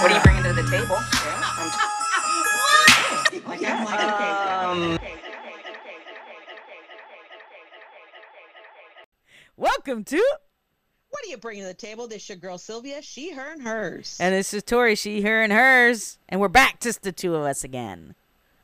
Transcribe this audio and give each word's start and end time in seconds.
What 0.00 0.12
are 0.12 0.14
you 0.14 0.22
bringing 0.22 0.42
to 0.44 0.52
the 0.52 0.68
table? 0.70 0.96
Um, 3.66 4.98
Welcome 9.56 10.04
to, 10.04 10.16
What 11.08 11.24
are 11.24 11.28
you 11.28 11.38
bringing 11.38 11.62
to 11.62 11.68
the 11.68 11.74
table? 11.74 12.06
This 12.08 12.28
your 12.28 12.36
girl 12.36 12.58
Sylvia. 12.58 13.00
She, 13.02 13.32
her, 13.32 13.52
and 13.52 13.62
hers. 13.62 14.16
and 14.20 14.34
this 14.34 14.52
is 14.52 14.62
Tori, 14.62 14.94
she, 14.94 15.22
her, 15.22 15.42
and 15.42 15.52
hers, 15.52 16.18
and 16.28 16.40
we're 16.40 16.48
back, 16.48 16.80
just 16.80 17.02
the 17.02 17.12
two 17.12 17.34
of 17.34 17.42
us 17.44 17.64
again. 17.64 18.14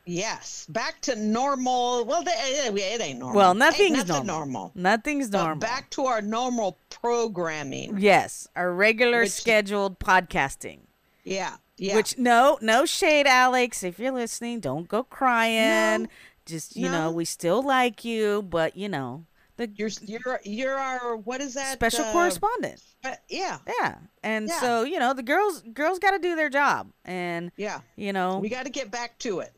yes, 0.04 0.66
back 0.68 1.00
to 1.02 1.16
normal. 1.16 2.04
Well, 2.04 2.22
they, 2.22 2.32
it, 2.32 3.00
ain't 3.00 3.18
normal. 3.20 3.36
Well, 3.36 3.54
nothing's 3.54 4.06
nothing 4.08 4.26
normal. 4.26 4.36
normal. 4.36 4.72
Nothing's 4.74 5.30
But 5.30 5.38
normal. 5.38 5.60
back 5.60 5.88
to 5.90 6.04
our 6.06 6.20
normal 6.20 6.76
programming. 6.90 7.98
yes, 7.98 8.46
our 8.54 8.72
regular 8.72 9.20
Which- 9.22 9.30
scheduled 9.30 9.98
podcasting. 9.98 10.80
Yeah, 11.24 11.56
yeah. 11.76 11.96
Which 11.96 12.18
no, 12.18 12.58
no 12.60 12.84
shade, 12.86 13.26
Alex. 13.26 13.82
If 13.82 13.98
you're 13.98 14.12
listening, 14.12 14.60
don't 14.60 14.88
go 14.88 15.02
crying. 15.04 16.02
No. 16.04 16.08
Just 16.44 16.76
you 16.76 16.88
know, 16.88 17.10
we 17.12 17.24
still 17.24 17.62
like 17.62 18.04
you, 18.04 18.42
but 18.42 18.76
you 18.76 18.88
know, 18.88 19.26
the 19.56 19.70
you're 19.76 19.90
you're 20.04 20.40
you're 20.44 20.76
our 20.76 21.16
what 21.16 21.40
is 21.40 21.54
that? 21.54 21.74
special 21.74 22.04
uh, 22.04 22.12
correspondent. 22.12 22.82
uh, 23.04 23.14
yeah, 23.28 23.58
Yeah, 23.80 23.98
and 24.24 24.48
Yeah. 24.48 24.60
so 24.60 24.82
you 24.82 24.98
know, 24.98 25.14
the 25.14 25.22
girls 25.22 25.62
girls 25.72 26.00
got 26.00 26.10
to 26.10 26.18
do 26.18 26.34
their 26.34 26.50
job, 26.50 26.90
and 27.04 27.52
yeah. 27.56 27.80
you 27.94 28.12
know, 28.12 28.38
We 28.38 28.48
got 28.48 28.64
to 28.64 28.70
get 28.70 28.90
back 28.90 29.18
to 29.20 29.38
it. 29.38 29.52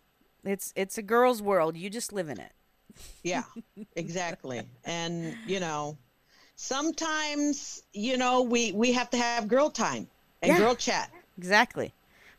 it's 0.45 0.75
it's 0.77 0.99
a 0.99 1.03
girls' 1.03 1.41
world. 1.41 1.75
You 1.79 1.89
just 1.89 2.13
live 2.13 2.29
in 2.29 2.39
it. 2.39 2.53
Yeah, 3.23 3.45
exactly. 3.97 4.63
and 4.85 5.35
you 5.47 5.59
know, 5.61 5.97
sometimes 6.57 7.83
you 7.93 8.17
know 8.19 8.43
we 8.43 8.73
we 8.73 8.93
have 8.93 9.09
to 9.11 9.17
have 9.17 9.49
girl 9.49 9.71
time 9.71 10.07
and 10.43 10.51
Yeah. 10.53 10.59
girl 10.59 10.75
chat. 10.75 11.11
Exactly. 11.39 11.93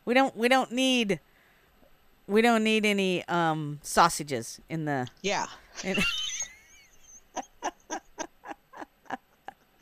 We 0.06 0.14
don't 0.14 0.36
we 0.38 0.48
don't 0.48 0.72
need 0.72 1.20
we 2.28 2.42
don't 2.42 2.64
need 2.64 2.86
any 2.86 3.24
um 3.28 3.80
sausages 3.84 4.60
in 4.70 4.86
the 4.86 5.08
Yeah. 5.22 5.48
in, 5.84 5.98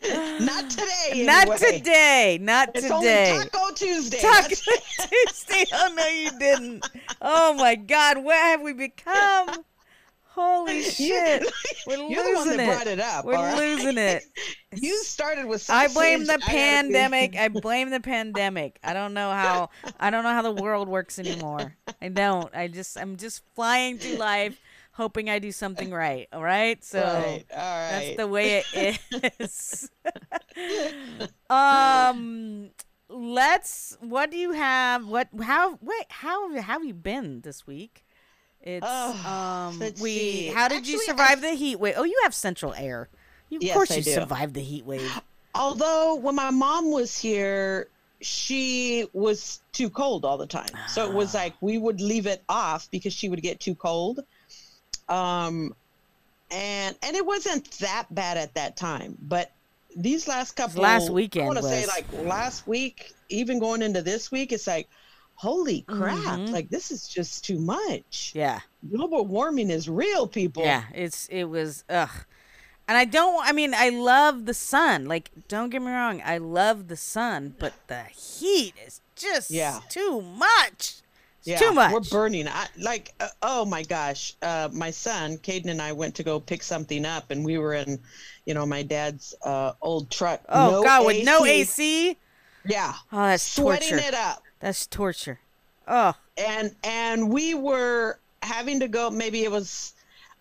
Not 0.40 0.70
today. 0.70 1.24
not 1.26 1.58
today, 1.58 2.38
not 2.42 2.70
It's 2.76 2.82
today. 2.88 3.32
only 3.32 3.50
Taco 3.50 3.74
Tuesday. 3.74 4.20
Taco 4.20 4.50
Tuesday. 5.00 5.66
Oh 5.72 5.94
no, 5.96 6.06
you 6.08 6.32
didn't. 6.38 6.84
Oh 7.22 7.54
my 7.54 7.76
God, 7.76 8.18
what 8.24 8.36
have 8.36 8.62
we 8.62 8.74
become? 8.74 9.64
Holy 10.34 10.82
shit, 10.84 11.44
we're 11.88 11.98
You're 12.08 12.24
the 12.24 12.34
one 12.34 12.48
losing 12.48 12.58
that 12.58 12.64
it. 12.64 12.66
brought 12.66 12.88
it 12.88 13.00
up. 13.00 13.26
We're 13.26 13.34
right? 13.36 13.58
losing 13.58 13.98
it. 13.98 14.24
You 14.76 15.04
started 15.04 15.46
with. 15.46 15.70
I 15.70 15.88
blame 15.88 16.26
the 16.26 16.34
I 16.34 16.38
pandemic. 16.38 17.36
I 17.36 17.48
blame 17.50 17.92
the 17.92 18.00
pandemic. 18.00 18.80
I 18.84 18.94
don't 18.94 19.14
know 19.14 19.30
how 19.30 19.70
I 20.00 20.10
don't 20.10 20.24
know 20.24 20.32
how 20.34 20.42
the 20.42 20.52
world 20.52 20.88
works 20.90 21.20
anymore. 21.20 21.76
I 22.02 22.08
don't. 22.10 22.54
I 22.56 22.68
just 22.70 22.98
I'm 22.98 23.16
just 23.18 23.44
flying 23.54 24.00
through 24.00 24.16
life 24.18 24.60
hoping 24.94 25.30
I 25.30 25.38
do 25.40 25.52
something 25.52 25.92
right. 25.92 26.28
All 26.34 26.42
right? 26.44 26.84
So 26.84 27.00
Right, 27.04 27.46
all 27.52 27.90
that's 27.90 28.16
the 28.18 28.28
way 28.28 28.64
it 28.74 29.00
is. 29.40 29.90
um 31.50 32.72
let's 33.10 33.98
what 34.00 34.32
do 34.32 34.38
you 34.38 34.54
have 34.54 35.08
what 35.08 35.28
how 35.44 35.78
wait 35.82 36.06
how 36.10 36.50
how 36.62 36.74
have 36.80 36.86
you 36.86 36.94
been 36.94 37.42
this 37.42 37.68
week? 37.68 38.03
It's 38.64 38.86
Oh, 38.88 39.28
um 39.28 39.80
we 40.02 40.18
see. 40.18 40.48
how 40.48 40.68
did 40.70 40.88
you 40.88 40.96
Actually, 41.00 41.04
I- 41.14 41.18
survive 41.18 41.42
the 41.42 41.52
heat 41.52 41.80
wave? 41.80 41.96
Oh, 41.98 42.04
you 42.06 42.20
have 42.24 42.34
central 42.34 42.74
air. 42.74 43.10
You, 43.50 43.58
of 43.58 43.64
Yes, 43.64 43.74
course 43.76 43.92
I 43.92 43.96
you 43.96 44.04
survived 44.04 44.54
the 44.54 44.62
heat 44.62 44.86
wave. 44.86 45.12
Although 45.56 46.16
when 46.16 46.36
my 46.36 46.50
mom 46.50 46.90
was 46.92 47.18
here, 47.18 47.88
she 48.22 49.06
was 49.14 49.60
too 49.74 49.90
cold 49.90 50.24
all 50.26 50.38
the 50.38 50.48
time. 50.48 50.70
So 50.88 51.06
it 51.08 51.14
was 51.14 51.36
Ah. 51.36 51.40
like 51.40 51.54
we 51.62 51.78
would 51.78 52.00
leave 52.02 52.26
it 52.26 52.42
off 52.48 52.90
because 52.90 53.14
she 53.14 53.28
would 53.30 53.42
get 53.42 53.60
too 53.60 53.76
cold. 53.76 54.22
Um, 55.10 55.76
and 56.50 56.96
and 57.04 57.16
it 57.16 57.26
wasn't 57.26 57.70
that 57.80 58.06
bad 58.10 58.38
at 58.38 58.54
that 58.54 58.78
time, 58.78 59.18
but 59.22 59.52
these 59.96 60.28
last 60.28 60.54
couple 60.54 60.82
last 60.82 61.10
weekend 61.12 61.44
I 61.44 61.48
want 61.48 61.58
to 61.60 61.64
say 61.66 61.86
like 61.86 62.06
last 62.14 62.66
week, 62.66 63.12
even 63.30 63.60
going 63.60 63.82
into 63.82 64.02
this 64.02 64.32
week, 64.32 64.52
it's 64.54 64.66
like, 64.66 64.88
holy 65.36 65.82
crap! 65.82 66.18
Mhm. 66.40 66.52
Like 66.52 66.70
this 66.70 66.92
is 66.92 67.08
just 67.08 67.44
too 67.46 67.60
much. 67.60 68.32
Yeah. 68.36 68.60
Global 68.90 69.26
warming 69.26 69.70
is 69.70 69.90
real, 69.90 70.28
people. 70.28 70.64
Yeah, 70.64 70.84
it's 70.94 71.28
it 71.28 71.46
was 71.46 71.84
ugh. 71.90 72.10
And 72.88 72.98
I 72.98 73.06
don't 73.06 73.46
I 73.46 73.52
mean 73.54 73.74
I 73.74 73.90
love 73.90 74.46
the 74.46 74.54
sun. 74.54 75.06
Like 75.06 75.32
don't 75.48 75.70
get 75.70 75.82
me 75.82 75.92
wrong, 75.92 76.22
I 76.24 76.38
love 76.38 76.88
the 76.88 76.98
sun, 76.98 77.56
but 77.60 77.74
the 77.88 78.04
heat 78.04 78.74
is 78.86 79.02
just 79.16 79.52
Yeah. 79.52 79.80
too 79.90 80.22
much. 80.22 81.00
It's 81.40 81.48
Yeah, 81.50 81.60
too 81.60 81.74
much. 81.74 81.92
We're 81.92 82.00
burning. 82.00 82.48
I, 82.48 82.68
like, 82.78 83.14
uh, 83.20 83.28
oh 83.42 83.66
my 83.66 83.84
gosh. 83.84 84.34
Uh, 84.42 84.70
my 84.72 84.92
son, 84.92 85.38
Caden, 85.40 85.70
and 85.70 85.82
I 85.82 85.92
went 85.92 86.16
to 86.16 86.24
go 86.24 86.40
pick 86.40 86.64
something 86.64 87.06
up, 87.06 87.32
and 87.32 87.44
we 87.44 87.58
were 87.58 87.74
in, 87.74 88.00
you 88.46 88.54
know, 88.54 88.66
my 88.66 88.82
dad's 88.82 89.36
uh, 89.44 89.74
old 89.82 90.10
truck. 90.10 90.40
oh 90.48 90.72
No 90.72 90.84
god, 90.84 91.06
with 91.06 91.26
no 91.26 91.46
AC? 91.46 92.16
Yeah. 92.66 92.94
Oh, 93.12 93.24
that's 93.28 93.44
Sweating 93.44 93.90
torture. 93.90 94.08
it 94.08 94.14
up. 94.14 94.43
That's 94.64 94.88
torture. 94.88 95.42
Oh, 95.90 96.14
And 96.38 96.74
and 96.86 97.30
we 97.30 97.54
were 97.54 98.18
having 98.42 98.80
to 98.80 98.88
go. 98.88 99.10
Maybe 99.10 99.44
it 99.44 99.52
was 99.52 99.94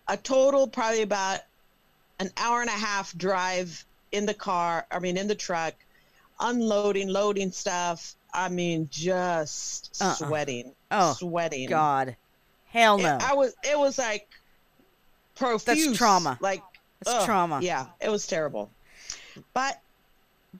a 0.07 0.15
total, 0.15 0.65
probably 0.65 1.01
about 1.01 1.41
an 2.21 2.31
hour 2.37 2.61
and 2.61 2.69
a 2.69 2.73
half 2.73 3.13
drive 3.17 3.83
in 4.13 4.25
the 4.25 4.33
car. 4.33 4.85
I 4.89 4.99
mean, 4.99 5.17
in 5.17 5.27
the 5.27 5.35
truck, 5.35 5.73
unloading, 6.39 7.09
loading 7.09 7.51
stuff. 7.51 8.15
I 8.33 8.47
mean, 8.47 8.87
just 8.89 9.97
Uh-uh. 10.01 10.13
sweating. 10.13 10.71
Oh, 10.89 11.13
sweating. 11.15 11.67
god. 11.67 12.15
Hell 12.69 12.97
no. 12.99 13.17
It, 13.17 13.23
I 13.23 13.33
was. 13.33 13.53
It 13.69 13.77
was 13.77 13.97
like 13.97 14.29
profuse. 15.35 15.97
trauma. 15.97 16.37
Like 16.39 16.63
That's 17.03 17.17
ugh, 17.17 17.25
trauma. 17.25 17.59
Yeah, 17.61 17.87
it 17.99 18.07
was 18.09 18.25
terrible. 18.25 18.71
But 19.53 19.81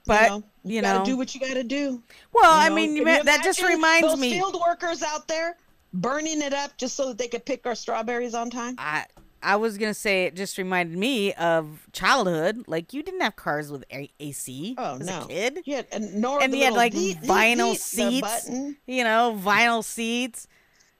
But, 0.04 0.22
you 0.24 0.28
know, 0.28 0.42
you, 0.64 0.76
you 0.76 0.82
gotta 0.82 0.98
know- 1.00 1.04
do 1.04 1.16
what 1.16 1.34
you 1.34 1.40
gotta 1.40 1.62
do. 1.64 2.02
well, 2.32 2.52
you 2.60 2.66
I 2.66 2.74
mean, 2.74 2.96
you 2.96 3.04
that 3.04 3.42
just 3.44 3.62
reminds 3.62 4.16
me 4.18 4.30
field 4.32 4.56
workers 4.66 5.02
out 5.02 5.28
there 5.28 5.56
burning 5.92 6.42
it 6.42 6.52
up 6.52 6.76
just 6.76 6.96
so 6.96 7.08
that 7.08 7.18
they 7.18 7.28
could 7.28 7.44
pick 7.46 7.66
our 7.66 7.74
strawberries 7.74 8.34
on 8.34 8.50
time. 8.50 8.74
I 8.78 9.06
I 9.42 9.56
was 9.56 9.76
gonna 9.76 9.92
say 9.94 10.24
it 10.24 10.34
just 10.36 10.56
reminded 10.56 10.96
me 10.98 11.34
of 11.34 11.86
childhood. 11.92 12.64
Like 12.66 12.94
you 12.94 13.02
didn't 13.02 13.20
have 13.20 13.36
cars 13.36 13.70
with 13.70 13.84
a- 13.92 14.10
AC 14.18 14.74
Oh 14.78 14.94
as 14.98 15.06
no, 15.06 15.20
a 15.22 15.26
kid. 15.28 15.58
Yeah, 15.66 15.82
and 15.92 16.14
nor 16.14 16.42
and 16.42 16.54
you 16.54 16.64
had 16.64 16.72
like 16.72 16.94
vinyl 16.94 17.76
seats, 17.76 18.48
you 18.86 19.04
know, 19.04 19.38
vinyl 19.44 19.84
seats, 19.84 20.46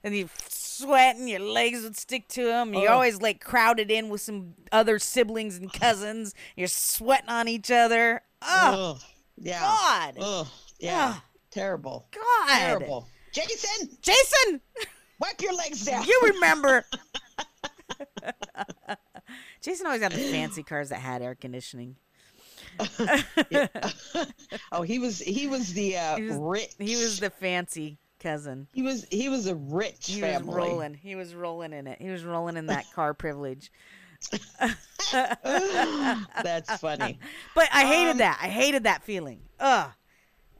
and 0.05 0.15
you 0.15 0.29
sweat 0.51 1.17
and 1.17 1.29
your 1.31 1.41
legs 1.41 1.83
would 1.85 1.97
stick 1.97 2.29
to 2.29 2.45
them. 2.45 2.75
You're 2.75 2.83
Ugh. 2.83 2.89
Oh. 2.91 2.95
always 2.95 3.21
like 3.23 3.43
crowded 3.43 3.91
in 3.91 4.11
with 4.11 4.21
some 4.21 4.55
other 4.71 4.99
siblings 4.99 5.57
and 5.57 5.73
cousins. 5.81 6.35
You're 6.55 6.69
sweating 6.69 7.31
on 7.31 7.49
each 7.49 7.71
other. 7.71 8.21
Oh 8.43 8.97
Ugh, 8.97 9.03
yeah. 9.39 9.61
God, 9.61 10.15
Ugh, 10.21 10.47
yeah. 10.79 11.15
Terrible. 11.51 12.07
God, 12.13 12.59
Terrible. 12.59 13.09
Jason, 13.33 13.89
Jason, 14.03 14.61
wipe 15.21 15.41
your 15.41 15.55
legs 15.55 15.85
down. 15.85 16.05
you 16.05 16.21
remember? 16.35 16.85
Jason 19.61 19.87
always 19.87 20.03
had 20.03 20.13
the 20.13 20.19
fancy 20.19 20.63
cars 20.63 20.91
that 20.91 21.01
had 21.01 21.23
air 21.23 21.35
conditioning. 21.35 21.97
oh, 24.73 24.83
he 24.83 24.99
was 24.99 25.21
he 25.21 25.47
was 25.47 25.73
the 25.75 25.97
uh, 25.97 26.17
He 26.17 26.23
was- 26.25 26.37
rich. 26.39 26.71
He 26.79 26.97
was 26.97 27.21
the 27.21 27.31
fancy 27.31 27.99
cousin. 28.21 28.67
he 28.73 28.83
was 28.83 29.07
he 29.11 29.29
was 29.29 29.47
a 29.47 29.55
rich 29.55 30.07
He 30.09 30.21
family. 30.21 30.47
was 30.49 30.57
rolling. 30.57 30.95
He 30.95 31.15
was 31.15 31.35
rolling 31.35 31.73
in 31.73 31.87
it. 31.87 32.01
He 32.01 32.09
was 32.11 32.25
rolling 32.25 32.57
in 32.57 32.67
that 32.67 32.91
car 32.93 33.15
privilege. 33.15 33.71
That's 35.13 36.77
funny. 36.81 37.19
But 37.55 37.69
I 37.73 37.85
hated 37.87 38.11
Um, 38.13 38.19
that. 38.19 38.39
I 38.43 38.49
hated 38.49 38.85
that 38.85 39.03
feeling. 39.05 39.41
Ugh. 39.61 39.91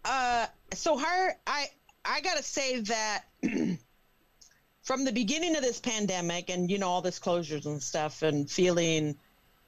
Uh, 0.05 0.47
so 0.73 0.99
her, 0.99 1.37
I 1.47 1.67
I 2.05 2.21
gotta 2.21 2.43
say 2.43 2.81
that 2.81 3.25
from 4.83 5.05
the 5.05 5.13
beginning 5.13 5.57
of 5.57 5.63
this 5.63 5.81
pandemic, 5.81 6.51
and 6.51 6.71
you 6.71 6.79
know 6.79 6.89
all 6.89 7.03
this 7.03 7.19
closures 7.19 7.65
and 7.67 7.83
stuff, 7.83 8.23
and 8.23 8.51
feeling 8.51 9.17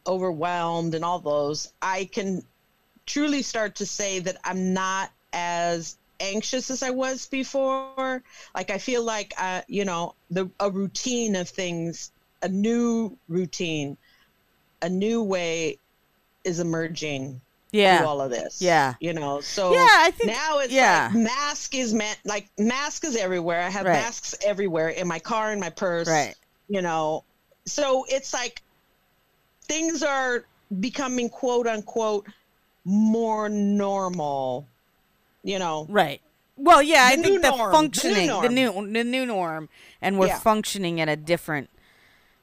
overwhelmed 0.06 0.94
and 0.94 1.04
all 1.04 1.18
those, 1.18 1.72
I 1.82 2.04
can 2.04 2.42
truly 3.06 3.42
start 3.42 3.76
to 3.76 3.86
say 3.86 4.20
that 4.20 4.36
I'm 4.44 4.72
not 4.74 5.10
as 5.32 5.96
anxious 6.20 6.70
as 6.70 6.82
I 6.82 6.90
was 6.90 7.26
before. 7.28 8.22
Like 8.54 8.70
I 8.70 8.78
feel 8.78 9.02
like 9.02 9.32
uh, 9.38 9.62
you 9.68 9.84
know, 9.84 10.14
the 10.30 10.50
a 10.60 10.70
routine 10.70 11.34
of 11.36 11.48
things, 11.48 12.12
a 12.42 12.48
new 12.48 13.16
routine, 13.28 13.96
a 14.82 14.88
new 14.88 15.22
way 15.22 15.78
is 16.44 16.60
emerging 16.60 17.40
Yeah. 17.72 17.98
through 17.98 18.06
all 18.06 18.20
of 18.20 18.30
this. 18.30 18.60
Yeah. 18.62 18.94
You 19.00 19.12
know, 19.12 19.40
so 19.40 19.72
Yeah, 19.72 19.86
I 19.90 20.10
think- 20.12 20.30
now 20.30 20.58
it's 20.58 20.72
yeah. 20.72 21.10
like 21.12 21.22
mask 21.22 21.74
is 21.74 21.92
meant 21.94 22.18
like 22.24 22.48
mask 22.58 23.04
is 23.04 23.16
everywhere. 23.16 23.62
I 23.62 23.68
have 23.70 23.86
Right. 23.86 23.94
masks 23.94 24.34
everywhere 24.44 24.88
in 24.90 25.08
my 25.08 25.18
car, 25.18 25.52
in 25.52 25.60
my 25.60 25.70
purse. 25.70 26.06
Right. 26.08 26.34
You 26.68 26.82
know. 26.82 27.24
So 27.64 28.04
it's 28.08 28.32
like 28.32 28.62
things 29.62 30.02
are 30.02 30.44
becoming 30.80 31.28
quote 31.28 31.66
unquote 31.66 32.26
more 32.84 33.48
normal. 33.48 34.66
You 35.42 35.58
know. 35.58 35.86
Right. 35.88 36.20
Well, 36.58 36.80
yeah, 36.82 37.04
I 37.06 37.16
think 37.16 37.42
the 37.42 37.50
norm, 37.50 37.58
the 37.58 37.66
new 37.66 37.72
functioning, 37.72 38.26
the 38.28 38.48
new, 38.48 38.72
norm. 38.72 38.92
the 38.94 39.04
new 39.04 39.26
norm, 39.26 39.68
and 40.00 40.18
we're 40.18 40.28
Yeah. 40.28 40.38
functioning 40.38 41.00
at 41.02 41.08
a 41.08 41.14
different, 41.14 41.68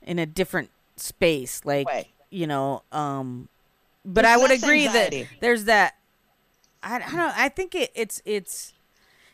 in 0.04 0.20
a 0.20 0.26
different 0.26 0.70
space, 0.96 1.62
like 1.66 1.88
Way. 1.88 2.10
you 2.30 2.48
know. 2.48 2.84
Um, 2.92 3.50
but 4.06 4.26
I 4.26 4.38
would 4.38 4.52
agree 4.52 4.86
anxiety. 4.88 5.24
that 5.24 5.30
there's 5.42 5.64
that. 5.66 5.96
I, 6.82 6.96
I 6.96 7.00
don't 7.00 7.16
know. 7.16 7.32
I 7.36 7.50
think 7.50 7.76
it, 7.76 7.92
it's 7.96 8.22
it's. 8.26 8.74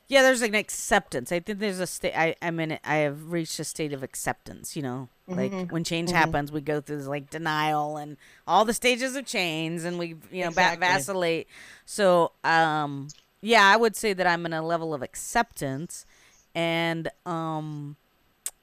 Yeah, 0.07 0.23
there's 0.23 0.41
an 0.41 0.55
acceptance. 0.55 1.31
I 1.31 1.39
think 1.39 1.59
there's 1.59 1.79
a 1.79 1.85
state. 1.87 2.13
I 2.17 2.35
I'm 2.41 2.59
in. 2.59 2.71
it- 2.71 2.81
I 2.83 2.97
have 2.97 3.31
reached 3.31 3.59
a 3.59 3.63
state 3.63 3.93
of 3.93 4.01
acceptance. 4.03 4.75
You 4.75 4.81
know, 4.81 5.09
like 5.27 5.51
Mm-hmm. 5.51 5.71
when 5.73 5.83
change 5.83 6.09
happens, 6.11 6.51
we 6.51 6.61
go 6.61 6.81
through 6.81 6.97
this 6.97 7.05
like 7.07 7.29
denial 7.29 7.97
and 7.97 8.17
all 8.47 8.65
the 8.65 8.73
stages 8.73 9.15
of 9.15 9.25
change, 9.25 9.83
and 9.83 9.99
we 9.99 10.15
you 10.31 10.41
know 10.43 10.47
Exactly. 10.49 10.79
vacillate. 10.87 11.47
So 11.85 12.31
um, 12.43 13.09
yeah, 13.41 13.63
I 13.65 13.77
would 13.77 13.95
say 13.95 14.13
that 14.13 14.25
I'm 14.25 14.45
in 14.47 14.53
a 14.53 14.65
level 14.65 14.93
of 14.95 15.03
acceptance, 15.03 16.07
and 16.55 17.09
um, 17.27 17.95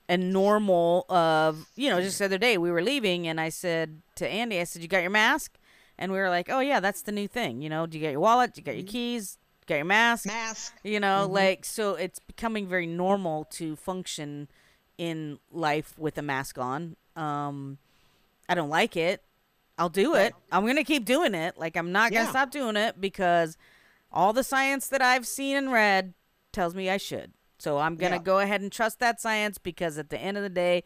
and 0.09 0.33
normal 0.33 1.05
of 1.09 1.67
you 1.75 1.91
know 1.91 2.01
just 2.01 2.19
the 2.19 2.25
other 2.27 2.39
day 2.39 2.57
we 2.59 2.71
were 2.71 2.83
leaving 2.83 3.27
and 3.27 3.41
I 3.41 3.49
said 3.49 4.03
to 4.17 4.29
Andy, 4.29 4.61
I 4.61 4.65
said, 4.65 4.83
"You 4.83 4.89
got 4.89 5.03
your 5.03 5.11
mask?" 5.11 5.59
And 5.99 6.13
we 6.13 6.19
were 6.19 6.29
like, 6.29 6.49
"Oh 6.51 6.61
yeah, 6.61 6.81
that's 6.81 7.03
the 7.03 7.13
new 7.13 7.27
thing. 7.29 7.63
You 7.63 7.69
know, 7.69 7.87
do 7.87 7.99
you 7.99 8.03
get 8.03 8.13
your 8.13 8.21
wallet? 8.21 8.55
Do 8.55 8.61
you 8.61 8.65
got 8.65 8.77
your 8.77 8.87
keys? 8.87 9.39
got 9.67 9.77
your 9.77 9.85
mask?" 9.85 10.27
Mask. 10.27 10.73
You 10.85 11.01
know, 11.01 11.27
like 11.27 11.65
so 11.65 11.95
it's 11.95 12.19
becoming 12.21 12.69
very 12.69 12.87
normal 12.87 13.45
to 13.53 13.75
function 13.77 14.49
in 14.99 15.39
life 15.51 15.99
with 15.99 16.17
a 16.19 16.23
mask 16.23 16.59
on. 16.59 16.97
Um 17.17 17.79
I 18.49 18.55
don't 18.55 18.71
like 18.71 18.97
it. 18.97 19.23
I'll 19.79 19.89
do 19.91 20.15
it. 20.15 20.33
I'm 20.53 20.63
going 20.65 20.77
to 20.77 20.85
keep 20.85 21.05
doing 21.05 21.35
it. 21.35 21.59
Like 21.59 21.77
I'm 21.77 21.93
not 21.93 22.11
going 22.13 22.23
to 22.23 22.27
Yeah. 22.29 22.31
stop 22.31 22.51
doing 22.51 22.77
it 22.77 22.99
because 23.01 23.59
all 24.11 24.33
the 24.33 24.45
science 24.45 24.89
that 24.89 25.03
I've 25.03 25.27
seen 25.27 25.55
and 25.57 25.71
read 25.73 26.15
tells 26.53 26.75
me 26.75 26.89
I 26.89 26.97
should. 26.97 27.33
So 27.59 27.79
I'm 27.79 27.97
going 27.97 28.13
to 28.13 28.19
Yeah. 28.19 28.23
go 28.23 28.39
ahead 28.41 28.61
and 28.61 28.71
trust 28.71 28.99
that 29.01 29.21
science 29.21 29.59
because 29.59 29.99
at 29.99 30.11
the 30.11 30.19
end 30.19 30.37
of 30.37 30.43
the 30.43 30.49
day 30.51 30.85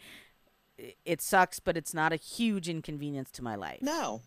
it 1.04 1.20
sucks, 1.20 1.60
but 1.60 1.76
it's 1.76 1.92
not 1.92 2.12
a 2.12 2.16
huge 2.16 2.68
inconvenience 2.68 3.30
to 3.32 3.42
my 3.42 3.54
life. 3.54 3.82
No. 3.82 4.22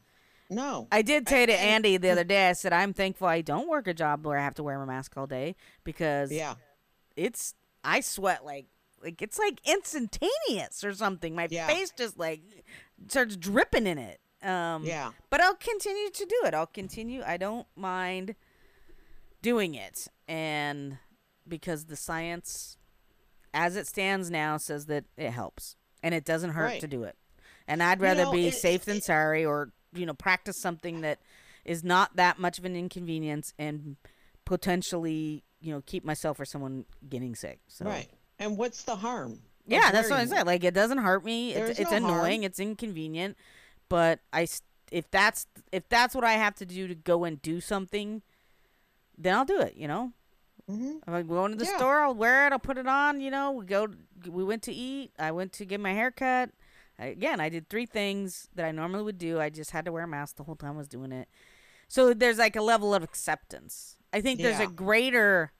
No. 0.49 0.87
I 0.91 1.01
did 1.01 1.27
say 1.27 1.45
to 1.45 1.53
and- 1.53 1.69
Andy 1.85 1.97
the 1.97 2.09
other 2.11 2.23
day, 2.23 2.49
I 2.49 2.53
said, 2.53 2.73
I'm 2.73 2.93
thankful 2.93 3.27
I 3.27 3.41
don't 3.41 3.67
work 3.67 3.87
a 3.87 3.93
job 3.93 4.25
where 4.25 4.37
I 4.37 4.43
have 4.43 4.53
to 4.55 4.63
wear 4.63 4.77
my 4.77 4.85
mask 4.85 5.17
all 5.17 5.25
day 5.25 5.55
because 5.83 6.31
yeah. 6.31 6.55
it's, 7.15 7.55
I 7.83 8.01
sweat 8.01 8.45
like, 8.45 8.67
like 9.03 9.21
it's 9.21 9.39
like 9.39 9.59
instantaneous 9.65 10.83
or 10.83 10.93
something. 10.93 11.35
My 11.35 11.47
Yeah. 11.49 11.67
face 11.67 11.91
just 11.97 12.17
like 12.19 12.41
starts 13.07 13.35
dripping 13.35 13.87
in 13.87 13.97
it. 13.97 14.19
Um, 14.43 14.83
Yeah. 14.85 15.11
But 15.29 15.41
I'll 15.41 15.55
continue 15.55 16.09
to 16.11 16.25
do 16.25 16.41
it. 16.45 16.53
I'll 16.53 16.67
continue. 16.67 17.23
I 17.25 17.37
don't 17.37 17.65
mind 17.75 18.35
doing 19.41 19.75
it. 19.75 20.07
And 20.27 20.99
because 21.47 21.85
the 21.85 21.95
science, 21.95 22.77
as 23.53 23.75
it 23.75 23.87
stands 23.87 24.29
now, 24.31 24.57
says 24.57 24.85
that 24.87 25.05
it 25.17 25.31
helps 25.31 25.75
and 26.01 26.13
it 26.13 26.25
doesn't 26.25 26.51
hurt 26.51 26.65
Right. 26.65 26.81
to 26.81 26.87
do 26.87 27.03
it. 27.03 27.15
And 27.67 27.81
I'd 27.81 28.01
rather 28.01 28.23
know, 28.25 28.31
be 28.31 28.47
it- 28.47 28.55
safe 28.55 28.85
than 28.85 28.97
it- 28.97 29.03
sorry 29.03 29.45
or, 29.45 29.71
you 29.93 30.05
know, 30.05 30.13
practice 30.13 30.57
something 30.57 31.01
that 31.01 31.19
is 31.65 31.83
not 31.83 32.15
that 32.17 32.39
much 32.39 32.59
of 32.59 32.65
an 32.65 32.75
inconvenience 32.75 33.53
and 33.57 33.95
potentially, 34.45 35.43
you 35.61 35.71
know, 35.73 35.81
keep 35.85 36.03
myself 36.03 36.39
or 36.39 36.45
someone 36.45 36.85
getting 37.07 37.35
sick. 37.35 37.59
So, 37.67 37.85
Right. 37.85 38.09
And 38.39 38.57
what's 38.57 38.83
the 38.83 38.97
harm? 38.97 39.41
yeah, 39.65 39.91
that's 39.91 40.09
what 40.09 40.19
I 40.19 40.25
said. 40.25 40.45
Like 40.45 40.63
it 40.63 40.73
doesn't 40.73 40.97
hurt 40.97 41.23
me. 41.23 41.53
It's, 41.53 41.79
it's 41.79 41.91
no 41.91 41.97
annoying. 41.97 42.41
harm. 42.41 42.43
It's 42.43 42.59
inconvenient, 42.59 43.37
but 43.89 44.19
I 44.33 44.47
if 44.91 45.09
that's 45.09 45.47
if 45.71 45.87
that's 45.89 46.13
what 46.13 46.23
I 46.25 46.33
have 46.33 46.55
to 46.55 46.65
do 46.65 46.87
to 46.87 46.95
go 46.95 47.23
and 47.23 47.41
do 47.41 47.61
something, 47.61 48.21
then 49.17 49.33
I'll 49.35 49.45
do 49.45 49.59
it. 49.61 49.75
You 49.77 49.87
know, 49.87 50.11
Mhm. 50.69 51.01
I'm 51.05 51.13
like, 51.13 51.27
going 51.27 51.51
to 51.51 51.57
the 51.57 51.65
Yeah. 51.65 51.77
store, 51.77 52.01
I'll 52.01 52.13
wear 52.15 52.47
it. 52.47 52.53
I'll 52.53 52.59
put 52.59 52.77
it 52.77 52.87
on. 52.87 53.19
You 53.21 53.31
know, 53.31 53.51
we 53.51 53.65
go. 53.65 53.87
We 54.27 54.43
went 54.43 54.63
to 54.63 54.71
eat. 54.73 55.11
I 55.19 55.31
went 55.31 55.51
to 55.53 55.65
get 55.65 55.79
my 55.79 55.93
hair 55.93 56.09
cut. 56.11 56.51
I, 56.97 57.07
again, 57.07 57.39
I 57.39 57.49
did 57.49 57.69
three 57.69 57.85
things 57.85 58.47
that 58.55 58.65
I 58.65 58.71
normally 58.71 59.03
would 59.03 59.17
do. 59.17 59.39
I 59.39 59.49
just 59.49 59.71
had 59.71 59.83
to 59.85 59.91
wear 59.91 60.03
a 60.03 60.07
mask 60.07 60.35
the 60.37 60.43
whole 60.43 60.55
time 60.55 60.75
I 60.75 60.77
was 60.77 60.87
doing 60.87 61.11
it. 61.11 61.27
So 61.87 62.13
there's 62.13 62.37
like 62.37 62.55
a 62.55 62.61
level 62.61 62.93
of 62.95 63.03
acceptance. 63.03 63.97
I 64.13 64.21
think 64.21 64.39
there's 64.41 64.59
a 64.59 64.67
greater, 64.67 65.51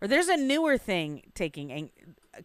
or 0.00 0.08
there's 0.08 0.28
a 0.28 0.36
newer 0.36 0.76
thing 0.78 1.22
taking 1.34 1.72
and 1.72 1.90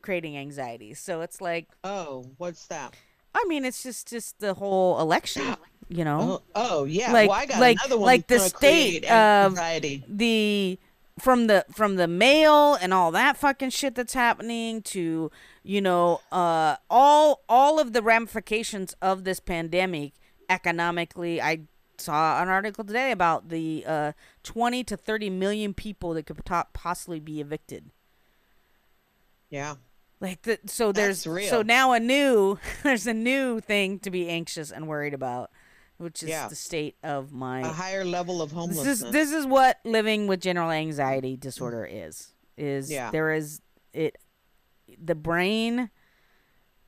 creating 0.02 0.38
anxiety. 0.38 0.94
So 0.94 1.22
it's 1.22 1.42
like 1.42 1.68
Oh, 1.84 2.32
what's 2.38 2.66
that? 2.68 2.96
I 3.36 3.44
mean, 3.48 3.66
it's 3.66 3.84
just 3.84 4.08
just 4.08 4.40
the 4.40 4.54
whole 4.56 5.00
election, 5.00 5.56
you 5.90 6.04
know, 6.06 6.42
Oh, 6.56 6.80
oh 6.80 6.84
yeah. 6.86 7.12
Like- 7.12 7.30
well, 7.30 7.38
I 7.40 7.46
got 7.46 7.60
like- 7.60 7.78
another 7.80 7.98
one 7.98 8.06
like 8.08 8.28
the 8.28 8.40
state 8.40 9.04
of- 9.06 9.52
anxiety. 9.52 10.04
the 10.08 10.80
from 11.20 11.48
the 11.48 11.66
from 11.72 11.96
the 11.96 12.08
mail 12.08 12.76
and 12.76 12.94
all 12.94 13.12
that 13.12 13.38
fucking 13.38 13.70
shit 13.70 13.96
that's 13.96 14.14
happening 14.14 14.82
to 14.82 15.30
you 15.64 15.82
know 15.82 16.22
uh 16.32 16.76
all 16.90 17.44
all 17.48 17.80
of 17.80 17.94
the 17.94 18.02
ramifications 18.02 18.96
of 19.02 19.24
this 19.24 19.40
pandemic 19.40 20.14
economically. 20.50 21.42
I 21.42 21.62
saw 21.98 22.42
an 22.42 22.48
article 22.48 22.84
today 22.84 23.12
about 23.12 23.50
the 23.50 23.84
uh 23.86 24.12
20 24.44 24.84
to 24.86 24.98
30 24.98 25.30
million 25.30 25.74
people 25.74 26.14
that 26.14 26.26
could 26.26 26.44
po- 26.46 26.64
possibly 26.74 27.20
be 27.20 27.42
evicted. 27.42 27.92
Yeah. 29.50 29.76
Like 30.22 30.42
the, 30.42 30.60
so 30.66 30.92
there's 30.92 31.26
real. 31.26 31.50
so 31.50 31.62
now 31.62 31.94
a 31.94 32.00
new 32.00 32.60
there's 32.84 33.08
a 33.08 33.14
new 33.14 33.60
thing 33.60 34.00
to 34.00 34.12
be 34.12 34.28
anxious 34.28 34.72
and 34.72 34.88
worried 34.88 35.14
about, 35.14 35.50
which 36.00 36.24
is 36.24 36.30
Yeah. 36.30 36.48
the 36.48 36.56
state 36.56 36.96
of 37.04 37.32
my 37.32 37.60
A 37.62 37.68
higher 37.72 38.04
level 38.04 38.42
of 38.42 38.50
this 38.50 38.56
homelessness. 38.58 39.02
is 39.04 39.12
this 39.12 39.32
is 39.32 39.46
what 39.46 39.78
living 39.86 40.28
with 40.28 40.40
general 40.42 40.72
anxiety 40.72 41.36
disorder 41.38 41.86
is. 41.86 42.34
Is 42.58 42.90
Yeah. 42.92 43.12
there 43.12 43.32
is 43.34 43.62
it 43.94 44.18
the 44.98 45.16
brain 45.16 45.92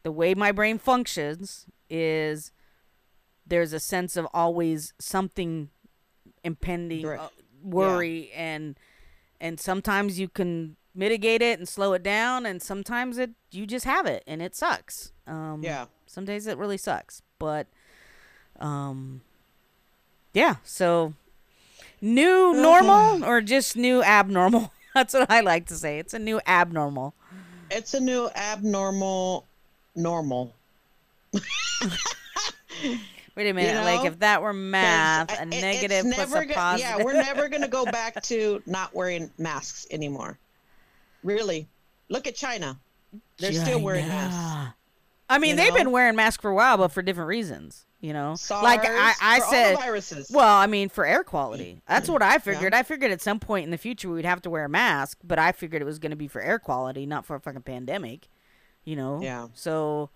the 0.04 0.12
way 0.12 0.34
my 0.34 0.52
brain 0.52 0.78
functions 0.80 1.68
is 1.90 2.52
there's 3.46 3.74
a 3.74 3.80
sense 3.80 4.16
of 4.18 4.26
always 4.34 4.94
something 5.00 5.70
impending 6.44 7.06
Right. 7.06 7.20
uh, 7.20 7.30
worry 7.64 8.32
and 8.32 8.80
and 9.40 9.60
sometimes 9.60 10.20
you 10.20 10.28
can 10.30 10.78
mitigate 10.96 11.42
it 11.42 11.60
and 11.60 11.68
slow 11.70 11.94
it 11.94 12.02
down 12.04 12.46
and 12.46 12.62
sometimes 12.62 13.18
it 13.18 13.32
you 13.52 13.66
just 13.68 13.86
have 13.86 14.06
it 14.06 14.24
and 14.26 14.42
it 14.42 14.56
sucks 14.56 15.12
um 15.28 15.62
Yeah. 15.64 15.86
some 16.06 16.26
days 16.26 16.48
it 16.48 16.58
really 16.58 16.78
sucks 16.78 17.22
but 17.40 17.68
um 18.60 19.22
yeah 20.34 20.56
so 20.64 21.14
new 22.02 22.54
normal 22.54 23.24
or 23.26 23.42
just 23.42 23.76
new 23.76 24.04
abnormal 24.04 24.72
that's 24.94 25.14
what 25.14 25.30
i 25.32 25.40
like 25.42 25.66
to 25.68 25.76
say 25.76 25.98
it's 26.00 26.14
a 26.14 26.20
new 26.20 26.40
abnormal 26.46 27.14
It's 27.70 27.94
a 27.94 28.00
new 28.00 28.30
abnormal 28.36 29.46
normal. 29.96 30.54
wait 33.36 33.50
a 33.50 33.54
minute 33.54 33.84
like 33.86 34.02
know, 34.02 34.06
if 34.08 34.20
that 34.20 34.42
were 34.42 34.54
math 34.54 35.32
a 35.40 35.46
negative 35.46 36.06
plus 36.14 36.34
a 36.34 36.46
go- 36.46 36.54
positive 36.54 36.98
Yeah, 37.00 37.04
we're 37.04 37.14
never 37.14 37.48
going 37.50 37.62
to 37.62 37.68
go 37.68 37.86
back 38.00 38.22
to 38.24 38.62
not 38.66 38.94
wearing 38.94 39.32
masks 39.38 39.88
anymore. 39.92 40.38
Really. 41.24 41.68
Look 42.10 42.28
at 42.28 42.36
China. 42.36 42.78
They're 43.38 43.54
still 43.54 43.82
wearing 43.82 44.08
masks. 44.08 44.74
I 45.30 45.38
mean, 45.40 45.52
You 45.52 45.56
they've 45.58 45.74
been 45.74 45.92
wearing 45.92 46.16
masks 46.16 46.42
for 46.42 46.50
a 46.52 46.56
while, 46.56 46.78
but 46.78 46.92
for 46.92 47.02
different 47.02 47.28
reasons. 47.30 47.86
You 48.02 48.14
know, 48.14 48.34
SARS, 48.34 48.64
like 48.64 48.82
I, 48.84 49.14
I 49.22 49.40
said, 49.42 49.78
viruses. 49.78 50.32
well, 50.34 50.58
I 50.58 50.66
mean, 50.66 50.90
for 50.90 51.06
air 51.06 51.24
quality. 51.24 51.82
That's 51.88 52.10
what 52.10 52.24
I 52.24 52.40
figured. 52.40 52.74
Yeah. 52.74 52.80
I 52.80 52.82
figured 52.84 53.12
at 53.12 53.22
some 53.22 53.40
point 53.40 53.64
in 53.66 53.70
the 53.70 53.78
future 53.78 54.10
we'd 54.10 54.26
have 54.26 54.42
to 54.42 54.50
wear 54.50 54.66
a 54.66 54.70
mask, 54.70 55.20
but 55.24 55.38
I 55.38 55.52
figured 55.52 55.84
it 55.84 55.86
was 55.86 56.00
going 56.00 56.10
to 56.10 56.16
be 56.16 56.28
for 56.28 56.42
air 56.42 56.58
quality, 56.58 57.06
not 57.06 57.28
for 57.28 57.36
a 57.36 57.40
fucking 57.40 57.62
pandemic. 57.62 58.28
You 58.84 58.96
know. 58.96 59.22
Yeah. 59.22 59.50
So, 59.54 60.10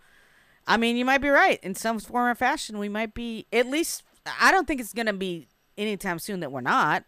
I 0.65 0.77
mean, 0.77 0.97
you 0.97 1.05
might 1.05 1.19
be 1.19 1.29
right. 1.29 1.59
In 1.63 1.75
some 1.75 1.99
form 1.99 2.25
or 2.25 2.33
fashion, 2.33 2.79
we 2.79 2.89
might 2.89 3.13
be 3.13 3.45
at 3.53 3.67
least. 3.67 4.01
I 4.41 4.49
don't 4.51 4.67
think 4.67 4.81
it's 4.81 4.93
going 4.93 5.05
to 5.05 5.13
be 5.13 5.47
anytime 5.77 6.17
soon 6.17 6.39
that 6.39 6.51
we're 6.51 6.61
not. 6.61 7.03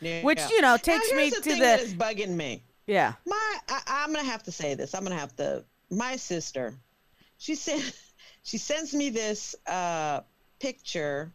Yeah. 0.00 0.22
which, 0.22 0.40
you 0.50 0.60
know, 0.62 0.72
Now, 0.72 0.76
takes 0.78 1.12
me 1.12 1.28
the 1.30 1.36
to 1.36 1.42
the- 1.54 1.58
that 1.60 1.80
is 1.80 1.94
bugging 1.94 2.30
me. 2.36 2.62
Yeah. 2.86 3.14
My, 3.26 3.56
I, 3.68 3.80
I'm 3.86 4.12
gonna 4.14 4.26
have 4.28 4.42
to 4.44 4.52
say 4.52 4.74
this. 4.74 4.94
I'm 4.94 5.02
gonna 5.02 5.16
have 5.18 5.34
to. 5.36 5.64
My 5.90 6.16
sister, 6.16 6.74
she 7.38 7.54
sent, 7.54 7.82
she 8.46 8.58
sends 8.58 8.94
me 8.94 9.10
this 9.10 9.56
uh, 9.66 10.20
picture 10.60 11.32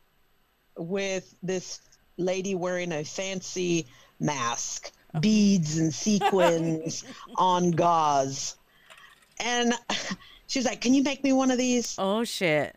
with 0.77 1.35
this 1.43 1.81
lady 2.15 2.55
wearing 2.55 2.93
a 2.93 3.03
fancy 3.03 3.85
mask 4.21 4.93
beads 5.19 5.77
and 5.77 5.93
sequins 6.05 7.03
on 7.35 7.71
gauze. 7.71 8.55
And 9.41 9.73
she's 10.47 10.65
like, 10.65 10.79
Can 10.79 10.93
you 10.93 11.03
make 11.03 11.21
me 11.21 11.33
one 11.33 11.51
of 11.51 11.57
these? 11.57 11.97
Oh 11.99 12.23
shit. 12.23 12.73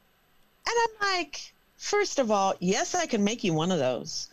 And 0.67 0.77
I'm 0.83 1.15
like, 1.15 1.55
First 1.77 2.19
of 2.19 2.33
all, 2.33 2.55
yes, 2.59 2.97
I 2.97 3.07
can 3.07 3.23
make 3.23 3.45
you 3.45 3.55
one 3.55 3.71
of 3.71 3.79
those. 3.79 4.31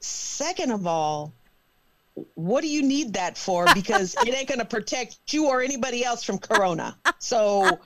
Second 0.00 0.70
of 0.70 0.86
all, 0.86 1.34
what 2.34 2.62
do 2.62 2.68
you 2.68 2.82
need 2.82 3.12
that 3.12 3.36
for? 3.36 3.66
Because 3.74 4.14
it 4.26 4.34
ain't 4.34 4.48
going 4.48 4.60
to 4.60 4.64
protect 4.64 5.18
you 5.34 5.48
or 5.48 5.60
anybody 5.60 6.02
else 6.02 6.24
from 6.24 6.38
corona. 6.38 6.96
So 7.18 7.78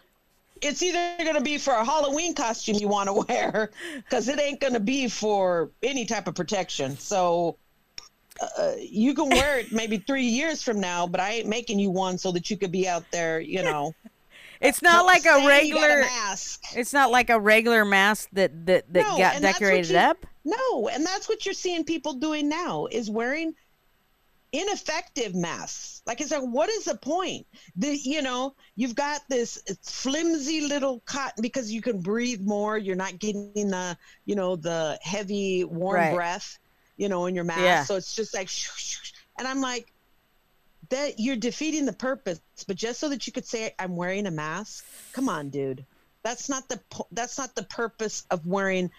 it's 0.63 0.83
either 0.83 1.17
going 1.19 1.35
to 1.35 1.41
be 1.41 1.59
for 1.59 1.75
a 1.75 1.85
Halloween 1.85 2.35
costume 2.35 2.77
you 2.77 2.89
want 2.89 3.09
to 3.09 3.13
wear, 3.29 3.71
because 3.97 4.29
it 4.29 4.41
ain't 4.41 4.61
going 4.61 4.75
to 4.75 4.81
be 4.81 5.09
for 5.09 5.71
any 5.83 6.05
type 6.05 6.29
of 6.29 6.35
protection. 6.35 6.97
So 6.99 7.57
uh, 8.59 8.73
you 8.79 9.15
can 9.15 9.29
wear 9.31 9.59
it 9.61 9.73
maybe 9.73 9.99
three 10.07 10.25
years 10.27 10.63
from 10.63 10.81
now, 10.81 11.07
but 11.07 11.21
I 11.21 11.33
ain't 11.33 11.49
making 11.49 11.79
you 11.79 11.91
one 11.91 12.19
so 12.19 12.31
that 12.33 12.51
you 12.51 12.57
could 12.57 12.73
be 12.73 12.87
out 12.89 13.05
there, 13.11 13.41
you 13.41 13.63
know. 13.63 13.95
It's 14.61 14.83
not 14.83 15.07
like 15.07 15.25
a 15.25 15.47
regular. 15.47 16.01
mask. 16.01 16.63
It's 16.75 16.93
not 16.93 17.13
like 17.13 17.31
a 17.31 17.39
regular 17.39 17.85
mask 17.85 18.29
that 18.33 18.67
that 18.67 18.93
that 18.93 19.03
No, 19.07 19.17
got 19.17 19.37
and 19.37 19.45
that's 19.45 19.61
what 19.61 19.67
decorated 19.69 19.93
you- 19.93 19.99
up. 19.99 20.27
No, 20.45 20.89
and 20.89 21.07
that's 21.07 21.29
what 21.29 21.47
you're 21.47 21.55
seeing 21.55 21.85
people 21.85 22.15
doing 22.15 22.49
now 22.49 22.87
is 22.91 23.09
wearing 23.09 23.55
ineffective 24.53 25.35
masks. 25.35 26.03
Like 26.07 26.21
it's 26.21 26.31
like, 26.31 26.43
what 26.43 26.69
is 26.71 26.85
the 26.85 26.97
point? 26.97 27.47
The 27.77 27.97
you 27.97 28.23
know, 28.23 28.55
you've 28.77 28.95
got 28.95 29.21
this 29.29 29.63
flimsy 29.83 30.63
little 30.63 31.01
cotton 31.07 31.43
because 31.43 31.71
you 31.73 31.83
can 31.83 32.01
breathe 32.01 32.41
more. 32.41 32.79
You're 32.79 32.97
not 32.97 33.19
getting 33.19 33.53
the 33.55 33.97
you 34.25 34.35
know 34.35 34.57
the 34.57 34.99
heavy 35.03 35.65
warm 35.65 35.97
Right. 35.97 36.15
breath, 36.15 36.59
you 36.97 37.09
know, 37.09 37.27
in 37.27 37.35
your 37.35 37.45
mask. 37.45 37.61
Yeah. 37.61 37.85
So 37.85 37.97
it's 37.97 38.15
just 38.15 38.35
like, 38.35 38.49
and 39.39 39.47
I'm 39.47 39.61
like. 39.61 39.93
That 40.91 41.21
you're 41.21 41.37
defeating 41.37 41.85
the 41.85 41.93
purpose, 41.93 42.41
but 42.67 42.75
just 42.77 42.99
so 42.99 43.11
that 43.11 43.27
you 43.27 43.33
could 43.35 43.45
say 43.45 43.75
I'm 43.79 43.95
wearing 43.95 44.27
a 44.27 44.31
mask. 44.31 44.87
Come 45.13 45.29
on, 45.29 45.51
dude. 45.51 45.85
That's 46.23 46.49
not 46.49 46.67
the 46.71 46.81
that's 47.13 47.37
not 47.37 47.55
the 47.55 47.65
purpose 47.65 48.25
of 48.31 48.47
wearing 48.47 48.91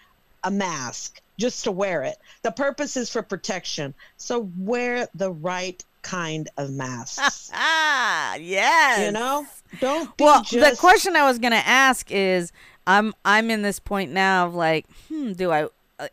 a 0.44 0.50
mask 0.50 1.20
just 1.38 1.64
to 1.64 1.72
wear 1.72 2.02
it. 2.02 2.16
The 2.42 2.52
purpose 2.52 2.96
is 2.96 3.10
for 3.10 3.22
protection. 3.22 3.94
So 4.16 4.50
wear 4.58 5.08
the 5.14 5.30
right 5.32 5.82
kind 6.02 6.48
of 6.56 6.70
masks. 6.70 7.50
Ah, 7.54 8.34
yes. 8.40 9.06
you 9.06 9.12
know, 9.12 9.46
don't 9.80 10.10
Well, 10.18 10.42
just, 10.42 10.70
the 10.70 10.76
question 10.78 11.16
I 11.16 11.24
was 11.26 11.38
gonna 11.38 11.56
ask 11.56 12.10
is, 12.10 12.52
I'm 12.86 13.14
I'm 13.24 13.50
in 13.50 13.62
this 13.62 13.78
point 13.78 14.10
now 14.12 14.46
of 14.46 14.54
like, 14.54 14.86
hmm, 15.08 15.32
do 15.32 15.50
I, 15.50 15.68
uh, 15.98 16.08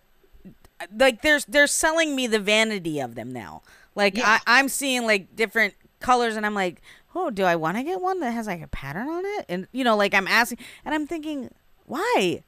like, 0.97 1.21
there's 1.21 1.45
they're 1.45 1.67
selling 1.67 2.15
me 2.15 2.27
the 2.27 2.39
vanity 2.39 2.99
of 2.99 3.15
them 3.15 3.31
now. 3.31 3.61
Like, 3.95 4.17
Yeah. 4.17 4.39
I, 4.45 4.59
I'm 4.59 4.69
seeing 4.69 5.05
like 5.05 5.35
different 5.35 5.73
colors, 5.99 6.35
and 6.35 6.45
I'm 6.45 6.53
like, 6.53 6.81
oh, 7.15 7.29
do 7.31 7.43
I 7.43 7.55
want 7.55 7.77
to 7.77 7.83
get 7.83 7.99
one 8.01 8.19
that 8.19 8.31
has 8.31 8.45
like 8.47 8.61
a 8.61 8.67
pattern 8.67 9.07
on 9.07 9.23
it? 9.25 9.45
And 9.49 9.67
you 9.71 9.83
know, 9.83 9.95
like 9.97 10.13
I'm 10.13 10.27
asking, 10.27 10.59
and 10.85 10.93
I'm 10.93 11.07
thinking, 11.07 11.49
why? 11.85 12.43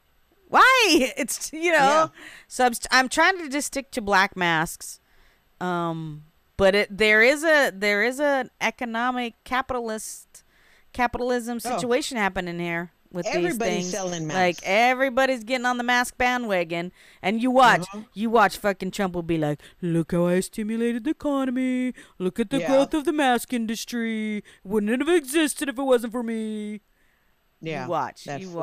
Why? 0.49 1.13
It's 1.17 1.53
you 1.53 1.71
know, 1.71 1.77
Yeah. 1.77 2.07
so 2.47 2.65
I'm, 2.65 2.73
I'm 2.91 3.09
trying 3.09 3.37
to 3.37 3.47
just 3.49 3.67
stick 3.67 3.91
to 3.91 4.01
black 4.01 4.35
masks. 4.35 4.99
Um, 5.61 6.23
but 6.57 6.75
it 6.75 6.97
there 6.97 7.21
is 7.21 7.43
a 7.43 7.71
there 7.73 8.03
is 8.03 8.19
an 8.19 8.49
economic 8.59 9.35
capitalist 9.45 10.43
capitalism 10.93 11.57
Oh. 11.57 11.59
situation 11.59 12.17
happening 12.17 12.59
here 12.59 12.91
with 13.11 13.25
Everybody's 13.27 13.57
these 13.57 13.67
things. 13.67 13.89
selling 13.91 14.27
Like 14.27 14.59
everybody's 14.63 15.43
getting 15.43 15.65
on 15.65 15.77
the 15.77 15.83
mask 15.83 16.17
bandwagon, 16.17 16.91
and 17.21 17.41
you 17.41 17.49
watch, 17.51 17.81
Uh-huh. 17.93 18.03
you 18.13 18.29
watch, 18.29 18.57
fucking 18.57 18.91
Trump 18.91 19.13
will 19.15 19.23
be 19.23 19.37
like, 19.37 19.61
"Look 19.81 20.11
how 20.11 20.27
I 20.27 20.39
stimulated 20.41 21.03
the 21.05 21.11
economy. 21.11 21.93
Look 22.19 22.39
at 22.39 22.49
the 22.49 22.59
Yeah. 22.59 22.67
growth 22.67 22.93
of 22.93 23.05
the 23.05 23.13
mask 23.13 23.51
industry. 23.53 24.43
Wouldn't 24.63 24.91
it 24.91 24.99
have 24.99 25.09
existed 25.15 25.69
if 25.69 25.77
it 25.77 25.83
wasn't 25.83 26.11
for 26.13 26.23
me?" 26.23 26.81
yeah, 27.61 27.83
you 27.85 27.89
watch, 27.89 28.25
you 28.41 28.47
fool. 28.47 28.61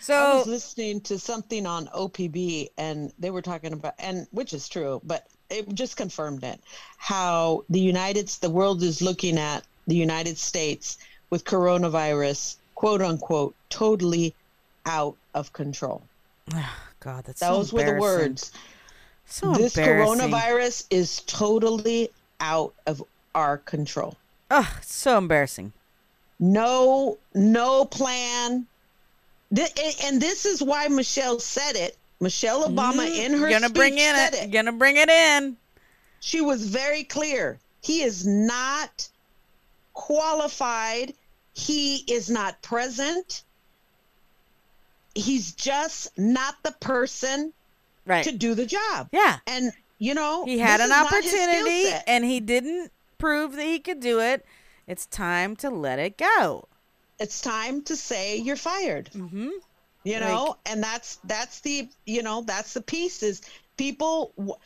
Watch. 0.00 0.10
I 0.10 0.34
was 0.36 0.46
listening 0.46 1.00
to 1.02 1.18
something 1.18 1.66
on 1.66 1.86
OPB 1.88 2.68
and 2.78 3.12
they 3.18 3.30
were 3.30 3.42
talking 3.42 3.72
about 3.72 3.94
and 3.98 4.26
which 4.32 4.52
is 4.52 4.68
true, 4.68 5.00
but 5.04 5.26
it 5.50 5.72
just 5.74 5.96
confirmed 5.96 6.44
it. 6.44 6.60
How 6.96 7.64
the 7.68 7.80
United 7.80 8.28
the 8.40 8.50
world 8.50 8.82
is 8.82 9.00
looking 9.00 9.38
at 9.38 9.64
the 9.86 9.96
United 9.96 10.38
States 10.38 10.98
with 11.30 11.44
coronavirus, 11.44 12.56
quote 12.74 13.02
unquote, 13.02 13.54
totally 13.70 14.34
out 14.86 15.16
of 15.34 15.52
control. 15.52 16.02
Oh, 16.52 16.76
God, 17.00 17.24
that's 17.24 17.40
so 17.40 17.56
Those 17.56 17.72
were 17.72 17.84
the 17.84 18.00
words. 18.00 18.52
So 19.26 19.52
this 19.52 19.74
coronavirus 19.74 20.86
is 20.90 21.20
totally 21.22 22.10
out 22.40 22.74
of 22.86 23.02
our 23.34 23.58
control. 23.58 24.16
Ugh, 24.50 24.66
so 24.82 25.18
embarrassing. 25.18 25.72
No, 26.38 27.18
no 27.34 27.84
plan. 27.84 28.66
Th- 29.54 29.70
and- 29.82 29.96
and 30.04 30.20
this 30.22 30.46
is 30.46 30.62
why 30.62 30.88
Michelle 30.88 31.38
said 31.40 31.76
it. 31.76 31.96
Michelle 32.20 32.68
Obama 32.68 33.06
Mm, 33.06 33.24
in 33.24 33.32
her 33.34 33.48
gonna 33.50 33.66
speech 33.68 33.74
bring 33.76 33.98
in 33.98 34.14
said 34.14 34.34
it, 34.34 34.42
it. 34.44 34.50
Gonna 34.50 34.72
bring 34.72 34.96
it 34.96 35.08
in. 35.10 35.56
She 36.20 36.40
was 36.40 36.64
very 36.66 37.04
clear. 37.04 37.58
He 37.82 38.02
is 38.02 38.26
not 38.26 39.08
qualified. 39.92 41.14
He 41.52 41.96
is 42.08 42.30
not 42.30 42.60
present. 42.62 43.42
He's 45.14 45.52
just 45.52 46.16
not 46.18 46.56
the 46.62 46.72
person 46.72 47.52
Right. 48.06 48.24
to 48.24 48.32
do 48.32 48.54
the 48.54 48.66
job. 48.66 49.08
yeah. 49.12 49.38
And 49.46 49.72
you 49.98 50.12
know, 50.14 50.44
He 50.44 50.58
had 50.58 50.80
an 50.80 50.84
is 50.86 50.90
not 50.90 51.10
his 51.14 51.30
skill 51.30 51.40
opportunity 51.44 51.88
and 52.06 52.24
he 52.24 52.40
didn't 52.40 52.90
prove 53.18 53.52
that 53.56 53.62
he 53.64 53.78
could 53.78 54.00
do 54.00 54.20
it. 54.20 54.44
It's 54.86 55.06
time 55.06 55.56
to 55.56 55.70
let 55.70 55.98
it 55.98 56.18
go. 56.18 56.66
It's 57.18 57.40
time 57.40 57.82
to 57.82 57.96
say 57.96 58.38
you're 58.38 58.56
fired. 58.56 59.10
Mm-hmm. 59.14 59.50
you 60.04 60.20
know 60.20 60.56
and 60.66 60.82
that's 60.82 61.16
that's 61.24 61.60
the 61.60 61.88
you 62.04 62.22
know 62.22 62.42
that's 62.42 62.74
the 62.74 62.82
piece 62.82 63.22
is 63.22 63.40
people 63.76 64.58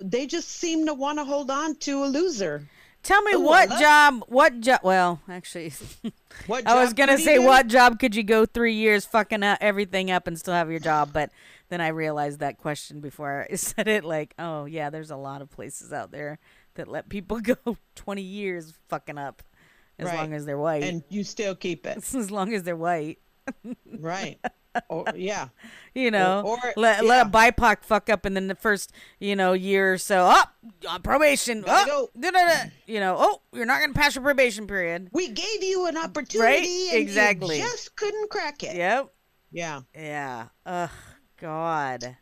they 0.00 0.26
just 0.26 0.48
seem 0.48 0.86
to 0.86 0.94
want 0.94 1.18
to 1.18 1.24
hold 1.24 1.50
on 1.50 1.74
to 1.76 2.04
a 2.04 2.06
loser 2.06 2.68
Tell 3.02 3.20
me 3.22 3.32
Ooh, 3.32 3.40
what 3.40 3.68
job, 3.80 4.22
what 4.28 4.60
job, 4.60 4.80
well, 4.84 5.20
actually, 5.28 5.72
what 6.46 6.66
I 6.68 6.80
was 6.80 6.92
going 6.92 7.08
to 7.08 7.18
say 7.18 7.38
what 7.40 7.66
job 7.66 7.98
could 7.98 8.14
you 8.14 8.22
go 8.22 8.46
three 8.46 8.74
years 8.74 9.04
fucking 9.04 9.42
up 9.42 9.58
everything 9.60 10.12
up 10.12 10.28
and 10.28 10.38
still 10.38 10.54
have 10.54 10.70
your 10.70 10.78
job, 10.78 11.10
but 11.12 11.30
then 11.68 11.80
I 11.80 11.88
realized 11.88 12.38
that 12.40 12.58
question 12.58 13.00
before 13.00 13.48
I 13.50 13.54
said 13.56 13.88
it 13.88 14.04
like, 14.04 14.34
oh, 14.38 14.66
yeah, 14.66 14.88
there's 14.88 15.10
a 15.10 15.16
lot 15.16 15.42
of 15.42 15.50
places 15.50 15.92
out 15.92 16.12
there 16.12 16.38
that 16.74 16.86
let 16.86 17.08
people 17.08 17.40
go 17.42 17.56
20 17.96 18.22
years 18.22 18.74
fucking 18.88 19.18
up 19.18 19.42
as 20.02 20.08
Right. 20.08 20.18
long 20.18 20.32
as 20.34 20.44
they're 20.44 20.58
white. 20.58 20.82
and 20.82 21.02
you 21.08 21.24
still 21.24 21.54
keep 21.54 21.86
it 21.86 21.96
as 22.14 22.30
long 22.30 22.52
as 22.54 22.62
they're 22.62 22.76
white. 22.76 23.18
right 23.98 24.38
or 24.88 25.04
yeah 25.14 25.48
You 25.94 26.10
know, 26.10 26.42
or- 26.46 26.72
let, 26.76 27.02
yeah. 27.02 27.08
let 27.08 27.26
a 27.26 27.30
BIPOC 27.30 27.82
fuck 27.84 28.08
up 28.08 28.24
and 28.24 28.34
then 28.36 28.46
the 28.48 28.54
first, 28.54 28.92
you 29.20 29.36
know, 29.36 29.52
year 29.52 29.92
or 29.94 29.98
so. 29.98 30.30
Oh, 30.32 30.44
on 30.88 31.02
probation. 31.02 31.60
Gotta 31.62 31.90
Oh, 31.92 32.08
you 32.86 33.00
know, 33.00 33.16
oh, 33.18 33.42
you're 33.52 33.66
not 33.66 33.80
going 33.80 33.92
to 33.92 33.98
pass 33.98 34.14
your 34.14 34.24
probation 34.24 34.66
period. 34.66 35.08
we 35.12 35.28
gave 35.28 35.62
you 35.62 35.86
an 35.86 35.96
opportunity 35.98 36.88
and 36.90 36.98
Exactly. 36.98 37.58
you 37.58 37.62
just 37.64 37.94
couldn't 37.96 38.30
crack 38.30 38.62
it 38.62 38.74
Yep. 38.76 39.12
yeah 39.50 39.80
Yeah. 39.94 40.46
Ugh, 40.64 40.90
God. 41.38 42.16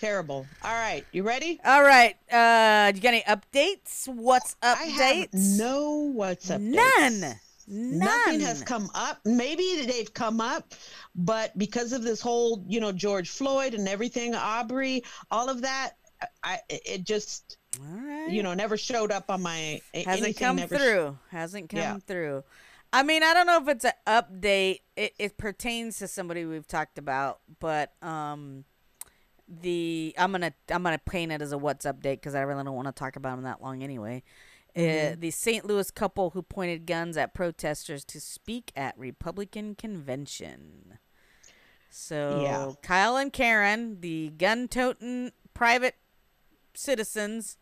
Terrible 0.00 0.46
all 0.62 0.72
right 0.72 1.04
you 1.12 1.22
ready 1.22 1.60
All 1.64 1.82
right. 1.82 2.16
Uh, 2.30 2.92
you 2.94 3.00
got 3.00 3.14
any 3.14 3.22
updates? 3.22 4.06
What's 4.08 4.56
i 4.62 4.74
updates? 4.74 5.32
have 5.32 5.58
no 5.58 6.10
what's 6.14 6.50
up 6.50 6.60
None. 6.60 7.20
None. 7.66 7.98
Nothing 7.98 8.40
has 8.40 8.62
come 8.62 8.90
up. 8.94 9.20
Maybe 9.24 9.86
they've 9.86 10.12
come 10.12 10.38
up, 10.38 10.74
but 11.14 11.56
because 11.56 11.94
of 11.94 12.02
this 12.02 12.20
whole, 12.20 12.62
you 12.68 12.78
know, 12.78 12.92
George 12.92 13.30
Floyd 13.30 13.72
and 13.72 13.88
everything, 13.88 14.34
Aubrey, 14.34 15.02
all 15.30 15.48
of 15.48 15.62
that, 15.62 15.92
I 16.42 16.58
it 16.68 17.04
just, 17.04 17.56
All 17.80 17.86
right. 17.86 18.28
you 18.30 18.42
know, 18.42 18.52
never 18.52 18.76
showed 18.76 19.10
up 19.10 19.30
on 19.30 19.40
my 19.40 19.80
hasn't 19.94 20.36
come 20.36 20.56
never 20.56 20.76
sh- 20.76 20.78
through. 20.78 21.18
Hasn't 21.30 21.70
come 21.70 21.78
Yeah. 21.80 21.98
through. 22.06 22.44
I 22.92 23.02
mean, 23.02 23.22
I 23.22 23.32
don't 23.32 23.46
know 23.46 23.62
if 23.62 23.68
it's 23.68 23.84
an 23.86 23.92
update. 24.06 24.80
It, 24.94 25.14
it 25.18 25.36
pertains 25.38 25.98
to 26.00 26.06
somebody 26.06 26.44
we've 26.44 26.68
talked 26.68 26.98
about, 26.98 27.40
but 27.60 27.92
um, 28.02 28.64
the 29.48 30.14
I'm 30.18 30.32
gonna 30.32 30.52
I'm 30.70 30.82
gonna 30.82 30.98
paint 30.98 31.32
it 31.32 31.42
as 31.42 31.52
a 31.52 31.58
what's 31.58 31.84
update 31.86 32.16
because 32.16 32.34
I 32.34 32.40
really 32.42 32.64
don't 32.64 32.74
want 32.74 32.88
to 32.88 32.92
talk 32.92 33.16
about 33.16 33.36
them 33.36 33.44
that 33.44 33.62
long 33.62 33.82
anyway. 33.82 34.22
Uh, 34.76 35.14
the 35.16 35.30
St. 35.30 35.64
Louis 35.64 35.88
couple 35.92 36.30
who 36.30 36.42
pointed 36.42 36.84
guns 36.84 37.16
at 37.16 37.32
protesters 37.32 38.04
to 38.06 38.20
speak 38.20 38.72
at 38.74 38.98
Republican 38.98 39.76
convention. 39.76 40.98
So 41.90 42.40
Yeah. 42.42 42.72
Kyle 42.82 43.16
and 43.16 43.32
Karen, 43.32 44.00
the 44.00 44.30
gun-toting 44.36 45.30
private 45.54 45.94
citizens 46.74 47.56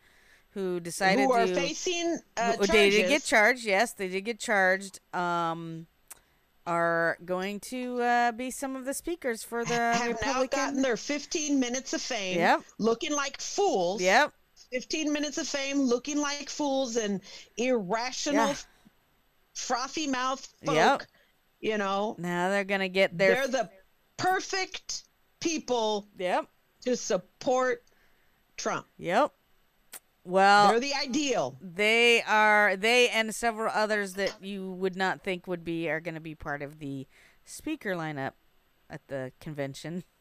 who 0.51 0.79
decided 0.79 1.25
who 1.25 1.33
are 1.33 1.45
to 1.45 1.53
facing 1.53 2.17
uh, 2.35 2.53
w- 2.53 2.71
they 2.71 2.89
did 2.89 3.09
get 3.09 3.23
charged. 3.23 3.63
Yes, 3.63 3.93
they 3.93 4.07
did 4.07 4.21
get 4.21 4.39
charged. 4.39 4.99
Um, 5.13 5.85
are 6.65 7.17
going 7.25 7.59
to 7.59 8.01
uh, 8.01 8.31
be 8.31 8.49
some 8.51 8.75
of 8.75 8.85
the 8.85 8.93
speakers 8.93 9.43
for 9.43 9.65
the 9.65 9.73
have 9.73 9.99
now 10.01 10.07
Republican. 10.11 10.59
gotten 10.59 10.81
their 10.81 10.97
15 10.97 11.59
minutes 11.59 11.93
of 11.93 12.01
fame, 12.01 12.37
Yep. 12.37 12.61
looking 12.79 13.13
like 13.13 13.39
fools. 13.41 14.01
Yep. 14.01 14.33
15 14.71 15.11
minutes 15.13 15.37
of 15.37 15.47
fame 15.47 15.79
looking 15.81 16.17
like 16.17 16.49
fools 16.49 16.95
and 16.95 17.21
irrational, 17.57 18.47
Yeah. 18.47 18.55
frothy 19.53 20.07
mouth 20.07 20.47
folk. 20.65 20.75
Yep. 20.75 21.03
You 21.59 21.77
know, 21.77 22.15
Now 22.17 22.49
they're 22.49 22.63
gonna 22.63 22.89
get 22.89 23.17
their. 23.17 23.35
they're 23.35 23.47
the 23.47 23.69
perfect 24.17 25.03
people 25.39 26.07
yep. 26.17 26.47
to 26.81 26.95
support 26.95 27.83
Trump. 28.57 28.87
Yep. 28.97 29.31
Well, 30.25 30.69
They're 30.69 30.79
the 30.79 30.93
ideal. 30.93 31.57
they 31.61 32.21
are 32.23 32.77
they 32.77 33.09
and 33.09 33.35
several 33.35 33.71
others 33.73 34.13
that 34.13 34.41
you 34.41 34.71
would 34.71 34.95
not 34.95 35.21
think 35.21 35.47
would 35.47 35.63
be 35.65 35.89
are 35.89 35.99
going 35.99 36.15
to 36.15 36.21
be 36.21 36.33
part 36.35 36.61
of 36.61 36.79
the 36.79 37.07
speaker 37.43 37.91
lineup 37.95 38.31
at 38.89 39.07
the 39.07 39.31
convention. 39.39 40.03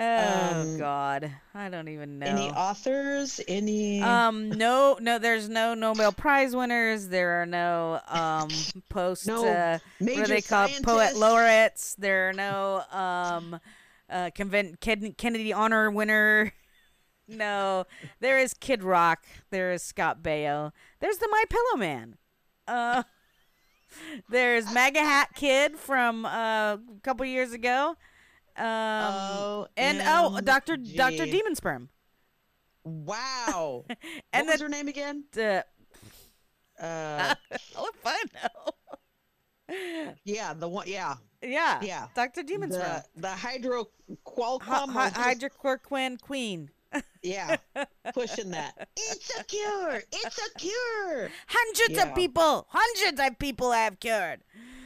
Oh 0.00 0.60
Um, 0.60 0.78
God, 0.78 1.32
I 1.54 1.68
don't 1.70 1.88
even 1.88 2.18
know. 2.20 2.26
Any 2.26 2.50
authors? 2.50 3.40
Any? 3.48 4.00
um, 4.02 4.50
no, 4.50 4.96
no, 5.00 5.18
there's 5.18 5.48
no 5.48 5.74
Nobel 5.74 6.12
Prize 6.12 6.54
winners. 6.54 7.08
There 7.08 7.42
are 7.42 7.46
no 7.46 8.00
um 8.06 8.48
post 8.90 9.26
No 9.26 9.44
uh, 9.46 9.78
what 9.98 10.04
major 10.06 10.22
are 10.22 10.26
they 10.28 10.42
called 10.42 10.70
poet 10.84 11.16
laureates. 11.16 11.94
There 11.96 12.28
are 12.28 12.32
no 12.32 12.82
um 12.92 13.58
uh 14.08 14.30
convent 14.34 14.80
Ken- 14.80 15.14
Kennedy 15.16 15.52
honor 15.52 15.90
winner. 15.90 16.52
No, 17.28 17.84
there 18.20 18.38
is 18.38 18.54
Kid 18.54 18.82
Rock. 18.82 19.24
There 19.50 19.70
is 19.72 19.82
Scott 19.82 20.22
Baio. 20.22 20.72
There's 21.00 21.18
the 21.18 21.28
My 21.30 21.44
Pillow 21.48 21.76
Man. 21.78 22.16
Uh, 22.66 23.02
there's 24.30 24.72
MAGA 24.72 25.00
Hat 25.00 25.30
Kid 25.34 25.76
from 25.76 26.24
uh, 26.24 26.74
a 26.74 26.80
couple 27.02 27.26
years 27.26 27.52
ago. 27.52 27.96
Um, 28.56 29.66
and 29.76 30.02
oh, 30.04 30.40
Doctor 30.42 30.76
Doctor 30.76 31.26
Demon 31.26 31.54
Sperm. 31.54 31.90
Wow. 32.84 33.84
And 34.32 34.46
what 34.46 34.54
was 34.54 34.60
her 34.62 34.68
name 34.68 34.88
again? 34.88 35.24
Uh, 35.38 35.62
Uh, 36.80 37.34
oh, 37.76 37.90
if 37.92 38.06
I 38.06 38.22
know. 39.68 40.14
yeah, 40.24 40.54
the 40.54 40.68
one. 40.68 40.86
Yeah, 40.86 41.14
Yeah. 41.42 41.80
Yeah. 41.82 42.06
Dr. 42.14 42.44
Demon 42.44 42.70
Sperm. 42.70 43.02
the 43.16 43.20
the 43.22 43.28
hydro 43.30 43.86
qualcomm. 44.24 44.90
Hy- 44.90 45.06
was 45.06 45.12
hy- 45.12 45.34
hydrochloroquine 45.34 46.20
queen. 46.20 46.70
Yeah, 47.22 47.56
pushing 48.14 48.50
that. 48.50 48.88
It's 48.96 49.38
a 49.38 49.44
cure. 49.44 50.02
It's 50.12 50.38
a 50.38 50.58
cure. 50.58 51.30
Hundreds 51.46 51.98
Yeah. 51.98 52.08
of 52.08 52.14
people, 52.14 52.66
hundreds 52.70 53.20
of 53.20 53.38
people 53.38 53.68
I 53.72 53.78
have 53.84 54.00
cured. 54.00 54.40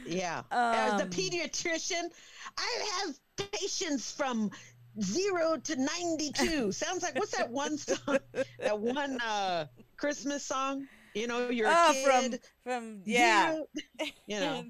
Yeah. 0.05 0.43
As 0.51 0.97
the 0.99 1.03
Um, 1.03 1.09
pediatrician, 1.09 2.11
I 2.57 3.01
have 3.01 3.49
patients 3.51 4.11
from 4.11 4.51
zero 5.01 5.57
to 5.57 5.75
ninety-two. 5.75 6.71
Sounds 6.71 7.03
like 7.03 7.15
what's 7.15 7.37
that 7.37 7.49
one 7.49 7.77
song? 7.77 8.19
That 8.59 8.79
one 8.79 9.19
uh, 9.21 9.67
Christmas 9.97 10.45
song. 10.45 10.87
You 11.15 11.27
know, 11.27 11.49
you're 11.49 11.67
oh, 11.71 11.93
from 12.03 12.33
from 12.63 13.01
yeah. 13.05 13.51
zero- 13.53 13.65
You 14.27 14.39
know, 14.39 14.65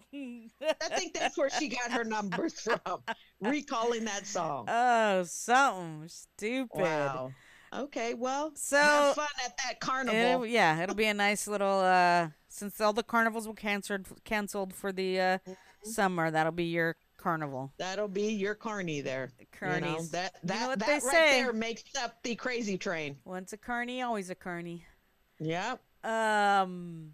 I 0.81 0.95
think 0.97 1.13
that's 1.13 1.37
where 1.37 1.49
she 1.49 1.69
got 1.69 1.91
her 1.91 2.03
numbers 2.03 2.59
from. 2.59 2.79
Recalling 3.41 4.05
that 4.05 4.25
song. 4.27 4.65
oh, 4.69 5.23
something 5.23 6.07
stupid. 6.09 6.81
Wow. 6.81 7.31
Okay, 7.73 8.13
well, 8.13 8.51
So- 8.55 8.77
have 8.77 9.15
fun 9.15 9.27
at 9.45 9.57
that 9.65 9.79
carnival. 9.79 10.19
It'll- 10.19 10.45
yeah, 10.45 10.81
it'll 10.81 10.95
be 10.95 11.05
a 11.05 11.13
nice 11.13 11.47
little 11.47 11.79
uh 11.79 12.29
since 12.49 12.79
all 12.81 12.93
the 12.93 13.03
carnivals 13.03 13.47
were 13.47 13.53
canceled 13.55 14.07
canceled 14.23 14.73
for 14.73 14.91
the 14.91 15.19
uh 15.19 15.37
Mm-hmm. 15.83 15.89
summer, 15.91 16.31
that'll 16.31 16.51
be 16.53 16.63
your 16.65 16.95
carnival. 17.17 17.73
That'll 17.77 18.07
be 18.07 18.31
your 18.31 18.55
carny 18.55 19.01
there. 19.01 19.31
You 19.39 19.45
know, 19.67 19.97
Carnies. 19.97 20.11
that 20.11 20.33
You 20.43 20.47
know 20.49 20.55
that, 20.55 20.67
what 20.67 20.79
that 20.79 20.85
they 20.87 20.93
right 20.93 21.01
say. 21.01 21.41
there 21.41 21.51
makes 21.53 21.83
up 22.01 22.21
the 22.23 22.35
crazy 22.35 22.77
train. 22.77 23.17
Once 23.25 23.51
a 23.53 23.57
carny, 23.57 24.01
always 24.01 24.29
a 24.29 24.35
carny. 24.35 24.85
Yep. 25.39 25.81
Um 26.03 27.13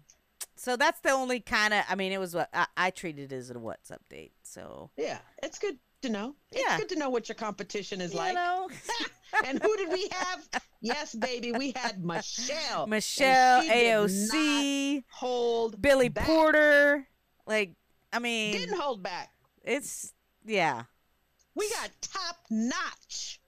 so 0.56 0.76
that's 0.76 1.00
the 1.00 1.10
only 1.10 1.40
kind 1.40 1.72
of 1.72 1.84
I 1.88 1.94
mean 1.94 2.12
it 2.12 2.18
was 2.20 2.34
what 2.34 2.50
I, 2.52 2.66
I 2.76 2.90
treated 2.90 3.32
it 3.32 3.36
as 3.36 3.50
a 3.50 3.58
what's 3.58 3.90
update. 3.90 4.32
So, 4.42 4.90
Yeah. 4.96 5.18
It's 5.42 5.58
good 5.58 5.78
to 6.02 6.08
know. 6.10 6.34
It's 6.52 6.62
Yeah. 6.66 6.76
good 6.78 6.88
to 6.90 6.96
know 6.96 7.08
what 7.10 7.28
your 7.28 7.36
competition 7.36 8.00
is 8.00 8.12
you 8.12 8.18
like. 8.18 8.36
and 9.44 9.62
who 9.62 9.76
did 9.76 9.90
we 9.92 10.08
have? 10.12 10.48
Yes, 10.80 11.14
baby, 11.14 11.52
we 11.52 11.72
had 11.76 12.04
Michelle. 12.04 12.86
Michelle, 12.86 13.62
she 13.62 13.68
did 13.68 14.00
not 14.00 14.08
AOC, 14.10 15.04
hold 15.12 15.80
Billy 15.80 16.08
back. 16.08 16.26
Porter, 16.26 17.06
like 17.46 17.74
I 18.12 18.18
mean, 18.18 18.52
Didn't 18.52 18.78
hold 18.78 19.02
back. 19.02 19.30
it's 19.62 20.12
yeah. 20.44 20.82
We 21.54 21.68
got 21.70 21.90
top 22.00 22.36
notch. 22.50 23.40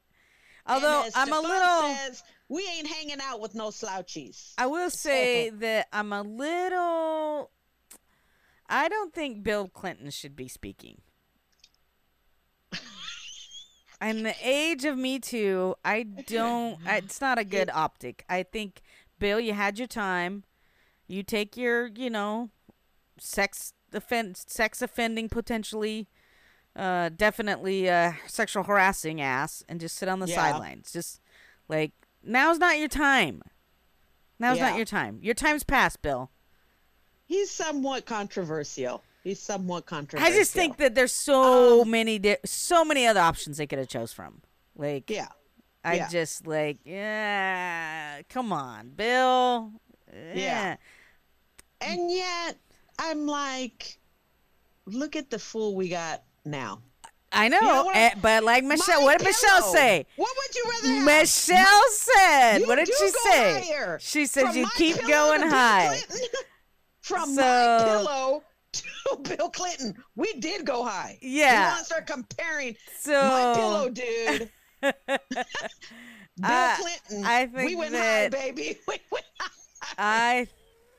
Although 0.67 1.05
I'm 1.15 1.33
a 1.33 1.41
little 1.41 1.95
Says, 1.97 2.23
we 2.53 2.69
ain't 2.77 2.87
hanging 2.87 3.17
out 3.23 3.41
with 3.41 3.55
no 3.55 3.69
slouchies. 3.69 4.53
I 4.59 4.67
will 4.67 4.91
say 4.91 5.49
that 5.49 5.89
I'm 5.93 6.13
a 6.13 6.21
little. 6.23 7.51
I 8.69 8.89
don't 8.89 9.15
think 9.15 9.43
Bill 9.43 9.69
Clinton 9.69 10.11
should 10.11 10.37
be 10.37 10.49
speaking. 10.49 11.01
In 14.03 14.23
the 14.25 14.35
age 14.43 14.85
of 14.85 14.99
Me 14.99 15.19
Too, 15.19 15.75
I 15.85 16.03
don't. 16.03 16.79
It's 16.87 17.21
not 17.21 17.39
a 17.39 17.45
good 17.45 17.71
optic. 17.73 18.25
I 18.29 18.43
think, 18.43 18.83
Bill, 19.19 19.39
you 19.41 19.55
had 19.55 19.79
your 19.79 19.89
time. 19.89 20.45
You 21.07 21.23
take 21.23 21.57
your, 21.57 21.87
you 21.87 22.11
know, 22.11 22.51
sex 23.19 23.73
offense, 23.95 24.45
sex 24.49 24.83
offending 24.83 25.29
potentially, 25.29 26.09
uh, 26.75 27.11
definitely 27.15 27.89
uh, 27.89 28.13
sexual 28.27 28.65
harassing 28.65 29.21
ass, 29.21 29.63
and 29.69 29.81
just 29.81 29.97
sit 29.97 30.09
on 30.09 30.21
the 30.21 30.27
Yeah. 30.29 30.37
sidelines. 30.37 30.93
Just 30.93 31.21
like 31.69 31.93
now's 32.25 32.59
not 32.59 32.79
your 32.79 32.89
time. 32.89 33.43
Now's 34.39 34.59
Yeah. 34.59 34.71
not 34.71 34.77
your 34.77 34.87
time. 34.87 35.19
Your 35.23 35.35
time's 35.35 35.63
past, 35.65 36.03
Bill. 36.03 36.31
He's 37.27 37.51
somewhat 37.51 38.07
controversial. 38.07 39.03
He's 39.23 39.41
somewhat 39.41 39.87
controversial. 39.87 40.33
I 40.33 40.37
just 40.37 40.53
think 40.53 40.79
that 40.79 40.95
there's 40.95 41.13
so 41.13 41.83
um, 41.83 41.91
many, 41.91 42.19
di- 42.19 42.37
so 42.45 42.85
many 42.85 43.07
other 43.07 43.21
options 43.21 43.57
they 43.57 43.67
could 43.67 43.79
have 43.79 43.89
chose 43.89 44.13
from. 44.13 44.43
Like, 44.77 45.09
Yeah. 45.11 45.29
I 45.85 45.95
yeah. 45.95 46.09
just 46.09 46.47
like, 46.47 46.79
yeah, 46.85 48.23
come 48.29 48.53
on, 48.53 48.91
Bill. 48.91 49.73
Yeah. 50.35 50.77
And 51.81 52.11
yet, 52.11 52.57
I'm 52.99 53.27
like, 53.27 53.99
look 54.87 55.17
at 55.17 55.31
the 55.31 55.39
fool 55.39 55.75
we 55.75 55.89
got 55.89 56.23
now. 56.45 56.83
I 57.33 57.49
know, 57.49 57.61
know 57.61 57.85
what? 57.85 57.97
eh, 57.97 58.11
but 58.21 58.45
like 58.45 58.63
Michelle, 58.65 59.03
what 59.03 59.19
did 59.19 59.27
Michelle 59.27 59.63
say? 59.73 60.07
What 60.17 60.31
would 60.37 60.55
you 60.55 60.65
rather 60.71 60.95
have? 60.97 61.05
Michelle 61.21 61.83
said, 61.91 62.59
You 62.59 62.67
what 62.67 62.77
did 62.77 62.89
she 62.89 63.09
say? 63.09 63.65
higher. 63.73 63.99
She 64.01 64.27
said 64.27 64.47
From 64.49 64.57
you 64.57 64.67
keep 64.77 65.01
going 65.07 65.43
high. 65.43 65.99
From 67.01 67.35
So- 67.35 67.41
my 67.43 67.85
pillow 67.85 68.43
to 68.73 69.17
Bill 69.37 69.51
Clinton, 69.51 69.95
we 70.17 70.33
did 70.35 70.65
go 70.65 70.85
high. 70.85 71.19
Yeah. 71.23 71.53
You 71.63 71.67
want 71.69 71.79
to 71.81 71.85
start 71.85 72.07
comparing 72.07 72.77
So 73.01 73.13
my 73.13 73.55
pillow, 73.57 73.89
dude. 73.91 74.51
Bill 74.83 74.93
I- 76.45 76.77
Clinton. 76.81 77.25
I 77.27 77.47
think 77.47 77.69
we 77.71 77.77
went 77.77 77.95
high, 77.95 78.29
baby. 78.29 78.79
We 78.89 78.99
went 79.11 79.25
high. 79.39 79.49
I 79.99 80.47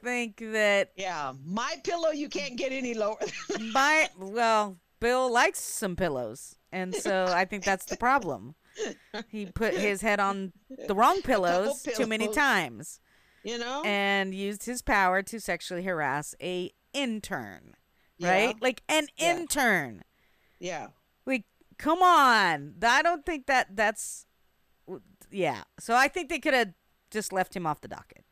think 0.04 0.38
that 0.38 0.92
Yeah, 0.98 1.34
my 1.46 1.76
pillow. 1.84 2.10
You 2.12 2.28
can't 2.30 2.58
get 2.58 2.72
any 2.72 2.94
lower. 2.94 3.18
my 3.74 4.10
well, 4.20 4.78
Bill 5.04 5.30
likes 5.32 5.60
some 5.60 5.96
pillows, 5.98 6.56
and 6.72 6.96
so 6.96 7.26
I 7.28 7.44
think 7.46 7.66
that's 7.66 7.84
the 7.86 7.98
problem. 7.98 8.56
He 9.28 9.46
put 9.48 9.74
his 9.76 10.00
head 10.02 10.20
on 10.22 10.54
the 10.88 10.96
wrong 10.96 11.22
pillows 11.24 11.84
too 11.84 12.08
many 12.08 12.28
times. 12.30 13.00
you 13.44 13.58
know. 13.58 13.84
and 13.86 14.34
used 14.34 14.64
his 14.66 14.82
power 14.82 15.22
to 15.22 15.40
sexually 15.42 15.84
harass 15.84 16.34
a 16.42 16.72
intern, 16.94 17.76
Yeah. 18.18 18.30
right? 18.32 18.62
Like 18.62 18.82
an 18.88 19.08
Yeah. 19.18 19.36
intern. 19.36 20.04
yeah. 20.60 20.88
Like, 21.26 21.44
come 21.78 22.02
on. 22.02 22.76
I 22.82 23.02
don't 23.02 23.26
think 23.26 23.48
that 23.48 23.76
that's. 23.76 24.26
Yeah. 25.30 25.64
So 25.80 25.96
I 25.96 26.08
think 26.08 26.30
they 26.30 26.40
could 26.40 26.54
have 26.54 26.74
just 27.12 27.34
left 27.34 27.54
him 27.56 27.66
off 27.68 27.82
the 27.82 27.90
docket. 27.90 28.24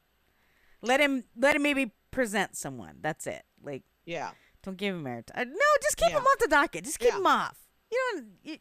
Let 0.82 1.02
him. 1.02 1.26
Let 1.36 1.56
him 1.58 1.64
maybe 1.64 1.92
present 2.12 2.56
someone. 2.56 3.00
That's 3.02 3.28
it. 3.28 3.44
Like, 3.62 3.84
Yeah. 4.06 4.32
Don't 4.64 4.78
give 4.78 4.96
him 4.96 5.08
air. 5.08 5.24
Uh, 5.34 5.44
no, 5.44 5.56
just 5.82 5.98
keep 5.98 6.10
Yeah. 6.10 6.18
him 6.20 6.24
off 6.24 6.40
the 6.40 6.48
docket. 6.48 6.84
Just 6.86 7.00
keep 7.00 7.10
Yeah. 7.12 7.18
him 7.18 7.26
off. 7.28 7.58
You 7.92 8.00
don't. 8.14 8.26
You, 8.44 8.58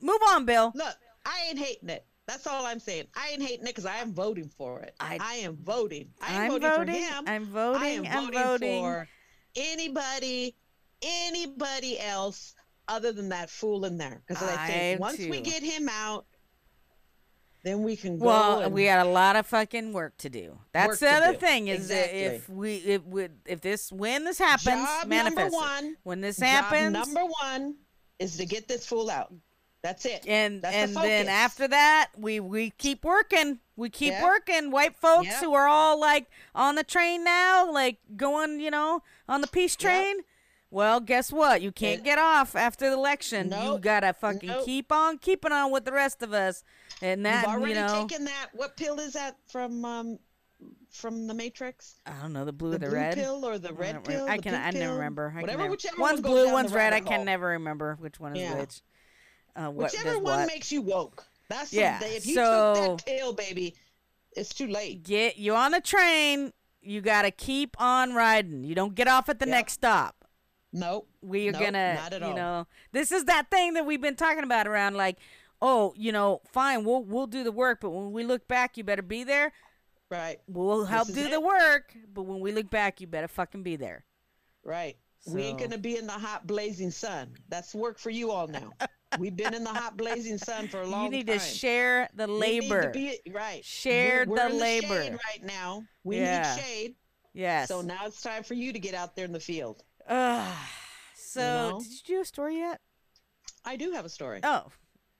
move 0.00 0.20
on, 0.28 0.44
Bill. 0.44 0.72
Look, 0.74 0.96
I 1.24 1.46
ain't 1.48 1.58
hating 1.58 1.88
it. 1.90 2.04
That's 2.26 2.46
all 2.46 2.66
I'm 2.66 2.78
saying. 2.78 3.06
I 3.16 3.30
ain't 3.30 3.42
hating 3.42 3.64
it 3.64 3.68
because 3.74 3.86
I 3.86 3.96
am 3.96 4.12
voting 4.12 4.50
for 4.50 4.80
it. 4.80 4.94
I- 5.00 5.18
I, 5.20 5.34
am 5.36 5.56
voting. 5.56 6.10
I 6.20 6.34
am 6.34 6.40
I'm 6.42 6.48
voting, 6.60 6.68
voting. 6.70 6.94
for 6.94 7.00
him. 7.00 7.24
I'm 7.26 7.42
I 7.42 7.46
voting. 7.46 8.06
am 8.06 8.18
I'm 8.18 8.24
voting, 8.32 8.42
voting. 8.44 8.82
for 8.82 9.08
anybody, 9.56 10.54
anybody 11.02 11.98
else 11.98 12.54
other 12.86 13.12
than 13.12 13.30
that 13.30 13.50
fool 13.50 13.84
in 13.84 13.96
there. 13.98 14.22
Because 14.26 14.42
I 14.42 14.64
I 14.64 14.66
think 14.68 15.00
once 15.00 15.18
we 15.18 15.40
get 15.40 15.62
him 15.62 15.88
out, 15.90 16.26
then 17.64 17.82
we 17.82 17.96
can 17.96 18.18
go. 18.18 18.26
Well, 18.26 18.60
and, 18.60 18.72
we 18.72 18.84
got 18.84 19.04
a 19.06 19.10
lot 19.10 19.36
of 19.36 19.46
fucking 19.46 19.92
work 19.92 20.16
to 20.18 20.28
do. 20.30 20.58
That's 20.72 21.00
the 21.00 21.10
other 21.10 21.34
thing 21.34 21.68
is 21.68 21.88
that 21.88 22.14
Exactly. 22.14 22.20
if 22.36 22.48
we 22.48 22.76
if 22.76 23.04
we 23.04 23.28
if 23.46 23.60
this 23.60 23.90
when 23.92 24.24
this 24.24 24.38
happens, 24.38 24.82
job 24.86 25.08
manifest 25.08 25.52
number 25.52 25.56
one. 25.56 25.96
When 26.04 26.20
this 26.20 26.36
job 26.38 26.46
happens, 26.46 26.92
number 26.92 27.24
one 27.42 27.74
is 28.18 28.36
to 28.38 28.46
get 28.46 28.68
this 28.68 28.86
fool 28.86 29.10
out. 29.10 29.32
That's 29.82 30.04
it. 30.06 30.24
and 30.26 30.60
That's 30.60 30.74
and 30.74 30.96
the 30.96 31.00
then 31.00 31.28
after 31.28 31.68
that 31.68 32.10
we 32.16 32.40
we 32.40 32.70
keep 32.70 33.04
working 33.04 33.60
we 33.76 33.88
keep 33.90 34.10
Yep. 34.10 34.22
working 34.24 34.70
white 34.72 34.96
folks 34.96 35.26
Yep. 35.28 35.40
who 35.40 35.54
are 35.54 35.68
all 35.68 36.00
like 36.00 36.26
on 36.52 36.74
the 36.74 36.82
train 36.82 37.22
now 37.22 37.70
like 37.70 37.98
going 38.16 38.58
you 38.58 38.72
know 38.72 39.02
on 39.28 39.40
the 39.40 39.46
peace 39.46 39.76
Yep. 39.80 39.92
Well 40.70 41.00
guess 41.00 41.32
what 41.32 41.62
you 41.62 41.72
can't 41.72 42.04
get 42.04 42.18
off 42.18 42.54
after 42.54 42.88
the 42.90 42.94
election 42.96 43.52
you 43.62 43.78
gotta 43.78 44.12
fucking 44.12 44.48
Nope. 44.48 44.64
keep 44.64 44.92
on 44.92 45.18
keeping 45.18 45.52
on 45.52 45.70
with 45.72 45.84
the 45.84 45.92
rest 45.92 46.22
of 46.22 46.32
us 46.32 46.62
and 47.00 47.24
that 47.26 47.46
You've 47.46 47.54
already 47.54 47.72
you 47.74 47.80
know 47.86 48.06
taken 48.08 48.24
that. 48.26 48.48
What 48.54 48.76
pill 48.76 48.98
is 49.00 49.12
that 49.14 49.36
from? 49.50 49.84
Um, 49.84 50.18
from 50.90 51.26
the 51.28 51.34
Matrix? 51.34 51.96
i 52.06 52.12
don't 52.20 52.32
know 52.32 52.44
the 52.44 52.52
blue 52.52 52.70
The 52.70 52.76
or 52.76 52.78
the 52.78 52.86
blue 52.88 52.94
red 52.96 53.14
pill 53.14 53.44
or 53.44 53.58
the 53.58 53.68
I 53.68 53.72
red 53.72 53.96
re- 53.96 54.14
pill? 54.14 54.26
I 54.28 54.38
can. 54.38 54.54
I 54.54 54.70
never 54.70 54.94
remember. 54.94 55.32
I 55.36 55.40
Whatever, 55.42 55.58
never, 55.62 55.70
whichever 55.70 56.00
one's 56.00 56.20
one 56.20 56.32
blue, 56.32 56.52
one's 56.52 56.72
red. 56.72 56.92
I 56.92 57.00
can 57.00 57.24
never 57.24 57.46
remember 57.48 57.96
which 58.00 58.18
one 58.18 58.34
is 58.34 58.42
Yeah. 58.42 58.58
which. 58.58 58.80
Uh, 59.54 59.70
what 59.70 59.92
Whichever 59.92 60.14
one 60.18 60.40
what? 60.40 60.46
makes 60.48 60.72
you 60.72 60.82
woke. 60.82 61.24
That's 61.48 61.72
Yeah, 61.72 61.98
the. 62.00 62.16
If 62.16 62.26
you 62.26 62.34
so- 62.34 62.74
took 62.74 62.98
that 62.98 63.06
pill, 63.06 63.32
baby, 63.34 63.74
it's 64.36 64.52
too 64.54 64.66
late. 64.66 65.02
Get 65.04 65.36
you 65.36 65.54
on 65.54 65.70
the 65.72 65.80
train. 65.80 66.52
You 66.80 67.00
gotta 67.02 67.30
keep 67.30 67.80
on 67.80 68.14
riding. 68.14 68.64
You 68.64 68.74
don't 68.74 68.94
get 68.94 69.06
off 69.08 69.28
at 69.28 69.38
the 69.38 69.46
Yep. 69.46 69.50
next 69.54 69.72
stop. 69.74 70.17
Nope. 70.72 71.08
We 71.22 71.48
are 71.48 71.52
Nope, 71.52 71.60
gonna, 71.62 71.94
not 71.94 72.12
at 72.12 72.20
you 72.20 72.26
all. 72.28 72.34
know, 72.36 72.66
this 72.92 73.10
is 73.12 73.24
that 73.24 73.50
thing 73.50 73.74
that 73.74 73.86
we've 73.86 74.00
been 74.00 74.16
talking 74.16 74.44
about 74.44 74.66
around 74.66 74.96
like, 74.96 75.18
oh, 75.62 75.94
you 75.96 76.12
know, 76.12 76.40
fine, 76.52 76.84
we'll 76.84 77.02
we'll 77.04 77.26
do 77.26 77.42
the 77.44 77.52
work, 77.52 77.78
but 77.80 77.90
when 77.90 78.12
we 78.12 78.24
look 78.24 78.46
back, 78.48 78.76
you 78.76 78.84
better 78.84 79.02
be 79.02 79.24
there. 79.24 79.52
Right. 80.10 80.38
We'll 80.46 80.84
help 80.86 81.08
do 81.12 81.26
it. 81.26 81.30
the 81.30 81.40
work, 81.40 81.94
but 82.14 82.22
when 82.22 82.40
we 82.40 82.52
look 82.52 82.70
back, 82.70 83.00
you 83.00 83.06
better 83.06 83.28
fucking 83.28 83.62
be 83.62 83.76
there. 83.76 84.04
Right. 84.64 84.96
We 85.26 85.42
ain't 85.42 85.58
gonna 85.58 85.76
be 85.78 85.96
in 85.98 86.06
the 86.06 86.12
hot 86.12 86.46
blazing 86.46 86.90
sun. 86.90 87.34
That's 87.48 87.74
work 87.74 87.98
for 87.98 88.08
you 88.10 88.30
all 88.30 88.46
now. 88.46 88.72
We've 89.18 89.34
been 89.36 89.52
in 89.54 89.64
the 89.64 89.70
hot 89.72 89.96
blazing 89.96 90.38
sun 90.38 90.68
for 90.68 90.82
a 90.82 90.86
long 90.86 91.04
you 91.04 91.10
need 91.10 91.26
time. 91.26 91.38
to 91.38 91.44
share 91.44 92.08
the 92.14 92.26
We 92.26 92.32
need 92.60 92.60
to 92.62 92.68
labor. 92.68 92.90
be- 92.90 93.20
right. 93.32 93.64
Share 93.64 94.24
we're, 94.26 94.36
we're 94.36 94.48
the 94.50 94.54
labor. 94.54 95.02
shade 95.02 95.12
right 95.12 95.44
now. 95.44 95.84
We 96.04 96.18
Yeah. 96.18 96.54
need 96.56 96.62
shade. 96.62 96.94
yes. 97.34 97.68
So 97.68 97.80
now 97.82 98.06
it's 98.06 98.20
time 98.22 98.42
for 98.42 98.54
you 98.54 98.72
to 98.72 98.78
get 98.78 98.94
out 98.94 99.16
there 99.16 99.24
in 99.24 99.32
the 99.32 99.40
field. 99.40 99.82
Ugh. 100.08 100.56
so, 101.16 101.40
know? 101.70 101.80
did 101.80 101.90
you 101.90 101.98
do 102.16 102.20
a 102.20 102.24
story 102.24 102.58
yet? 102.58 102.80
I 103.64 103.76
do 103.76 103.92
have 103.92 104.04
a 104.04 104.08
story. 104.08 104.40
Oh, 104.42 104.64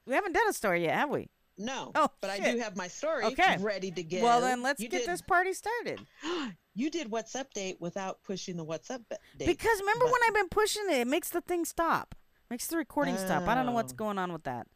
we 0.07 0.15
haven't 0.15 0.33
done 0.33 0.49
a 0.49 0.53
story 0.53 0.83
yet, 0.85 0.95
have 0.95 1.11
we? 1.11 1.29
No. 1.59 1.91
Oh, 1.95 2.09
but 2.21 2.31
I 2.31 2.39
do 2.39 2.59
have 2.59 2.77
my 2.77 2.87
story 2.89 3.25
Okay. 3.25 3.57
ready 3.59 3.91
to 3.91 4.03
get. 4.03 4.23
Well, 4.23 4.41
then 4.41 4.63
let's 4.63 4.81
you 4.81 4.89
get 4.89 5.01
did, 5.01 5.09
this 5.09 5.23
party 5.23 5.53
started. 5.53 6.01
You 6.75 6.91
did 6.91 7.11
what's 7.11 7.33
update 7.33 7.81
without 7.81 8.23
pushing 8.23 8.57
the 8.57 8.63
what's 8.63 8.89
up 8.89 9.03
date. 9.09 9.47
Because 9.47 9.81
remember 9.81 10.05
but- 10.05 10.13
when 10.13 10.21
I've 10.29 10.35
been 10.35 10.49
pushing 10.49 10.85
it, 10.89 10.99
it 10.99 11.07
makes 11.09 11.29
the 11.29 11.41
thing 11.41 11.65
stop, 11.65 12.15
makes 12.51 12.69
the 12.69 12.77
recording 12.77 13.17
stop. 13.17 13.49
I 13.49 13.57
don't 13.57 13.67
know 13.67 13.73
what's 13.73 13.93
Oh. 13.93 13.97
going 13.97 14.17
on 14.17 14.33
with 14.33 14.45
that. 14.45 14.69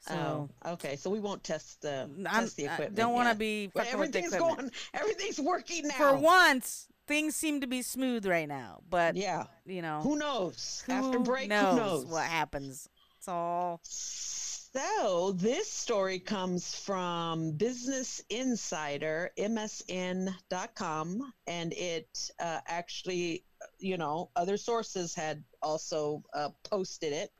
So 0.00 0.50
Oh, 0.64 0.72
okay. 0.72 0.96
So 0.96 1.10
we 1.10 1.20
won't 1.20 1.44
test 1.44 1.80
the 1.82 2.10
I'm- 2.26 2.42
test 2.42 2.56
the 2.56 2.66
I 2.68 2.72
equipment. 2.72 2.96
don't 2.96 3.12
want 3.12 3.28
to 3.28 3.36
be 3.36 3.68
But 3.68 3.82
with 3.84 3.86
the 3.86 3.92
everything's 3.92 4.34
going. 4.34 4.72
Everything's 4.94 5.38
working 5.38 5.86
now. 5.86 5.94
For 5.94 6.16
once, 6.16 6.88
things 7.06 7.36
seem 7.36 7.60
to 7.60 7.66
be 7.66 7.82
smooth 7.82 8.26
right 8.26 8.48
now, 8.48 8.80
but 8.88 9.16
Yeah. 9.16 9.44
you 9.66 9.82
know, 9.82 10.00
Who 10.02 10.16
knows? 10.16 10.82
After 10.88 11.18
break, 11.18 11.48
knows, 11.48 11.70
who 11.74 11.76
knows? 11.84 12.06
what 12.06 12.24
happens? 12.24 12.88
It's 13.18 13.28
all 13.28 13.80
So 13.84 15.32
this 15.36 15.70
story 15.70 16.18
comes 16.18 16.74
from 16.74 17.52
Business 17.52 18.20
Insider, 18.28 19.30
MSN.com, 19.38 21.32
and 21.46 21.72
it 21.74 22.30
uh, 22.40 22.60
actually, 22.66 23.44
you 23.78 23.96
know, 23.96 24.30
other 24.36 24.56
sources 24.56 25.14
had 25.14 25.44
also 25.62 26.22
uh, 26.34 26.48
posted 26.64 27.12
it, 27.12 27.30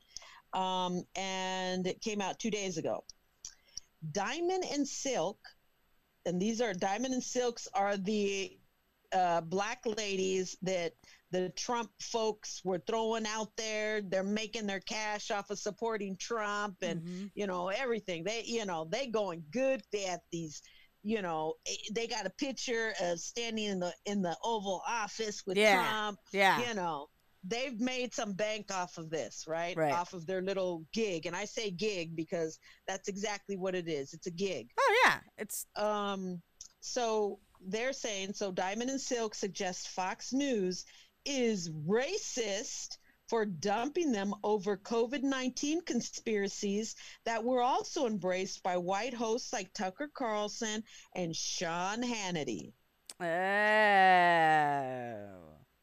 um, 0.53 1.03
and 1.16 1.87
it 1.87 2.00
came 2.00 2.20
out 2.20 2.38
two 2.38 2.50
days 2.50 2.79
ago. 2.79 3.05
Diamond 4.12 4.64
and 4.72 4.87
Silk, 4.87 5.38
and 6.27 6.40
these 6.40 6.61
are 6.61 6.72
Diamond 6.72 7.14
and 7.14 7.22
Silks 7.22 7.66
are 7.74 7.96
the 7.96 8.59
uh, 9.14 9.40
black 9.40 9.81
ladies 9.96 10.57
that 10.62 10.92
the 11.31 11.48
Trump 11.57 11.90
folks 12.00 12.61
were 12.64 12.81
throwing 12.87 13.27
out 13.27 13.50
there. 13.57 14.03
They're 14.03 14.22
making 14.22 14.66
their 14.66 14.81
cash 14.81 15.31
off 15.31 15.50
of 15.50 15.59
supporting 15.59 16.16
Trump 16.16 16.77
and 16.83 17.00
Mhm. 17.03 17.31
you 17.35 17.46
know 17.46 17.68
everything. 17.68 18.24
They 18.24 18.42
you 18.44 18.64
know 18.66 18.85
they 18.90 19.07
going 19.07 19.44
good 19.50 19.83
at 20.09 20.20
these. 20.31 20.61
You 21.03 21.22
know 21.22 21.55
eh, 21.66 21.74
they 21.92 22.07
got 22.07 22.27
a 22.27 22.31
picture 22.31 22.94
of 23.00 23.20
standing 23.20 23.64
in 23.66 23.79
the 23.81 23.94
in 24.07 24.22
the 24.22 24.37
Oval 24.42 24.83
Office 24.87 25.44
with 25.46 25.57
Yeah. 25.57 25.87
Trump. 25.88 26.18
yeah. 26.33 26.66
You 26.68 26.74
know 26.74 27.09
they've 27.46 27.79
made 27.79 28.14
some 28.14 28.33
bank 28.33 28.72
off 28.72 28.96
of 28.96 29.11
this, 29.11 29.44
right? 29.46 29.77
Right. 29.77 29.92
Off 29.92 30.14
of 30.14 30.24
their 30.27 30.40
little 30.40 30.83
gig, 30.94 31.27
and 31.27 31.37
I 31.37 31.44
say 31.44 31.70
gig 31.70 32.16
because 32.16 32.59
that's 32.88 33.07
exactly 33.09 33.57
what 33.59 33.74
it 33.74 33.87
is. 33.87 34.14
It's 34.14 34.27
a 34.27 34.31
gig. 34.31 34.70
Oh 34.81 35.03
yeah, 35.05 35.20
it's 35.37 35.66
Um, 35.77 36.42
so 36.81 37.38
they're 37.66 37.92
saying 37.92 38.35
so 38.35 38.53
Diamond 38.53 38.90
and 38.90 39.00
Silk 39.00 39.35
suggest 39.35 39.88
Fox 39.88 40.33
News 40.33 40.85
is 41.24 41.70
racist 41.70 42.98
for 43.29 43.44
dumping 43.46 44.12
them 44.12 44.35
over 44.44 44.77
COVID 44.77 45.22
19 45.22 45.83
conspiracies 45.83 46.94
that 47.24 47.42
were 47.42 47.62
also 47.62 48.07
embraced 48.07 48.62
by 48.62 48.77
white 48.77 49.14
hosts 49.14 49.53
like 49.53 49.72
Tucker 49.72 50.11
Carlson 50.12 50.85
and 51.14 51.35
Sean 51.35 52.03
Hannity. 52.03 52.72
oh. 53.20 53.24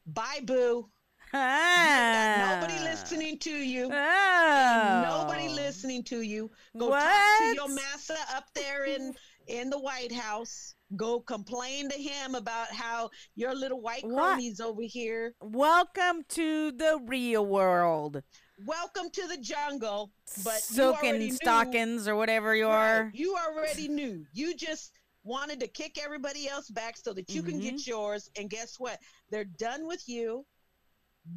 Bye, 0.06 0.40
boo. 0.44 0.88
Ah. 1.34 2.60
nobody 2.60 2.78
listening 2.84 3.38
to 3.38 3.50
you. 3.50 3.88
Oh. 3.90 5.02
Nobody 5.08 5.48
listening 5.48 6.04
to 6.04 6.20
you. 6.20 6.50
Go 6.76 6.90
talk 6.90 7.38
to 7.38 7.54
your 7.54 7.68
massa 7.68 8.16
up 8.34 8.44
there 8.54 8.84
in 8.84 9.14
in 9.46 9.70
the 9.70 9.78
White 9.78 10.12
House. 10.12 10.74
Go 10.96 11.20
complain 11.20 11.88
to 11.88 11.96
him 11.96 12.34
about 12.34 12.68
how 12.68 13.10
your 13.34 13.54
little 13.54 13.80
white 13.80 14.04
What? 14.04 14.34
cronies 14.34 14.60
over 14.60 14.82
here. 14.82 15.34
Welcome 15.40 16.22
to 16.30 16.72
the 16.72 17.00
real 17.06 17.46
world. 17.46 18.22
Welcome 18.66 19.08
to 19.10 19.26
the 19.26 19.38
jungle. 19.38 20.10
But 20.44 20.54
you 20.54 20.60
Silk 20.76 21.02
and 21.04 21.18
knew- 21.18 21.32
stockings 21.32 22.06
or 22.06 22.14
whatever 22.16 22.54
you 22.54 22.68
are. 22.68 23.04
Right, 23.04 23.14
you 23.14 23.36
already 23.36 23.88
knew. 23.88 24.26
You 24.34 24.54
just 24.54 24.92
wanted 25.24 25.60
to 25.60 25.66
kick 25.68 25.98
everybody 26.02 26.46
else 26.48 26.68
back 26.68 26.96
so 26.96 27.12
that 27.14 27.30
you 27.32 27.42
can 27.42 27.54
Mm-hmm. 27.54 27.76
get 27.76 27.86
yours. 27.86 28.28
And 28.36 28.50
guess 28.50 28.78
what? 28.78 28.98
They're 29.30 29.44
done 29.44 29.86
with 29.86 30.02
you. 30.08 30.44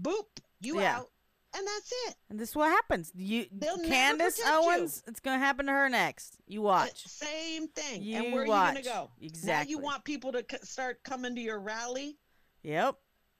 Boop, 0.01 0.25
you 0.59 0.81
Yeah. 0.81 0.97
out. 0.97 1.11
And 1.57 1.65
that's 1.65 1.91
it. 2.09 2.15
And 2.29 2.37
this 2.39 2.49
is 2.49 2.55
what 2.55 2.69
happens. 2.69 3.11
You 3.15 3.45
They'll 3.51 3.77
Candace 3.77 4.37
protect 4.37 4.55
you. 4.63 4.71
Owens, 4.71 5.03
it's 5.07 5.19
gonna 5.21 5.39
happen 5.39 5.67
to 5.67 5.71
her 5.71 5.87
next. 5.89 6.37
You 6.47 6.61
watch. 6.63 7.05
Uh, 7.05 7.09
Same 7.09 7.67
thing. 7.69 8.03
You 8.03 8.17
and 8.23 8.33
where 8.33 8.43
are 8.43 8.47
watch. 8.47 8.67
you 8.69 8.73
going 8.73 8.83
to 8.83 8.89
go? 8.89 8.95
Now 8.95 9.09
Exactly. 9.25 9.71
you 9.71 9.79
want 9.79 10.03
people 10.03 10.31
to 10.33 10.43
c- 10.49 10.57
start 10.63 11.01
coming 11.03 11.33
to 11.35 11.41
your 11.41 11.59
rally? 11.59 12.17
Yep. 12.63 12.95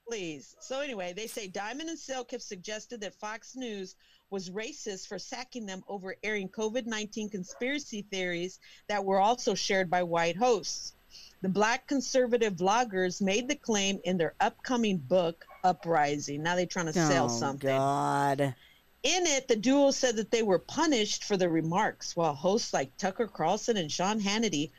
Please. 0.08 0.54
So 0.60 0.80
anyway, 0.80 1.12
they 1.14 1.26
say 1.26 1.48
Diamond 1.48 1.90
and 1.90 1.98
Silk 1.98 2.30
have 2.30 2.40
suggested 2.42 3.00
that 3.00 3.14
Fox 3.16 3.56
News 3.56 3.96
was 4.30 4.50
racist 4.50 5.08
for 5.08 5.18
sacking 5.18 5.66
them 5.66 5.82
over 5.88 6.16
airing 6.22 6.48
COVID-19 6.48 7.30
conspiracy 7.30 8.02
theories 8.10 8.60
that 8.88 9.04
were 9.04 9.20
also 9.20 9.54
shared 9.54 9.90
by 9.90 10.02
white 10.04 10.36
hosts. 10.36 10.94
The 11.42 11.48
black 11.48 11.86
conservative 11.86 12.54
vloggers 12.54 13.20
made 13.20 13.48
the 13.48 13.54
claim 13.56 14.00
in 14.04 14.16
their 14.16 14.34
upcoming 14.40 14.98
book, 14.98 15.44
Uprising. 15.66 16.42
Now 16.42 16.54
they're 16.54 16.66
trying 16.66 16.86
to 16.86 16.92
sell 16.92 17.26
oh, 17.26 17.28
something. 17.28 17.68
God. 17.68 18.40
In 18.40 19.26
it, 19.26 19.48
the 19.48 19.56
duo 19.56 19.90
said 19.90 20.16
that 20.16 20.30
they 20.30 20.42
were 20.42 20.58
punished 20.58 21.24
for 21.24 21.36
the 21.36 21.48
remarks, 21.48 22.16
while 22.16 22.34
hosts 22.34 22.72
like 22.72 22.96
Tucker 22.96 23.26
Carlson 23.26 23.76
and 23.76 23.90
Sean 23.90 24.20
Hannity, 24.20 24.70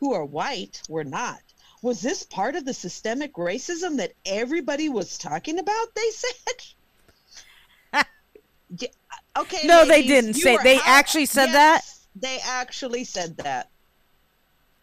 who 0.00 0.12
are 0.14 0.24
white, 0.24 0.82
were 0.88 1.04
not. 1.04 1.40
Was 1.82 2.00
this 2.00 2.22
part 2.22 2.56
of 2.56 2.64
the 2.64 2.74
systemic 2.74 3.34
racism 3.34 3.96
that 3.98 4.12
everybody 4.24 4.88
was 4.88 5.18
talking 5.18 5.58
about? 5.58 5.94
They 5.94 6.10
said. 6.10 6.62
Yeah, 8.78 8.88
okay. 9.38 9.64
No, 9.64 9.84
they 9.84 10.02
didn't 10.02 10.34
say- 10.34 10.58
they 10.64 10.76
out- 10.76 10.82
actually 10.86 11.26
said 11.26 11.52
that? 11.52 11.82
They 12.16 12.38
actually 12.44 13.04
said 13.04 13.36
that. 13.36 13.70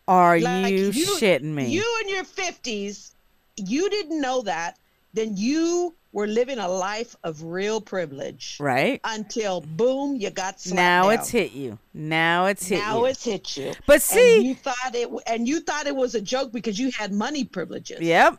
Are 0.08 0.40
Like, 0.40 0.72
you, 0.72 0.92
you- 0.92 1.18
shitting 1.18 1.54
me? 1.54 1.68
You 1.68 1.84
in 2.02 2.10
your 2.10 2.24
fifties, 2.24 3.14
you 3.58 3.90
didn't 3.90 4.22
know 4.22 4.42
that. 4.44 4.78
Then 5.14 5.38
you 5.38 5.96
were 6.12 6.28
living 6.28 6.60
a 6.60 6.68
life 6.68 7.16
of 7.24 7.44
real 7.44 7.82
privilege 7.82 8.58
right? 8.60 9.02
until 9.04 9.62
boom, 9.62 10.16
you 10.16 10.30
got 10.30 10.60
slapped 10.60 10.76
Now 10.76 11.04
down. 11.04 11.14
it's 11.14 11.30
hit 11.30 11.54
you. 11.54 11.80
Now 11.94 12.46
it's 12.48 12.68
hit 12.68 12.80
now 12.80 13.00
you. 13.00 13.06
it's 13.06 13.24
hit 13.24 13.58
you. 13.58 13.74
but 13.88 13.94
And 13.96 14.02
see, 14.04 14.40
you 14.40 14.56
thought 14.56 14.94
it, 14.94 15.10
and 15.28 15.48
you 15.48 15.60
thought 15.62 15.88
it 15.88 15.96
was 15.96 16.14
a 16.16 16.22
joke 16.22 16.52
because 16.52 16.78
you 16.80 16.92
had 16.92 17.12
money 17.12 17.44
privileges. 17.44 18.00
yep. 18.02 18.38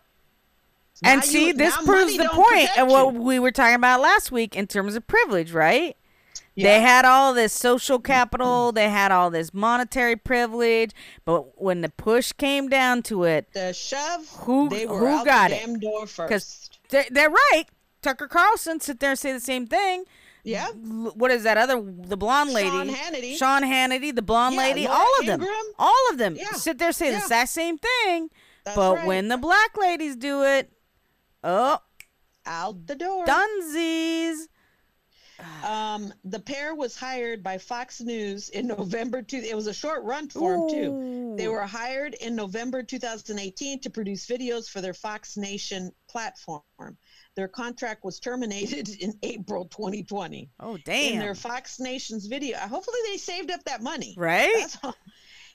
Now 1.03 1.13
And 1.15 1.25
see, 1.25 1.49
you- 1.49 1.53
this 1.55 1.77
proves 1.79 2.17
the 2.17 2.29
point 2.29 2.79
of 2.79 2.89
what 2.89 3.15
we 3.15 3.39
were 3.41 3.51
talking 3.51 3.75
about 3.75 4.01
last 4.01 4.31
week 4.31 4.55
in 4.57 4.67
terms 4.69 4.95
of 4.95 5.07
privilege, 5.09 5.51
right? 5.53 5.97
Yeah. 6.57 6.69
They 6.69 6.81
had 6.83 7.05
all 7.05 7.35
this 7.35 7.53
social 7.53 7.99
capital, 7.99 8.71
they 8.71 8.89
had 8.89 9.11
all 9.11 9.29
this 9.31 9.53
monetary 9.53 10.15
privilege, 10.17 10.93
but 11.25 11.61
when 11.61 11.81
the 11.81 11.89
push 11.89 12.31
came 12.33 12.69
down 12.69 13.03
to 13.05 13.25
it, 13.25 13.53
the 13.53 13.73
shove. 13.73 14.29
Who- 14.45 14.69
they 14.69 14.87
were 14.87 14.99
who 15.01 15.07
out 15.09 15.25
got 15.27 15.51
the 15.51 15.57
it? 15.57 15.81
because 15.81 16.11
first. 16.13 16.79
they're, 16.91 17.07
they're 17.11 17.31
right. 17.31 17.65
Tucker 18.03 18.29
Carlson 18.29 18.79
sit 18.81 19.01
there 19.01 19.11
and 19.11 19.19
say 19.19 19.33
the 19.33 19.41
same 19.41 19.67
thing. 19.67 20.05
Yeah. 20.45 20.69
what 20.69 21.31
is 21.31 21.43
that 21.45 21.57
other 21.57 21.81
the 21.83 22.19
blonde 22.19 22.53
lady? 22.53 22.69
Sean 22.69 22.89
Hannity. 22.91 23.37
Sean 23.37 23.63
Hannity, 23.63 24.15
the 24.15 24.21
blonde 24.23 24.55
Yeah, 24.57 24.61
lady, 24.61 24.85
Laura 24.85 24.99
all 24.99 25.21
of 25.21 25.27
them. 25.27 25.43
All 25.79 26.11
of 26.11 26.19
them 26.19 26.37
Yeah. 26.37 26.53
sit 26.53 26.79
there 26.79 26.93
say 26.93 27.11
the 27.11 27.17
exact 27.17 27.49
same 27.49 27.79
thing. 27.79 28.29
That's 28.65 28.77
but 28.77 28.97
right. 28.97 29.07
when 29.07 29.29
the 29.29 29.39
black 29.39 29.77
ladies 29.79 30.17
do 30.17 30.45
it, 30.45 30.71
oh, 31.43 31.79
Out 32.47 32.87
the 32.87 32.95
door. 32.95 33.25
dunsies. 33.25 34.49
Um, 35.65 36.13
the 36.25 36.41
pair 36.41 36.75
was 36.75 36.97
hired 36.97 37.43
by 37.43 37.59
Fox 37.59 38.01
News 38.01 38.49
in 38.51 38.67
November. 38.79 39.23
Two, 39.23 39.39
it 39.39 39.55
was 39.55 39.67
a 39.67 39.75
short 39.75 40.05
run 40.05 40.29
for 40.29 40.53
them 40.53 40.69
too. 40.69 41.35
They 41.37 41.49
were 41.49 41.63
hired 41.67 42.15
in 42.15 42.37
November 42.37 42.83
2018 42.83 43.81
to 43.81 43.91
produce 43.91 44.27
videos 44.27 44.69
for 44.69 44.81
their 44.81 44.95
Fox 44.95 45.37
Nation 45.37 45.91
platform. 46.09 46.63
Their 47.37 47.49
contract 47.49 48.05
was 48.05 48.21
terminated 48.21 48.89
in 49.01 49.15
April 49.23 49.65
2020. 49.67 50.51
Oh 50.61 50.77
damn! 50.85 51.15
In 51.15 51.19
their 51.19 51.35
Fox 51.35 51.81
Nation's 51.81 52.27
video, 52.27 52.57
hopefully 52.59 52.99
they 53.11 53.17
saved 53.17 53.51
up 53.51 53.65
that 53.65 53.83
money. 53.83 54.15
right? 54.17 54.77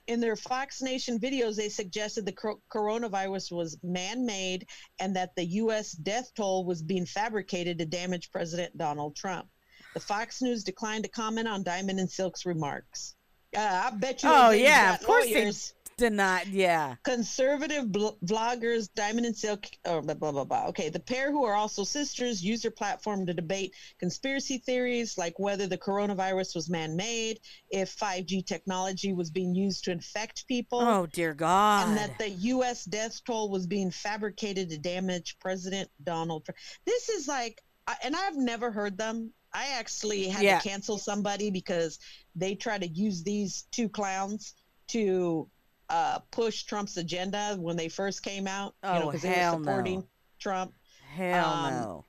In 0.07 0.19
their 0.21 0.35
Fox 0.35 0.81
Nation 0.81 1.19
videos, 1.19 1.55
they 1.55 1.69
suggested 1.69 2.25
the 2.25 2.55
coronavirus 2.73 3.51
was 3.51 3.77
man 3.83 4.25
made 4.25 4.67
and 4.99 5.15
that 5.15 5.35
the 5.35 5.45
U.S. 5.45 5.91
death 5.91 6.31
toll 6.35 6.65
was 6.65 6.81
being 6.81 7.05
fabricated 7.05 7.77
to 7.77 7.85
damage 7.85 8.31
President 8.31 8.75
Donald 8.75 9.15
Trump. 9.15 9.47
The 9.93 9.99
Fox 9.99 10.41
News 10.41 10.63
declined 10.63 11.03
to 11.03 11.09
comment 11.09 11.47
on 11.47 11.63
Diamond 11.63 11.99
and 11.99 12.09
Silk's 12.09 12.45
remarks. 12.45 13.15
Uh, 13.57 13.89
I 13.91 13.95
bet 13.95 14.21
you. 14.23 14.29
Oh 14.31 14.51
yeah, 14.51 14.93
of 14.93 15.03
course 15.03 15.25
lawyers. 15.31 15.73
they 15.97 16.05
did 16.05 16.13
not. 16.13 16.45
Yeah. 16.47 16.95
Conservative 17.03 17.91
bl- 17.91 18.09
vloggers 18.23 18.87
Diamond 18.95 19.25
and 19.25 19.35
Silk, 19.35 19.65
oh, 19.85 20.01
blah, 20.01 20.13
blah, 20.13 20.31
blah, 20.31 20.43
blah. 20.45 20.67
Okay, 20.67 20.89
the 20.89 20.99
pair 20.99 21.31
who 21.31 21.43
are 21.45 21.55
also 21.55 21.83
sisters 21.83 22.43
use 22.43 22.61
their 22.61 22.69
platform 22.71 23.25
to 23.25 23.33
debate 23.33 23.73
conspiracy 23.99 24.59
theories 24.59 25.17
like 25.17 25.39
whether 25.39 25.65
the 25.65 25.77
coronavirus 25.79 26.53
was 26.55 26.69
man 26.69 26.95
made, 26.95 27.39
if 27.71 27.97
5G 27.97 28.45
technology 28.45 29.13
was 29.13 29.31
being 29.31 29.55
used 29.55 29.83
to 29.85 29.91
infect 29.91 30.47
people, 30.47 30.79
Oh 30.79 31.07
dear 31.07 31.33
God. 31.33 31.87
and 31.89 31.97
that 31.97 32.17
the 32.19 32.29
U.S. 32.29 32.85
death 32.85 33.19
toll 33.25 33.49
was 33.49 33.65
being 33.65 33.89
fabricated 33.89 34.69
to 34.69 34.77
damage 34.77 35.37
President 35.41 35.89
Donald 36.03 36.45
Trump. 36.45 36.57
This 36.85 37.09
is 37.09 37.27
like, 37.27 37.59
I- 37.87 37.97
and 38.03 38.15
I've 38.15 38.37
never 38.37 38.71
heard 38.71 38.95
them. 38.97 39.33
I 39.53 39.69
actually 39.69 40.27
had 40.27 40.43
Yeah. 40.43 40.59
to 40.59 40.67
cancel 40.69 40.97
somebody 40.97 41.49
because 41.51 41.99
they 42.35 42.55
try 42.55 42.77
to 42.77 42.87
use 42.87 43.23
these 43.23 43.63
two 43.71 43.89
clowns 43.89 44.53
to 44.89 45.49
uh, 45.89 46.19
push 46.31 46.63
Trump's 46.63 46.97
agenda 46.97 47.55
when 47.59 47.75
they 47.75 47.89
first 47.89 48.21
came 48.21 48.47
out. 48.47 48.75
you 48.83 48.89
know, 48.89 49.01
Oh, 49.03 49.05
because 49.07 49.23
they 49.23 49.29
were 49.29 49.35
hell 49.35 49.59
no. 49.59 49.65
supporting 49.65 50.07
Trump, 50.39 50.73
Hell 51.15 51.45
um, 51.49 51.73
no. 51.73 52.05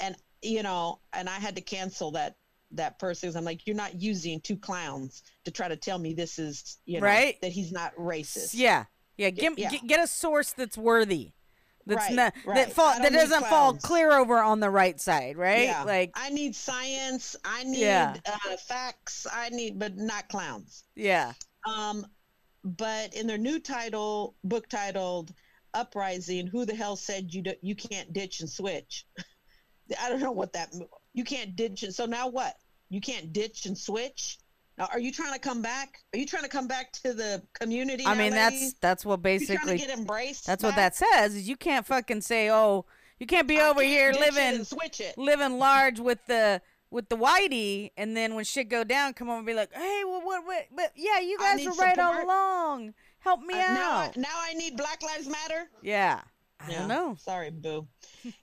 and 0.00 0.16
you 0.40 0.62
know, 0.62 1.00
and 1.12 1.28
I 1.28 1.38
had 1.38 1.56
to 1.56 1.60
cancel 1.62 2.12
that 2.12 2.36
that 2.70 2.98
person. 2.98 3.28
'cause 3.28 3.36
I'm 3.36 3.44
like, 3.44 3.66
you're 3.66 3.76
not 3.76 4.00
using 4.00 4.40
two 4.40 4.56
clowns 4.56 5.22
to 5.44 5.50
try 5.50 5.68
to 5.68 5.76
tell 5.76 5.98
me 5.98 6.12
this 6.14 6.38
is, 6.38 6.78
you 6.84 7.00
know, 7.00 7.06
Right. 7.06 7.40
that 7.40 7.50
he's 7.52 7.72
not 7.72 7.94
racist. 7.96 8.50
Yeah. 8.54 8.84
Yeah. 9.16 9.30
Get, 9.30 9.58
yeah. 9.58 9.70
Get, 9.70 9.86
get 9.86 10.00
a 10.00 10.06
source 10.06 10.52
that's 10.52 10.76
worthy. 10.78 11.32
That's 11.88 12.06
Right, 12.06 12.14
not 12.14 12.34
right. 12.46 12.54
that 12.54 12.72
fall 12.74 12.94
that 13.00 13.12
doesn't 13.12 13.46
fall 13.46 13.74
clear 13.74 14.12
over 14.12 14.38
on 14.38 14.60
the 14.60 14.68
right 14.70 15.00
side, 15.00 15.36
right? 15.36 15.64
Yeah. 15.64 15.84
Like 15.84 16.12
I 16.14 16.28
need 16.28 16.54
science. 16.54 17.34
I 17.44 17.64
need 17.64 17.80
Yeah. 17.80 18.14
uh, 18.26 18.56
facts. 18.58 19.26
I 19.32 19.48
need, 19.48 19.78
but 19.78 19.96
not 19.96 20.28
clowns. 20.28 20.84
yeah. 20.94 21.32
Um, 21.66 22.06
but 22.62 23.14
in 23.14 23.26
their 23.26 23.38
new 23.38 23.58
title, 23.58 24.36
book 24.44 24.68
titled 24.68 25.32
"Uprising," 25.74 26.46
who 26.46 26.64
the 26.66 26.74
hell 26.74 26.96
said 26.96 27.32
you 27.32 27.42
do, 27.42 27.54
you 27.62 27.74
can't 27.74 28.12
ditch 28.12 28.40
and 28.40 28.48
switch? 28.50 29.06
I 30.00 30.10
don't 30.10 30.20
know 30.20 30.32
what 30.32 30.52
that. 30.52 30.72
You 31.14 31.24
can't 31.24 31.56
ditch 31.56 31.82
and 31.82 31.94
so 31.94 32.04
now 32.04 32.28
what? 32.28 32.54
You 32.90 33.00
can't 33.00 33.32
ditch 33.32 33.64
and 33.66 33.76
switch. 33.76 34.38
Now, 34.78 34.88
are 34.92 35.00
you 35.00 35.10
trying 35.12 35.32
to 35.32 35.38
come 35.40 35.60
back? 35.60 35.98
Are 36.14 36.18
you 36.18 36.26
trying 36.26 36.44
to 36.44 36.48
come 36.48 36.68
back 36.68 36.92
to 37.04 37.12
the 37.12 37.42
community? 37.52 38.04
I 38.06 38.10
mean 38.14 38.32
lady? 38.32 38.34
that's 38.34 38.72
that's 38.74 39.04
what 39.04 39.18
You 39.18 39.22
trying 39.24 39.38
to 39.40 39.46
basically 39.46 39.78
get 39.78 39.90
embraced. 39.90 40.46
that's 40.46 40.62
what 40.62 40.76
that 40.76 40.94
says 40.94 41.34
is 41.34 41.48
you 41.48 41.56
can't 41.56 41.84
fucking 41.84 42.20
say, 42.20 42.50
"Oh, 42.50 42.86
you 43.18 43.26
can't 43.26 43.48
be 43.48 43.58
I 43.58 43.68
over 43.70 43.80
can't 43.80 43.92
here 43.92 44.12
living 44.12 44.64
switch 44.64 45.00
it. 45.00 45.18
living 45.18 45.58
large 45.58 45.98
with 46.00 46.24
the 46.26 46.62
with 46.90 47.08
the 47.10 47.16
whitey 47.16 47.90
and 47.98 48.16
then 48.16 48.34
when 48.34 48.44
shit 48.44 48.68
go 48.70 48.82
down 48.84 49.12
come 49.12 49.28
over 49.28 49.38
and 49.38 49.46
be 49.46 49.52
like, 49.54 49.72
"Hey, 49.74 50.02
well 50.06 50.22
what 50.24 50.46
what 50.46 50.66
but 50.74 50.92
yeah, 50.94 51.18
you 51.18 51.36
guys 51.38 51.64
were 51.66 51.72
right 51.72 51.98
all 51.98 52.24
along. 52.24 52.94
Help 53.18 53.40
me 53.40 53.54
Uh, 53.54 53.58
now, 53.58 53.90
I, 53.98 54.06
out." 54.06 54.16
now 54.16 54.28
I 54.36 54.54
need 54.54 54.76
Black 54.76 55.02
Lives 55.02 55.26
Matter. 55.28 55.68
yeah. 55.82 56.20
I 56.60 56.70
Yeah. 56.70 56.78
don't 56.80 56.88
know. 56.88 57.16
Sorry, 57.20 57.50
boo. 57.50 57.86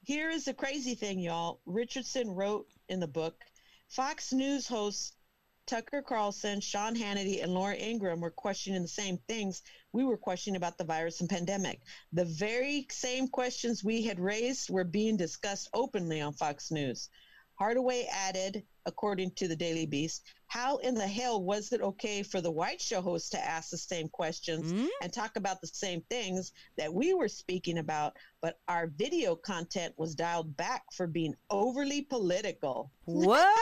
Here 0.04 0.30
is 0.30 0.45
the 0.45 0.54
crazy 0.54 0.95
thing, 0.95 1.19
y'all. 1.19 1.60
Richardson 1.65 2.30
wrote 2.30 2.67
in 2.88 3.00
the 3.02 3.08
book 3.08 3.36
Fox 3.89 4.32
News 4.32 4.67
hosts 4.67 5.13
Tucker 5.67 6.01
Carlson, 6.01 6.62
Sean 6.62 6.95
Hannity, 6.95 7.41
and 7.41 7.54
Laura 7.54 7.75
Ingraham 7.75 8.21
were 8.21 8.30
questioning 8.30 8.82
the 8.84 8.88
same 8.88 9.17
things 9.28 9.63
we 9.93 10.04
were 10.04 10.17
questioning 10.17 10.58
about 10.58 10.78
the 10.78 10.84
virus 10.84 11.21
and 11.21 11.30
pandemic. 11.30 11.82
The 12.13 12.25
very 12.25 12.86
same 12.91 13.28
questions 13.28 13.84
we 13.84 14.04
had 14.04 14.19
raised 14.19 14.69
were 14.69 14.84
being 14.84 15.17
discussed 15.17 15.69
openly 15.73 16.21
on 16.21 16.34
Fox 16.34 16.69
News. 16.71 17.10
Hardaway 17.58 18.08
added, 18.12 18.63
according 18.86 19.32
to 19.36 19.47
the 19.47 19.56
Daily 19.56 19.86
Beast, 19.86 20.23
how 20.47 20.78
in 20.78 20.93
the 20.93 21.08
hell 21.08 21.41
was 21.41 21.71
it 21.71 21.82
okay 21.82 22.21
for 22.21 22.41
the 22.41 22.51
White 22.51 22.82
Show 22.82 23.01
host 23.01 23.32
to 23.32 23.39
ask 23.43 23.69
the 23.69 23.78
same 23.78 24.10
questions 24.10 24.71
Hmm? 24.71 24.88
and 25.01 25.12
talk 25.12 25.38
about 25.38 25.62
the 25.62 25.67
same 25.67 26.01
things 26.10 26.51
that 26.78 26.93
we 26.93 27.13
were 27.13 27.30
speaking 27.30 27.78
about, 27.78 28.17
but 28.41 28.60
our 28.67 28.88
video 28.88 29.36
content 29.36 29.93
was 29.97 30.15
dialed 30.15 30.56
back 30.58 30.84
for 30.93 31.08
being 31.08 31.34
overly 31.49 32.01
political. 32.01 32.91
What? 33.06 33.58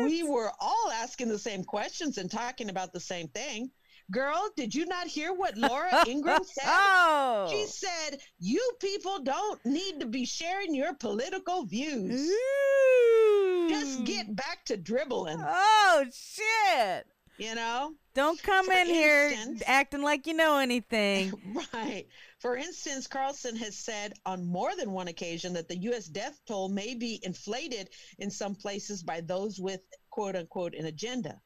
We 0.00 0.22
were 0.22 0.50
all 0.60 0.90
asking 0.94 1.28
the 1.28 1.38
same 1.38 1.64
questions 1.64 2.18
and 2.18 2.30
talking 2.30 2.70
about 2.70 2.92
the 2.92 3.00
same 3.00 3.28
thing. 3.28 3.70
Girl, 4.10 4.48
did 4.56 4.74
you 4.74 4.84
not 4.86 5.06
hear 5.06 5.32
what 5.32 5.56
Laura 5.56 5.90
Ingraham 6.08 6.44
said? 6.44 6.64
oh. 6.66 7.48
She 7.50 7.66
said, 7.66 8.18
You 8.38 8.60
people 8.80 9.20
don't 9.20 9.64
need 9.64 10.00
to 10.00 10.06
be 10.06 10.24
sharing 10.26 10.74
your 10.74 10.92
political 10.94 11.64
views. 11.64 12.20
Ooh. 12.30 13.68
Just 13.70 14.04
get 14.04 14.34
back 14.34 14.64
to 14.66 14.76
dribbling, 14.76 15.38
Oh 15.42 16.04
shit. 16.12 17.06
you 17.38 17.54
know? 17.54 17.92
Don't 18.14 18.42
come 18.42 18.66
For 18.66 18.72
in 18.72 18.86
here 18.86 19.32
acting 19.66 20.02
like 20.02 20.26
you 20.26 20.34
know 20.34 20.58
anything. 20.58 21.32
Right. 21.72 22.06
For 22.42 22.56
instance, 22.56 23.06
Carlson 23.06 23.54
has 23.54 23.76
said 23.78 24.14
on 24.26 24.44
more 24.44 24.74
than 24.74 24.90
one 24.90 25.06
occasion 25.06 25.52
that 25.52 25.68
the 25.68 25.76
U.S. 25.82 26.06
death 26.06 26.40
toll 26.44 26.68
may 26.68 26.96
be 26.96 27.20
inflated 27.22 27.90
in 28.18 28.32
some 28.32 28.56
places 28.56 29.04
by 29.04 29.20
those 29.20 29.60
with 29.60 29.80
quote 30.10 30.34
unquote 30.34 30.74
an 30.74 30.86
agenda. 30.86 31.40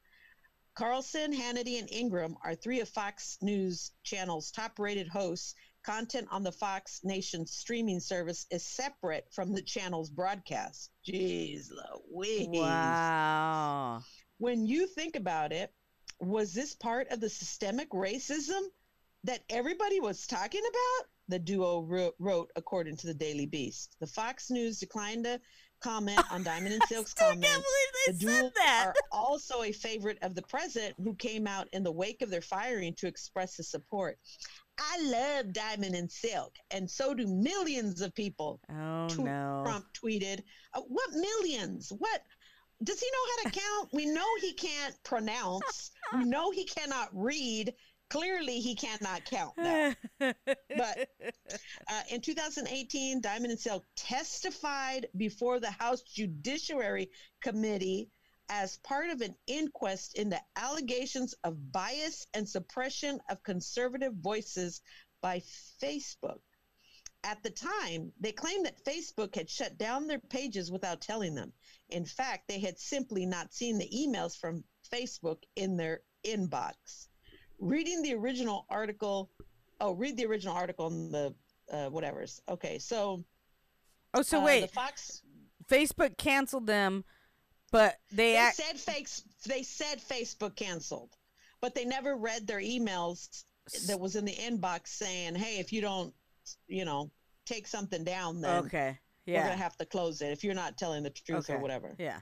Carlson, 0.73 1.31
Hannity, 1.31 1.77
and 1.77 1.87
Ingraham 1.91 2.35
are 2.43 2.55
three 2.55 2.79
of 2.79 2.89
Fox 2.89 3.37
News 3.43 3.91
Channel's 4.03 4.49
top 4.49 4.79
rated 4.79 5.07
hosts. 5.07 5.53
Content 5.83 6.27
on 6.31 6.41
the 6.41 6.51
Fox 6.51 7.01
Nation 7.03 7.45
streaming 7.45 7.99
service 7.99 8.47
is 8.49 8.65
separate 8.65 9.27
from 9.31 9.53
the 9.53 9.61
channel's 9.61 10.09
broadcast. 10.09 10.89
Jeez 11.07 11.67
Louise. 12.11 12.47
Wow. 12.49 14.01
When 14.39 14.65
you 14.65 14.87
think 14.87 15.15
about 15.15 15.53
it, 15.53 15.71
was 16.19 16.55
this 16.55 16.73
part 16.73 17.09
of 17.09 17.19
the 17.19 17.29
systemic 17.29 17.91
racism 17.91 18.61
that 19.23 19.41
everybody 19.49 19.99
was 19.99 20.25
talking 20.27 20.61
about? 20.61 21.07
The 21.29 21.39
duo 21.39 21.81
wrote, 21.81 22.15
wrote 22.19 22.49
according 22.55 22.97
to 22.97 23.07
the 23.07 23.13
Daily 23.13 23.45
Beast. 23.45 23.95
The 23.99 24.07
Fox 24.07 24.49
News 24.49 24.79
declined 24.79 25.25
to 25.25 25.39
comment 25.81 26.21
on 26.31 26.43
Diamond 26.43 26.73
and 26.73 26.83
Silk's 26.87 27.13
comments. 27.13 27.47
can't 27.47 27.63
believe 27.63 28.19
The 28.19 28.25
said 28.25 28.39
duo 28.41 28.51
that. 28.55 28.83
are 28.87 28.93
also 29.11 29.63
a 29.63 29.71
favorite 29.71 30.17
of 30.21 30.35
the 30.35 30.41
president 30.43 30.95
who 31.03 31.13
came 31.15 31.45
out 31.47 31.67
in 31.73 31.83
the 31.83 31.91
wake 31.91 32.21
of 32.21 32.29
their 32.29 32.41
firing 32.41 32.93
to 32.95 33.07
express 33.07 33.57
his 33.57 33.69
support. 33.69 34.17
I 34.79 35.01
love 35.03 35.53
Diamond 35.53 35.95
and 35.95 36.09
Silk, 36.11 36.55
and 36.71 36.89
so 36.89 37.13
do 37.15 37.25
millions 37.27 37.99
of 38.01 38.13
people. 38.13 38.59
Oh 38.71 39.07
Tw- 39.09 39.19
no. 39.19 39.63
Trump 39.65 39.85
tweeted, 39.93 40.41
uh, 40.75 40.81
"What 40.81 41.09
millions? 41.13 41.91
What 41.97 42.21
does 42.83 42.99
he 42.99 43.07
know 43.07 43.31
how 43.43 43.49
to 43.49 43.59
count? 43.59 43.89
we 43.91 44.05
know 44.05 44.25
he 44.39 44.53
can't 44.53 44.95
pronounce. 45.03 45.91
We 46.15 46.25
know 46.25 46.51
he 46.51 46.63
cannot 46.65 47.09
read. 47.11 47.73
Clearly, 48.09 48.59
he 48.61 48.75
cannot 48.75 49.25
count 49.25 49.57
now." 49.57 49.95
But- 50.19 51.09
Uh, 51.89 52.03
in 52.09 52.21
2018, 52.21 53.21
Diamond 53.21 53.51
and 53.51 53.59
Silk 53.59 53.85
testified 53.95 55.07
before 55.15 55.59
the 55.59 55.71
House 55.71 56.01
Judiciary 56.01 57.09
Committee 57.41 58.09
as 58.49 58.77
part 58.77 59.09
of 59.09 59.21
an 59.21 59.35
inquest 59.47 60.15
into 60.15 60.39
allegations 60.55 61.33
of 61.43 61.71
bias 61.71 62.27
and 62.33 62.47
suppression 62.47 63.19
of 63.29 63.43
conservative 63.43 64.13
voices 64.15 64.81
by 65.21 65.41
Facebook. 65.81 66.39
At 67.23 67.43
the 67.43 67.49
time, 67.49 68.13
they 68.19 68.31
claimed 68.31 68.65
that 68.65 68.83
Facebook 68.85 69.35
had 69.35 69.49
shut 69.49 69.77
down 69.77 70.07
their 70.07 70.19
pages 70.19 70.71
without 70.71 71.01
telling 71.01 71.35
them. 71.35 71.51
In 71.89 72.05
fact, 72.05 72.47
they 72.47 72.59
had 72.59 72.79
simply 72.79 73.25
not 73.25 73.53
seen 73.53 73.77
the 73.77 73.89
emails 73.89 74.37
from 74.37 74.63
Facebook 74.93 75.43
in 75.55 75.75
their 75.75 76.03
inbox. 76.23 77.07
Reading 77.59 78.01
the 78.01 78.13
original 78.13 78.65
article, 78.69 79.31
oh, 79.81 79.93
read 79.93 80.17
the 80.17 80.25
original 80.25 80.55
article 80.55 80.87
in 80.87 81.11
the 81.11 81.33
uh, 81.71 81.89
whatever's. 81.89 82.41
Okay, 82.49 82.77
so 82.79 83.23
oh, 84.13 84.21
so 84.21 84.41
uh, 84.41 84.45
wait. 84.45 84.61
the 84.61 84.67
Fox. 84.67 85.21
Facebook 85.69 86.17
canceled 86.17 86.65
them 86.65 87.03
But 87.71 87.97
they, 88.11 88.33
They 88.33 88.37
act. 88.37 88.55
said 88.55 88.77
fakes. 88.79 89.23
They 89.45 89.63
said 89.63 89.99
Facebook 89.99 90.55
canceled, 90.55 91.15
but 91.61 91.75
they 91.75 91.83
never 91.83 92.15
read 92.15 92.47
their 92.47 92.61
emails 92.61 93.43
that 93.87 93.99
was 93.99 94.15
in 94.15 94.23
the 94.23 94.35
inbox 94.35 94.87
saying, 94.87 95.35
"Hey, 95.35 95.59
if 95.59 95.73
you 95.73 95.81
don't, 95.81 96.13
you 96.67 96.85
know, 96.85 97.11
take 97.45 97.67
something 97.67 98.03
down, 98.03 98.39
then 98.39 98.65
okay. 98.65 98.97
yeah, 99.25 99.39
we're 99.39 99.49
gonna 99.49 99.61
have 99.61 99.75
to 99.77 99.85
close 99.85 100.21
it 100.21 100.31
if 100.31 100.43
you're 100.43 100.53
not 100.53 100.77
telling 100.77 101.03
the 101.03 101.09
truth 101.09 101.49
or 101.49 101.59
whatever." 101.59 101.95
Yeah. 101.99 102.21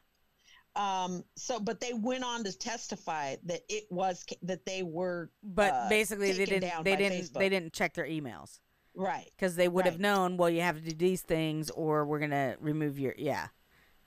Um. 0.75 1.23
So, 1.35 1.59
but 1.59 1.79
they 1.79 1.93
went 1.93 2.23
on 2.23 2.43
to 2.43 2.57
testify 2.57 3.35
that 3.45 3.61
it 3.69 3.85
was 3.89 4.25
that 4.43 4.65
they 4.65 4.83
were, 4.83 5.31
But 5.43 5.73
uh, 5.73 5.89
basically, 5.89 6.31
they 6.33 6.45
didn't. 6.45 6.83
They 6.83 6.95
didn't. 6.95 7.33
They 7.33 7.49
didn't 7.49 7.73
check 7.73 7.93
their 7.93 8.05
emails 8.05 8.59
right. 8.95 9.29
because 9.35 9.55
they 9.55 9.67
would 9.67 9.85
have 9.85 9.99
known. 9.99 10.38
Well, 10.38 10.49
you 10.49 10.61
have 10.61 10.75
to 10.75 10.81
do 10.81 10.95
these 10.95 11.21
things, 11.21 11.69
or 11.69 12.05
we're 12.05 12.19
gonna 12.19 12.55
remove 12.59 12.99
your. 12.99 13.13
Yeah. 13.17 13.47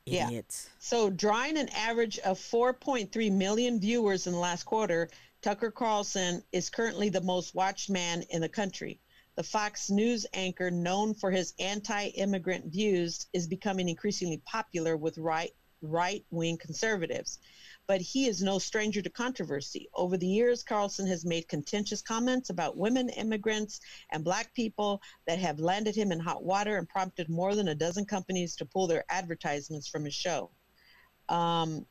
Yeah. 0.06 0.28
Idiots. 0.28 0.70
So, 0.78 1.10
drawing 1.10 1.58
an 1.58 1.68
average 1.70 2.18
of 2.20 2.38
4.3 2.38 3.30
million 3.30 3.78
viewers 3.78 4.26
in 4.26 4.32
the 4.32 4.38
last 4.38 4.64
quarter, 4.64 5.10
Tucker 5.42 5.70
Carlson 5.70 6.42
is 6.50 6.70
currently 6.70 7.10
the 7.10 7.20
most 7.20 7.54
watched 7.54 7.90
man 7.90 8.22
in 8.30 8.40
the 8.40 8.48
country. 8.48 9.00
The 9.34 9.42
Fox 9.42 9.90
News 9.90 10.26
anchor, 10.32 10.70
known 10.70 11.14
for 11.14 11.30
his 11.30 11.52
anti-immigrant 11.60 12.72
views, 12.72 13.26
is 13.34 13.46
becoming 13.46 13.88
increasingly 13.88 14.38
popular 14.46 14.96
with 14.96 15.18
right 15.18 15.54
right-wing 15.82 16.58
conservatives. 16.58 17.38
But 17.86 18.00
he 18.00 18.26
is 18.26 18.42
no 18.42 18.58
stranger 18.58 19.00
to 19.00 19.10
controversy. 19.10 19.88
Over 19.94 20.16
the 20.16 20.26
years, 20.26 20.62
Carlson 20.62 21.06
has 21.06 21.24
made 21.24 21.48
contentious 21.48 22.02
comments 22.02 22.50
about 22.50 22.76
women, 22.76 23.08
immigrants, 23.10 23.80
and 24.12 24.22
black 24.22 24.52
people 24.54 25.00
that 25.26 25.38
have 25.38 25.58
landed 25.58 25.94
him 25.94 26.12
in 26.12 26.20
hot 26.20 26.44
water 26.44 26.76
and 26.76 26.88
prompted 26.88 27.28
more 27.28 27.54
than 27.54 27.68
a 27.68 27.74
dozen 27.74 28.04
companies 28.04 28.56
to 28.56 28.66
pull 28.66 28.86
their 28.86 29.04
advertisements 29.08 29.88
from 29.88 30.04
his 30.04 30.14
show. 30.14 30.50
Um, 31.28 31.86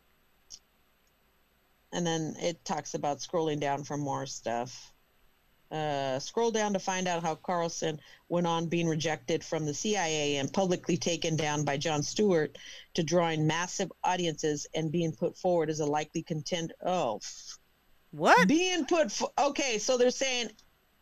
and 1.93 2.05
then 2.05 2.35
it 2.39 2.63
talks 2.65 2.93
about 2.93 3.19
scrolling 3.19 3.59
down 3.59 3.83
for 3.83 3.97
more 3.97 4.25
stuff. 4.25 4.93
Uh, 5.69 6.17
scroll 6.19 6.49
down 6.51 6.71
to 6.73 6.79
find 6.79 7.07
out 7.07 7.21
how 7.21 7.35
Carlson 7.35 7.99
went 8.29 8.47
on 8.47 8.67
being 8.67 8.87
rejected 8.87 9.43
from 9.43 9.65
the 9.65 9.73
CIA 9.73 10.37
and 10.37 10.51
publicly 10.53 10.95
taken 10.95 11.35
down 11.35 11.65
by 11.65 11.75
Jon 11.77 12.01
Stewart 12.01 12.57
to 12.93 13.03
drawing 13.03 13.45
massive 13.45 13.91
audiences 14.03 14.65
and 14.73 14.91
being 14.91 15.11
put 15.11 15.37
forward 15.37 15.69
as 15.69 15.81
a 15.81 15.85
likely 15.85 16.23
contender. 16.23 16.73
Oh, 16.85 17.19
What? 18.11 18.47
being 18.47 18.85
put 18.85 19.11
fo- 19.11 19.33
okay 19.37 19.77
so 19.77 19.97
they're 19.97 20.09
saying 20.09 20.49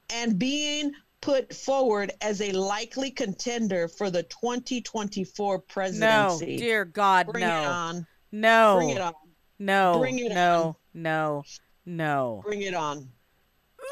and 0.10 0.40
being 0.40 0.94
put 1.22 1.54
forward 1.54 2.12
as 2.22 2.42
a 2.42 2.52
likely 2.52 3.12
contender 3.12 3.88
for 3.88 4.10
the 4.10 4.24
2024 4.24 5.60
presidency. 5.60 6.54
No, 6.54 6.58
dear 6.58 6.86
God, 6.86 7.28
bring 7.28 7.44
it 7.44 7.50
on 7.50 8.08
no, 8.32 8.76
bring 8.78 8.90
it 8.90 9.02
on 9.02 9.14
no, 9.60 10.00
Bring 10.00 10.20
it 10.20 10.34
no, 10.34 10.76
no, 10.94 11.44
no. 11.86 12.42
bring 12.46 12.62
it 12.64 12.74
on 12.74 13.10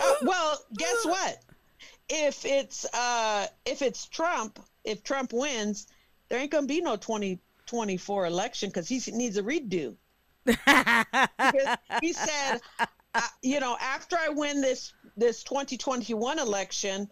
Well 0.21 0.59
guess 0.77 1.05
what 1.05 1.37
if 2.09 2.45
it's 2.45 2.85
uh 2.93 3.47
if 3.65 3.81
it's 3.81 4.05
trump 4.07 4.59
if 4.83 5.03
trump 5.03 5.31
wins 5.33 5.87
there 6.29 6.39
ain't 6.39 6.51
gonna 6.51 6.67
be 6.67 6.81
no 6.81 6.95
2024 6.95 8.25
election 8.25 8.69
because 8.69 8.87
he 8.87 9.01
needs 9.11 9.37
a 9.37 9.43
redo 9.43 9.95
he 10.45 10.53
said, 12.13 12.59
uh, 13.15 13.21
you 13.41 13.59
know, 13.59 13.77
after 13.79 14.17
I 14.17 14.29
win 14.29 14.61
this 14.61 14.93
this 15.15 15.43
2021 15.43 16.39
election, 16.39 17.09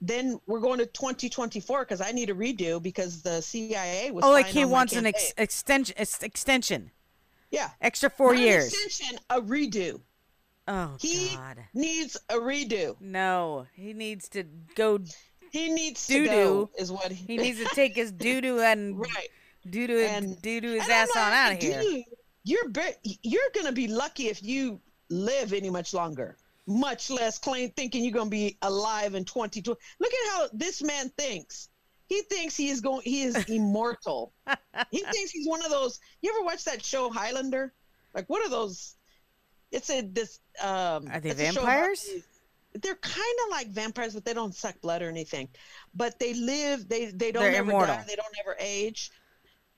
then 0.00 0.40
we're 0.46 0.60
going 0.60 0.78
to 0.78 0.86
2024 0.86 1.80
because 1.84 2.00
I 2.00 2.12
need 2.12 2.30
a 2.30 2.34
redo 2.34 2.82
because 2.82 3.22
the 3.22 3.40
CIA 3.40 4.10
was. 4.10 4.24
oh, 4.24 4.30
like 4.30 4.46
he 4.46 4.64
wants 4.64 4.94
an 4.94 5.06
ex- 5.06 5.32
extension, 5.36 5.94
ex- 5.98 6.22
extension, 6.22 6.90
yeah 7.50 7.70
extra 7.80 8.10
four 8.10 8.32
Not 8.34 8.40
an 8.42 8.46
years. 8.46 8.72
extension, 8.72 9.18
a 9.30 9.40
redo. 9.40 10.00
Oh 10.72 10.96
He 11.00 11.34
God, 11.34 11.58
needs 11.74 12.16
a 12.28 12.34
redo. 12.36 12.94
no, 13.00 13.66
he 13.74 13.92
needs 13.92 14.28
to 14.30 14.44
go. 14.76 15.00
He 15.50 15.68
needs 15.68 16.06
to 16.06 16.12
Doo-doo. 16.14 16.28
go. 16.30 16.70
Is 16.78 16.92
what 16.92 17.10
He 17.10 17.36
needs 17.36 17.58
to 17.58 17.64
take 17.74 17.96
his 17.96 18.12
doo 18.12 18.40
doo 18.40 18.60
and 18.70 18.98
right. 19.00 19.28
doo 19.68 19.86
doo 19.88 19.98
And- 19.98 20.40
doo 20.40 20.60
doo 20.60 20.74
his 20.78 20.88
ass 20.88 21.08
on 21.16 21.32
out 21.32 21.52
of 21.54 21.58
here. 21.62 21.80
dude, 21.82 22.04
You're 22.44 22.68
be- 22.68 23.18
you're 23.22 23.50
gonna 23.54 23.72
be 23.72 23.88
lucky 23.88 24.28
if 24.28 24.42
you 24.44 24.80
live 25.08 25.52
any 25.52 25.70
much 25.70 25.92
longer. 25.92 26.36
Much 26.68 27.10
less 27.10 27.36
claim 27.40 27.70
thinking 27.70 28.04
you're 28.04 28.12
gonna 28.14 28.30
be 28.30 28.56
alive 28.62 29.14
in 29.16 29.24
2020. 29.24 29.76
Look 29.98 30.12
at 30.12 30.30
how 30.30 30.48
this 30.52 30.82
man 30.82 31.08
thinks. 31.18 31.68
He 32.06 32.22
thinks 32.22 32.56
he 32.56 32.68
is 32.70 32.80
going. 32.80 33.02
He 33.02 33.22
is 33.22 33.34
immortal. 33.48 34.32
he 34.92 35.00
thinks 35.00 35.32
he's 35.32 35.48
one 35.48 35.64
of 35.64 35.70
those. 35.72 35.98
You 36.22 36.30
ever 36.32 36.44
watch 36.44 36.62
that 36.64 36.84
show 36.84 37.10
Highlander? 37.10 37.72
Like 38.14 38.26
what 38.30 38.46
are 38.46 38.50
those? 38.50 38.94
It's 39.70 39.90
a 39.90 40.02
this. 40.02 40.40
Um, 40.60 41.08
Are 41.10 41.20
they 41.20 41.30
it's 41.30 41.40
a 41.40 41.44
show 41.52 41.60
about 41.62 41.72
vampires? 41.72 42.08
They're 42.74 42.94
kind 42.96 43.36
of 43.44 43.50
like 43.50 43.68
vampires, 43.68 44.14
but 44.14 44.24
they 44.24 44.34
don't 44.34 44.54
suck 44.54 44.80
blood 44.80 45.02
or 45.02 45.08
anything. 45.08 45.48
But 45.94 46.18
they 46.18 46.34
live. 46.34 46.88
They 46.88 47.06
they 47.06 47.32
don't 47.32 47.42
They're 47.42 47.56
ever 47.56 47.70
immortal. 47.70 47.94
die. 47.96 48.04
They 48.06 48.16
don't 48.16 48.34
ever 48.44 48.56
age. 48.60 49.10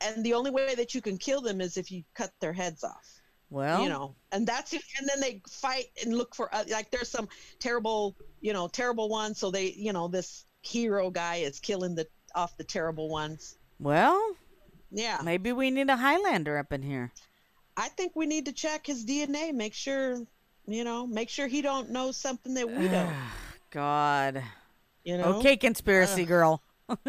And 0.04 0.24
the 0.24 0.34
only 0.34 0.50
way 0.50 0.74
that 0.74 0.94
you 0.94 1.00
can 1.00 1.16
kill 1.16 1.40
them 1.40 1.60
is 1.60 1.76
if 1.76 1.92
you 1.92 2.02
cut 2.14 2.32
their 2.40 2.52
heads 2.52 2.82
off 2.82 3.20
Well, 3.50 3.82
you 3.84 3.88
know 3.88 4.16
and 4.32 4.44
that's 4.44 4.72
it 4.72 4.82
and 4.98 5.08
then 5.08 5.20
they 5.20 5.40
fight 5.48 5.86
and 6.02 6.12
look 6.12 6.34
for 6.34 6.52
oth- 6.52 6.68
like 6.70 6.90
there's 6.90 7.08
some 7.08 7.28
terrible 7.60 8.16
you 8.40 8.52
know 8.52 8.66
terrible 8.66 9.08
ones 9.08 9.38
so 9.38 9.52
they 9.52 9.70
you 9.76 9.92
know 9.92 10.08
this 10.08 10.44
hero 10.62 11.08
guy 11.08 11.36
is 11.36 11.60
killing 11.60 11.94
the 11.94 12.06
off 12.34 12.56
the 12.56 12.64
terrible 12.64 13.08
ones 13.10 13.58
well, 13.78 14.34
yeah 14.90 15.20
maybe 15.22 15.52
we 15.52 15.70
need 15.70 15.88
a 15.88 15.96
Highlander 15.96 16.58
up 16.58 16.72
in 16.72 16.82
here. 16.82 17.12
I 17.76 17.88
think 17.88 18.12
we 18.14 18.26
need 18.26 18.46
to 18.46 18.52
check 18.52 18.86
his 18.86 19.04
dna 19.04 19.52
make 19.52 19.74
sure 19.74 20.18
you 20.66 20.84
know 20.84 21.06
make 21.06 21.28
sure 21.28 21.46
he 21.46 21.62
don't 21.62 21.90
know 21.90 22.12
something 22.12 22.54
that 22.54 22.68
we 22.68 22.88
don't 22.88 23.12
God. 23.70 24.42
you 25.04 25.16
know 25.18 25.36
Okay, 25.38 25.56
conspiracy 25.56 26.24
girl. 26.24 26.62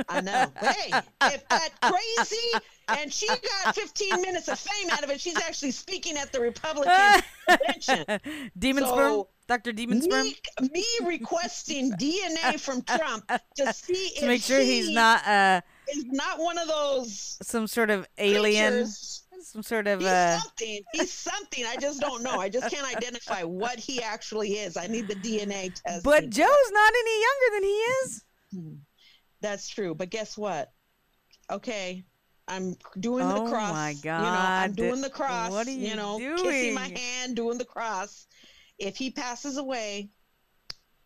i 0.09 0.21
know 0.21 0.51
hey 0.61 0.91
if 1.23 1.47
that 1.49 1.69
crazy 1.81 2.65
and 2.99 3.11
she 3.11 3.27
got 3.27 3.75
15 3.75 4.21
minutes 4.21 4.47
of 4.47 4.57
fame 4.59 4.89
out 4.91 5.03
of 5.03 5.09
it 5.09 5.19
she's 5.19 5.35
actually 5.41 5.71
speaking 5.71 6.15
at 6.17 6.31
the 6.31 6.39
republican 6.39 7.21
convention 7.47 8.05
Demon 8.57 8.83
So, 8.85 8.93
sperm, 8.93 9.23
Doctor 9.47 9.73
Demon 9.73 10.01
sperm. 10.01 10.23
me, 10.23 10.35
me 10.71 10.85
requesting 11.05 11.91
DNA 11.99 12.57
from 12.59 12.81
Trump 12.83 13.29
to 13.55 13.73
see 13.73 14.11
To 14.15 14.21
if 14.21 14.27
make 14.27 14.41
sure 14.41 14.59
he's 14.61 14.89
not 14.91 15.27
uh 15.27 15.59
is 15.89 16.05
not 16.05 16.39
one 16.39 16.57
of 16.57 16.67
those 16.69 17.37
some 17.41 17.67
sort 17.67 17.89
of 17.89 18.07
alien, 18.17 18.71
creatures. 18.73 19.22
Some 19.53 19.61
sort 19.61 19.85
of 19.85 19.99
He's 19.99 20.09
uh. 20.09 20.39
something. 20.39 20.81
He's 20.93 21.13
something. 21.13 21.63
I 21.65 21.75
just 21.79 22.01
don't 22.01 22.23
know. 22.23 22.39
I 22.39 22.49
just 22.49 22.73
can't 22.73 22.91
identify 22.95 23.43
what 23.43 23.77
he 23.77 24.01
actually 24.01 24.53
is. 24.53 24.77
I 24.77 24.87
need 24.87 25.07
the 25.07 25.15
DNA 25.15 25.71
test. 25.73 26.03
But 26.03 26.31
Joe's 26.31 26.71
not 26.71 26.93
any 26.99 27.21
younger 27.21 27.55
than 27.55 27.63
he 27.63 27.69
is. 27.69 28.23
That's 29.41 29.69
true. 29.69 29.93
But 29.93 30.09
guess 30.09 30.35
what? 30.35 30.71
Okay. 31.51 32.03
I'm 32.47 32.75
doing 32.99 33.25
Oh 33.25 33.45
the 33.45 33.51
cross. 33.51 33.69
Oh 33.69 33.73
my 33.73 33.95
god! 34.03 34.19
You 34.19 34.25
know, 34.25 34.39
I'm 34.39 34.73
doing 34.73 35.01
the 35.01 35.09
cross. 35.09 35.51
What 35.51 35.67
are 35.67 35.71
you 35.71 35.89
you 35.89 35.95
know, 35.95 36.17
kissing 36.17 36.73
my 36.73 36.87
hand, 36.87 37.35
doing 37.35 37.57
the 37.57 37.63
cross. 37.63 38.27
If 38.79 38.97
he 38.97 39.11
passes 39.11 39.57
away, 39.57 40.09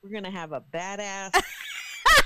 we're 0.02 0.10
gonna 0.10 0.32
have 0.32 0.54
a 0.54 0.62
badass 0.62 1.40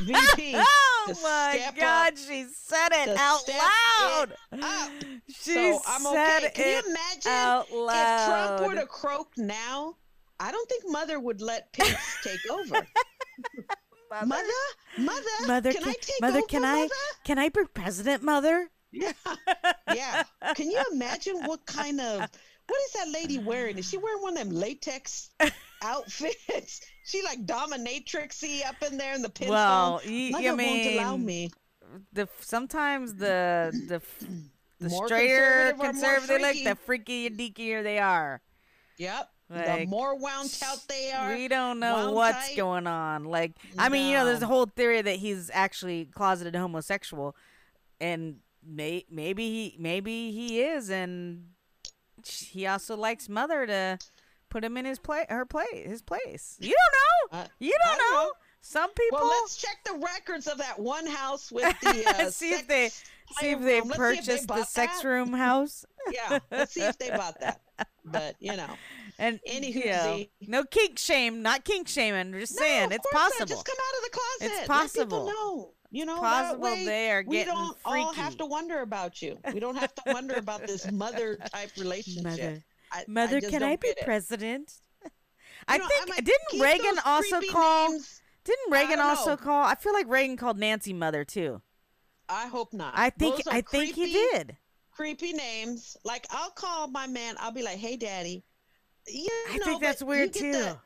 VP. 0.02 0.56
Oh 1.04 1.16
my 1.24 1.72
God, 1.80 2.14
up- 2.14 2.18
she 2.20 2.46
said 2.54 2.90
it 2.92 3.18
out 3.18 3.42
loud. 3.50 4.34
it. 4.52 5.22
She 5.30 5.54
so 5.56 5.82
I'm 5.88 6.02
said 6.04 6.44
okay. 6.44 6.52
Can 6.54 6.68
it 6.68 6.86
you 6.86 6.92
imagine 6.92 7.32
out 7.32 7.66
if 7.72 8.26
Trump 8.28 8.62
were 8.70 8.80
to 8.80 8.86
croak 8.86 9.32
now? 9.36 9.96
I 10.40 10.52
don't 10.52 10.70
think 10.70 10.84
Mother 10.88 11.20
would 11.20 11.42
let 11.42 11.74
Pence 11.74 12.18
take 12.24 12.40
over. 12.52 12.86
Mother, 14.26 14.44
mother, 14.98 15.22
Mother, 15.48 15.72
can, 15.74 15.84
I 15.88 15.94
take 16.02 16.22
mother, 16.22 16.40
over, 16.40 16.48
can 16.48 16.66
I, 16.66 16.82
Mother? 16.82 16.94
can 17.24 17.40
I 17.40 17.50
be 17.50 17.62
president, 17.74 18.22
mother? 18.22 18.70
Yeah, 18.92 19.14
yeah. 19.96 20.24
Can 20.54 20.70
you 20.70 20.84
imagine 20.92 21.46
what 21.46 21.66
kind 21.66 22.00
of 22.02 22.20
what 22.68 22.80
is 22.86 22.92
that 22.94 23.10
lady 23.10 23.38
wearing? 23.38 23.78
Is 23.78 23.90
she 23.90 23.98
wearing 23.98 24.22
one 24.22 24.38
of 24.38 24.40
them 24.48 24.56
latex 24.56 25.30
outfits? 25.82 26.82
She 27.04 27.24
like 27.24 27.46
dominatrixy 27.46 28.66
up 28.66 28.76
in 28.84 28.98
there 28.98 29.14
in 29.14 29.22
the 29.22 29.30
pin 29.30 29.50
Well, 29.50 30.02
y- 30.06 30.30
Mother 30.32 30.50
I 30.50 30.54
won't 30.54 30.86
allow 30.88 31.18
mean, 31.18 31.26
me. 31.26 31.52
The 32.14 32.30
sometimes 32.40 33.16
the 33.16 33.72
the 33.88 34.02
the 34.80 34.90
More 34.90 35.08
straighter 35.08 35.74
conservative 35.80 35.80
conservative 36.60 36.80
freaky? 36.86 37.28
the 37.28 37.30
freakier 37.30 37.54
deekier 37.56 37.84
they 37.84 38.00
are. 38.00 38.42
Yep. 38.98 39.30
the 39.50 39.86
more 39.88 40.16
wound 40.18 40.58
out 40.64 40.78
they 40.88 41.12
are. 41.12 41.34
We 41.36 41.48
don't 41.48 41.80
know 41.80 42.12
what's 42.14 42.50
tight. 42.50 42.56
going 42.58 42.88
on. 42.88 43.26
Like, 43.26 43.54
I 43.78 43.90
mean, 43.90 44.08
you 44.12 44.14
know, 44.18 44.26
there's 44.26 44.42
a 44.44 44.48
whole 44.48 44.66
theory 44.68 45.02
that 45.02 45.16
he's 45.18 45.50
actually 45.54 46.06
closeted 46.06 46.56
homosexual, 46.56 47.36
and 48.00 48.38
may- 48.66 49.06
maybe 49.10 49.50
he 49.50 49.76
maybe 49.80 50.32
he 50.32 50.62
is, 50.62 50.90
and 50.90 51.48
he 52.26 52.66
also 52.68 52.96
likes 52.96 53.28
mother 53.28 53.66
to 53.66 53.98
put 54.52 54.64
him 54.64 54.78
in 54.78 54.86
his 54.86 55.00
play 55.00 55.26
her 55.30 55.46
play 55.46 55.66
his 55.74 56.02
place. 56.04 56.58
You 56.62 56.76
don't 57.32 57.34
know. 57.34 57.40
Uh, 57.40 57.48
you 57.60 57.76
don't 57.86 57.98
know. 57.98 58.24
know. 58.26 58.32
Some 58.62 58.94
people 58.94 59.18
Well, 59.20 59.28
let's 59.42 59.56
check 59.58 59.78
the 59.86 59.94
records 59.98 60.46
of 60.46 60.60
that 60.60 60.78
one 60.78 61.08
house 61.08 61.52
with 61.52 61.74
the 61.82 62.06
uh, 62.08 62.30
see 62.30 62.52
if 62.52 62.68
they 62.68 62.90
see 62.90 63.52
if 63.52 63.60
they. 63.62 63.80
See 63.80 63.82
if 63.82 63.88
they 63.90 63.96
purchased 63.96 64.48
the 64.48 64.64
sex 64.66 65.02
that. 65.02 65.08
room 65.08 65.34
house. 65.34 65.86
Yeah, 66.12 66.40
let's 66.52 66.74
see 66.74 66.82
if 66.82 66.98
they 66.98 67.10
bought 67.12 67.40
that. 67.42 67.62
But 68.04 68.36
you 68.40 68.56
know, 68.58 68.70
And 69.20 69.40
Anywho, 69.48 69.76
you 69.76 69.86
know, 69.86 70.24
no 70.48 70.64
kink 70.64 70.98
shame, 70.98 71.44
not 71.44 71.64
kink 71.64 71.88
shaming. 71.88 72.34
Just 72.40 72.56
No, 72.60 72.66
saying, 72.66 72.92
it's 72.92 73.06
course 73.06 73.14
not. 73.14 73.30
possible. 73.32 73.46
Just 73.48 73.66
come 73.66 73.78
out 73.80 73.98
of 73.98 74.04
the 74.04 74.10
closet. 74.10 74.42
It's 74.52 74.60
Let 74.62 74.68
possible. 74.68 75.06
people 75.06 75.26
know. 75.28 75.72
You 75.92 76.06
know, 76.06 76.20
possible 76.20 76.64
that 76.64 76.74
way 76.74 76.86
they 76.86 77.12
are 77.12 77.24
we 77.28 77.44
don't 77.44 77.78
all 77.86 78.14
have 78.14 78.38
to 78.38 78.46
wonder 78.46 78.80
about 78.82 79.22
you. 79.22 79.38
We 79.54 79.60
don't 79.60 79.76
have 79.76 79.94
to 79.96 80.02
wonder 80.08 80.36
about 80.36 80.66
this 80.66 80.90
mother 80.92 81.36
type 81.54 81.70
relationship. 81.78 82.24
Mother, 82.24 82.64
I, 82.92 83.06
mother, 83.08 83.40
just 83.40 83.52
can 83.52 83.64
I 83.64 83.76
be 83.76 83.94
president? 84.04 84.74
I 85.68 85.78
know, 85.78 85.88
think 85.88 86.10
like, 86.10 86.26
didn't 86.26 86.62
Reagan 86.62 87.00
also 87.06 87.42
call? 87.52 87.92
names. 87.92 88.22
Didn't 88.44 88.72
Reagan 88.72 89.00
also 89.00 89.32
know. 89.32 89.38
call? 89.38 89.64
I 89.64 89.76
feel 89.76 89.94
like 89.94 90.08
Reagan 90.08 90.36
called 90.36 90.58
Nancy 90.58 90.94
mother 90.94 91.24
too. 91.24 91.62
I 92.28 92.48
hope 92.48 92.74
not. 92.74 92.94
I 92.96 93.10
think 93.10 93.42
I 93.48 93.62
think 93.62 93.96
he 93.96 94.14
did. 94.14 94.58
Creepy 94.92 95.34
names. 95.34 95.98
Like 96.04 96.26
I'll 96.32 96.50
call 96.52 96.88
my 96.88 97.08
man. 97.08 97.36
I'll 97.40 97.52
be 97.52 97.64
like, 97.64 97.78
"Hey, 97.78 97.98
daddy." 97.98 98.44
You 99.08 99.24
know, 99.24 99.56
I 99.56 99.58
think 99.60 99.82
that's 99.82 100.04
weird 100.04 100.36
you 100.36 100.42
too. 100.42 100.52
The, 100.52 100.78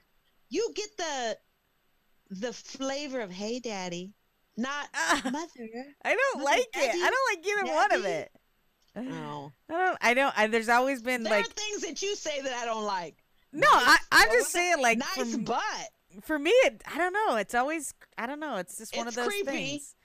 you 0.50 0.72
get 0.76 0.98
the 0.98 1.38
the 2.30 2.54
flavor 2.54 3.22
of 3.22 3.32
"Hey, 3.32 3.60
daddy," 3.60 4.14
not 4.58 4.88
Ah, 4.94 5.22
mother. 5.32 5.70
I 6.04 6.16
don't 6.16 6.44
Mother, 6.44 6.46
like 6.46 6.68
it. 6.74 6.96
I 6.96 7.10
don't 7.10 7.38
like 7.38 7.48
either 7.48 7.74
one 7.74 7.92
of 7.94 8.06
it. 8.06 8.32
No. 8.96 9.52
I 9.70 9.74
don't. 9.74 9.98
I 10.02 10.14
don't. 10.14 10.34
I, 10.38 10.48
there's 10.48 10.70
always 10.70 11.02
been 11.02 11.24
There 11.24 11.34
like 11.34 11.46
are 11.46 11.50
things 11.50 11.82
that 11.82 12.02
you 12.02 12.16
say 12.16 12.42
that 12.42 12.54
I 12.54 12.66
don't 12.66 12.86
like. 12.86 13.16
no. 13.52 13.68
I 13.70 13.86
Nice- 13.86 14.00
I'm 14.12 14.28
just 14.28 14.38
was 14.38 14.48
saying 14.48 14.82
like 14.82 14.98
nice 15.00 15.32
for, 15.34 15.38
butt. 15.40 15.90
for 16.24 16.40
me 16.40 16.52
it. 16.52 16.82
I 16.92 16.98
don't 16.98 17.14
know. 17.14 17.36
It's 17.36 17.54
always. 17.56 17.94
I 18.18 18.26
don't 18.26 18.40
know. 18.40 18.56
It's 18.58 18.78
just 18.78 18.96
one 18.96 19.08
of 19.08 19.16
those 19.16 19.28
creepy. 19.28 19.46
things. 19.52 19.96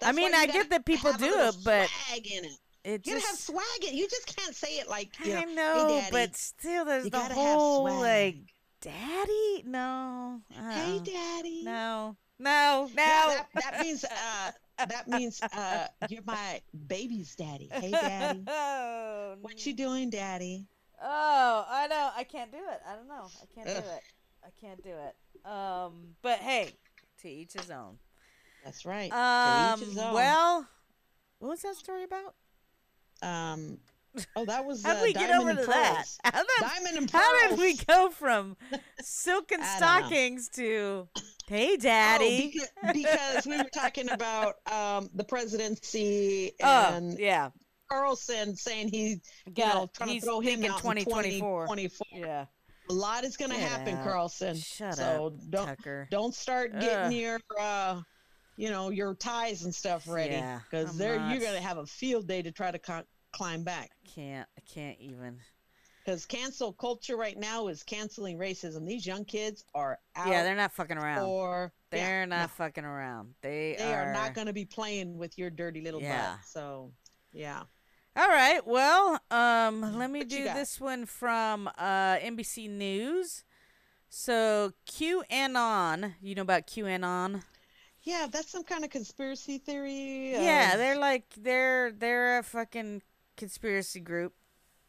That's 0.00 0.16
mean, 0.16 0.32
I 0.34 0.46
get 0.46 0.70
that 0.70 0.84
people 0.84 1.10
have 1.12 1.20
do 1.20 1.26
little 1.26 1.48
it, 1.48 1.56
but 1.64 1.88
swag 1.88 2.26
in 2.26 2.44
it. 2.44 2.52
It 2.84 3.06
You 3.06 3.14
gotta 3.14 3.26
have 3.26 3.34
just. 3.36 3.44
swag 3.46 3.64
in. 3.82 3.88
It. 3.88 3.94
You 3.94 4.08
just 4.08 4.36
can't 4.36 4.54
say 4.54 4.74
it 4.78 4.88
like 4.88 5.10
you 5.24 5.32
know. 5.34 5.38
I 5.38 5.40
"Hey, 5.40 5.54
know, 5.54 5.88
daddy." 6.00 6.08
but 6.12 6.36
still, 6.36 6.84
there's 6.84 7.04
you 7.04 7.10
the 7.10 7.18
whole 7.20 7.86
have 7.86 7.96
like, 8.00 8.36
daddy. 8.80 9.62
No. 9.66 10.40
Hey, 10.50 10.96
uh-uh. 10.96 10.98
daddy. 11.04 11.62
No. 11.64 12.16
No. 12.38 12.88
No. 12.94 13.02
Yeah, 13.02 13.26
that, 13.26 13.46
that 13.54 13.80
means 13.82 14.04
uh, 14.04 14.50
that 14.78 15.08
means 15.08 15.40
uh, 15.42 15.86
you're 16.08 16.22
my 16.24 16.60
baby's 16.86 17.34
daddy. 17.34 17.68
Hey, 17.72 17.90
daddy. 17.90 18.44
oh, 18.48 19.36
What 19.40 19.64
you 19.66 19.74
doing, 19.74 20.10
daddy? 20.10 20.66
Oh, 21.02 21.64
I 21.68 21.86
know. 21.86 22.10
I 22.16 22.24
can't 22.24 22.50
do 22.50 22.58
it. 22.58 22.80
I 22.88 22.94
don't 22.96 23.08
know. 23.08 23.26
I 23.42 23.46
can't 23.54 23.68
Ugh. 23.68 23.82
do 23.84 23.90
it. 23.90 24.02
I 24.44 24.48
can't 24.60 24.82
do 24.82 24.90
it. 24.90 25.48
Um, 25.50 26.14
but 26.22 26.38
hey, 26.38 26.72
to 27.22 27.28
each 27.28 27.52
his 27.54 27.70
own. 27.70 27.98
That's 28.64 28.84
right. 28.84 29.12
Um, 29.12 29.78
to 29.78 29.84
each 29.84 29.88
his 29.90 29.98
own. 29.98 30.14
well, 30.14 30.68
what 31.38 31.48
was 31.48 31.62
that 31.62 31.76
story 31.76 32.04
about? 32.04 32.34
um, 33.22 33.78
oh, 34.36 34.44
that 34.44 34.64
was 34.64 34.84
How 34.84 34.92
uh, 34.92 34.94
did 34.94 35.02
we 35.02 35.12
get 35.12 35.30
over 35.30 35.54
to 35.54 35.66
that? 35.66 36.04
How 36.24 36.30
did, 36.40 36.46
Diamond 36.60 36.98
and 36.98 37.10
how 37.10 37.48
did 37.48 37.58
we 37.58 37.76
go 37.76 38.10
from 38.10 38.56
silken 39.00 39.60
I 39.60 39.64
don't 39.64 39.72
know. 39.72 39.76
stockings 39.76 40.48
to 40.50 41.08
hey, 41.46 41.76
daddy? 41.76 42.54
Oh, 42.54 42.92
because, 42.92 42.94
because 42.94 43.46
we 43.46 43.56
were 43.56 43.70
talking 43.72 44.10
about 44.10 44.56
um, 44.70 45.08
the 45.14 45.24
presidency 45.24 46.52
Oh, 46.62 46.94
and 46.94 47.18
yeah. 47.18 47.50
Carlson 47.90 48.54
saying 48.54 48.88
he, 48.88 49.20
you 49.46 49.64
know, 49.64 49.84
it. 49.84 49.94
trying 49.94 50.10
He's 50.10 50.22
to 50.22 50.26
throw 50.26 50.40
him 50.40 50.60
out 50.60 50.64
in 50.64 50.72
2024. 50.72 51.62
2024. 51.66 52.18
Yeah. 52.18 52.44
A 52.90 52.92
lot 52.92 53.24
is 53.24 53.36
going 53.36 53.50
to 53.50 53.56
happen, 53.58 53.96
out. 53.96 54.04
Carlson. 54.04 54.56
Shut 54.56 54.94
so 54.94 55.26
up, 55.26 55.50
don't 55.50 55.66
Tucker. 55.66 56.08
don't 56.10 56.34
start 56.34 56.72
getting 56.78 57.06
Ugh. 57.06 57.12
your 57.12 57.40
uh, 57.58 58.00
you 58.58 58.70
know, 58.70 58.90
your 58.90 59.14
ties 59.14 59.62
and 59.64 59.74
stuff 59.74 60.06
ready 60.08 60.42
because 60.64 60.90
I'm 60.90 60.98
there 60.98 61.18
not. 61.18 61.30
you're 61.30 61.40
going 61.40 61.54
to 61.54 61.62
have 61.62 61.78
a 61.78 61.86
field 61.86 62.26
day 62.26 62.42
to 62.42 62.50
try 62.50 62.70
to 62.70 62.78
co- 62.78 63.04
climb 63.32 63.62
back. 63.64 63.90
I 64.04 64.08
Can't. 64.08 64.48
I 64.56 64.60
can't 64.72 64.98
even. 65.00 65.38
Because 66.04 66.24
cancel 66.24 66.72
culture 66.72 67.16
right 67.16 67.36
now 67.38 67.68
is 67.68 67.82
canceling 67.82 68.38
racism. 68.38 68.86
These 68.86 69.06
young 69.06 69.24
kids 69.26 69.64
are 69.74 69.98
out 70.16 70.28
Yeah, 70.28 70.42
they're 70.42 70.56
not 70.56 70.72
fucking 70.72 70.96
around. 70.96 71.26
Or 71.26 71.72
They're 71.90 72.24
no. 72.26 72.36
not 72.36 72.50
fucking 72.52 72.84
around. 72.84 73.34
They, 73.42 73.76
they 73.78 73.92
are 73.92 74.12
not 74.12 74.32
going 74.32 74.46
to 74.46 74.54
be 74.54 74.64
playing 74.64 75.18
with 75.18 75.36
your 75.36 75.50
dirty 75.50 75.82
little 75.82 76.00
Yeah. 76.00 76.32
butt. 76.36 76.46
So, 76.46 76.92
yeah. 77.32 77.62
All 78.16 78.28
right. 78.28 78.66
Well, 78.66 79.20
um, 79.30 79.98
let 79.98 80.10
me 80.10 80.20
What 80.20 80.28
do 80.28 80.44
this 80.44 80.80
one 80.80 81.04
from 81.04 81.68
uh, 81.76 82.16
NBC 82.16 82.70
News. 82.70 83.44
So 84.08 84.72
QAnon, 84.90 86.14
you 86.22 86.34
know 86.34 86.42
about 86.42 86.66
QAnon? 86.66 87.42
Yeah, 88.02 88.26
that's 88.30 88.50
some 88.50 88.64
kind 88.64 88.82
of 88.84 88.90
conspiracy 88.90 89.58
theory. 89.58 90.30
Yeah, 90.32 90.76
they're 90.76 90.98
like 90.98 91.26
they're 91.36 91.92
they're 91.92 92.38
a 92.38 92.42
fucking 92.42 93.02
conspiracy 93.38 94.00
group. 94.00 94.34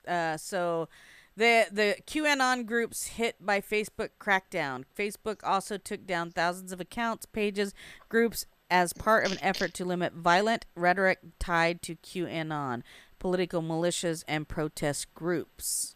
Uh, 0.06 0.36
so 0.36 0.90
the 1.38 1.68
the 1.72 1.96
QAnon 2.06 2.66
groups 2.66 3.08
hit 3.08 3.38
by 3.40 3.62
Facebook 3.62 4.10
crackdown. 4.20 4.84
Facebook 4.98 5.40
also 5.44 5.78
took 5.78 6.06
down 6.06 6.32
thousands 6.32 6.74
of 6.74 6.82
accounts, 6.82 7.26
pages, 7.26 7.74
groups 8.10 8.46
as 8.70 8.94
part 8.94 9.26
of 9.26 9.32
an 9.32 9.40
effort 9.42 9.74
to 9.76 9.86
limit 9.86 10.14
violent 10.14 10.66
rhetoric 10.76 11.20
tied 11.40 11.82
to 11.82 11.96
QAnon, 11.96 12.84
political 13.18 13.62
militias, 13.62 14.24
and 14.28 14.48
protest 14.48 15.14
groups. 15.14 15.96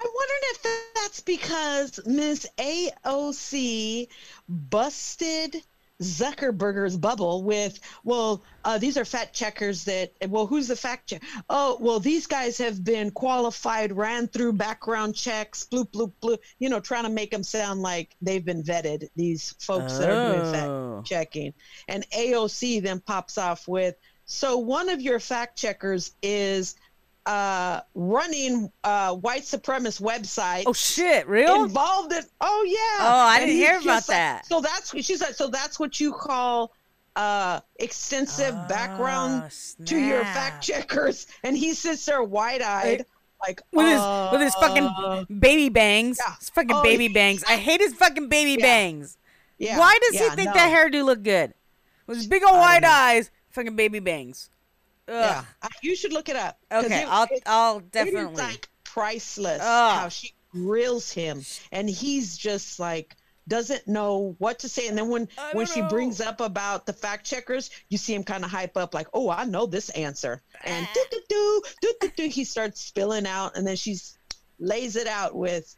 I 0.00 0.10
wondered 0.12 0.42
if 0.42 0.94
that's 0.94 1.20
because 1.20 2.00
Miss 2.04 2.46
AOC 2.58 4.08
busted 4.48 5.62
Zuckerberger's 6.02 6.96
bubble 6.96 7.42
with, 7.44 7.78
well, 8.02 8.42
uh, 8.64 8.78
these 8.78 8.96
are 8.96 9.04
fact 9.04 9.34
checkers 9.34 9.84
that, 9.84 10.12
well, 10.28 10.46
who's 10.46 10.68
the 10.68 10.76
fact 10.76 11.08
check? 11.08 11.22
Oh, 11.48 11.78
well, 11.80 12.00
these 12.00 12.26
guys 12.26 12.58
have 12.58 12.82
been 12.82 13.10
qualified, 13.10 13.92
ran 13.96 14.26
through 14.26 14.54
background 14.54 15.14
checks, 15.14 15.66
bloop, 15.70 15.90
bloop, 15.92 16.12
bloop, 16.22 16.38
you 16.58 16.68
know, 16.68 16.80
trying 16.80 17.04
to 17.04 17.10
make 17.10 17.30
them 17.30 17.44
sound 17.44 17.80
like 17.80 18.16
they've 18.20 18.44
been 18.44 18.62
vetted, 18.62 19.08
these 19.14 19.54
folks 19.60 19.98
that 19.98 20.10
are 20.10 20.32
doing 20.32 20.52
fact 20.52 20.68
Oh. 20.68 21.02
checking. 21.04 21.54
And 21.88 22.04
AOC 22.10 22.80
then 22.82 23.00
pops 23.00 23.38
off 23.38 23.68
with, 23.68 23.94
so 24.26 24.58
one 24.58 24.88
of 24.88 25.00
your 25.00 25.20
fact 25.20 25.58
checkers 25.58 26.12
is 26.22 26.74
uh, 27.26 27.80
running 27.94 28.70
uh, 28.84 29.14
white 29.14 29.42
supremacist 29.42 30.00
website. 30.02 30.64
Oh 30.66 30.72
shit! 30.72 31.26
Real? 31.26 31.64
Involved 31.64 32.12
in 32.12 32.22
oh 32.40 32.64
yeah. 32.66 33.04
Oh, 33.06 33.26
I 33.28 33.38
And 33.40 33.46
didn't 33.46 33.56
hear 33.56 33.76
about 33.78 33.86
like- 33.86 34.06
that. 34.06 34.46
so 34.46 34.60
that's 34.60 34.94
she's 35.04 35.20
like 35.20 35.34
so 35.34 35.48
that's 35.48 35.78
what 35.80 35.98
you 36.00 36.12
call 36.12 36.72
uh 37.16 37.60
extensive 37.76 38.54
background 38.68 39.44
Oh, 39.80 39.84
to 39.86 39.98
your 39.98 40.22
fact 40.24 40.62
checkers, 40.64 41.26
and 41.42 41.56
he 41.56 41.72
sits 41.74 42.04
there 42.06 42.22
wide 42.22 42.60
eyed 42.60 43.06
like 43.40 43.62
with 43.72 43.86
his 43.86 44.00
with 44.32 44.40
his 44.40 44.54
uh, 44.56 44.60
fucking 44.60 45.38
baby 45.38 45.68
bangs. 45.68 46.18
yeah. 46.24 46.34
His 46.38 46.50
fucking 46.50 46.72
Oh, 46.76 46.82
baby 46.82 47.08
bangs. 47.08 47.44
I 47.48 47.56
hate 47.56 47.80
his 47.80 47.94
fucking 47.94 48.28
baby 48.28 48.56
Yeah. 48.60 48.66
bangs. 48.66 49.16
yeah, 49.58 49.78
Why 49.78 49.96
does 50.02 50.14
yeah, 50.20 50.30
he 50.30 50.36
think 50.36 50.48
no. 50.48 50.54
that 50.54 50.72
hairdo 50.72 51.04
look 51.04 51.22
good? 51.22 51.54
With 52.06 52.16
his 52.18 52.26
big 52.26 52.42
old 52.42 52.56
wide 52.56 52.84
eyes, 52.84 53.30
fucking 53.50 53.76
baby 53.76 53.98
bangs. 54.00 54.50
Ugh. 55.08 55.14
Yeah, 55.14 55.68
you 55.82 55.96
should 55.96 56.12
look 56.12 56.28
it 56.28 56.36
up. 56.36 56.58
Okay, 56.72 57.02
it- 57.02 57.08
I'll 57.08 57.26
it- 57.30 57.42
I'll 57.46 57.80
definitely. 57.80 58.32
is 58.32 58.38
like 58.38 58.68
priceless 58.84 59.60
Ugh. 59.62 59.98
how 60.00 60.08
she 60.08 60.32
grills 60.52 61.10
him, 61.10 61.44
and 61.72 61.88
he's 61.90 62.36
just 62.38 62.78
like 62.78 63.16
doesn't 63.46 63.86
know 63.86 64.34
what 64.38 64.60
to 64.60 64.68
say. 64.70 64.88
And 64.88 64.96
then 64.96 65.08
when 65.10 65.28
when 65.52 65.66
don't 65.66 65.74
she 65.74 65.80
know. 65.82 65.88
brings 65.88 66.20
up 66.22 66.40
about 66.40 66.86
the 66.86 66.92
fact 66.94 67.26
checkers, 67.26 67.68
you 67.90 67.98
see 67.98 68.14
him 68.14 68.24
kind 68.24 68.42
of 68.44 68.50
hype 68.50 68.76
up, 68.78 68.94
like, 68.94 69.08
"Oh, 69.12 69.28
I 69.28 69.44
know 69.44 69.66
this 69.66 69.90
answer," 69.90 70.40
and 70.64 70.88
do 70.94 71.04
do 71.10 71.20
do 71.28 71.62
do 71.82 71.94
do 72.00 72.10
do. 72.16 72.28
He 72.28 72.44
starts 72.44 72.80
spilling 72.80 73.26
out, 73.26 73.56
and 73.58 73.66
then 73.66 73.76
she's 73.76 74.16
lays 74.58 74.96
it 74.96 75.06
out 75.06 75.34
with 75.34 75.74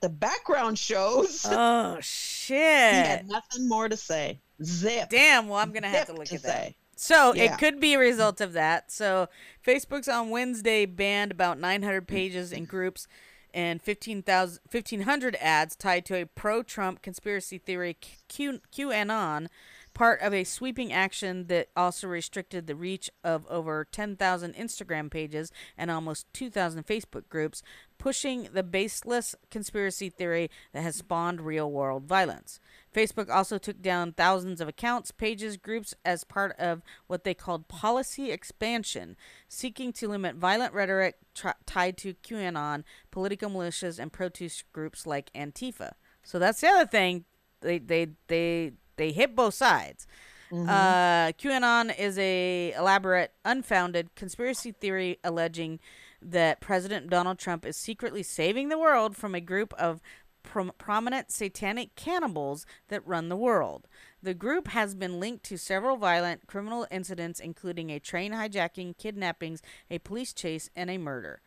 the 0.00 0.08
background 0.08 0.78
shows. 0.78 1.44
oh 1.50 1.98
shit! 2.00 2.56
he 2.94 2.98
had 3.00 3.28
nothing 3.28 3.68
more 3.68 3.88
to 3.88 3.96
say. 3.98 4.40
Zip. 4.62 5.10
Damn. 5.10 5.48
Well, 5.48 5.58
I'm 5.58 5.72
gonna 5.72 5.88
have 5.88 6.06
to 6.06 6.14
look 6.14 6.26
to 6.28 6.36
at 6.36 6.42
that. 6.44 6.66
say. 6.68 6.76
So 6.96 7.34
Yeah. 7.34 7.54
it 7.54 7.58
could 7.58 7.80
be 7.80 7.94
a 7.94 7.98
result 7.98 8.40
of 8.40 8.52
that. 8.52 8.90
So 8.90 9.28
Facebook's 9.64 10.08
on 10.08 10.30
Wednesday 10.30 10.86
banned 10.86 11.32
about 11.32 11.58
900 11.58 12.06
pages 12.06 12.52
and 12.52 12.68
groups 12.68 13.06
and 13.52 13.80
15,000 13.80 14.60
1,500 14.70 15.36
ads 15.40 15.76
tied 15.76 16.04
to 16.06 16.16
a 16.16 16.26
pro-Trump 16.26 17.02
conspiracy 17.02 17.58
theory 17.58 17.96
Q, 18.28 18.60
QAnon, 18.72 19.46
part 19.94 20.20
of 20.22 20.34
a 20.34 20.42
sweeping 20.42 20.92
action 20.92 21.46
that 21.46 21.68
also 21.76 22.08
restricted 22.08 22.66
the 22.66 22.74
reach 22.74 23.08
of 23.22 23.46
over 23.46 23.86
10,000 23.92 24.54
Instagram 24.56 25.08
pages 25.08 25.52
and 25.78 25.88
almost 25.88 26.26
2,000 26.32 26.84
Facebook 26.84 27.28
groups, 27.28 27.62
pushing 27.96 28.48
the 28.52 28.64
baseless 28.64 29.36
conspiracy 29.52 30.10
theory 30.10 30.50
that 30.72 30.82
has 30.82 30.96
spawned 30.96 31.40
real-world 31.40 32.04
violence. 32.06 32.58
Facebook 32.94 33.28
also 33.28 33.58
took 33.58 33.82
down 33.82 34.12
thousands 34.12 34.60
of 34.60 34.68
accounts, 34.68 35.10
pages, 35.10 35.56
groups 35.56 35.94
as 36.04 36.24
part 36.24 36.54
of 36.58 36.82
what 37.06 37.24
they 37.24 37.34
called 37.34 37.68
policy 37.68 38.30
expansion, 38.30 39.16
seeking 39.48 39.92
to 39.94 40.08
limit 40.08 40.36
violent 40.36 40.72
rhetoric 40.72 41.16
tri- 41.34 41.54
tied 41.66 41.96
to 41.98 42.14
QAnon, 42.14 42.84
political 43.10 43.50
militias, 43.50 43.98
and 43.98 44.12
protest 44.12 44.64
groups 44.72 45.06
like 45.06 45.32
Antifa. 45.34 45.92
So 46.22 46.38
that's 46.38 46.60
the 46.60 46.68
other 46.68 46.86
thing. 46.86 47.24
They 47.60 47.78
they 47.78 48.08
they 48.28 48.72
they 48.96 49.12
hit 49.12 49.34
both 49.34 49.54
sides. 49.54 50.06
Uh, 50.52 51.32
QAnon 51.32 51.98
is 51.98 52.16
a 52.16 52.72
elaborate, 52.78 53.32
unfounded 53.44 54.14
conspiracy 54.14 54.70
theory 54.70 55.18
alleging 55.24 55.80
that 56.22 56.60
President 56.60 57.10
Donald 57.10 57.38
Trump 57.38 57.66
is 57.66 57.76
secretly 57.76 58.22
saving 58.22 58.68
the 58.68 58.78
world 58.78 59.16
from 59.16 59.34
a 59.34 59.40
group 59.40 59.74
of 59.74 60.00
prom- 60.44 60.72
prominent 60.78 61.32
satanic 61.32 61.96
cannibals 61.96 62.64
that 62.88 63.04
run 63.04 63.28
the 63.28 63.36
world. 63.36 63.88
The 64.22 64.34
group 64.34 64.68
has 64.68 64.94
been 64.94 65.18
linked 65.18 65.44
to 65.46 65.58
several 65.58 65.96
violent 65.96 66.46
criminal 66.46 66.86
incidents, 66.90 67.40
including 67.40 67.90
a 67.90 67.98
train 67.98 68.32
hijacking, 68.32 68.96
kidnappings, 68.96 69.60
a 69.90 69.98
police 69.98 70.32
chase, 70.32 70.70
and 70.76 70.88
a 70.88 70.98
murder. 70.98 71.40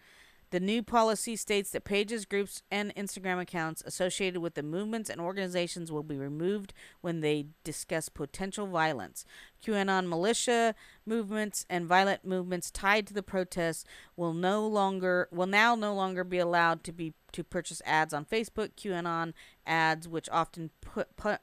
The 0.49 0.59
new 0.61 0.81
policy 0.81 1.35
states 1.35 1.71
that 1.71 1.83
pages, 1.83 2.25
groups, 2.25 2.63
and 2.71 2.95
Instagram 2.95 3.41
accounts 3.41 3.83
associated 3.85 4.39
with 4.39 4.53
the 4.53 4.63
movements 4.63 5.09
and 5.09 5.19
organizations 5.19 5.91
will 5.91 6.03
be 6.03 6.17
removed 6.17 6.73
when 7.01 7.19
they 7.19 7.47
discuss 7.65 8.07
potential 8.07 8.67
violence. 8.67 9.25
QAnon 9.61 10.07
militia 10.07 10.73
movements 11.05 11.65
and 11.69 11.85
violent 11.85 12.23
movements 12.23 12.71
tied 12.71 13.07
to 13.07 13.13
the 13.13 13.23
protests 13.23 13.83
will 14.15 14.33
no 14.33 14.65
longer 14.65 15.27
will 15.31 15.47
now 15.47 15.75
no 15.75 15.93
longer 15.93 16.23
be 16.23 16.37
allowed 16.37 16.83
to 16.85 16.93
be 16.93 17.13
to 17.33 17.43
purchase 17.43 17.81
ads 17.85 18.13
on 18.13 18.23
Facebook. 18.23 18.69
QAnon 18.77 19.33
ads, 19.65 20.07
which 20.07 20.29
often 20.31 20.69
put, 20.79 21.15
put 21.17 21.41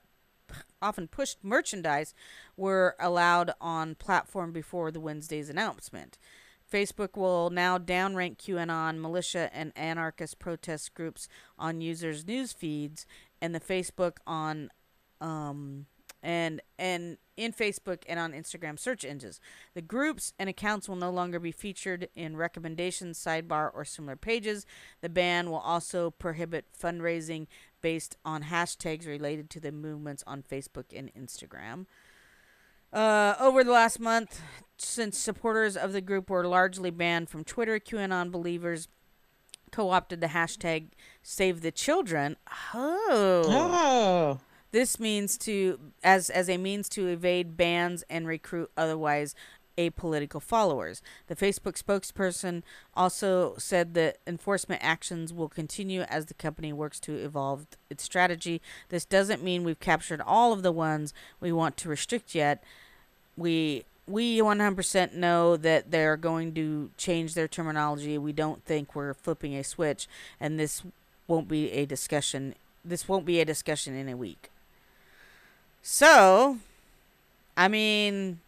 often 0.81 1.09
pushed 1.09 1.45
merchandise, 1.45 2.15
were 2.57 2.97
allowed 2.99 3.53
on 3.61 3.97
platform 3.97 4.53
before 4.53 4.91
the 4.91 5.01
Wednesday's 5.01 5.51
announcement. 5.51 6.19
Facebook 6.75 7.17
will 7.17 7.51
now 7.51 7.79
downrank 7.79 8.37
QAnon, 8.37 8.99
militia, 8.99 9.49
and 9.53 9.73
anarchist 9.77 10.41
protest 10.41 10.93
groups 10.93 11.29
on 11.57 11.81
users' 11.81 12.27
news 12.27 12.53
feeds, 12.53 13.07
and 13.41 13.55
the 13.55 13.61
Facebook 13.61 14.17
on, 14.27 14.71
um, 15.21 15.87
and 16.21 16.61
and 16.77 17.19
in 17.37 17.53
Facebook 17.53 18.03
and 18.09 18.19
on 18.19 18.33
Instagram 18.33 18.77
search 18.77 19.05
engines. 19.05 19.41
The 19.75 19.83
groups 19.83 20.33
and 20.37 20.49
accounts 20.49 20.89
will 20.89 20.97
no 20.97 21.11
longer 21.11 21.39
be 21.39 21.53
featured 21.53 22.09
in 22.17 22.37
recommendations, 22.37 23.23
sidebar, 23.23 23.71
or 23.73 23.85
similar 23.85 24.17
pages. 24.17 24.67
The 25.01 25.09
ban 25.09 25.51
will 25.51 25.59
also 25.59 26.11
prohibit 26.11 26.67
fundraising 26.77 27.47
based 27.83 28.17
on 28.25 28.45
hashtags 28.45 29.07
related 29.07 29.49
to 29.51 29.61
the 29.61 29.71
movements 29.71 30.25
on 30.27 30.43
Facebook 30.43 30.87
and 30.93 31.15
Instagram. 31.15 31.87
Uh, 32.95 33.35
over 33.41 33.65
the 33.65 33.73
last 33.73 33.99
month, 33.99 34.41
since 34.79 35.19
supporters 35.19 35.77
of 35.77 35.93
the 35.93 36.01
group 36.01 36.31
were 36.31 36.47
largely 36.47 36.91
banned 36.91 37.29
from 37.29 37.43
Twitter, 37.43 37.81
QAnon 37.81 38.31
believers 38.31 38.89
co-opted 39.73 40.21
the 40.21 40.29
hashtag 40.29 40.91
Save 41.21 41.61
the 41.61 41.73
Children. 41.73 42.37
Oh. 42.73 43.43
Oh. 43.49 44.41
This 44.71 45.01
means 45.01 45.37
to 45.39 45.79
as 46.03 46.31
as 46.31 46.49
a 46.49 46.57
means 46.57 46.89
to 46.91 47.09
evade 47.09 47.57
bans 47.57 48.05
and 48.09 48.27
recruit 48.27 48.71
otherwise 48.77 49.35
apolitical 49.77 50.41
followers. 50.43 51.03
The 51.27 51.37
Facebook 51.37 51.81
spokesperson 51.81 52.63
also 52.95 53.55
said 53.59 53.95
that 53.95 54.19
enforcement 54.27 54.83
actions 54.85 55.33
will 55.33 55.49
continue 55.49 56.03
as 56.03 56.27
the 56.27 56.35
company 56.35 56.73
works 56.73 57.01
to 57.01 57.15
evolve 57.15 57.67
its 57.91 58.05
strategy. 58.05 58.61
This 58.89 59.05
doesn't 59.05 59.43
mean 59.43 59.65
we've 59.65 59.81
captured 59.81 60.21
all 60.21 60.53
of 60.53 60.63
the 60.63 60.73
ones 60.73 61.13
we 61.41 61.53
want 61.53 61.77
to 61.79 61.89
restrict 61.89 62.35
yet. 62.35 62.63
We 63.37 63.85
we 64.07 64.41
100% 64.43 65.15
know 65.15 65.57
that 65.57 65.91
they're 65.91 66.17
going 66.19 66.55
to 66.55 66.91
change 66.99 67.35
their 67.35 67.49
terminology. 67.49 68.19
We 68.19 68.33
don't 68.33 68.63
think 68.65 68.95
we're 68.95 69.15
flipping 69.15 69.55
a 69.57 69.65
switch 69.65 70.07
and 70.39 70.59
this 70.61 70.83
won't 71.27 71.49
be 71.49 71.71
a 71.73 71.87
discussion 71.87 72.55
this 72.85 73.09
won't 73.09 73.25
be 73.25 73.41
a 73.41 73.47
discussion 73.47 73.95
in 73.97 74.11
a 74.11 74.17
week. 74.17 74.51
So, 75.83 76.59
I 77.57 77.69
mean, 77.69 78.41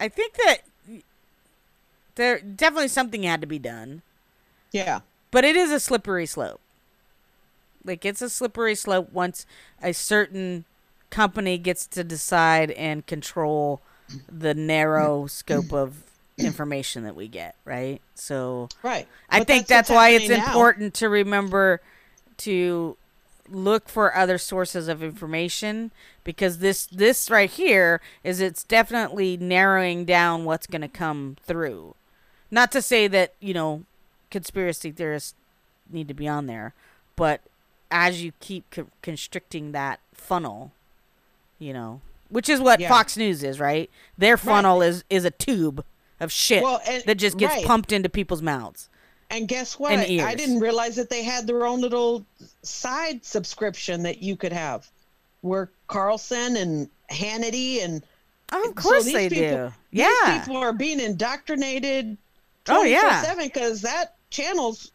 I 0.00 0.08
think 0.08 0.34
that 0.34 0.58
there 2.14 2.38
definitely 2.40 2.88
something 2.88 3.22
had 3.22 3.40
to 3.40 3.46
be 3.46 3.58
done, 3.58 4.02
Yeah. 4.72 5.00
but 5.30 5.44
it 5.44 5.56
is 5.56 5.70
a 5.70 5.80
slippery 5.80 6.26
slope. 6.26 6.60
Like 7.84 8.04
it's 8.04 8.22
a 8.22 8.30
slippery 8.30 8.74
slope 8.74 9.12
once 9.12 9.46
a 9.82 9.92
certain 9.92 10.64
company 11.14 11.58
gets 11.58 11.86
to 11.86 12.04
decide 12.04 12.70
and 12.72 13.06
control 13.06 13.80
the 14.30 14.54
narrow 14.54 15.26
scope 15.26 15.72
of 15.72 16.02
information 16.38 17.04
that 17.04 17.14
we 17.16 17.28
get, 17.28 17.54
right? 17.64 18.00
So 18.14 18.68
Right. 18.82 19.06
I 19.30 19.38
But 19.38 19.46
think 19.46 19.66
that's 19.66 19.88
that's, 19.88 19.90
why 19.90 20.10
it's 20.10 20.28
now. 20.28 20.46
important 20.46 20.94
to 20.94 21.08
remember 21.08 21.80
to 22.38 22.96
look 23.48 23.88
for 23.88 24.14
other 24.16 24.38
sources 24.38 24.88
of 24.88 25.02
information 25.02 25.90
because 26.24 26.58
this 26.58 26.86
this 26.86 27.30
right 27.30 27.50
here 27.50 28.00
is 28.24 28.40
it's 28.40 28.64
definitely 28.64 29.36
narrowing 29.36 30.04
down 30.04 30.44
what's 30.44 30.66
going 30.66 30.82
to 30.82 30.88
come 30.88 31.36
through. 31.42 31.94
Not 32.50 32.72
to 32.72 32.82
say 32.82 33.06
that, 33.08 33.34
you 33.40 33.54
know, 33.54 33.84
conspiracy 34.30 34.90
theorists 34.90 35.34
need 35.90 36.08
to 36.08 36.14
be 36.14 36.26
on 36.28 36.46
there, 36.46 36.72
but 37.16 37.40
as 37.90 38.22
you 38.24 38.32
keep 38.40 38.68
co- 38.70 38.88
constricting 39.02 39.72
that 39.72 40.00
funnel, 40.14 40.72
you 41.58 41.72
know, 41.72 42.00
which 42.28 42.48
is 42.48 42.60
what 42.60 42.80
Yeah. 42.80 42.88
Fox 42.88 43.16
News 43.16 43.42
is, 43.42 43.58
right? 43.60 43.90
Their 44.18 44.36
funnel 44.36 44.82
is 44.82 45.04
is 45.10 45.24
a 45.24 45.30
tube 45.30 45.84
of 46.20 46.30
shit 46.32 46.62
Well, 46.62 46.80
and- 46.86 47.02
that 47.04 47.16
just 47.16 47.36
gets 47.38 47.54
right. 47.54 47.66
pumped 47.66 47.92
into 47.92 48.08
people's 48.08 48.42
mouths. 48.42 48.88
And 49.30 49.48
guess 49.48 49.78
what? 49.78 49.92
And 49.92 50.20
I 50.20 50.34
didn't 50.34 50.60
realize 50.60 50.96
that 50.96 51.10
they 51.10 51.22
had 51.24 51.46
their 51.46 51.66
own 51.66 51.80
little 51.80 52.24
side 52.62 53.24
subscription 53.24 54.02
that 54.04 54.22
you 54.22 54.36
could 54.36 54.52
have, 54.52 54.88
where 55.40 55.70
Carlson 55.88 56.56
and 56.56 56.88
Hannity 57.10 57.82
and 57.84 58.02
Oh, 58.52 58.60
of 58.60 58.66
so 58.66 58.72
course 58.74 59.04
these 59.04 59.14
they 59.14 59.28
people- 59.28 59.68
do. 59.68 59.72
these 59.92 60.38
people 60.40 60.56
are 60.58 60.72
being 60.72 61.00
indoctrinated. 61.00 62.16
Oh, 62.68 62.82
yeah. 62.84 63.22
seven 63.22 63.44
because 63.46 63.80
that 63.82 64.14
channel's 64.30 64.92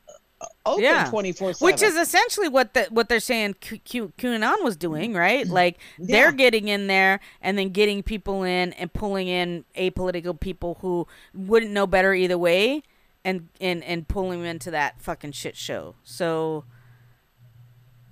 open 0.65 0.83
Yeah. 0.83 1.09
twenty 1.09 1.31
four 1.31 1.53
seven. 1.53 1.65
Which 1.65 1.81
is 1.81 1.95
essentially 1.95 2.47
what 2.47 2.73
the, 2.73 2.83
what 2.89 3.09
they're 3.09 3.19
saying 3.19 3.55
Q, 3.59 3.79
Q, 3.79 4.13
QAnon 4.17 4.63
was 4.63 4.75
doing, 4.77 5.11
mm-hmm. 5.11 5.19
right? 5.19 5.47
Like 5.47 5.79
Yeah. 5.97 6.05
they're 6.07 6.31
getting 6.31 6.67
in 6.67 6.87
there 6.87 7.19
and 7.41 7.57
then 7.57 7.69
getting 7.69 8.03
people 8.03 8.43
in 8.43 8.73
and 8.73 8.91
pulling 8.93 9.27
in 9.27 9.65
apolitical 9.77 10.39
people 10.39 10.77
who 10.81 11.07
wouldn't 11.33 11.71
know 11.71 11.87
better 11.87 12.13
either 12.13 12.37
way, 12.37 12.83
and 13.25 13.49
and 13.59 13.83
and 13.83 14.07
pulling 14.07 14.39
them 14.39 14.49
into 14.49 14.71
that 14.71 15.01
fucking 15.01 15.33
shit 15.33 15.55
show. 15.57 15.95
So, 16.03 16.63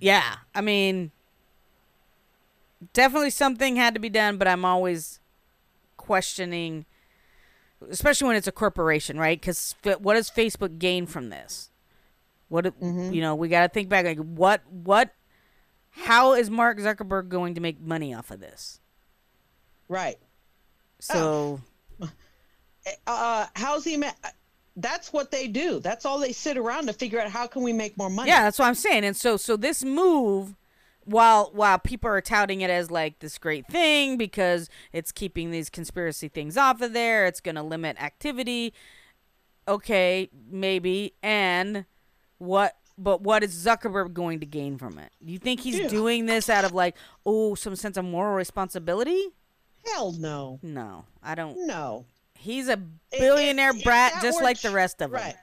yeah, 0.00 0.36
I 0.54 0.60
mean, 0.60 1.12
definitely 2.92 3.30
something 3.30 3.76
had 3.76 3.94
to 3.94 4.00
be 4.00 4.10
done, 4.10 4.36
but 4.36 4.46
I'm 4.46 4.64
always 4.64 5.20
questioning, 5.96 6.84
especially 7.90 8.26
when 8.28 8.36
it's 8.36 8.46
a 8.46 8.52
corporation, 8.52 9.18
right? 9.18 9.40
Because 9.40 9.74
what 9.82 10.14
does 10.14 10.30
Facebook 10.30 10.78
gain 10.78 11.06
from 11.06 11.30
this? 11.30 11.70
What 12.48 12.64
do- 12.64 13.10
you 13.12 13.20
know, 13.20 13.34
we 13.34 13.48
got 13.48 13.62
to 13.62 13.68
think 13.68 13.88
back. 13.88 14.04
Like, 14.04 14.18
what, 14.18 14.62
what, 14.70 15.14
how 15.90 16.32
is 16.34 16.48
Mark 16.50 16.78
Zuckerberg 16.78 17.28
going 17.28 17.54
to 17.54 17.60
make 17.60 17.80
money 17.80 18.14
off 18.14 18.30
of 18.30 18.40
this? 18.40 18.80
right. 19.88 20.18
So, 21.00 21.60
Uh, 23.06 23.46
how's 23.54 23.84
he? 23.84 23.96
Ma- 23.96 24.10
that's 24.76 25.12
what 25.12 25.30
they 25.30 25.46
do. 25.46 25.78
That's 25.80 26.06
all 26.06 26.18
they 26.18 26.32
sit 26.32 26.56
around 26.56 26.86
to 26.86 26.92
figure 26.92 27.20
out 27.20 27.28
how 27.30 27.46
can 27.46 27.62
we 27.62 27.72
make 27.72 27.98
more 27.98 28.08
money. 28.08 28.30
yeah, 28.30 28.44
that's 28.44 28.58
what 28.58 28.66
I'm 28.66 28.74
saying. 28.74 29.04
And 29.04 29.16
so, 29.16 29.36
so 29.36 29.56
this 29.56 29.84
move, 29.84 30.54
while 31.04 31.50
while 31.52 31.78
people 31.78 32.08
are 32.10 32.20
touting 32.20 32.60
it 32.62 32.70
as 32.70 32.90
like 32.90 33.18
this 33.18 33.36
great 33.38 33.66
thing 33.66 34.16
because 34.16 34.70
it's 34.92 35.12
keeping 35.12 35.50
these 35.50 35.68
conspiracy 35.68 36.28
things 36.28 36.56
off 36.56 36.80
of 36.80 36.92
there, 36.94 37.26
it's 37.26 37.40
going 37.40 37.56
to 37.56 37.62
limit 37.62 38.00
activity. 38.02 38.72
Okay, 39.66 40.30
maybe. 40.50 41.12
And 41.22 41.84
what? 42.38 42.74
But 43.00 43.20
what 43.22 43.44
is 43.44 43.54
Zuckerberg 43.54 44.12
going 44.12 44.40
to 44.40 44.46
gain 44.46 44.76
from 44.76 44.98
it? 44.98 45.12
Do 45.24 45.32
you 45.32 45.38
think 45.38 45.60
he's 45.60 45.78
Yeah. 45.78 45.86
doing 45.88 46.26
this 46.26 46.50
out 46.50 46.64
of 46.64 46.72
like, 46.72 46.96
oh, 47.24 47.54
some 47.54 47.76
sense 47.76 47.96
of 47.96 48.04
moral 48.04 48.34
responsibility? 48.34 49.28
Hell 49.86 50.12
no. 50.12 50.58
No, 50.62 51.04
I 51.22 51.34
don't. 51.36 51.66
No. 51.66 52.04
He's 52.34 52.68
a 52.68 52.76
billionaire 52.76 53.72
brat 53.72 54.20
just 54.22 54.42
like 54.42 54.60
the 54.60 54.70
rest 54.70 55.00
of 55.00 55.10
them. 55.10 55.20
right 55.20 55.34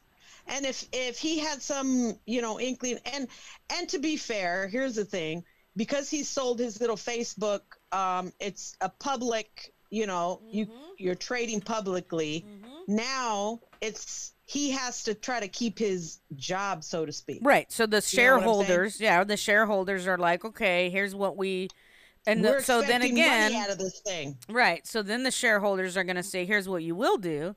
and 0.47 0.65
if 0.65 0.87
if 0.93 1.17
he 1.17 1.39
had 1.39 1.59
some 1.61 2.13
you 2.27 2.39
know 2.41 2.59
inkling 2.59 2.99
and 3.13 3.27
and 3.75 3.89
to 3.89 3.97
be 3.97 4.15
fair 4.15 4.67
here's 4.67 4.93
the 4.95 5.03
thing 5.03 5.43
because 5.75 6.07
he 6.09 6.21
sold 6.23 6.59
his 6.59 6.79
little 6.79 6.95
facebook 6.95 7.61
um 7.91 8.31
it's 8.39 8.77
a 8.81 8.87
public 8.89 9.73
you 9.89 10.05
know 10.05 10.39
you 10.47 10.67
Mm-hmm. 10.67 10.91
you're 10.99 11.15
trading 11.15 11.61
publicly 11.61 12.45
now 12.87 13.59
it's 13.81 14.33
he 14.47 14.69
has 14.71 15.03
to 15.03 15.13
try 15.15 15.39
to 15.39 15.47
keep 15.47 15.79
his 15.79 16.19
job 16.35 16.83
so 16.83 17.05
to 17.05 17.11
speak 17.11 17.39
Right. 17.41 17.71
So 17.71 17.85
the 17.85 17.87
You 17.87 17.89
know 17.89 17.95
what 17.95 17.95
I'm 17.95 18.01
saying? 18.01 18.19
shareholders, 18.65 19.01
yeah, 19.01 19.23
the 19.23 19.37
shareholders 19.37 20.07
are 20.07 20.17
like, 20.17 20.45
okay, 20.45 20.89
here's 20.89 21.15
what 21.15 21.35
we, 21.35 21.69
and 22.27 22.45
the- 22.45 22.61
so 22.61 22.81
then 22.81 23.01
again, 23.01 23.53
out 23.55 23.69
of 23.71 23.77
this 23.77 23.99
thing 24.01 24.37
right. 24.49 24.85
So 24.85 25.01
then 25.01 25.23
the 25.23 25.31
shareholders 25.31 25.97
are 25.97 26.03
going 26.03 26.15
to 26.15 26.23
say, 26.23 26.45
here's 26.45 26.69
what 26.69 26.83
you 26.83 26.95
will 26.95 27.17
do, 27.17 27.55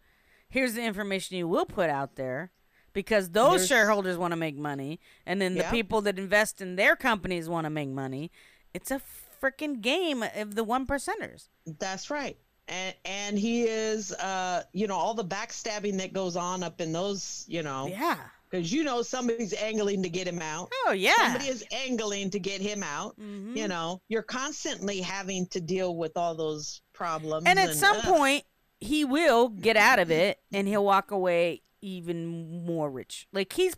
here's 0.48 0.74
the 0.74 0.82
information 0.82 1.36
you 1.36 1.46
will 1.48 1.66
put 1.66 1.90
out 1.90 2.16
there, 2.16 2.52
because 2.94 3.30
those 3.30 3.50
There's- 3.60 3.68
shareholders 3.68 4.16
want 4.16 4.32
to 4.32 4.36
make 4.36 4.56
money, 4.56 4.98
and 5.26 5.40
then 5.42 5.54
the 5.56 5.64
people 5.64 6.00
that 6.02 6.18
invest 6.18 6.60
in 6.62 6.76
their 6.76 6.96
companies 6.96 7.48
want 7.48 7.64
to 7.66 7.70
make 7.70 7.90
money. 7.90 8.30
It's 8.72 8.90
a 8.90 9.00
freaking 9.42 9.80
game 9.82 10.24
of 10.34 10.54
the 10.54 10.64
one 10.64 10.86
percenters. 10.86 11.48
That's 11.66 12.10
right. 12.10 12.38
And 12.68 12.94
and 13.04 13.38
he 13.38 13.62
is 13.62 14.12
uh 14.12 14.62
you 14.72 14.86
know 14.86 14.96
all 14.96 15.14
the 15.14 15.24
backstabbing 15.24 15.98
that 15.98 16.12
goes 16.12 16.36
on 16.36 16.62
up 16.62 16.80
in 16.80 16.92
those, 16.92 17.44
you 17.48 17.62
know, 17.62 17.86
Yeah. 17.88 18.18
cuz 18.50 18.70
you 18.72 18.84
know 18.84 19.02
somebody's 19.02 19.54
angling 19.54 20.02
to 20.02 20.08
get 20.08 20.26
him 20.26 20.40
out. 20.42 20.70
Oh 20.86 20.92
yeah. 20.92 21.14
Somebody 21.16 21.48
is 21.48 21.64
angling 21.72 22.30
to 22.30 22.38
get 22.38 22.60
him 22.60 22.82
out. 22.82 23.18
Mhm. 23.18 23.56
You 23.56 23.68
know, 23.68 24.00
you're 24.08 24.22
constantly 24.22 25.00
having 25.00 25.46
to 25.48 25.60
deal 25.60 25.96
with 25.96 26.16
all 26.16 26.34
those 26.34 26.82
problems 26.92 27.44
and 27.46 27.58
at 27.58 27.74
some 27.74 27.96
ugh, 27.96 28.04
point 28.04 28.44
he 28.80 29.04
will 29.04 29.48
get 29.48 29.76
out 29.76 29.98
of 29.98 30.10
it 30.10 30.40
and 30.52 30.68
he'll 30.68 30.84
walk 30.84 31.10
away 31.10 31.62
even 31.80 32.66
more 32.66 32.90
rich 32.90 33.28
like 33.32 33.52
he's 33.52 33.76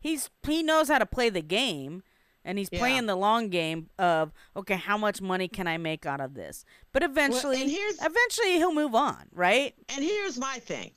he's 0.00 0.30
he 0.44 0.64
knows 0.64 0.88
how 0.88 0.98
to 0.98 1.06
play 1.06 1.28
the 1.30 1.40
game 1.40 2.02
and 2.46 2.56
he's 2.58 2.68
Yeah. 2.72 2.78
playing 2.78 3.04
the 3.06 3.16
long 3.16 3.50
game 3.50 3.90
of 3.98 4.32
okay 4.56 4.76
how 4.76 4.96
much 4.96 5.20
money 5.20 5.48
can 5.48 5.66
i 5.66 5.76
make 5.76 6.06
out 6.06 6.20
of 6.20 6.32
this 6.34 6.64
but 6.92 7.02
eventually 7.02 7.68
here's- 7.68 7.98
eventually 8.00 8.52
he'll 8.54 8.72
move 8.72 8.94
on 8.94 9.28
right 9.32 9.74
And 9.90 10.02
here's 10.02 10.38
my 10.38 10.58
thing. 10.60 10.92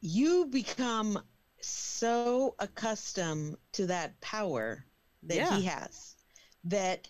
You 0.00 0.46
become 0.46 1.20
so 1.60 2.54
accustomed 2.60 3.56
to 3.72 3.86
that 3.86 4.20
power 4.20 4.84
that 5.24 5.52
he 5.54 5.64
has 5.64 6.14
that 6.64 7.08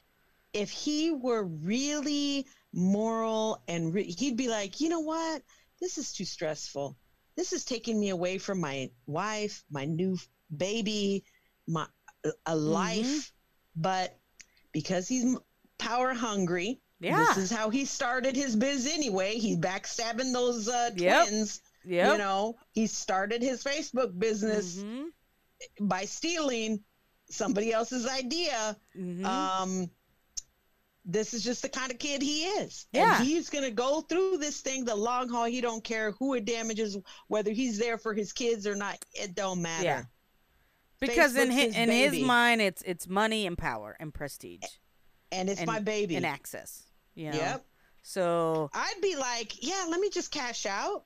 if 0.55 0.71
he 0.71 1.11
were 1.11 1.45
really 1.45 2.47
moral 2.73 3.63
and 3.69 3.93
re- 3.93 4.11
he'd 4.11 4.37
be 4.37 4.49
like, 4.49 4.81
you 4.81 4.89
know 4.89 5.01
what? 5.01 5.43
This 5.81 5.99
is 5.99 6.13
too 6.13 6.25
stressful. 6.25 6.97
This 7.37 7.53
is 7.53 7.65
taking 7.65 8.01
me 8.01 8.09
away 8.09 8.39
from 8.39 8.59
my 8.61 8.91
wife, 9.07 9.63
my 9.71 9.85
new 9.85 10.17
baby, 10.57 11.25
my 11.67 11.87
a 12.47 12.57
life. 12.57 13.33
But 13.77 14.19
because 14.73 15.07
he's 15.09 15.37
power 15.79 16.13
hungry, 16.15 16.81
Yeah. 17.01 17.19
this 17.29 17.37
is 17.37 17.51
how 17.51 17.71
he 17.71 17.85
started 17.85 18.35
his 18.37 18.57
biz 18.57 18.87
anyway. 18.87 19.39
He's 19.39 19.57
backstabbing 19.59 20.33
those 20.33 20.69
uh, 20.69 20.91
twins. 20.97 21.61
yep 21.85 22.13
You 22.13 22.19
know, 22.19 22.57
he 22.73 22.87
started 22.89 23.41
his 23.43 23.63
Facebook 23.63 24.19
business 24.19 24.77
Mhm. 24.77 25.07
by 25.81 26.05
stealing 26.07 26.83
somebody 27.31 27.73
else's 27.73 28.07
idea. 28.07 28.77
Mhm. 28.97 29.25
Um, 29.25 29.91
this 31.05 31.33
is 31.33 31.43
just 31.43 31.63
the 31.63 31.69
kind 31.69 31.91
of 31.91 31.99
kid 31.99 32.21
he 32.21 32.45
is. 32.45 32.87
Yeah. 32.93 33.17
And 33.19 33.27
he's 33.27 33.49
going 33.49 33.65
to 33.65 33.71
go 33.71 34.03
through 34.03 34.39
this 34.39 34.61
thing 34.61 34.85
the 34.85 34.95
long 34.95 35.29
haul. 35.29 35.45
He 35.47 35.61
don't 35.61 35.83
care 35.83 36.11
who 36.13 36.35
it 36.35 36.45
damages, 36.45 36.97
whether 37.29 37.51
he's 37.51 37.79
there 37.79 37.97
for 37.97 38.13
his 38.13 38.33
kids 38.33 38.67
or 38.67 38.75
not. 38.75 39.03
It 39.15 39.35
don't 39.35 39.63
matter. 39.63 39.85
Yeah. 39.85 40.05
Because 41.01 41.37
in 41.37 41.49
Facebook's 41.49 41.55
his, 41.55 41.75
his 41.75 41.89
in 41.89 41.91
his 42.15 42.21
mind 42.21 42.61
it's 42.61 42.83
it's 42.83 43.09
money 43.09 43.47
and 43.47 43.57
power 43.59 43.97
and 44.01 44.13
prestige 44.13 44.61
And 45.33 45.49
it's 45.49 45.61
and, 45.61 45.67
my 45.67 45.81
baby. 45.81 46.17
and 46.17 46.25
access 46.27 46.85
you 47.15 47.31
know 47.31 47.37
Yep. 47.37 47.67
so 48.03 48.71
I'd 48.75 49.01
be 49.03 49.17
like, 49.17 49.63
yeah, 49.67 49.87
let 49.89 50.01
me 50.01 50.11
just 50.11 50.31
cash 50.31 50.67
out 50.67 51.05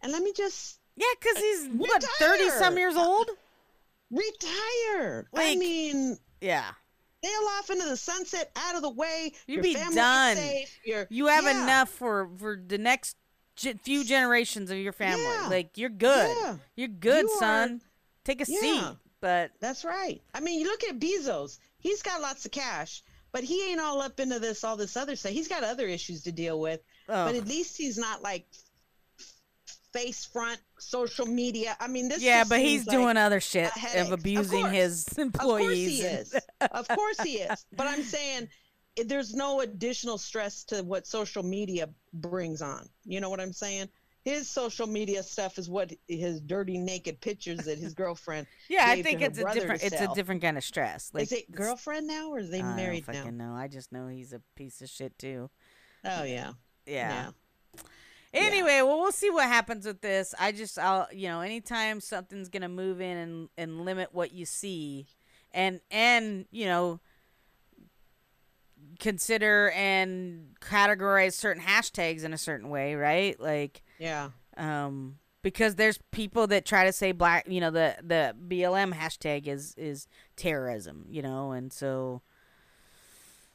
and 0.00 0.12
let 0.12 0.22
me 0.22 0.32
just 0.36 0.78
yeah 0.96 1.06
because 1.20 1.36
uh, 1.36 1.40
he's 1.40 1.68
what 1.76 2.02
30 2.18 2.50
some 2.50 2.76
years 2.76 2.96
old 2.96 3.28
retire. 4.10 5.26
I 5.34 5.56
mean, 5.56 6.18
yeah 6.40 6.70
sail 7.24 7.48
off 7.58 7.70
into 7.70 7.84
the 7.88 7.96
sunset, 7.96 8.50
out 8.56 8.74
of 8.74 8.82
the 8.82 8.90
way. 8.90 9.32
You'd 9.46 9.62
be 9.62 9.74
done. 9.74 10.36
You 11.08 11.26
have 11.28 11.44
yeah, 11.44 11.62
enough 11.62 11.88
for 11.88 12.28
for 12.38 12.60
the 12.66 12.78
next 12.78 13.16
few 13.84 14.04
generations 14.04 14.70
of 14.70 14.78
your 14.78 14.92
family. 14.92 15.22
Yeah. 15.22 15.46
Like 15.48 15.78
you're 15.78 15.88
good. 15.88 16.36
Yeah. 16.42 16.56
You're 16.76 16.88
good, 16.88 17.24
You 17.24 17.30
are- 17.30 17.38
son. 17.38 17.80
Take 18.24 18.40
a 18.40 18.44
seat. 18.46 18.82
But 19.22 19.52
That's 19.60 19.84
right. 19.86 20.20
I 20.34 20.40
mean, 20.40 20.60
you 20.60 20.66
look 20.66 20.82
at 20.84 20.98
Bezos. 20.98 21.58
He's 21.78 22.02
got 22.02 22.20
lots 22.20 22.44
of 22.44 22.50
cash, 22.52 23.02
but 23.32 23.42
he 23.44 23.70
ain't 23.70 23.80
all 23.80 24.02
up 24.02 24.20
into 24.20 24.38
this, 24.38 24.64
all 24.64 24.76
this 24.76 24.96
other 24.96 25.16
stuff. 25.16 25.32
He's 25.32 25.48
got 25.48 25.62
other 25.64 25.86
issues 25.86 26.24
to 26.24 26.32
deal 26.32 26.60
with. 26.60 26.80
oh, 27.08 27.26
But 27.26 27.36
at 27.36 27.46
least 27.46 27.78
he's 27.78 27.96
not 27.96 28.20
like 28.22 28.46
face 29.92 30.24
front 30.24 30.58
social 30.78 31.26
media. 31.26 31.76
I 31.80 31.86
mean, 31.88 32.08
this. 32.08 32.22
yeah, 32.22 32.44
but 32.48 32.60
he's 32.60 32.86
like 32.86 32.96
doing 32.96 33.16
other 33.16 33.40
shit 33.40 33.70
of 33.94 34.06
Of 34.08 34.12
abusing 34.12 34.60
course. 34.62 34.72
his 34.72 35.06
Of 35.18 35.32
course 35.38 35.72
he 35.72 36.00
is. 36.02 36.34
of 36.60 36.88
course 36.88 37.20
he 37.22 37.34
is. 37.38 37.64
But 37.76 37.86
I'm 37.86 38.02
saying 38.02 38.48
there's 39.06 39.34
no 39.34 39.60
additional 39.60 40.18
stress 40.18 40.64
to 40.64 40.82
what 40.82 41.06
social 41.06 41.42
media 41.42 41.88
brings 42.12 42.60
on. 42.62 42.88
You 43.04 43.20
know 43.20 43.30
what 43.30 43.40
I'm 43.40 43.52
saying? 43.52 43.88
His 44.24 44.48
social 44.48 44.86
media 44.86 45.22
stuff 45.22 45.58
is 45.58 45.68
what 45.68 45.92
his 46.06 46.40
dirty 46.40 46.78
naked 46.78 47.20
pictures 47.20 47.58
that 47.64 47.78
his 47.78 47.92
girlfriend. 47.92 48.46
yeah, 48.68 48.84
I 48.86 49.02
think 49.02 49.20
it's 49.20 49.38
a 49.38 49.52
different. 49.52 49.82
It's 49.82 50.00
a 50.00 50.14
different 50.14 50.42
kind 50.42 50.56
of 50.56 50.62
stress. 50.62 51.10
Like 51.12 51.24
is 51.24 51.32
it 51.32 51.50
girlfriend 51.50 52.06
now 52.06 52.30
or 52.30 52.38
is 52.38 52.50
they 52.50 52.62
I 52.62 52.76
married 52.76 53.04
don't 53.06 53.14
now? 53.14 53.20
fucking 53.22 53.36
know. 53.36 53.54
I 53.54 53.68
just 53.68 53.92
know 53.92 54.06
he's 54.06 54.32
a 54.32 54.40
piece 54.54 54.80
of 54.80 54.88
shit 54.88 55.18
too. 55.18 55.50
Oh 56.04 56.22
yeah. 56.22 56.52
Yeah. 56.86 57.30
Anyway, 58.34 58.80
well, 58.80 58.98
we'll 58.98 59.12
see 59.12 59.30
what 59.30 59.46
happens 59.46 59.84
with 59.84 60.00
this. 60.00 60.34
I 60.40 60.52
just, 60.52 60.78
I'll, 60.78 61.06
you 61.12 61.28
know, 61.28 61.40
anytime 61.40 62.00
something's 62.00 62.48
gonna 62.48 62.68
move 62.68 63.00
in 63.00 63.16
and 63.16 63.48
and 63.58 63.84
limit 63.84 64.08
what 64.12 64.32
you 64.32 64.46
see, 64.46 65.06
and 65.52 65.80
and 65.90 66.46
you 66.50 66.64
know, 66.64 67.00
consider 68.98 69.70
and 69.70 70.54
categorize 70.60 71.32
certain 71.34 71.62
hashtags 71.62 72.24
in 72.24 72.32
a 72.32 72.38
certain 72.38 72.68
way, 72.68 72.94
right? 72.94 73.38
Like, 73.40 73.82
Yeah. 73.98 74.30
um, 74.56 75.18
because 75.42 75.74
there's 75.74 75.98
people 76.12 76.46
that 76.48 76.64
try 76.64 76.84
to 76.84 76.92
say 76.92 77.12
black, 77.12 77.46
you 77.48 77.60
know, 77.60 77.70
the 77.70 77.96
the 78.02 78.34
BLM 78.48 78.92
hashtag 78.94 79.46
is 79.48 79.74
is 79.76 80.06
terrorism, 80.36 81.06
you 81.08 81.22
know, 81.22 81.52
and 81.52 81.72
so. 81.72 82.22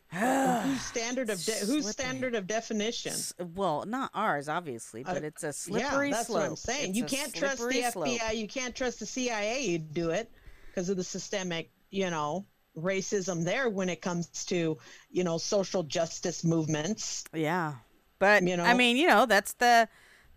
whose 0.13 0.81
standard 0.81 1.29
of 1.29 1.43
de- 1.43 1.65
whose 1.65 1.89
standard 1.89 2.33
of 2.33 2.47
definition? 2.47 3.13
Well, 3.55 3.83
not 3.85 4.09
ours, 4.13 4.47
obviously, 4.47 5.03
but 5.03 5.17
Uh, 5.23 5.25
it's 5.27 5.43
a 5.43 5.51
slippery 5.51 6.09
yeah, 6.09 6.15
that's 6.15 6.27
slope. 6.27 6.41
what 6.43 6.49
I'm 6.49 6.55
saying. 6.55 6.89
It's 6.91 6.97
you 6.97 7.03
can't 7.03 7.33
trust 7.35 7.57
the 7.67 7.91
slope. 7.91 8.07
FBI. 8.07 8.31
You 8.37 8.47
can't 8.47 8.73
trust 8.73 8.99
the 8.99 9.05
CIA. 9.05 9.63
You 9.65 9.79
do 9.79 10.11
it 10.11 10.31
because 10.69 10.87
of 10.87 10.95
the 10.95 11.03
systemic, 11.03 11.71
you 11.89 12.09
know, 12.09 12.45
racism 12.77 13.43
there 13.43 13.69
when 13.69 13.89
it 13.89 14.01
comes 14.01 14.45
to, 14.45 14.77
you 15.09 15.23
know, 15.23 15.37
social 15.37 15.83
justice 15.83 16.43
movements. 16.43 17.23
Yeah, 17.33 17.75
but 18.19 18.43
You 18.43 18.57
know 18.57 18.63
I 18.63 18.73
mean, 18.73 18.97
you 18.97 19.07
know, 19.07 19.25
that's 19.25 19.53
the 19.53 19.87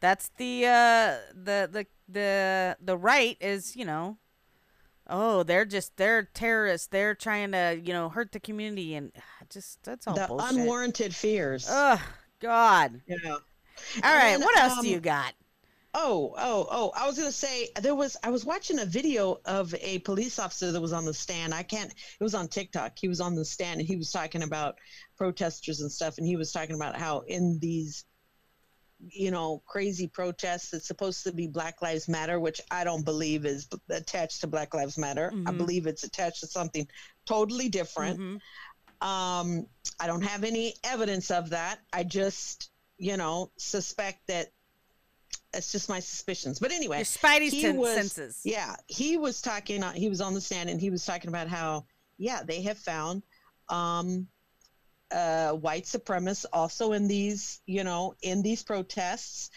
that's 0.01 0.31
the 0.37 0.67
uh, 0.67 1.17
the 1.35 1.69
the 1.71 1.87
the 2.09 2.77
the 2.81 2.97
right 2.97 3.37
is 3.41 3.77
you 3.77 3.85
know, 3.85 4.19
oh, 5.09 5.43
they're 5.43 5.65
just 5.65 5.97
they're 5.97 6.23
terrorists. 6.23 6.89
They're 6.89 7.15
trying 7.15 7.53
to 7.53 7.81
you 7.83 7.93
know 7.93 8.09
hurt 8.09 8.33
the 8.33 8.41
community 8.41 8.95
and 8.95 9.13
just 9.51 9.83
that's 9.83 10.07
all 10.07 10.15
the 10.15 10.27
bullshit. 10.27 10.57
unwarranted 10.57 11.15
fears. 11.15 11.69
Ugh, 11.69 12.01
God. 12.41 13.01
know. 13.25 13.39
All 14.05 14.15
right, 14.15 14.33
then, 14.33 14.41
what 14.41 14.59
else 14.59 14.79
um, 14.79 14.85
do 14.85 14.91
you 14.91 15.01
got? 15.01 15.33
Oh, 15.93 16.35
oh, 16.39 16.69
oh! 16.71 16.93
I 16.97 17.07
was 17.09 17.19
gonna 17.19 17.33
say 17.33 17.71
there 17.81 17.97
was. 17.97 18.17
I 18.23 18.31
was 18.31 18.45
watching 18.45 18.79
a 18.79 18.85
video 18.85 19.41
of 19.45 19.75
a 19.75 19.99
police 20.01 20.39
officer 20.39 20.71
that 20.71 20.81
was 20.81 20.93
on 20.93 21.05
the 21.05 21.15
stand. 21.15 21.53
I 21.53 21.65
can't. 21.65 21.91
It 21.91 22.23
was 22.23 22.35
on 22.35 22.47
TikTok. 22.47 22.93
He 22.97 23.09
was 23.09 23.21
on 23.21 23.35
the 23.35 23.45
stand 23.45 23.81
and 23.81 23.89
he 23.89 23.97
was 23.97 24.13
talking 24.13 24.45
about 24.45 24.79
protesters 25.17 25.81
and 25.81 25.91
stuff. 25.91 26.19
And 26.19 26.27
he 26.27 26.37
was 26.37 26.53
talking 26.53 26.77
about 26.77 26.97
how 26.97 27.21
in 27.21 27.59
these, 27.61 28.05
you 29.01 29.33
know, 29.33 29.63
crazy 29.67 30.07
protests, 30.07 30.73
it's 30.75 30.87
supposed 30.87 31.25
to 31.25 31.33
be 31.33 31.49
Black 31.49 31.83
Lives 31.83 32.09
Matter, 32.09 32.39
which 32.39 32.61
I 32.71 32.85
don't 32.85 33.05
believe 33.05 33.45
is 33.45 33.67
attached 33.89 34.43
to 34.43 34.47
Black 34.47 34.75
Lives 34.75 34.97
Matter. 34.97 35.33
I 35.33 35.51
Mhm. 35.51 35.59
believe 35.59 35.87
it's 35.89 36.05
attached 36.05 36.41
to 36.41 36.47
something 36.47 36.87
totally 37.27 37.69
different. 37.69 38.21
Mhm. 38.21 38.41
Um, 39.05 39.67
I 39.99 40.07
don't 40.07 40.23
have 40.23 40.45
any 40.45 40.75
evidence 40.85 41.33
of 41.33 41.51
that. 41.51 41.81
I 41.93 42.05
just, 42.05 42.71
you 42.97 43.17
know, 43.17 43.51
suspect 43.59 44.29
that 44.29 44.53
it's 45.53 45.73
just 45.73 45.89
my 45.89 46.01
suspicions. 46.01 46.59
But 46.59 46.73
anyway, 46.73 46.99
Your 46.99 47.05
Spidey's 47.05 47.53
he 47.53 47.63
ten- 47.63 47.77
was- 47.77 47.95
senses. 47.95 48.41
yeah, 48.45 48.77
he 48.87 49.17
was 49.17 49.41
talking. 49.43 49.83
uh, 49.83 49.93
He 49.93 50.09
was 50.09 50.21
on 50.21 50.35
the 50.35 50.41
stand 50.41 50.71
and 50.71 50.81
he 50.81 50.91
was 50.91 51.05
talking 51.05 51.29
about 51.29 51.49
how, 51.49 51.87
yeah, 52.19 52.43
they 52.45 52.63
have 52.63 52.79
found 52.79 53.23
um, 53.69 54.27
uh, 55.11 55.53
white 55.53 55.85
supremacists 55.85 56.47
also 56.53 56.93
in 56.93 57.09
these, 57.09 57.61
you 57.67 57.85
know, 57.85 58.15
in 58.23 58.43
these 58.43 58.63
protests. 58.63 59.51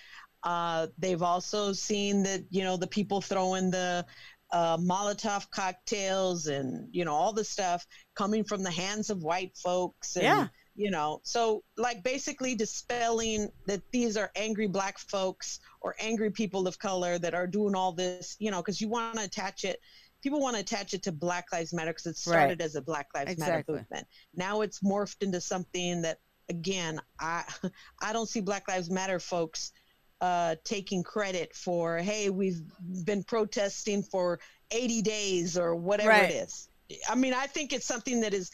Uh, 0.44 0.88
they've 0.98 1.22
also 1.22 1.72
seen 1.74 2.24
that, 2.24 2.44
you 2.50 2.64
know, 2.64 2.76
the 2.76 2.88
people 2.88 3.22
throwing 3.22 3.70
the 3.72 4.06
uh, 4.52 4.78
Molotov 4.78 5.50
cocktails 5.52 6.48
and, 6.48 6.88
you 6.91 7.06
know, 7.06 7.14
all 7.14 7.34
the 7.34 7.44
stuff 7.46 7.86
coming 8.16 8.44
from 8.44 8.62
the 8.62 8.72
hands 8.72 9.10
of 9.10 9.24
white 9.24 9.56
folks. 9.58 10.16
And, 10.16 10.24
Yeah. 10.26 10.48
You 10.76 10.89
know, 10.89 11.19
so 11.24 11.63
like 11.78 12.03
basically 12.03 12.55
dispelling 12.55 13.49
that 13.67 13.82
these 13.91 14.17
are 14.17 14.32
angry 14.36 14.65
black 14.67 14.97
folks 14.97 15.59
or 15.82 15.95
angry 15.99 16.32
people 16.32 16.67
of 16.67 16.80
color 16.80 17.19
that 17.19 17.36
are 17.36 17.45
doing 17.45 17.76
all 17.76 17.91
this, 17.91 18.36
you 18.39 18.49
know, 18.49 18.57
because 18.57 18.82
you 18.82 18.88
want 18.89 19.15
to 19.17 19.24
attach 19.24 19.65
it. 19.65 19.80
People 20.24 20.39
want 20.39 20.55
to 20.55 20.61
attach 20.61 20.93
it 20.95 21.03
to 21.03 21.11
Black 21.11 21.45
Lives 21.51 21.74
Matter 21.74 21.91
because 21.91 22.05
it 22.07 22.17
started 22.17 22.61
as 22.61 22.76
a 22.76 22.82
Black 22.82 23.07
Lives 23.13 23.32
Exactly. 23.32 23.74
Matter 23.76 23.86
movement. 23.91 24.07
Now 24.34 24.61
it's 24.61 24.80
morphed 24.80 25.21
into 25.21 25.41
something 25.41 26.01
that, 26.03 26.17
again, 26.49 26.99
I 27.19 27.43
I 28.01 28.13
don't 28.13 28.28
see 28.30 28.41
Black 28.41 28.67
Lives 28.67 28.89
Matter 28.89 29.19
folks 29.19 29.74
uh, 30.21 30.55
taking 30.63 31.03
credit 31.03 31.53
for. 31.53 31.97
Hey, 31.97 32.30
we've 32.30 32.61
been 33.05 33.24
protesting 33.24 34.01
for 34.01 34.39
80 34.71 35.01
days 35.01 35.57
or 35.57 35.76
whatever 35.76 36.09
Right. 36.09 36.32
it 36.32 36.34
is. 36.34 36.69
I 37.09 37.15
mean, 37.15 37.34
I 37.34 37.45
think 37.47 37.74
it's 37.74 37.86
something 37.86 38.21
that 38.21 38.34
is 38.34 38.49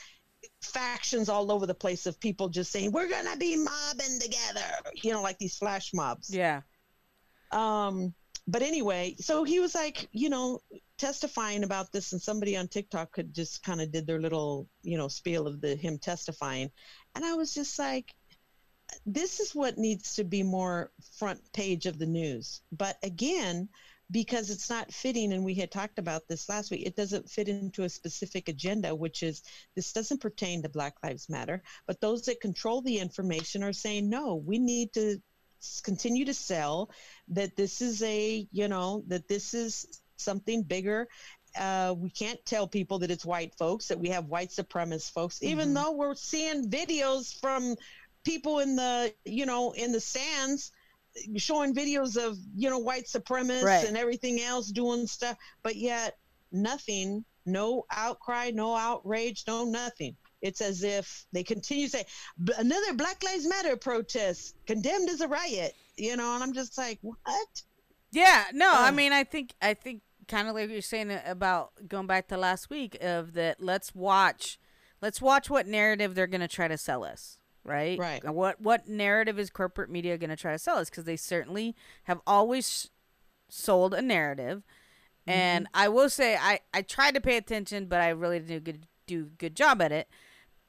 factions 0.61 1.29
all 1.29 1.51
over 1.51 1.65
the 1.65 1.73
place 1.73 2.05
of 2.05 2.19
people 2.19 2.49
just 2.49 2.71
saying 2.71 2.91
we're 2.91 3.09
gonna 3.09 3.37
be 3.37 3.55
mobbing 3.55 4.19
together 4.19 4.65
you 5.01 5.11
know 5.11 5.21
like 5.21 5.37
these 5.37 5.57
flash 5.57 5.93
mobs. 5.93 6.33
Yeah. 6.33 6.61
um 7.51 8.13
but 8.47 8.61
anyway 8.61 9.15
so 9.19 9.43
he 9.43 9.59
was 9.59 9.73
like 9.73 10.09
you 10.11 10.29
know 10.29 10.59
testifying 10.97 11.63
about 11.63 11.91
this 11.93 12.11
and 12.11 12.21
somebody 12.21 12.57
on 12.57 12.67
tiktok 12.67 13.11
could 13.11 13.33
just 13.33 13.63
kind 13.63 13.79
of 13.79 13.91
did 13.91 14.05
their 14.05 14.19
little 14.19 14.67
you 14.81 14.97
know 14.97 15.07
spiel 15.07 15.47
of 15.47 15.61
the 15.61 15.75
him 15.75 15.97
testifying. 15.97 16.69
And 17.15 17.23
i 17.23 17.33
was 17.33 17.53
just 17.53 17.79
like 17.79 18.13
this 19.05 19.39
is 19.39 19.53
what 19.55 19.77
needs 19.77 20.15
to 20.15 20.23
be 20.23 20.43
more 20.43 20.91
front 21.17 21.39
page 21.53 21.85
of 21.85 21.99
the 21.99 22.07
news. 22.07 22.61
But 22.71 22.97
again 23.03 23.69
because 24.11 24.49
it's 24.49 24.69
not 24.69 24.91
fitting 24.91 25.33
and 25.33 25.43
we 25.43 25.53
had 25.53 25.71
talked 25.71 25.99
about 25.99 26.27
this 26.27 26.49
last 26.49 26.71
week 26.71 26.85
it 26.85 26.95
doesn't 26.95 27.29
fit 27.29 27.47
into 27.47 27.83
a 27.83 27.89
specific 27.89 28.47
agenda 28.49 28.93
which 28.93 29.23
is 29.23 29.43
this 29.75 29.93
doesn't 29.93 30.21
pertain 30.21 30.61
to 30.61 30.69
black 30.69 30.95
lives 31.03 31.29
matter 31.29 31.61
but 31.87 32.01
those 32.01 32.23
that 32.23 32.41
control 32.41 32.81
the 32.81 32.97
information 32.97 33.63
are 33.63 33.73
saying 33.73 34.09
no 34.09 34.35
we 34.35 34.57
need 34.57 34.91
to 34.93 35.21
continue 35.83 36.25
to 36.25 36.33
sell 36.33 36.89
that 37.27 37.55
this 37.55 37.81
is 37.81 38.01
a 38.03 38.47
you 38.51 38.67
know 38.67 39.03
that 39.07 39.27
this 39.27 39.53
is 39.53 40.01
something 40.19 40.63
bigger. 40.63 41.07
Uh, 41.57 41.95
we 41.97 42.09
can't 42.09 42.43
tell 42.45 42.67
people 42.67 42.99
that 42.99 43.09
it's 43.09 43.25
white 43.25 43.55
folks 43.55 43.87
that 43.87 43.99
we 43.99 44.09
have 44.09 44.25
white 44.25 44.49
supremacist 44.49 45.11
folks 45.11 45.41
even 45.41 45.73
though 45.73 45.91
we're 45.91 46.13
seeing 46.13 46.69
videos 46.69 47.39
from 47.39 47.75
people 48.23 48.59
in 48.59 48.75
the 48.75 49.11
you 49.25 49.47
know 49.47 49.71
in 49.71 49.91
the 49.91 49.99
stands 49.99 50.71
showing 51.37 51.73
videos 51.73 52.17
of 52.17 52.37
you 52.55 52.69
know 52.69 52.79
white 52.79 53.05
supremacists 53.05 53.63
Right. 53.63 53.87
and 53.87 53.97
everything 53.97 54.41
else 54.41 54.69
doing 54.71 55.07
stuff 55.07 55.37
but 55.63 55.75
yet 55.75 56.17
nothing 56.51 57.23
no 57.45 57.85
outcry 57.91 58.51
no 58.53 58.75
outrage 58.75 59.43
no 59.47 59.65
nothing 59.65 60.15
it's 60.41 60.61
as 60.61 60.83
if 60.83 61.25
they 61.33 61.43
continue 61.43 61.85
to 61.87 61.91
say 61.91 62.05
another 62.57 62.93
black 62.93 63.21
lives 63.23 63.47
matter 63.47 63.75
protest 63.75 64.55
condemned 64.65 65.09
as 65.09 65.21
a 65.21 65.27
riot 65.27 65.73
you 65.97 66.15
know 66.15 66.33
and 66.35 66.43
i'm 66.43 66.53
just 66.53 66.77
like 66.77 66.99
what 67.01 67.17
Yeah, 68.11 68.45
no, 68.53 68.71
I 68.73 68.89
oh. 68.89 68.91
mean, 68.91 69.13
I 69.13 69.23
think, 69.23 69.53
I 69.61 69.73
think, 69.75 70.01
kind 70.27 70.47
of 70.47 70.55
like 70.55 70.69
you're 70.69 70.81
saying 70.81 71.11
about 71.25 71.71
going 71.87 72.07
back 72.07 72.27
to 72.29 72.37
last 72.37 72.69
week 72.69 72.97
of 73.01 73.33
that. 73.33 73.61
Let's 73.61 73.93
watch, 73.93 74.59
let's 75.01 75.21
watch 75.21 75.49
what 75.49 75.67
narrative 75.67 76.15
they're 76.15 76.25
gonna 76.27 76.47
try 76.47 76.67
to 76.67 76.77
sell 76.77 77.03
us, 77.03 77.38
right? 77.69 77.99
Right. 77.99 78.23
What 78.29 78.59
what 78.59 78.87
narrative 78.87 79.39
is 79.39 79.49
corporate 79.49 79.89
media 79.89 80.17
gonna 80.17 80.35
try 80.35 80.51
to 80.51 80.59
sell 80.59 80.77
us? 80.77 80.89
Because 80.89 81.05
they 81.05 81.15
certainly 81.15 81.75
have 82.03 82.19
always 82.27 82.89
sold 83.47 83.93
a 83.93 84.01
narrative, 84.01 84.63
and 85.25 85.67
I 85.73 85.87
will 85.89 86.09
say 86.09 86.35
I 86.35 86.59
I 86.73 86.81
tried 86.81 87.15
to 87.15 87.21
pay 87.21 87.37
attention, 87.37 87.85
but 87.85 88.01
I 88.01 88.09
really 88.09 88.39
didn't 88.39 88.49
do 88.49 88.57
a 88.57 88.59
good 88.59 88.87
do 89.05 89.25
good 89.37 89.55
job 89.55 89.81
at 89.81 89.91
it. 89.91 90.07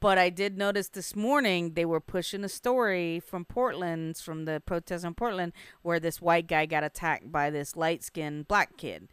But 0.00 0.16
I 0.16 0.30
did 0.30 0.56
notice 0.56 0.88
this 0.88 1.14
morning 1.14 1.74
they 1.74 1.84
were 1.84 2.00
pushing 2.00 2.42
a 2.42 2.48
story 2.48 3.20
from 3.20 3.44
Portland, 3.44 4.16
from 4.16 4.46
the 4.46 4.62
protest 4.64 5.04
in 5.04 5.14
Portland, 5.14 5.52
where 5.82 6.00
this 6.00 6.22
white 6.22 6.46
guy 6.46 6.64
got 6.64 6.82
attacked 6.84 7.30
by 7.30 7.50
this 7.50 7.76
light 7.76 8.02
skinned 8.02 8.48
black 8.48 8.76
kid. 8.78 9.08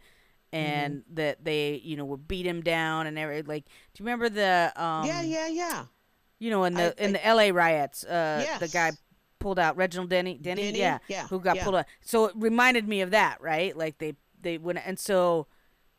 And 0.50 1.02
that 1.12 1.44
they, 1.44 1.74
you 1.84 1.94
know, 1.94 2.06
would 2.06 2.26
beat 2.26 2.46
him 2.46 2.62
down 2.62 3.06
and 3.06 3.18
every 3.18 3.42
like. 3.42 3.66
Do 3.66 3.70
you 3.98 4.06
remember 4.06 4.30
the, 4.30 4.72
um, 4.82 5.04
yeah 5.04 5.20
yeah 5.20 5.46
yeah 5.46 5.84
you 6.38 6.50
know, 6.50 6.64
in 6.64 6.74
the 6.74 6.94
I- 7.00 7.04
in 7.04 7.12
the 7.12 7.24
L.A. 7.26 7.50
riots, 7.52 8.04
uh, 8.04 8.44
the 8.58 8.68
guy 8.68 8.92
pulled 9.38 9.58
out 9.58 9.76
Reginald 9.76 10.10
Denny, 10.10 10.36
Denny, 10.36 10.62
Denny? 10.66 10.78
yeah, 10.78 10.98
Yeah, 11.08 11.26
who 11.28 11.38
got 11.40 11.56
yeah. 11.56 11.64
pulled 11.64 11.76
out. 11.76 11.86
So 12.00 12.26
it 12.26 12.32
reminded 12.36 12.88
me 12.88 13.00
of 13.02 13.10
that, 13.12 13.40
right? 13.40 13.76
Like 13.76 13.98
they 13.98 14.14
they 14.40 14.58
went 14.58 14.80
and 14.84 14.98
so 14.98 15.46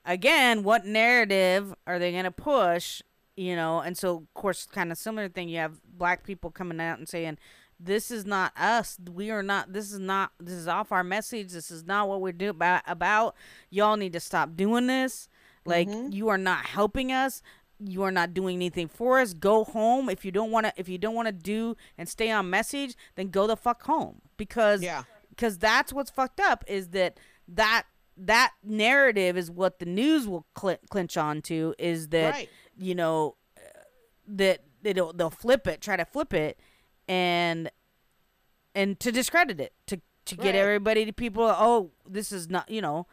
again, 0.05 0.63
what 0.63 0.85
narrative 0.85 1.73
are 1.87 1.99
they 1.99 2.11
gonna 2.11 2.31
push? 2.31 3.01
You 3.35 3.55
know, 3.55 3.79
and 3.79 3.97
so 3.97 4.17
of 4.17 4.33
course, 4.33 4.65
kind 4.65 4.91
of 4.91 4.97
similar 4.97 5.29
thing. 5.29 5.47
You 5.49 5.57
have 5.59 5.79
black 5.85 6.23
people 6.23 6.51
coming 6.51 6.81
out 6.81 6.99
and 6.99 7.07
saying, 7.07 7.37
"This 7.79 8.11
is 8.11 8.25
not 8.25 8.51
us. 8.57 8.97
We 9.09 9.31
are 9.31 9.43
not. 9.43 9.71
This 9.71 9.91
is 9.93 9.99
not. 9.99 10.31
This 10.39 10.55
is 10.55 10.67
off 10.67 10.91
our 10.91 11.03
message. 11.05 11.53
This 11.53 11.71
is 11.71 11.85
not 11.85 12.09
what 12.09 12.19
we're 12.19 12.33
doing 12.33 12.49
about. 12.51 12.81
About 12.87 13.35
y'all 13.69 13.95
need 13.95 14.11
to 14.13 14.19
stop 14.19 14.55
doing 14.57 14.87
this. 14.87 15.29
Like 15.65 15.87
you 16.09 16.27
are 16.27 16.37
not 16.37 16.65
helping 16.65 17.11
us." 17.13 17.41
You 17.80 18.03
are 18.03 18.11
not 18.11 18.34
doing 18.34 18.55
anything 18.57 18.88
for 18.88 19.19
us 19.19 19.34
go 19.34 19.63
home 19.63 20.09
if 20.09 20.25
you 20.25 20.32
don't 20.32 20.51
want 20.51 20.65
to 20.65 20.73
if 20.75 20.89
you 20.89 20.97
don't 20.97 21.15
want 21.15 21.27
to 21.27 21.32
do 21.32 21.75
and 21.97 22.09
stay 22.09 22.30
on 22.30 22.49
message 22.49 22.95
then 23.15 23.30
go 23.30 23.47
the 23.47 23.55
fuck 23.55 23.84
home 23.84 24.21
because 24.36 24.82
Yeah. 24.84 25.03
because 25.30 25.57
that's 25.57 25.93
what's 25.93 26.11
fucked 26.11 26.39
up 26.41 26.63
is 26.67 26.89
that 26.89 27.17
that 27.47 27.84
that 28.17 28.51
narrative 28.63 29.38
is 29.38 29.49
what 29.49 29.80
the 29.80 29.86
news 29.86 30.27
will 30.27 30.45
cl- 30.59 30.77
clinch 30.89 31.15
on 31.15 31.41
to 31.43 31.73
is 31.80 32.09
that 32.09 32.32
Right. 32.34 32.49
you 32.77 32.95
know 32.95 33.38
that 34.27 34.63
they'll 34.82 35.13
they'll 35.13 35.30
flip 35.30 35.65
it 35.67 35.80
try 35.80 35.95
to 35.95 36.03
flip 36.05 36.34
it 36.34 36.59
and 37.07 37.71
and 38.75 38.99
to 38.99 39.11
discredit 39.11 39.59
it 39.61 39.73
to 39.88 40.01
to 40.25 40.36
get 40.36 40.47
Right. 40.47 40.55
everybody 40.55 41.05
to 41.05 41.13
people 41.13 41.43
oh 41.45 41.91
this 42.05 42.32
is 42.34 42.49
not 42.49 42.69
you 42.69 42.82
know 42.82 43.07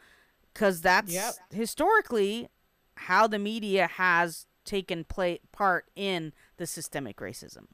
because 0.53 0.81
that's 0.81 1.13
Yep. 1.13 1.33
historically 1.53 2.49
how 2.95 3.27
the 3.27 3.37
media 3.39 3.85
has 3.87 4.46
taken 4.67 5.03
play 5.03 5.39
part 5.51 5.85
in 5.95 6.33
the 6.57 6.67
systemic 6.67 7.17
racism. 7.17 7.65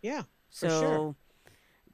Yeah 0.00 0.22
for 0.54 0.68
so 0.68 0.80
sure. 0.80 1.16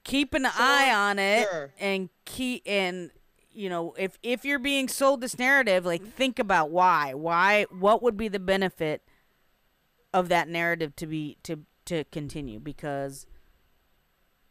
keep 0.04 0.34
an 0.34 0.46
eye 0.46 0.92
on 0.94 1.18
it 1.18 1.48
sure. 1.50 1.72
and 1.80 2.10
keep 2.24 2.62
and 2.66 3.10
you 3.52 3.68
know 3.68 3.94
if 3.98 4.18
if 4.22 4.44
you're 4.44 4.58
being 4.58 4.86
sold 4.86 5.20
this 5.20 5.38
narrative 5.38 5.84
like 5.86 6.06
think 6.14 6.38
about 6.38 6.70
why. 6.70 7.14
Why 7.14 7.66
what 7.70 8.02
would 8.02 8.16
be 8.16 8.28
the 8.28 8.38
benefit 8.38 9.02
of 10.12 10.28
that 10.28 10.48
narrative 10.48 10.94
to 10.96 11.06
be 11.06 11.38
to 11.44 11.60
to 11.86 12.04
continue? 12.04 12.60
Because 12.60 13.26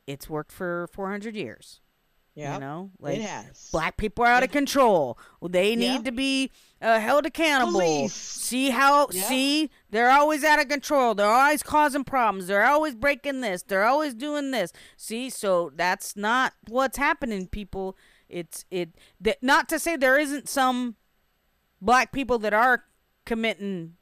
it's 0.08 0.28
worked 0.28 0.52
for 0.52 0.88
400 0.92 1.36
years 1.36 1.82
yeah 2.36 2.54
you 2.54 2.60
know 2.60 2.92
like 3.00 3.22
black 3.72 3.98
people 3.98 4.24
are 4.24 4.28
out 4.28 4.44
of 4.44 4.52
control. 4.52 5.18
They 5.42 5.76
need 5.76 5.94
Yeah. 5.94 6.02
to 6.04 6.12
be 6.12 6.52
uh, 6.82 7.00
held 7.00 7.26
accountable. 7.26 7.74
Police. 7.80 8.14
see 8.14 8.70
how 8.70 9.08
Yeah. 9.12 9.24
see 9.24 9.70
they're 9.90 10.12
always 10.12 10.44
out 10.44 10.60
of 10.62 10.68
control. 10.70 11.16
They're 11.16 11.28
always 11.28 11.64
causing 11.64 12.04
problems. 12.04 12.48
They're 12.48 12.66
always 12.66 12.96
breaking 12.96 13.42
this. 13.42 13.64
They're 13.64 13.86
always 13.86 14.14
doing 14.14 14.52
this. 14.52 14.72
See 14.96 15.30
so 15.30 15.72
that's 15.76 16.16
not 16.16 16.54
what's 16.68 16.98
happening 16.98 17.48
people. 17.48 17.98
It's 18.30 18.66
it 18.72 18.96
that 19.20 19.42
not 19.42 19.68
to 19.70 19.80
say 19.80 19.98
there 19.98 20.20
isn't 20.20 20.48
some 20.48 20.96
black 21.82 22.12
people 22.12 22.40
that 22.40 22.54
are 22.54 22.84
committing 23.26 23.96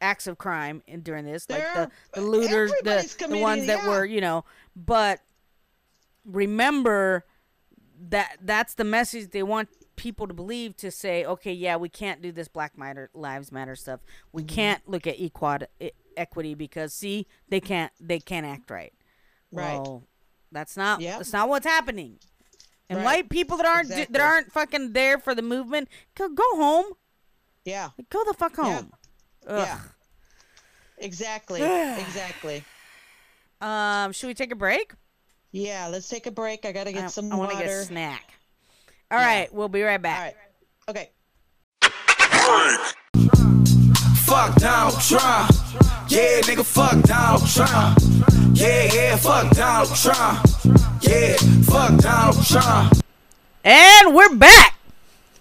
acts 0.00 0.26
of 0.26 0.38
crime 0.38 0.82
in 0.86 1.02
during 1.02 1.26
this 1.26 1.48
like 1.50 1.62
the, 1.74 1.90
the 2.14 2.20
looters 2.22 2.72
the, 2.82 3.26
the 3.28 3.38
ones 3.38 3.66
that 3.66 3.78
yeah. 3.84 3.88
were 3.88 4.04
you 4.04 4.20
know. 4.20 4.44
But 4.76 5.20
remember 6.24 7.24
that 8.08 8.38
that's 8.42 8.74
the 8.74 8.84
message 8.84 9.30
they 9.30 9.42
want 9.42 9.68
people 9.96 10.26
to 10.26 10.32
believe 10.32 10.74
to 10.76 10.90
say 10.90 11.24
okay 11.24 11.52
yeah 11.52 11.76
we 11.76 11.88
can't 11.88 12.22
do 12.22 12.32
this 12.32 12.48
black 12.48 12.78
matter 12.78 13.10
lives 13.12 13.52
matter 13.52 13.76
stuff 13.76 14.00
we 14.32 14.42
Mm-hmm. 14.42 14.54
can't 14.54 14.88
look 14.88 15.06
at 15.06 15.18
equad 15.20 15.66
e- 15.78 15.90
equity 16.16 16.54
because 16.54 16.94
see 16.94 17.26
they 17.50 17.60
can't 17.60 17.92
they 18.00 18.18
can't 18.18 18.46
act 18.46 18.70
right 18.70 18.92
Right. 19.52 19.78
well, 19.80 20.04
that's 20.52 20.76
not 20.76 21.00
Yep. 21.00 21.18
that's 21.18 21.32
not 21.32 21.48
what's 21.50 21.66
happening 21.66 22.18
and 22.88 22.98
Right. 22.98 23.04
white 23.04 23.28
people 23.28 23.56
that 23.58 23.66
aren't 23.66 23.90
Exactly. 23.90 24.12
that 24.14 24.22
aren't 24.22 24.50
fucking 24.52 24.92
there 24.94 25.18
for 25.18 25.34
the 25.34 25.42
movement 25.42 25.88
go, 26.14 26.28
go 26.30 26.42
home 26.56 26.86
yeah 27.66 27.90
go 28.08 28.24
the 28.24 28.32
fuck 28.34 28.56
Yeah. 28.56 28.64
home 28.64 28.92
Ugh. 29.46 29.58
Yeah. 29.66 29.80
exactly 30.98 31.60
exactly 32.00 32.64
um 33.60 34.12
should 34.12 34.28
we 34.28 34.34
take 34.34 34.52
a 34.52 34.56
break 34.56 34.94
yeah 35.52 35.88
let's 35.88 36.08
take 36.08 36.26
a 36.26 36.30
break. 36.30 36.64
I 36.64 36.72
gotta 36.72 36.92
get 36.92 37.04
I, 37.04 37.06
some 37.08 37.32
I 37.32 37.36
want 37.36 37.52
water 37.52 37.64
to 37.64 37.68
get 37.68 37.80
a 37.80 37.84
snack. 37.84 38.32
All 39.10 39.18
right, 39.18 39.52
we'll 39.52 39.68
be 39.68 39.82
right 39.82 39.94
all 39.94 39.98
back 39.98 40.36
right. 40.88 41.08
Okay. 41.08 41.10
Fuck 44.24 44.54
Donald 44.56 45.00
Trump. 45.00 45.50
Yeah, 46.08 46.40
nigga, 46.42 46.64
fuck 46.64 47.02
Donald 47.02 47.46
Trump. 47.48 47.98
Yeah, 48.56 48.88
yeah, 48.92 49.16
fuck 49.16 49.50
Donald 49.54 49.94
Trump. 49.96 50.46
Yeah, 51.02 51.36
fuck 51.64 51.98
Donald 52.00 52.46
Trump. 52.46 52.92
and 53.64 54.14
we're 54.14 54.34
back. 54.36 54.76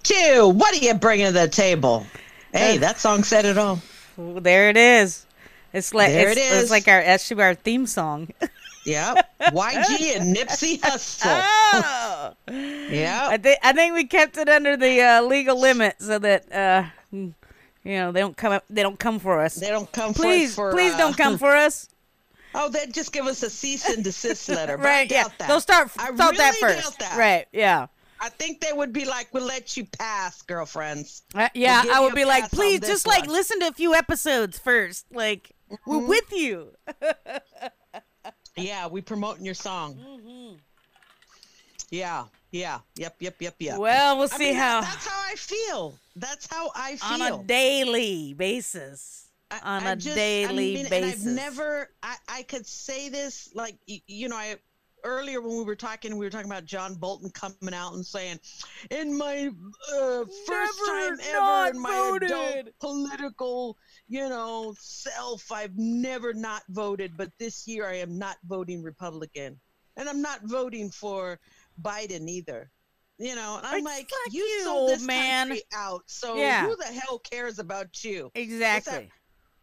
Two 0.03 0.49
what 0.55 0.73
are 0.73 0.83
you 0.83 0.93
bringing 0.95 1.27
to 1.27 1.31
the 1.31 1.47
table? 1.47 2.05
Hey 2.51 2.77
Uh, 2.77 2.79
that 2.81 2.99
song 2.99 3.23
said 3.23 3.45
it 3.45 3.57
all. 3.57 3.79
Ooh, 4.17 4.39
there 4.39 4.69
it 4.69 4.77
is. 4.77 5.25
It's 5.73 5.93
like 5.93 6.09
There 6.09 6.29
it's, 6.29 6.39
it 6.39 6.61
it's 6.61 6.71
like 6.71 6.87
our 6.87 7.01
that 7.03 7.21
should 7.21 7.37
be 7.37 7.43
our 7.43 7.53
theme 7.55 7.85
song 7.85 8.29
Yep. 8.85 9.29
YG 9.41 10.15
and 10.17 10.35
Nipsey 10.35 10.79
Hussle. 10.81 11.41
oh 11.43 12.33
I 12.47 12.87
Yep. 12.91 13.43
think 13.43 13.59
I 13.63 13.73
think 13.73 13.93
we 13.93 14.05
kept 14.05 14.37
it 14.37 14.49
under 14.49 14.77
the 14.77 15.01
uh, 15.01 15.21
legal 15.23 15.59
limit 15.59 15.95
so 15.99 16.17
that 16.19 16.51
uh, 16.51 16.85
you 17.11 17.33
know 17.83 18.11
they 18.11 18.19
don't 18.21 18.37
come 18.37 18.53
up, 18.53 18.63
they 18.69 18.81
don't 18.81 18.99
come 18.99 19.19
for 19.19 19.41
us. 19.41 19.55
They 19.55 19.69
don't 19.69 19.91
come 19.91 20.13
please, 20.13 20.55
for 20.55 20.69
us 20.69 20.73
for. 20.73 20.77
please 20.77 20.93
uh, 20.93 20.97
don't 20.97 21.17
come 21.17 21.37
for 21.37 21.55
us. 21.55 21.89
Oh, 22.55 22.67
they 22.67 22.87
just 22.87 23.13
give 23.13 23.27
us 23.27 23.43
a 23.43 23.49
cease 23.49 23.87
and 23.87 24.03
desist 24.03 24.49
letter. 24.55 24.75
But 24.75 24.87
I 24.87 24.89
right? 24.89 25.11
Yeah, 25.11 25.25
that. 25.37 25.47
they'll 25.47 25.61
start 25.61 25.91
I 25.99 26.11
start 26.15 26.35
that 26.37 26.55
first. 26.55 26.97
that. 26.97 27.15
Right? 27.15 27.45
Yeah. 27.53 27.85
I 28.19 28.29
think 28.29 28.59
they 28.59 28.73
would 28.73 28.91
be 28.91 29.05
like, 29.05 29.31
"We'll 29.31 29.45
let 29.45 29.77
you 29.77 29.85
pass, 29.85 30.41
girlfriends." 30.41 31.21
Uh, 31.35 31.49
yeah, 31.53 31.83
give 31.83 31.91
I 31.91 31.99
would 31.99 32.15
be 32.15 32.25
like, 32.25 32.49
please, 32.49 32.79
just 32.79 33.05
like 33.05 33.27
listen 33.27 33.59
to 33.59 33.67
a 33.67 33.71
few 33.71 33.93
episodes 33.93 34.57
first. 34.57 35.05
Like, 35.13 35.51
We're 35.85 35.97
Mm-hmm. 35.99 36.07
with 36.07 36.33
you. 36.33 36.71
Yeah, 38.61 38.87
we 38.87 39.01
promoting 39.01 39.45
your 39.45 39.53
song. 39.53 39.95
Mm-hmm. 39.95 40.55
Yeah, 41.91 42.25
yeah, 42.51 42.79
yep, 42.95 43.15
yep, 43.19 43.35
yep, 43.39 43.55
yep. 43.59 43.77
Well, 43.79 44.17
we'll 44.17 44.29
I 44.31 44.37
see 44.37 44.45
mean, 44.45 44.55
how 44.55 44.81
That's 44.81 45.07
how 45.07 45.21
I 45.31 45.35
feel. 45.35 45.95
That's 46.15 46.47
how 46.51 46.71
I 46.75 46.95
feel 46.97 47.23
on 47.35 47.41
a 47.41 47.43
daily 47.43 48.33
basis. 48.33 49.27
I- 49.51 49.59
on 49.63 49.83
I 49.83 49.91
a 49.93 49.95
just- 49.95 50.15
daily 50.15 50.75
I 50.75 50.83
mean, 50.83 50.89
basis. 50.89 51.25
And 51.25 51.39
I've 51.39 51.45
never, 51.45 51.89
I, 52.03 52.15
I 52.27 52.43
could 52.43 52.67
say 52.67 53.09
this 53.09 53.49
like, 53.55 53.75
y- 53.87 54.01
you 54.05 54.29
know, 54.29 54.35
I 54.35 54.57
earlier 55.03 55.41
when 55.41 55.57
we 55.57 55.63
were 55.63 55.75
talking, 55.77 56.15
we 56.17 56.25
were 56.25 56.29
talking 56.29 56.51
about 56.51 56.65
John 56.65 56.93
Bolton 56.93 57.31
coming 57.31 57.73
out 57.73 57.93
and 57.93 58.05
saying, 58.05 58.39
in 58.91 59.17
my 59.17 59.49
uh, 59.91 60.25
first 60.45 60.79
Never 60.85 61.15
time 61.17 61.17
not 61.33 61.67
ever 61.67 61.75
in 61.75 61.81
my 61.81 62.17
adult 62.21 62.79
political, 62.79 63.77
you 64.09 64.27
know, 64.27 64.73
self, 64.79 65.51
I've 65.51 65.77
never 65.77 66.33
not 66.33 66.63
voted, 66.69 67.15
but 67.15 67.31
this 67.39 67.67
year 67.67 67.87
I 67.87 67.95
am 67.97 68.17
not 68.17 68.37
voting 68.45 68.81
Republican, 68.83 69.59
and 69.95 70.09
I'm 70.09 70.21
not 70.21 70.39
voting 70.43 70.89
for 70.89 71.39
Biden 71.81 72.27
either. 72.27 72.69
You 73.21 73.35
know, 73.35 73.57
and 73.57 73.67
I'm 73.67 73.83
Like, 73.83 74.09
like, 74.25 74.33
you, 74.33 74.43
you, 74.43 74.63
sold 74.63 74.77
old 74.77 74.89
this 74.91 75.03
man." 75.05 75.47
country 75.49 75.63
out, 75.73 76.03
so 76.07 76.35
Yeah. 76.37 76.65
who 76.65 76.75
the 76.77 76.85
hell 76.85 77.19
cares 77.19 77.59
about 77.59 78.03
you? 78.03 78.31
Exactly. 78.33 79.11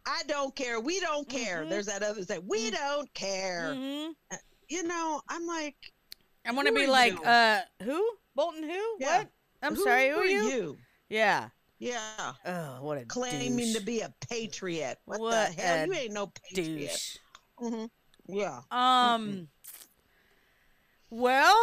I 0.05 0.21
don't 0.27 0.55
care. 0.55 0.79
We 0.79 0.99
don't 1.01 1.27
care. 1.27 1.65
Mhm. 1.65 1.69
There's 1.69 1.87
that 1.87 2.01
other 2.03 2.23
that 2.25 2.45
we 2.45 2.71
don't 2.71 3.11
care. 3.13 3.73
hmm 3.73 4.11
You 4.69 4.83
know, 4.83 5.21
I'm 5.27 5.45
like, 5.47 5.75
I 6.45 6.51
want 6.51 6.67
to 6.67 6.73
be 6.73 6.87
like, 6.87 7.13
you? 7.13 7.23
uh, 7.23 7.61
who? 7.83 8.09
Bolton? 8.35 8.63
Who? 8.63 8.95
Yeah. 8.99 9.17
What? 9.17 9.27
I'm 9.63 9.75
sorry. 9.75 10.09
Who 10.09 10.17
are 10.17 10.25
you? 10.25 10.77
Yeah. 11.09 11.49
Yeah, 11.79 12.33
Oh, 12.45 12.77
what 12.81 12.97
a 12.97 13.05
claiming 13.05 13.57
douche. 13.57 13.75
to 13.75 13.81
be 13.83 14.01
a 14.01 14.11
patriot. 14.29 14.97
What, 15.05 15.19
What 15.19 15.55
the 15.55 15.61
hell? 15.61 15.85
You 15.87 15.93
ain't 15.93 16.13
no 16.13 16.27
patriot. 16.27 16.77
douche. 16.89 17.17
hmm 17.59 17.85
Yeah. 18.27 18.61
Um. 18.71 19.47
Well, 21.09 21.55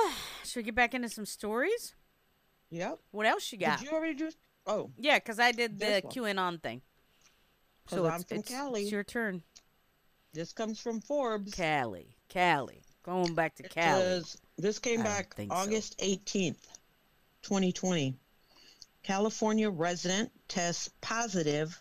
should 0.44 0.56
we 0.56 0.62
get 0.62 0.74
back 0.74 0.94
into 0.94 1.08
some 1.08 1.26
stories? 1.26 1.94
Yep. 2.70 2.98
What 3.10 3.26
else 3.26 3.50
you 3.52 3.58
got? 3.58 3.78
Did 3.80 3.88
you 3.90 3.94
already 3.96 4.14
do? 4.14 4.30
Oh, 4.66 4.90
Yeah, 4.96 5.18
because 5.18 5.38
I 5.38 5.52
did 5.52 5.78
the. 5.78 6.02
QAnon 6.06 6.62
thing. 6.62 6.80
So 7.88 8.06
I'm 8.06 8.20
it's, 8.20 8.24
from 8.24 8.38
it's, 8.38 8.48
Cali. 8.48 8.82
it's 8.82 8.90
your 8.92 9.04
turn. 9.04 9.42
this 10.32 10.52
comes 10.52 10.80
from 10.80 11.00
Forbes. 11.02 11.52
Cali. 11.52 12.16
Cali. 12.30 12.80
Going 13.04 13.34
back 13.34 13.54
to 13.56 13.62
Cali. 13.64 14.00
Says- 14.00 14.36
this 14.56 14.78
came 14.78 15.00
I 15.00 15.04
back 15.04 15.34
think 15.34 15.52
so. 15.52 15.58
August 15.58 15.98
18th, 15.98 16.56
2020. 17.42 18.14
California 19.04 19.70
resident 19.70 20.32
tests 20.48 20.90
positive 21.00 21.78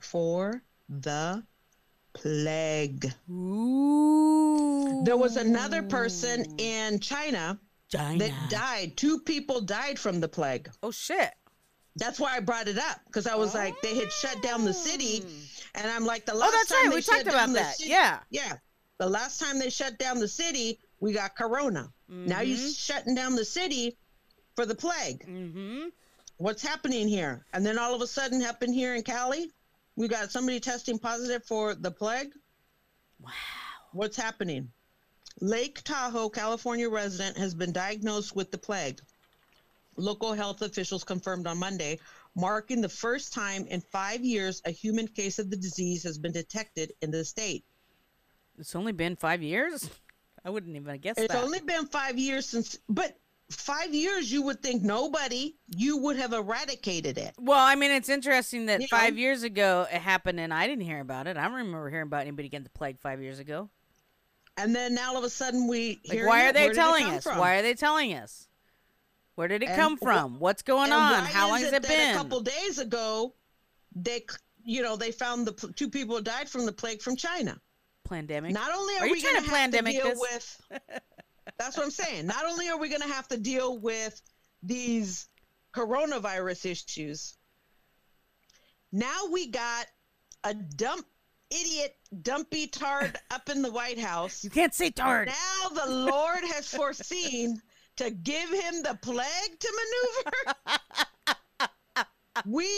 for 0.00 0.62
the 0.88 1.42
plague. 2.12 3.12
Ooh. 3.30 5.02
There 5.04 5.16
was 5.16 5.36
another 5.36 5.82
person 5.82 6.44
in 6.58 7.00
China 7.00 7.58
China. 7.90 8.18
that 8.18 8.50
died. 8.50 8.96
Two 8.96 9.20
people 9.20 9.60
died 9.60 9.98
from 9.98 10.20
the 10.20 10.28
plague. 10.28 10.70
Oh 10.82 10.90
shit. 10.90 11.30
That's 11.96 12.20
why 12.20 12.36
I 12.36 12.40
brought 12.40 12.68
it 12.68 12.78
up 12.78 13.00
because 13.06 13.26
I 13.26 13.34
was 13.34 13.54
like, 13.54 13.80
they 13.82 13.96
had 13.96 14.12
shut 14.12 14.40
down 14.40 14.64
the 14.64 14.72
city, 14.72 15.24
and 15.74 15.90
I'm 15.90 16.04
like, 16.04 16.26
the 16.26 16.34
last 16.34 16.48
Oh, 16.48 16.56
that's 16.56 16.68
time 16.68 16.78
right. 16.84 16.90
they 16.90 16.94
We 16.96 17.02
shut 17.02 17.14
talked 17.16 17.24
down 17.26 17.34
about 17.34 17.46
the 17.48 17.52
that. 17.54 17.76
city- 17.76 17.90
Yeah. 17.90 18.20
yeah. 18.30 18.52
The 18.98 19.08
last 19.08 19.40
time 19.40 19.58
they 19.58 19.70
shut 19.70 19.98
down 19.98 20.20
the 20.20 20.28
city, 20.28 20.78
we 21.00 21.12
got 21.12 21.34
Corona. 21.36 21.92
Now 22.08 22.40
you're 22.40 22.56
Mm-hmm. 22.56 22.70
shutting 22.70 23.14
down 23.16 23.34
the 23.34 23.44
city 23.44 23.96
for 24.58 24.66
the 24.66 24.74
plague. 24.74 25.24
Mm-hmm. 25.24 25.90
What's 26.38 26.62
happening 26.62 27.06
here? 27.06 27.44
And 27.52 27.64
then 27.64 27.78
all 27.78 27.94
of 27.94 28.02
a 28.02 28.08
sudden, 28.08 28.40
happened 28.40 28.74
here 28.74 28.96
in 28.96 29.04
Cali, 29.04 29.52
we 29.94 30.08
got 30.08 30.32
somebody 30.32 30.58
testing 30.58 30.98
positive 30.98 31.44
for 31.44 31.76
the 31.76 31.92
plague. 31.92 32.32
Wow. 33.22 33.30
What's 33.92 34.16
happening? 34.16 34.68
Lake 35.40 35.80
Tahoe, 35.84 36.28
California 36.28 36.88
resident 36.88 37.38
has 37.38 37.54
been 37.54 37.70
diagnosed 37.70 38.34
with 38.34 38.50
the 38.50 38.58
plague. 38.58 39.00
Local 39.94 40.32
health 40.32 40.60
officials 40.62 41.04
confirmed 41.04 41.46
on 41.46 41.58
Monday, 41.58 42.00
marking 42.34 42.80
the 42.80 42.88
first 42.88 43.32
time 43.32 43.64
in 43.68 43.80
five 43.80 44.24
years 44.24 44.60
a 44.64 44.72
human 44.72 45.06
case 45.06 45.38
of 45.38 45.50
the 45.50 45.56
disease 45.56 46.02
has 46.02 46.18
been 46.18 46.32
detected 46.32 46.94
in 47.00 47.12
the 47.12 47.24
state. 47.24 47.64
It's 48.58 48.74
only 48.74 48.90
been 48.90 49.14
five 49.14 49.40
years. 49.40 49.88
I 50.44 50.50
wouldn't 50.50 50.74
even 50.74 50.98
guess 50.98 51.16
It's 51.16 51.32
that. 51.32 51.44
only 51.44 51.60
been 51.60 51.86
five 51.86 52.18
years 52.18 52.46
since, 52.46 52.76
but 52.88 53.16
five 53.50 53.94
years 53.94 54.30
you 54.30 54.42
would 54.42 54.62
think 54.62 54.82
nobody, 54.82 55.56
you 55.66 55.96
would 55.98 56.16
have 56.16 56.32
eradicated 56.32 57.18
it. 57.18 57.34
Well, 57.38 57.58
I 57.58 57.74
mean, 57.74 57.90
it's 57.90 58.08
interesting 58.08 58.66
that 58.66 58.80
You 58.82 58.88
five 58.88 59.18
years 59.18 59.42
ago 59.42 59.86
it 59.90 60.00
happened, 60.00 60.38
and 60.40 60.52
I 60.52 60.66
didn't 60.66 60.84
hear 60.84 61.00
about 61.00 61.26
it. 61.26 61.36
I 61.36 61.44
don't 61.44 61.54
remember 61.54 61.88
hearing 61.90 62.06
about 62.06 62.22
anybody 62.22 62.48
getting 62.48 62.64
the 62.64 62.70
plague 62.70 62.98
five 62.98 63.22
years 63.22 63.38
ago. 63.38 63.70
And 64.56 64.74
then 64.74 64.94
now 64.94 65.10
all 65.10 65.18
of 65.18 65.24
a 65.24 65.30
sudden 65.30 65.68
we 65.68 66.00
Like, 66.08 66.24
why 66.26 66.44
it. 66.46 66.50
are 66.50 66.52
they 66.52 66.66
it 66.66 66.74
telling 66.74 67.06
us? 67.06 67.22
from? 67.22 67.38
Why 67.38 67.56
are 67.58 67.62
they 67.62 67.74
telling 67.74 68.12
us? 68.14 68.48
Where 69.36 69.46
did 69.46 69.62
it 69.62 69.68
And 69.68 69.76
come 69.76 69.96
from? 69.96 70.40
What's 70.40 70.62
going 70.62 70.90
on? 70.90 71.24
How 71.24 71.48
long 71.48 71.60
has 71.60 71.72
it 71.72 71.84
it 71.84 71.88
been? 71.88 72.14
A 72.14 72.18
couple 72.18 72.40
days 72.40 72.78
ago, 72.78 73.34
they 73.94 74.24
you 74.64 74.82
know, 74.82 74.96
they 74.96 75.12
found 75.12 75.46
the 75.46 75.72
two 75.76 75.88
people 75.88 76.20
died 76.20 76.48
from 76.48 76.66
the 76.66 76.72
plague 76.72 77.00
from 77.00 77.16
China. 77.16 77.58
Pandemic. 78.04 78.52
Not 78.52 78.74
only 78.74 78.94
are, 78.96 79.04
Are 79.04 79.10
we 79.10 79.20
trying 79.20 79.34
going 79.34 79.44
to 79.44 79.50
to 79.50 79.56
have 79.56 79.70
to 79.70 79.82
deal 79.82 80.04
this? 80.04 80.60
with, 80.70 80.80
that's 81.58 81.76
what 81.76 81.84
I'm 81.84 81.90
saying. 81.90 82.26
Not 82.26 82.44
only 82.44 82.68
are 82.68 82.78
we 82.78 82.88
going 82.88 83.02
to 83.02 83.08
have 83.08 83.28
to 83.28 83.38
deal 83.38 83.78
with 83.78 84.20
these 84.62 85.28
coronavirus 85.74 86.70
issues, 86.70 87.36
now 88.92 89.26
we 89.30 89.48
got 89.48 89.86
a 90.44 90.54
dump 90.54 91.06
idiot 91.50 91.96
dumpy 92.22 92.66
tard 92.66 93.16
up 93.30 93.48
in 93.48 93.62
the 93.62 93.70
White 93.70 93.98
House. 93.98 94.44
you 94.44 94.50
can't 94.50 94.74
say 94.74 94.90
tard. 94.90 95.28
Now 95.28 95.68
the 95.70 95.90
Lord 95.90 96.40
has 96.52 96.68
foreseen 96.68 97.60
to 97.96 98.10
give 98.10 98.50
him 98.50 98.82
the 98.82 98.98
plague 99.02 99.58
to 99.58 99.72
maneuver. 100.46 101.68
we 102.46 102.76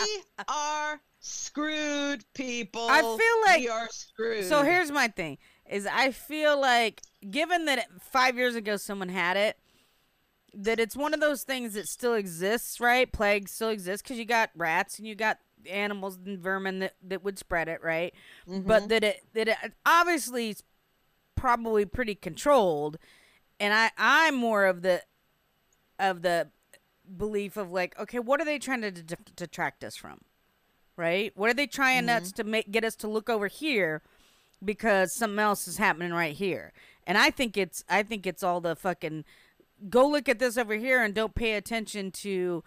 are 0.49 1.01
screwed, 1.21 2.25
people. 2.35 2.87
I 2.89 3.01
feel 3.03 3.41
like- 3.47 3.61
we 3.61 3.69
are 3.69 3.89
screwed. 3.91 4.45
So 4.47 4.63
here's 4.63 4.91
my 4.91 5.09
thing: 5.09 5.39
is 5.69 5.87
I 5.87 6.11
feel 6.13 6.61
like, 6.61 7.03
given 7.29 7.65
that 7.67 7.87
five 8.01 8.37
years 8.37 8.55
ago 8.55 8.77
someone 8.77 9.09
had 9.09 9.37
it, 9.37 9.57
that 10.55 10.81
it's 10.81 10.97
one 10.97 11.15
of 11.15 11.21
those 11.21 11.43
things 11.43 11.75
that 11.75 11.89
still 11.89 12.15
exists, 12.15 12.81
right? 12.81 13.11
Plague 13.11 13.49
still 13.49 13.69
exists 13.69 14.03
because 14.03 14.19
you 14.19 14.25
got 14.25 14.51
rats 14.57 14.99
and 14.99 15.07
you 15.07 15.15
got 15.15 15.39
animals 15.69 16.19
and 16.25 16.39
vermin 16.39 16.81
that, 16.81 16.95
that 17.03 17.23
would 17.23 17.39
spread 17.39 17.69
it, 17.69 17.83
right? 17.83 18.15
But 18.47 18.65
mm-hmm. 18.65 18.87
that 18.89 19.05
it 19.05 19.23
that 19.35 19.49
it 19.49 19.57
obviously 19.87 20.51
is 20.51 20.63
probably 21.37 21.85
pretty 21.85 22.15
controlled, 22.15 22.99
and 23.59 23.73
I 23.73 23.91
I'm 23.97 24.35
more 24.35 24.67
of 24.67 24.83
the 24.83 25.03
of 25.99 26.23
the 26.23 26.49
belief 27.17 27.57
of 27.57 27.71
like, 27.71 27.99
okay, 27.99 28.19
what 28.19 28.41
are 28.41 28.45
they 28.45 28.59
trying 28.59 28.83
to 28.83 28.91
d- 28.91 29.15
detract 29.37 29.85
us 29.85 29.97
from? 29.97 30.21
Right? 30.97 31.33
What 31.37 31.51
are 31.51 31.55
they 31.55 31.67
trying 31.67 32.09
us 32.09 32.29
mm-hmm. 32.29 32.43
to 32.43 32.45
make 32.45 32.71
get 32.71 32.85
us 32.85 32.97
to 32.97 33.09
look 33.09 33.31
over 33.31 33.47
here 33.47 34.03
because 34.65 35.15
something 35.15 35.39
else 35.39 35.67
is 35.69 35.79
happening 35.79 36.13
right 36.13 36.35
here? 36.35 36.73
And 37.07 37.17
I 37.19 37.31
think 37.31 37.57
it's 37.57 37.85
I 37.89 38.03
think 38.03 38.27
it's 38.27 38.43
all 38.43 38.61
the 38.61 38.77
fucking 38.77 39.25
go 39.89 40.07
look 40.07 40.29
at 40.29 40.39
this 40.39 40.57
over 40.57 40.75
here 40.75 41.03
and 41.03 41.15
don't 41.15 41.35
pay 41.35 41.55
attention 41.55 42.11
to 42.11 42.63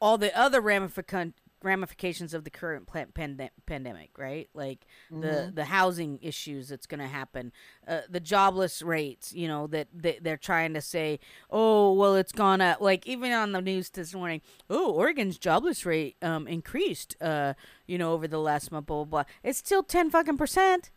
all 0.00 0.18
the 0.18 0.36
other 0.38 0.60
ramifications 0.60 1.34
ramifications 1.62 2.34
of 2.34 2.44
the 2.44 2.50
current 2.50 2.86
pande- 2.86 3.50
pandemic, 3.66 4.10
right? 4.18 4.48
Like 4.54 4.86
the 5.10 5.52
the 5.54 5.64
housing 5.64 6.18
issues 6.22 6.68
that's 6.68 6.86
going 6.86 7.00
to 7.00 7.06
happen, 7.06 7.52
uh, 7.86 8.00
the 8.08 8.20
jobless 8.20 8.82
rates, 8.82 9.32
you 9.32 9.48
know, 9.48 9.66
that 9.68 9.88
they, 9.92 10.18
they're 10.20 10.36
trying 10.36 10.74
to 10.74 10.80
say, 10.80 11.20
oh, 11.50 11.92
well, 11.92 12.14
it's 12.16 12.32
gone 12.32 12.60
up. 12.60 12.80
Like 12.80 13.06
even 13.06 13.32
on 13.32 13.52
the 13.52 13.60
news 13.60 13.90
this 13.90 14.14
morning, 14.14 14.40
oh, 14.68 14.92
Oregon's 14.92 15.38
jobless 15.38 15.84
rate 15.84 16.16
um, 16.22 16.46
increased, 16.48 17.16
uh, 17.20 17.54
you 17.86 17.98
know, 17.98 18.12
over 18.12 18.26
the 18.26 18.38
last 18.38 18.72
month, 18.72 18.86
blah 18.86 19.04
blah 19.04 19.22
blah. 19.22 19.32
It's 19.42 19.58
still 19.58 19.82
ten 19.82 20.10
fucking 20.10 20.36
percent. 20.36 20.90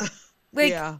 Like, 0.52 0.70
yeah. 0.70 0.98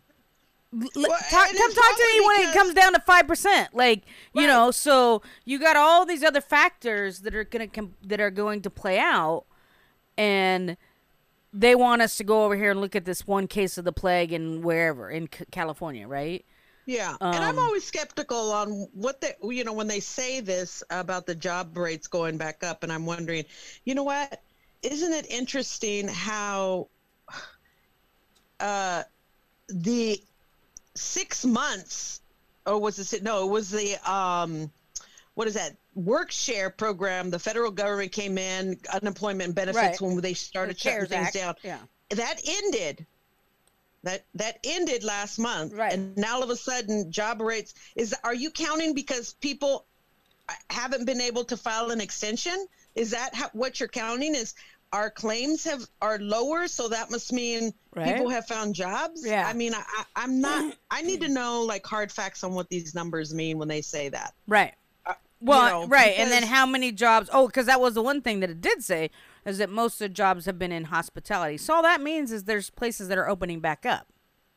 Well, 0.94 1.18
talk, 1.30 1.48
come 1.56 1.74
talk 1.74 1.96
to 1.96 2.10
me 2.12 2.26
when 2.26 2.48
it 2.48 2.52
comes 2.52 2.74
down 2.74 2.92
to 2.92 3.00
five 3.00 3.26
percent. 3.26 3.74
Like 3.74 4.02
you 4.34 4.46
know, 4.46 4.70
so 4.70 5.22
you 5.44 5.58
got 5.58 5.76
all 5.76 6.04
these 6.04 6.22
other 6.22 6.40
factors 6.40 7.20
that 7.20 7.34
are 7.34 7.44
gonna 7.44 7.68
com- 7.68 7.94
that 8.02 8.20
are 8.20 8.30
going 8.30 8.60
to 8.62 8.70
play 8.70 8.98
out, 8.98 9.44
and 10.18 10.76
they 11.52 11.74
want 11.74 12.02
us 12.02 12.16
to 12.18 12.24
go 12.24 12.44
over 12.44 12.56
here 12.56 12.70
and 12.72 12.80
look 12.80 12.94
at 12.94 13.06
this 13.06 13.26
one 13.26 13.46
case 13.46 13.78
of 13.78 13.84
the 13.84 13.92
plague 13.92 14.32
in 14.32 14.60
wherever 14.62 15.08
in 15.10 15.28
C- 15.32 15.44
California, 15.50 16.06
right? 16.06 16.44
Yeah, 16.84 17.16
and 17.20 17.42
I'm 17.42 17.58
Um, 17.58 17.64
always 17.64 17.84
skeptical 17.84 18.52
on 18.52 18.88
what 18.92 19.20
they, 19.20 19.34
you 19.42 19.64
know, 19.64 19.72
when 19.72 19.88
they 19.88 19.98
say 19.98 20.40
this 20.40 20.84
about 20.90 21.26
the 21.26 21.34
job 21.34 21.76
rates 21.76 22.06
going 22.06 22.36
back 22.36 22.62
up, 22.62 22.82
and 22.84 22.92
I'm 22.92 23.06
wondering, 23.06 23.44
you 23.84 23.94
know 23.94 24.04
what? 24.04 24.40
Isn't 24.82 25.12
it 25.12 25.26
interesting 25.30 26.06
how 26.06 26.88
uh, 28.60 29.02
the 29.68 30.22
six 30.96 31.44
months, 31.44 32.20
or 32.66 32.80
was 32.80 33.12
it? 33.12 33.22
No, 33.22 33.46
it 33.46 33.50
was 33.50 33.70
the 33.70 33.96
um, 34.10 34.70
what 35.34 35.46
is 35.48 35.54
that? 35.54 35.76
Work 35.94 36.30
share 36.30 36.68
program. 36.70 37.30
The 37.30 37.38
federal 37.38 37.70
government 37.70 38.12
came 38.12 38.36
in, 38.38 38.78
unemployment 38.92 39.54
benefits 39.54 40.00
Right. 40.00 40.00
when 40.00 40.20
they 40.20 40.34
started 40.34 40.76
The 40.76 40.80
shutting 40.80 41.06
things 41.06 41.26
Act, 41.28 41.34
down. 41.34 41.54
yeah. 41.62 41.78
that 42.10 42.40
ended. 42.46 43.06
That 44.02 44.24
that 44.34 44.58
ended 44.62 45.02
last 45.04 45.38
month, 45.38 45.72
Right. 45.72 45.92
And 45.92 46.16
now 46.16 46.36
all 46.36 46.42
of 46.42 46.50
a 46.50 46.56
sudden, 46.56 47.10
job 47.10 47.40
rates 47.40 47.74
is. 47.96 48.14
Are 48.22 48.34
you 48.34 48.50
counting 48.50 48.94
because 48.94 49.34
people 49.34 49.84
uh, 50.48 50.52
haven't 50.70 51.06
been 51.06 51.20
able 51.20 51.44
to 51.46 51.56
file 51.56 51.90
an 51.90 52.00
extension? 52.00 52.66
Is 52.94 53.10
that 53.10 53.34
how, 53.34 53.48
what 53.52 53.80
you're 53.80 53.88
counting? 53.88 54.34
Is 54.36 54.54
our 54.92 55.10
claims 55.10 55.64
have 55.64 55.86
are 56.00 56.18
lower, 56.18 56.68
so 56.68 56.88
that 56.88 57.10
must 57.10 57.32
mean 57.32 57.72
Right. 57.94 58.12
people 58.14 58.28
have 58.28 58.46
found 58.46 58.74
jobs? 58.74 59.26
Yeah. 59.26 59.46
I 59.48 59.52
mean, 59.54 59.74
I, 59.74 59.78
I, 59.86 60.04
I'm 60.16 60.40
not. 60.40 60.74
I 60.90 61.02
need 61.02 61.20
to 61.22 61.28
know 61.28 61.62
like 61.62 61.84
hard 61.86 62.12
facts 62.12 62.44
on 62.44 62.52
what 62.54 62.68
these 62.68 62.94
numbers 62.94 63.32
mean 63.34 63.58
when 63.58 63.68
they 63.68 63.80
say 63.82 64.08
that. 64.10 64.34
Right. 64.46 64.74
Well, 65.40 65.60
Uh, 65.60 65.68
know, 65.82 65.86
right, 65.88 66.14
and 66.18 66.30
then 66.30 66.44
how 66.44 66.64
many 66.64 66.92
jobs? 66.92 67.28
Oh, 67.32 67.46
because 67.46 67.66
that 67.66 67.78
was 67.80 67.92
the 67.94 68.02
one 68.02 68.22
thing 68.22 68.40
that 68.40 68.48
it 68.48 68.60
did 68.62 68.82
say 68.82 69.10
is 69.44 69.58
that 69.58 69.68
most 69.68 69.94
of 69.94 69.98
the 69.98 70.08
jobs 70.08 70.46
have 70.46 70.58
been 70.58 70.72
in 70.72 70.84
hospitality. 70.84 71.58
So 71.58 71.74
all 71.74 71.82
that 71.82 72.00
means 72.00 72.32
is 72.32 72.44
there's 72.44 72.70
places 72.70 73.08
that 73.08 73.18
are 73.18 73.28
opening 73.28 73.60
back 73.60 73.84
up, 73.84 74.06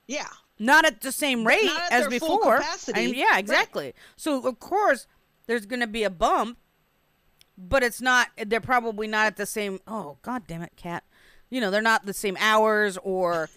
Yeah. 0.07 0.27
not 0.57 0.85
at 0.85 1.01
the 1.01 1.11
same 1.11 1.45
rate 1.45 1.69
as 1.91 2.07
before. 2.07 2.57
capacity. 2.59 2.99
I 3.01 3.05
mean, 3.07 3.15
yeah, 3.15 3.25
Right. 3.31 3.39
exactly. 3.39 3.93
So 4.15 4.41
of 4.47 4.59
course 4.59 5.05
there's 5.47 5.65
going 5.65 5.81
to 5.81 5.87
be 5.87 6.03
a 6.03 6.09
bump, 6.09 6.57
but 7.59 7.83
it's 7.83 8.01
not. 8.01 8.29
They're 8.45 8.61
probably 8.61 9.07
not 9.07 9.27
at 9.27 9.37
the 9.37 9.45
same. 9.45 9.79
Oh 9.87 10.17
God 10.21 10.43
damn 10.47 10.61
it, 10.61 10.73
cat! 10.75 11.03
You 11.49 11.61
know 11.61 11.71
they're 11.71 11.81
not 11.81 12.05
the 12.05 12.13
same 12.13 12.37
hours 12.39 12.97
or. 13.03 13.49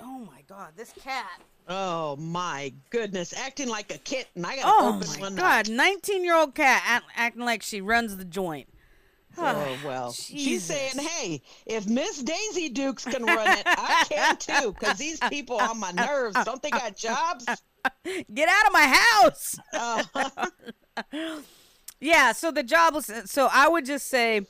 Oh 0.00 0.18
my 0.18 0.42
God, 0.46 0.72
this 0.76 0.92
cat! 1.02 1.42
Oh 1.68 2.16
my 2.16 2.72
goodness, 2.90 3.34
acting 3.34 3.68
like 3.68 3.94
a 3.94 3.98
kitten. 3.98 4.44
I 4.44 4.56
gotta 4.56 4.68
Oh 4.68 4.96
open 4.96 5.08
my 5.08 5.20
one 5.20 5.34
God, 5.34 5.68
nineteen-year-old 5.68 6.54
cat 6.54 6.82
act, 6.86 7.06
acting 7.16 7.44
like 7.44 7.62
she 7.62 7.80
runs 7.80 8.16
the 8.16 8.24
joint. 8.24 8.68
Oh 9.36 9.78
well, 9.84 10.12
she's 10.12 10.64
saying, 10.64 10.98
"Hey, 10.98 11.42
if 11.66 11.86
Miss 11.86 12.22
Daisy 12.22 12.70
Dukes 12.70 13.04
can 13.04 13.24
run 13.24 13.46
it, 13.58 13.62
I 13.66 14.04
can 14.08 14.36
too." 14.36 14.72
Because 14.72 14.98
these 14.98 15.20
people 15.28 15.56
on 15.58 15.78
my 15.78 15.92
nerves 15.92 16.36
don't 16.44 16.60
they 16.62 16.70
got 16.70 16.96
jobs? 16.96 17.46
Get 18.34 18.48
out 18.48 18.66
of 18.66 18.72
my 18.72 18.96
house. 19.22 19.56
Uh, 19.72 21.40
Yeah, 22.00 22.32
so 22.32 22.50
the 22.50 22.62
jobless. 22.62 23.10
So 23.26 23.48
I 23.52 23.68
would 23.68 23.84
just 23.84 24.06
say, 24.08 24.42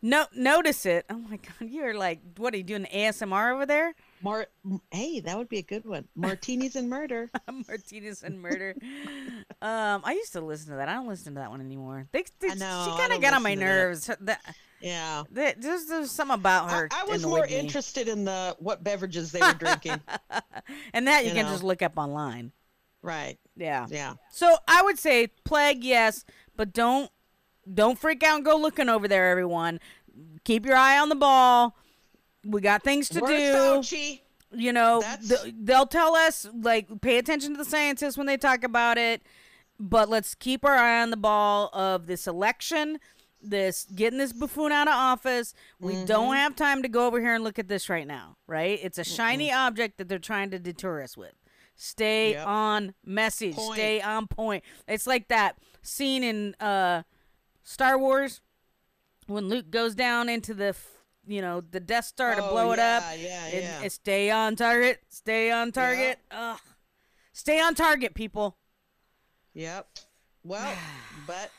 no, 0.00 0.26
notice 0.34 0.86
it. 0.86 1.06
Oh 1.10 1.16
my 1.18 1.36
God, 1.38 1.54
you're 1.70 1.94
like, 1.94 2.20
what 2.36 2.54
are 2.54 2.56
you 2.56 2.62
doing? 2.62 2.86
ASMR 2.94 3.52
over 3.54 3.66
there? 3.66 3.94
Mar- 4.22 4.46
hey, 4.90 5.20
that 5.20 5.38
would 5.38 5.48
be 5.48 5.58
a 5.58 5.62
good 5.62 5.84
one. 5.84 6.06
Martinis 6.14 6.76
and 6.76 6.88
murder. 6.90 7.30
Martinis 7.68 8.22
and 8.22 8.40
murder. 8.42 8.74
um, 9.62 10.02
I 10.04 10.12
used 10.12 10.32
to 10.34 10.40
listen 10.40 10.70
to 10.72 10.76
that. 10.76 10.88
I 10.88 10.94
don't 10.94 11.08
listen 11.08 11.34
to 11.34 11.40
that 11.40 11.50
one 11.50 11.60
anymore. 11.60 12.06
They, 12.12 12.24
they 12.40 12.50
I 12.50 12.54
know, 12.54 12.84
she 12.92 13.00
kind 13.00 13.12
of 13.12 13.20
got 13.20 13.32
on 13.34 13.42
my 13.42 13.54
that. 13.54 13.60
nerves. 13.60 14.10
That, 14.20 14.40
Yeah. 14.80 15.22
that, 15.32 15.60
just 15.60 15.88
there's 15.88 16.10
something 16.10 16.34
about 16.34 16.70
her. 16.70 16.88
I 16.92 17.04
was 17.04 17.24
more 17.24 17.46
me. 17.46 17.54
interested 17.56 18.06
in 18.08 18.24
the 18.24 18.54
what 18.58 18.82
beverages 18.84 19.32
they 19.32 19.40
were 19.40 19.54
drinking. 19.54 20.00
and 20.92 21.06
that 21.08 21.22
you, 21.24 21.30
you 21.30 21.34
can 21.36 21.46
know. 21.46 21.52
just 21.52 21.64
look 21.64 21.82
up 21.82 21.96
online. 21.96 22.52
right. 23.02 23.38
Yeah. 23.58 23.86
Yeah. 23.90 24.14
So 24.30 24.56
I 24.66 24.82
would 24.82 24.98
say 24.98 25.26
plague, 25.44 25.84
yes, 25.84 26.24
but 26.56 26.72
don't 26.72 27.10
don't 27.72 27.98
freak 27.98 28.22
out 28.22 28.36
and 28.36 28.44
go 28.44 28.56
looking 28.56 28.88
over 28.88 29.06
there, 29.08 29.30
everyone. 29.30 29.80
Keep 30.44 30.64
your 30.64 30.76
eye 30.76 30.98
on 30.98 31.08
the 31.10 31.14
ball. 31.14 31.76
We 32.44 32.60
got 32.60 32.82
things 32.82 33.08
to 33.10 33.20
do. 33.20 33.26
Fauci. 33.26 34.20
You 34.50 34.72
know, 34.72 35.02
th- 35.28 35.52
they'll 35.62 35.86
tell 35.86 36.14
us 36.14 36.48
like 36.62 37.02
pay 37.02 37.18
attention 37.18 37.52
to 37.52 37.58
the 37.58 37.68
scientists 37.68 38.16
when 38.16 38.26
they 38.26 38.38
talk 38.38 38.64
about 38.64 38.96
it, 38.96 39.20
but 39.78 40.08
let's 40.08 40.34
keep 40.34 40.64
our 40.64 40.74
eye 40.76 41.02
on 41.02 41.10
the 41.10 41.18
ball 41.18 41.68
of 41.74 42.06
this 42.06 42.26
election, 42.26 42.98
this 43.42 43.84
getting 43.94 44.18
this 44.18 44.32
buffoon 44.32 44.72
out 44.72 44.88
of 44.88 44.94
office. 44.94 45.52
We 45.78 45.92
Mm-hmm. 45.92 46.04
don't 46.06 46.34
have 46.36 46.56
time 46.56 46.82
to 46.82 46.88
go 46.88 47.06
over 47.06 47.20
here 47.20 47.34
and 47.34 47.44
look 47.44 47.58
at 47.58 47.68
this 47.68 47.90
right 47.90 48.06
now, 48.06 48.36
right? 48.46 48.78
It's 48.82 48.96
a 48.96 49.04
shiny 49.04 49.52
object 49.52 49.98
that 49.98 50.08
they're 50.08 50.18
trying 50.18 50.50
to 50.52 50.58
deter 50.58 51.02
us 51.02 51.14
with. 51.14 51.34
Stay 51.80 52.32
Yep. 52.32 52.46
on 52.46 52.94
message. 53.04 53.54
Point. 53.54 53.74
Stay 53.74 54.00
on 54.00 54.26
point. 54.26 54.64
It's 54.88 55.06
like 55.06 55.28
that 55.28 55.56
scene 55.80 56.24
in 56.24 56.54
uh 56.56 57.04
Star 57.62 57.96
Wars 57.98 58.40
when 59.28 59.48
Luke 59.48 59.70
goes 59.70 59.94
down 59.94 60.28
into 60.28 60.54
the 60.54 60.68
f- 60.68 60.86
you 61.26 61.40
know 61.40 61.60
the 61.60 61.78
Death 61.80 62.06
Star 62.06 62.34
to 62.34 62.44
Oh, 62.44 62.50
blow 62.50 62.72
it 62.72 62.78
up. 62.80 63.02
yeah, 63.02 63.14
yeah, 63.14 63.44
and- 63.46 63.62
yeah. 63.64 63.82
and 63.82 63.92
stay 63.92 64.28
on 64.30 64.56
target. 64.56 65.00
Stay 65.08 65.50
on 65.52 65.70
target. 65.72 66.18
Ugh. 66.32 66.58
Stay 67.32 67.60
on 67.60 67.74
target, 67.76 68.14
people. 68.14 68.58
Yep. 69.54 69.98
Well, 70.42 70.76
but 71.28 71.50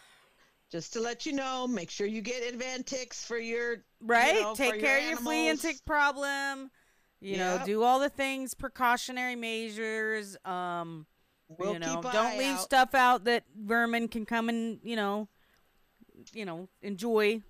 just 0.72 0.92
to 0.94 1.00
let 1.00 1.26
you 1.26 1.34
know, 1.34 1.66
make 1.68 1.90
sure 1.90 2.08
you 2.08 2.22
get 2.22 2.44
Advantix 2.54 3.26
for 3.26 3.38
your 3.38 3.78
Right? 4.02 4.36
you 4.36 4.42
know, 4.42 4.56
Take 4.56 4.80
care 4.82 4.98
of 5.00 5.04
your 5.06 5.18
flea 5.18 5.48
and 5.50 5.60
tick 5.60 5.78
problem. 5.86 6.72
You 7.22 7.38
know, 7.38 7.62
do 7.66 7.84
all 7.84 8.00
the 8.00 8.10
things, 8.10 8.54
precautionary 8.54 9.36
measures. 9.36 10.38
Um, 10.46 11.06
We'll 11.58 11.74
you 11.74 11.80
know, 11.80 12.02
don't 12.04 12.38
leave 12.38 12.56
out. 12.58 12.62
stuff 12.62 12.94
out 12.94 13.24
that 13.24 13.44
vermin 13.58 14.08
can 14.08 14.24
come 14.26 14.50
and 14.50 14.80
you 14.84 14.96
know, 14.96 15.28
you 16.32 16.46
know, 16.46 16.70
enjoy 16.84 17.42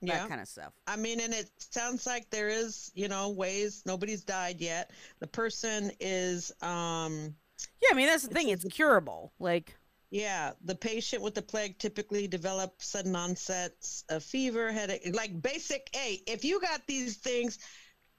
Yeah. 0.00 0.20
that 0.20 0.28
kind 0.28 0.40
of 0.40 0.48
stuff. 0.48 0.72
I 0.86 0.96
mean, 0.96 1.20
and 1.20 1.34
it 1.34 1.50
sounds 1.58 2.06
like 2.06 2.30
there 2.30 2.48
is, 2.48 2.90
you 2.94 3.08
know, 3.08 3.28
ways 3.30 3.82
nobody's 3.84 4.22
died 4.24 4.58
yet. 4.60 4.90
The 5.18 5.26
person 5.26 5.92
is, 6.00 6.50
um, 6.62 7.34
Yeah, 7.82 7.90
I 7.92 7.94
mean 7.94 8.06
that's 8.06 8.26
the 8.26 8.32
thing. 8.34 8.48
It's 8.48 8.64
curable. 8.64 9.34
Like, 9.38 9.76
yeah, 10.10 10.52
the 10.64 10.74
patient 10.74 11.22
with 11.22 11.34
the 11.34 11.42
plague 11.42 11.78
typically 11.78 12.26
develops 12.26 12.86
sudden 12.86 13.14
onsets 13.14 14.02
of 14.08 14.24
fever, 14.24 14.72
headache, 14.72 15.14
like 15.14 15.40
basic. 15.42 15.90
Hey, 15.92 16.22
if 16.26 16.42
you 16.42 16.58
got 16.58 16.86
these 16.86 17.18
things, 17.18 17.58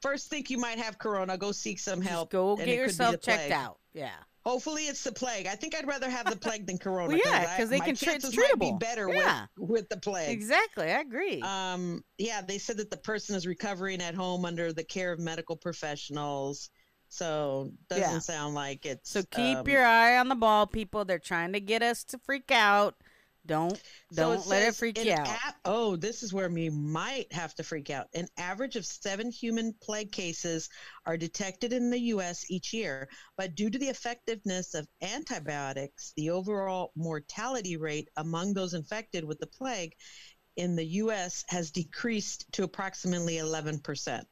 first 0.02 0.30
think 0.30 0.50
you 0.50 0.58
might 0.58 0.78
have 0.80 0.98
corona, 0.98 1.38
go 1.38 1.52
seek 1.52 1.80
some 1.80 2.02
help. 2.02 2.30
just 2.30 2.32
go 2.32 2.50
and 2.52 2.60
get 2.60 2.68
it 2.68 2.72
could 2.72 2.76
be 2.76 2.82
yourself 2.84 3.22
checked 3.22 3.52
out. 3.52 3.80
Yeah. 3.94 4.10
Hopefully, 4.44 4.84
it's 4.88 5.04
the 5.04 5.12
plague. 5.12 5.46
I 5.46 5.54
think 5.56 5.76
I'd 5.76 5.86
rather 5.86 6.10
have 6.10 6.26
the 6.28 6.36
plague 6.36 6.66
than 6.66 6.80
corona. 6.80 7.10
Well, 7.10 7.22
yeah, 7.24 7.46
I- 7.54 7.58
'cause 7.58 7.70
they 7.70 7.80
can 7.80 7.96
tra- 7.96 8.14
it's 8.16 8.24
chances 8.24 8.36
might 8.38 8.60
be 8.60 8.74
better 8.80 9.08
Yeah. 9.14 9.46
with 9.58 9.70
with 9.70 9.90
the 9.90 9.98
plague. 9.98 10.30
Exactly. 10.30 10.86
I 10.92 11.00
agree. 11.02 11.42
Um, 11.42 12.04
yeah, 12.18 12.42
they 12.42 12.58
said 12.58 12.78
that 12.78 12.90
the 12.90 12.98
person 12.98 13.36
is 13.36 13.46
recovering 13.46 14.02
at 14.02 14.16
home 14.16 14.44
under 14.46 14.74
the 14.74 14.84
care 14.84 15.12
of 15.12 15.20
medical 15.20 15.56
professionals. 15.56 16.72
So 17.10 17.72
doesn't 17.90 18.04
Yeah. 18.04 18.20
sound 18.20 18.56
like 18.56 18.86
it's. 18.86 19.12
So 19.12 19.22
keep 19.24 19.58
um, 19.58 19.68
your 19.70 19.84
eye 19.86 20.18
on 20.18 20.30
the 20.30 20.36
ball, 20.36 20.66
people. 20.66 21.04
They're 21.06 21.20
trying 21.20 21.54
to 21.54 21.60
get 21.60 21.84
us 21.84 22.04
to 22.06 22.18
freak 22.20 22.50
out. 22.52 22.96
Don't 23.46 23.82
don't 24.14 24.46
let 24.46 24.68
it 24.68 24.76
freak 24.76 25.04
you 25.04 25.14
out. 25.14 25.28
oh, 25.66 25.96
this 25.96 26.22
is 26.22 26.32
where 26.32 26.50
we 26.50 26.70
might 26.70 27.32
have 27.34 27.56
to 27.56 27.64
freak 27.64 27.90
out. 27.90 28.08
An 28.14 28.28
average 28.38 28.76
of 28.76 28.86
seven 28.86 29.32
human 29.32 29.74
plague 29.82 30.12
cases 30.12 30.70
are 31.08 31.18
detected 31.18 31.74
in 31.74 31.90
the 31.90 32.00
U.S. 32.00 32.46
each 32.50 32.72
year, 32.72 33.10
but 33.38 33.56
due 33.56 33.70
to 33.70 33.80
the 33.80 33.90
effectiveness 33.90 34.76
of 34.76 34.88
antibiotics, 35.02 36.14
the 36.16 36.30
overall 36.30 36.92
mortality 36.96 37.78
rate 37.78 38.10
among 38.18 38.54
those 38.54 38.76
infected 38.76 39.26
with 39.26 39.40
the 39.40 39.48
plague 39.48 39.96
in 40.56 40.76
the 40.76 40.86
U.S. 40.86 41.44
has 41.48 41.72
decreased 41.72 42.46
to 42.54 42.64
approximately 42.64 43.40
11 43.40 43.80
percent. 43.80 44.28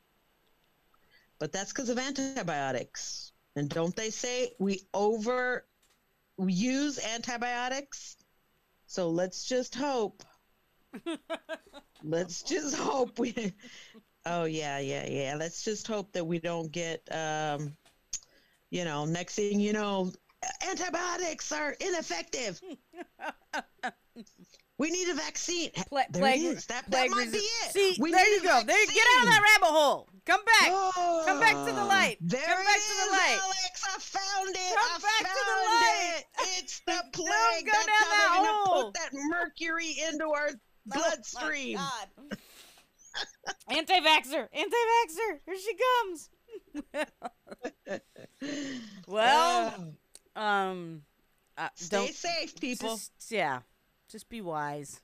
But 1.40 1.52
that's 1.52 1.72
because 1.72 1.90
of 1.90 1.98
antibiotics. 1.98 3.32
And 3.56 3.70
don't 3.70 3.96
they 3.96 4.12
say 4.12 4.52
we 4.60 4.82
over 4.94 5.66
use 6.38 7.00
antibiotics? 7.04 8.16
So 8.90 9.08
let's 9.12 9.46
just 9.46 9.76
hope. 9.76 10.24
let's 12.04 12.42
just 12.42 12.76
hope 12.76 13.20
we. 13.20 13.54
Oh 14.26 14.44
yeah, 14.44 14.80
yeah, 14.80 15.08
yeah. 15.08 15.36
Let's 15.40 15.64
just 15.64 15.88
hope 15.88 16.12
that 16.12 16.26
we 16.26 16.40
don't 16.40 16.70
get. 16.70 17.02
Um, 17.10 17.78
you 18.70 18.84
know, 18.84 19.06
next 19.06 19.36
thing 19.36 19.62
you 19.62 19.72
know, 19.72 20.12
antibiotics 20.70 21.54
are 21.54 21.72
ineffective. 21.80 22.60
we 24.78 24.92
need 24.92 25.10
a 25.10 25.16
vaccine. 25.16 25.72
Pla- 25.88 26.04
there 26.12 26.22
plague, 26.22 26.42
it 26.44 26.58
is. 26.58 26.66
That, 26.66 26.84
that 26.92 27.10
might 27.10 27.30
resi- 27.30 27.32
be 27.32 27.38
it. 27.38 27.72
See, 27.72 27.96
we 27.98 28.12
there 28.12 28.26
need 28.26 28.36
you 28.36 28.44
go. 28.44 28.62
There, 28.66 28.86
get 28.86 29.08
out 29.18 29.24
of 29.24 29.30
that 29.30 29.42
rabbit 29.42 29.74
hole. 29.74 30.10
Come 30.30 30.46
back. 30.46 30.70
Come 31.26 31.40
back 31.40 31.56
to 31.66 31.74
the 31.74 31.82
Oh, 31.82 31.88
light. 31.88 32.18
There 32.22 32.40
Come 32.42 32.62
it 32.62 32.66
back 32.66 32.76
to 32.78 32.96
the 33.06 33.12
light. 33.12 33.40
Alex. 33.42 33.84
I 33.84 34.00
found 34.00 34.50
it. 34.50 34.76
Come 34.76 34.92
I 34.94 35.00
back 35.02 35.24
to 35.34 35.44
the 35.46 35.60
light. 35.66 36.20
it. 36.20 36.26
It's 36.64 36.80
the 36.86 37.04
plague. 37.14 37.66
Don't 37.66 37.66
go 37.66 37.72
That's 37.72 37.86
down 37.88 37.96
how 37.98 38.10
that 38.10 38.30
they're 38.44 38.52
gonna 38.52 38.64
hole. 38.70 38.84
put 38.86 38.94
that 38.94 39.10
mercury 39.14 39.96
into 40.08 40.26
our 40.30 40.50
bloodstream. 40.86 41.78
Oh, 41.80 42.06
my 42.18 42.24
God. 42.30 42.38
Anti-vaxxer. 43.78 44.48
Anti-vaxxer. 44.54 45.40
Here 45.46 45.58
she 45.58 45.76
comes. 45.86 46.30
well, 49.08 49.74
Oh, 50.36 50.42
um, 50.42 51.02
uh, 51.58 51.70
stay 51.76 52.08
safe, 52.12 52.60
people. 52.60 52.90
just 52.90 53.12
yeah, 53.30 53.60
just 54.12 54.30
be 54.30 54.42
wise. 54.42 55.02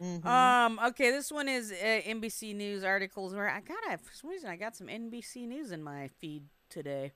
Mhm. 0.00 0.24
Um. 0.26 0.78
Okay. 0.88 1.10
This 1.10 1.30
one 1.32 1.48
is 1.48 1.72
uh, 1.72 1.76
NBC 2.06 2.54
News 2.54 2.84
articles 2.84 3.34
where 3.34 3.48
I 3.48 3.60
got 3.60 4.00
for 4.00 4.12
some 4.12 4.30
reason 4.30 4.50
I 4.50 4.56
got 4.56 4.76
some 4.76 4.88
NBC 4.88 5.46
News 5.46 5.72
in 5.72 5.82
my 5.82 6.08
feed 6.18 6.44
today. 6.68 7.12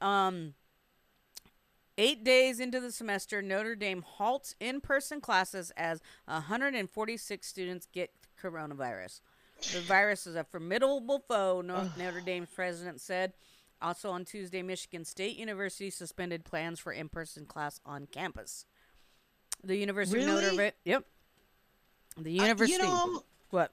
Um. 0.00 0.54
Eight 1.98 2.24
days 2.24 2.58
into 2.58 2.80
the 2.80 2.90
semester, 2.90 3.42
Notre 3.42 3.74
Dame 3.74 4.00
halts 4.00 4.54
in-person 4.60 5.20
classes 5.20 5.70
as 5.76 6.00
146 6.24 7.46
students 7.46 7.86
get 7.92 8.10
coronavirus. 8.42 9.20
The 9.74 9.80
virus 9.86 10.26
is 10.26 10.34
a 10.34 10.42
formidable 10.42 11.22
foe, 11.28 11.60
Notre 11.60 12.20
Dame's 12.24 12.48
president 12.48 13.00
said. 13.00 13.34
Also 13.82 14.10
on 14.10 14.24
Tuesday, 14.24 14.62
Michigan 14.62 15.04
State 15.04 15.36
University 15.36 15.90
suspended 15.90 16.44
plans 16.46 16.78
for 16.80 16.92
in-person 16.92 17.44
class 17.44 17.78
on 17.84 18.06
campus. 18.06 18.64
The 19.62 19.76
University 19.76 20.20
of 20.22 20.28
Notre 20.28 20.46
Really? 20.46 20.56
Dame. 20.56 20.72
Yep. 20.84 21.04
The 22.16 22.38
Uh, 22.40 22.42
university. 22.44 22.72
you 22.72 22.78
know, 22.82 23.22
what? 23.50 23.72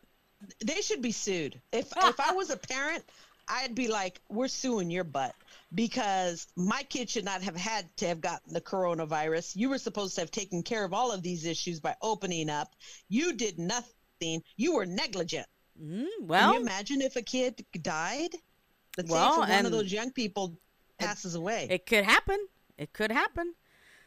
they 0.66 0.82
should 0.82 1.02
be 1.02 1.12
sued. 1.12 1.60
If 1.72 1.92
if 1.98 2.20
I 2.20 2.34
was 2.34 2.50
a 2.50 2.58
parent, 2.58 3.04
I'd 3.48 3.76
be 3.76 3.88
like, 3.88 4.22
"We're 4.30 4.48
suing 4.48 4.90
your 4.90 5.04
butt." 5.04 5.36
Because 5.76 6.48
my 6.56 6.82
kid 6.84 7.10
should 7.10 7.26
not 7.26 7.42
have 7.44 7.56
had 7.56 7.96
to 7.98 8.08
have 8.08 8.22
gotten 8.22 8.54
the 8.54 8.62
coronavirus. 8.62 9.56
You 9.56 9.70
were 9.70 9.78
supposed 9.78 10.16
to 10.16 10.22
have 10.22 10.32
taken 10.32 10.64
care 10.64 10.84
of 10.84 10.94
all 10.94 11.12
of 11.12 11.22
these 11.22 11.46
issues 11.46 11.80
by 11.80 11.96
opening 12.02 12.50
up. 12.50 12.76
You 13.08 13.34
did 13.34 13.60
nothing. 13.60 14.42
You 14.58 14.74
were 14.76 14.86
negligent. 14.88 15.46
Mm, 15.80 16.08
Can 16.18 16.28
well, 16.28 16.54
you 16.56 16.60
imagine 16.62 17.02
if 17.02 17.16
a 17.16 17.22
kid 17.22 17.64
died? 17.84 18.32
Let's 18.98 19.12
Well, 19.12 19.36
say 19.36 19.44
if 19.44 19.50
one 19.58 19.66
of 19.68 19.72
those 19.72 19.92
young 19.92 20.12
people 20.12 20.58
passes 20.98 21.36
away. 21.36 21.68
It 21.70 21.86
could 21.86 22.04
happen. 22.04 22.48
It 22.78 22.92
could 22.94 23.12
happen. 23.12 23.54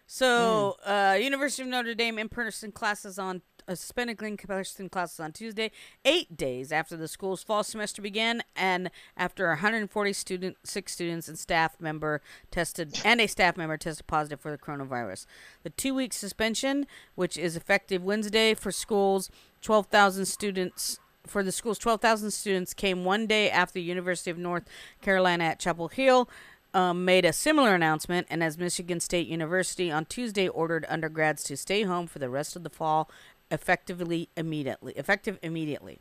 So, 0.07 0.77
uh, 0.85 1.17
University 1.21 1.63
of 1.63 1.69
Notre 1.69 1.95
Dame 1.95 2.19
in-person 2.19 2.73
classes 2.73 3.19
on 3.19 3.41
uh, 3.69 3.75
suspended 3.75 4.21
in-person 4.23 4.89
classes 4.89 5.21
on 5.21 5.33
Tuesday, 5.33 5.71
eight 6.05 6.37
days 6.37 6.73
after 6.73 6.97
the 6.97 7.09
school's 7.09 7.43
fall 7.43 7.63
semester 7.63 8.03
began, 8.03 8.43
and 8.57 8.91
after 9.17 9.49
140 9.49 10.13
student, 10.13 10.57
six 10.65 10.93
students 10.93 11.29
and 11.29 11.39
staff 11.39 11.81
member 11.81 12.21
tested, 12.51 13.01
and 13.05 13.21
a 13.21 13.27
staff 13.27 13.57
member 13.57 13.77
tested 13.77 14.07
positive 14.07 14.41
for 14.41 14.51
the 14.51 14.59
coronavirus. 14.59 15.27
The 15.63 15.71
two-week 15.71 16.13
suspension, 16.13 16.87
which 17.15 17.37
is 17.37 17.57
effective 17.57 18.03
Wednesday 18.03 18.55
for 18.55 18.71
schools, 18.71 19.31
12,000 19.63 20.27
students 20.27 20.99
for 21.25 21.45
the 21.45 21.53
school's 21.53 21.79
12,000 21.79 22.33
students 22.33 22.75
came 22.75 23.05
one 23.05 23.29
day 23.29 23.49
after 23.49 23.75
the 23.75 23.83
University 23.83 24.29
of 24.29 24.39
North 24.39 24.65
Carolina 25.01 25.45
at 25.45 25.61
Chapel 25.61 25.87
Hill 25.87 26.29
um, 26.75 27.05
made 27.05 27.25
a 27.25 27.33
similar 27.33 27.75
announcement, 27.75 28.27
and 28.31 28.43
as 28.43 28.57
Michigan 28.57 29.01
State 29.01 29.27
University 29.27 29.91
on 29.91 30.07
Tuesday 30.07 30.49
ordered 30.49 30.87
undergrads 30.89 31.43
to 31.45 31.57
stay 31.57 31.83
home 31.83 32.07
for 32.07 32.19
the 32.19 32.31
rest 32.31 32.57
of 32.57 32.63
the 32.63 32.71
fall, 32.71 33.11
effectively 33.53 34.29
immediately, 34.37 34.93
effective 34.97 35.39
immediately. 35.43 36.01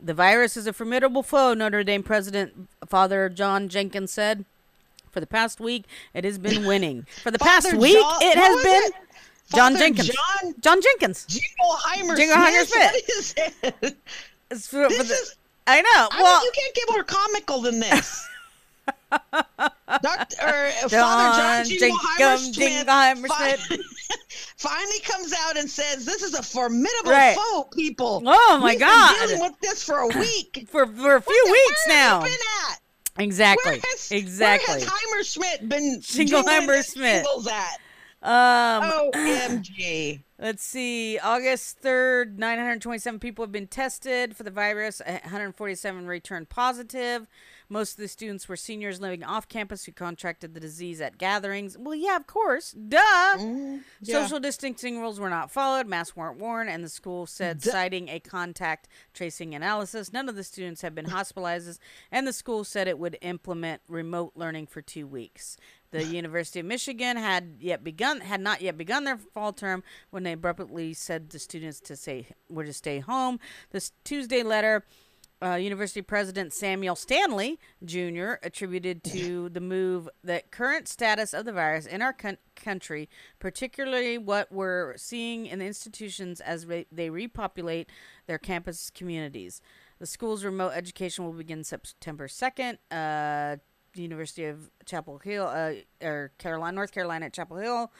The 0.00 0.14
virus 0.14 0.56
is 0.56 0.66
a 0.66 0.72
formidable 0.72 1.22
foe, 1.22 1.52
Notre 1.54 1.82
Dame 1.84 2.02
President 2.04 2.68
Father 2.86 3.28
John 3.28 3.68
Jenkins 3.68 4.12
said. 4.12 4.44
For 5.10 5.20
the 5.20 5.26
past 5.26 5.58
week, 5.58 5.84
it 6.14 6.24
has 6.24 6.38
been 6.38 6.64
winning. 6.72 7.06
For 7.22 7.30
the 7.30 7.38
past 7.38 7.66
Father 7.66 7.78
week, 7.80 7.96
it 7.98 8.38
has 8.38 8.62
been 8.62 8.82
it? 8.84 8.92
John 9.54 9.76
Jenkins. 9.76 10.08
John 10.08 10.54
John 10.60 10.80
Jenkins. 10.82 11.26
Jingleheimer 11.26 12.16
Jingleheimer 12.16 12.64
Smith. 12.66 13.04
Smith. 13.08 13.56
What 13.62 13.74
is 13.82 13.92
it? 13.92 14.66
For- 14.68 14.88
This 14.88 15.08
the- 15.08 15.14
is- 15.14 15.34
I 15.66 15.80
know. 15.82 16.08
I 16.12 16.22
Well, 16.22 16.44
you 16.44 16.52
can't 16.54 16.74
get 16.74 16.88
more 16.90 17.02
comical 17.04 17.60
than 17.60 17.80
this. 17.80 18.26
Doctor, 19.10 20.36
or, 20.42 20.88
Father 20.88 21.36
John 21.38 21.64
Jacob 21.64 22.38
Smith 22.38 22.86
Jingleheimer 22.86 23.28
finally 24.56 25.00
comes 25.00 25.32
out 25.40 25.56
and 25.56 25.68
says, 25.68 26.04
"This 26.04 26.22
is 26.22 26.34
a 26.34 26.42
formidable 26.42 27.10
Right. 27.10 27.36
foe, 27.36 27.64
people." 27.74 28.22
Oh, 28.26 28.58
my 28.60 28.74
god. 28.74 28.74
We've 28.74 28.80
God. 28.80 29.18
Been 29.18 29.28
dealing 29.38 29.42
with 29.50 29.60
this 29.60 29.82
for 29.82 29.98
a 30.00 30.06
week. 30.18 30.66
for 30.70 30.86
for 30.86 31.16
a 31.16 31.22
few 31.22 31.44
weeks 31.50 31.84
now. 31.88 32.18
you 32.18 32.24
been 32.26 32.32
at? 32.70 32.80
Exactly. 33.22 33.72
Where 33.72 33.80
has, 33.82 34.12
exactly. 34.12 34.74
Where 34.74 34.80
has 34.84 34.88
Heimer 34.88 35.32
Schmidt 35.32 35.68
been? 35.68 36.00
Jingleheimer 36.00 36.44
jingling 36.44 36.82
Smith. 36.84 37.24
jingles 37.24 37.48
at? 37.48 37.78
um, 38.22 39.10
OMG. 39.12 40.20
let's 40.38 40.62
see. 40.62 41.18
August 41.18 41.78
third, 41.78 42.38
nine 42.38 42.58
hundred 42.58 42.80
twenty-seven 42.82 43.18
people 43.20 43.44
have 43.44 43.52
been 43.52 43.66
tested 43.68 44.36
for 44.36 44.42
the 44.44 44.50
virus. 44.50 45.00
One 45.04 45.18
hundred 45.24 45.54
forty-seven 45.56 46.06
returned 46.06 46.48
positive. 46.48 47.26
Most 47.68 47.92
of 47.92 47.96
the 47.98 48.08
students 48.08 48.48
were 48.48 48.56
seniors 48.56 49.00
living 49.00 49.22
off 49.22 49.48
campus 49.48 49.84
who 49.84 49.92
contracted 49.92 50.54
the 50.54 50.60
disease 50.60 51.00
at 51.00 51.18
gatherings. 51.18 51.76
Well, 51.78 51.94
yeah, 51.94 52.16
of 52.16 52.26
course. 52.26 52.72
Duh. 52.72 52.98
Mm, 52.98 53.82
yeah. 54.00 54.22
Social 54.22 54.40
distancing 54.40 54.98
rules 55.00 55.20
were 55.20 55.28
not 55.28 55.50
followed, 55.50 55.86
masks 55.86 56.16
weren't 56.16 56.38
worn, 56.38 56.68
and 56.68 56.82
the 56.82 56.88
school 56.88 57.26
said, 57.26 57.62
citing 57.62 58.08
a 58.08 58.20
contact 58.20 58.88
tracing 59.12 59.54
analysis, 59.54 60.12
none 60.12 60.28
of 60.28 60.36
the 60.36 60.44
students 60.44 60.80
have 60.80 60.94
been 60.94 61.04
hospitalized, 61.10 61.78
and 62.10 62.26
the 62.26 62.32
school 62.32 62.64
said 62.64 62.88
it 62.88 62.98
would 62.98 63.18
implement 63.20 63.82
remote 63.88 64.32
learning 64.34 64.66
for 64.66 64.80
two 64.80 65.06
weeks. 65.06 65.56
The 65.90 66.04
University 66.18 66.60
of 66.60 66.66
Michigan 66.66 67.16
had 67.16 67.56
yet 67.60 67.84
begun 67.84 68.20
had 68.20 68.40
not 68.40 68.60
yet 68.62 68.78
begun 68.78 69.04
their 69.04 69.18
fall 69.18 69.52
term 69.52 69.82
when 70.10 70.22
they 70.22 70.32
abruptly 70.32 70.94
said 70.94 71.30
to 71.30 71.38
students 71.38 71.80
to 71.80 71.96
say 71.96 72.28
were 72.48 72.64
to 72.64 72.72
stay 72.72 73.00
home. 73.00 73.38
This 73.70 73.92
Tuesday 74.04 74.42
letter 74.42 74.84
uh, 75.42 75.54
University 75.54 76.02
President 76.02 76.52
Samuel 76.52 76.96
Stanley 76.96 77.58
Jr. 77.84 78.34
attributed 78.42 79.04
to 79.04 79.48
the 79.52 79.60
move 79.60 80.08
the 80.22 80.42
current 80.50 80.88
status 80.88 81.32
of 81.32 81.44
the 81.44 81.52
virus 81.52 81.86
in 81.86 82.02
our 82.02 82.12
coun- 82.12 82.38
country, 82.56 83.08
particularly 83.38 84.18
what 84.18 84.50
we're 84.50 84.96
seeing 84.96 85.46
in 85.46 85.58
the 85.58 85.66
institutions 85.66 86.40
as 86.40 86.66
re- 86.66 86.86
they 86.90 87.10
repopulate 87.10 87.88
their 88.26 88.38
campus 88.38 88.90
communities. 88.90 89.60
The 89.98 90.06
school's 90.06 90.44
remote 90.44 90.70
education 90.74 91.24
will 91.24 91.32
begin 91.32 91.64
September 91.64 92.28
2nd. 92.28 92.78
Uh, 92.90 93.56
the 93.94 94.02
University 94.02 94.44
of 94.44 94.70
Chapel 94.84 95.18
Hill, 95.18 95.46
uh, 95.46 95.72
or 96.02 96.32
Carolina, 96.38 96.74
North 96.74 96.92
Carolina 96.92 97.26
at 97.26 97.32
Chapel 97.32 97.56
Hill, 97.56 97.90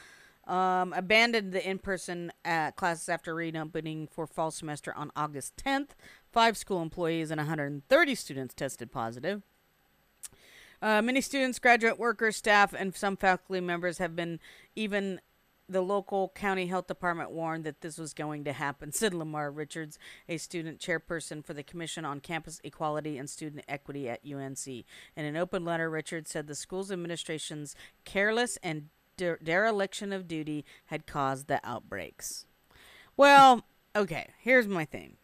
um, 0.47 0.93
abandoned 0.93 1.51
the 1.51 1.67
in-person 1.67 2.31
uh, 2.43 2.71
classes 2.71 3.07
after 3.07 3.35
reopening 3.35 4.07
for 4.07 4.25
fall 4.25 4.51
semester 4.51 4.93
on 4.95 5.11
August 5.15 5.55
10th. 5.57 5.89
Five 6.31 6.57
school 6.57 6.81
employees 6.81 7.31
and 7.31 7.39
130 7.39 8.15
students 8.15 8.53
tested 8.53 8.91
positive. 8.91 9.41
Uh, 10.81 11.01
many 11.01 11.21
students, 11.21 11.59
graduate 11.59 11.99
workers, 11.99 12.37
staff, 12.37 12.73
and 12.73 12.95
some 12.95 13.17
faculty 13.17 13.59
members 13.59 13.97
have 13.97 14.15
been 14.15 14.39
even 14.75 15.19
the 15.67 15.81
local 15.81 16.29
county 16.29 16.65
health 16.65 16.87
department 16.87 17.31
warned 17.31 17.63
that 17.63 17.81
this 17.81 17.97
was 17.97 18.13
going 18.13 18.43
to 18.43 18.53
happen, 18.53 18.91
said 18.93 19.13
Lamar 19.13 19.51
Richards, 19.51 19.99
a 20.27 20.37
student 20.37 20.79
chairperson 20.79 21.45
for 21.45 21.53
the 21.53 21.63
Commission 21.63 22.05
on 22.05 22.19
Campus 22.19 22.59
Equality 22.63 23.17
and 23.17 23.29
Student 23.29 23.65
Equity 23.67 24.09
at 24.09 24.21
UNC. 24.25 24.67
In 24.67 24.85
an 25.25 25.37
open 25.37 25.63
letter, 25.63 25.89
Richards 25.89 26.31
said 26.31 26.47
the 26.47 26.55
school's 26.55 26.91
administration's 26.91 27.75
careless 28.03 28.57
and 28.63 28.89
de- 29.15 29.37
dereliction 29.43 30.11
of 30.11 30.27
duty 30.27 30.65
had 30.87 31.05
caused 31.05 31.47
the 31.47 31.59
outbreaks. 31.63 32.45
Well, 33.15 33.65
okay, 33.95 34.29
here's 34.39 34.67
my 34.67 34.85
thing. 34.85 35.17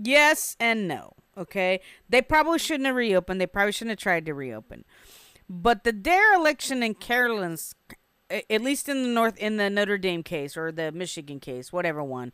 Yes 0.00 0.56
and 0.60 0.86
no. 0.86 1.12
Okay, 1.38 1.80
they 2.08 2.22
probably 2.22 2.58
shouldn't 2.58 2.86
have 2.86 2.94
reopened. 2.94 3.40
They 3.40 3.46
probably 3.46 3.72
shouldn't 3.72 3.92
have 3.92 4.02
tried 4.02 4.24
to 4.26 4.34
reopen. 4.34 4.84
But 5.48 5.84
the 5.84 5.92
dereliction 5.92 6.82
in 6.82 6.94
Carolyn's, 6.94 7.74
at 8.30 8.62
least 8.62 8.88
in 8.88 9.02
the 9.02 9.08
North, 9.08 9.36
in 9.36 9.58
the 9.58 9.68
Notre 9.68 9.98
Dame 9.98 10.22
case 10.22 10.56
or 10.56 10.72
the 10.72 10.90
Michigan 10.92 11.38
case, 11.38 11.72
whatever 11.72 12.02
one, 12.02 12.32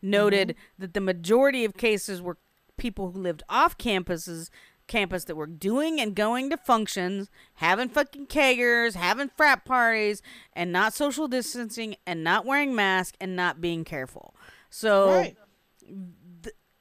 noted 0.00 0.50
mm-hmm. 0.50 0.82
that 0.82 0.94
the 0.94 1.00
majority 1.00 1.64
of 1.64 1.76
cases 1.76 2.22
were 2.22 2.38
people 2.76 3.10
who 3.10 3.20
lived 3.20 3.42
off 3.48 3.76
campuses, 3.76 4.50
campus 4.86 5.24
that 5.24 5.36
were 5.36 5.46
doing 5.46 6.00
and 6.00 6.14
going 6.14 6.48
to 6.50 6.56
functions, 6.56 7.30
having 7.54 7.88
fucking 7.88 8.26
keggers, 8.26 8.94
having 8.94 9.30
frat 9.36 9.64
parties, 9.64 10.22
and 10.52 10.72
not 10.72 10.94
social 10.94 11.26
distancing, 11.26 11.96
and 12.06 12.22
not 12.22 12.46
wearing 12.46 12.74
masks, 12.74 13.16
and 13.20 13.34
not 13.34 13.60
being 13.60 13.84
careful. 13.84 14.34
So 14.70 15.08
Right. 15.08 15.36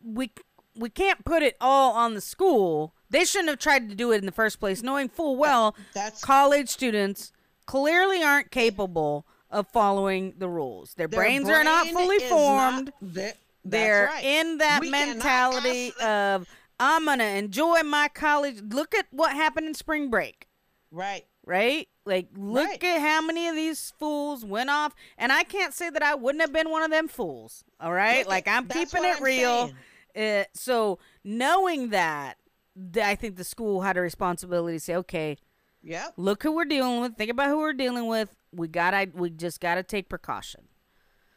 We 0.03 0.31
we 0.75 0.89
can't 0.89 1.23
put 1.23 1.43
it 1.43 1.55
all 1.61 1.93
on 1.93 2.13
the 2.15 2.21
school. 2.21 2.93
They 3.09 3.25
shouldn't 3.25 3.49
have 3.49 3.59
tried 3.59 3.89
to 3.89 3.95
do 3.95 4.11
it 4.11 4.17
in 4.17 4.25
the 4.25 4.31
first 4.31 4.59
place, 4.59 4.81
knowing 4.81 5.07
full 5.09 5.35
well 5.35 5.75
That's 5.93 6.23
college 6.23 6.69
students 6.69 7.31
clearly 7.65 8.23
aren't 8.23 8.49
capable 8.51 9.25
of 9.51 9.67
following 9.67 10.34
the 10.38 10.49
rules. 10.49 10.95
Their, 10.95 11.07
their 11.07 11.19
brains 11.19 11.47
are 11.47 11.63
not 11.63 11.88
fully 11.88 12.19
formed. 12.19 12.91
not- 13.01 13.13
that- 13.13 13.38
They're 13.63 14.07
right. 14.07 14.23
in 14.23 14.57
that 14.57 14.81
We 14.81 14.89
mentality 14.89 15.93
of 16.01 16.47
I'm 16.80 17.05
gonna 17.05 17.23
enjoy 17.23 17.84
my 17.84 18.07
college. 18.07 18.61
Look 18.67 18.95
at 18.95 19.05
what 19.11 19.34
happened 19.34 19.67
in 19.67 19.73
spring 19.75 20.09
break 20.09 20.47
right. 20.91 21.23
right? 21.45 21.88
Like, 22.05 22.27
look 22.35 22.67
Right. 22.67 22.84
at 22.84 22.99
how 22.99 23.21
many 23.21 23.47
of 23.47 23.55
these 23.55 23.93
fools 23.99 24.43
went 24.43 24.69
off. 24.69 24.93
And 25.17 25.31
I 25.31 25.43
can't 25.43 25.73
say 25.73 25.89
that 25.91 26.03
I 26.03 26.15
wouldn't 26.15 26.41
have 26.41 26.51
been 26.51 26.69
one 26.69 26.81
of 26.84 26.91
them 26.91 27.07
fools. 27.07 27.63
All 27.80 27.93
right, 27.93 28.19
Look 28.19 28.27
like 28.27 28.47
I'm 28.47 28.67
keeping 28.67 29.03
it 29.05 29.17
I'm 29.17 29.23
real. 29.23 29.65
saying. 29.67 29.75
Uh, 30.15 30.44
so 30.53 30.99
knowing 31.23 31.90
that, 31.90 32.38
th- 32.94 33.06
I 33.06 33.15
think 33.15 33.35
the 33.35 33.44
school 33.44 33.81
had 33.81 33.98
a 33.98 34.02
responsibility 34.02 34.77
to 34.77 34.84
say, 34.84 34.95
okay, 34.98 35.38
yeah, 35.81 36.10
look 36.18 36.44
who 36.44 36.52
we're 36.53 36.65
dealing 36.65 37.02
with. 37.02 37.15
Think 37.18 37.31
about 37.31 37.49
who 37.49 37.57
we're 37.60 37.73
dealing 37.73 38.07
with. 38.07 38.35
We 38.52 38.68
gotta, 38.68 39.10
we 39.14 39.30
just 39.31 39.60
gotta 39.60 39.84
take 39.84 40.07
precaution. 40.10 40.61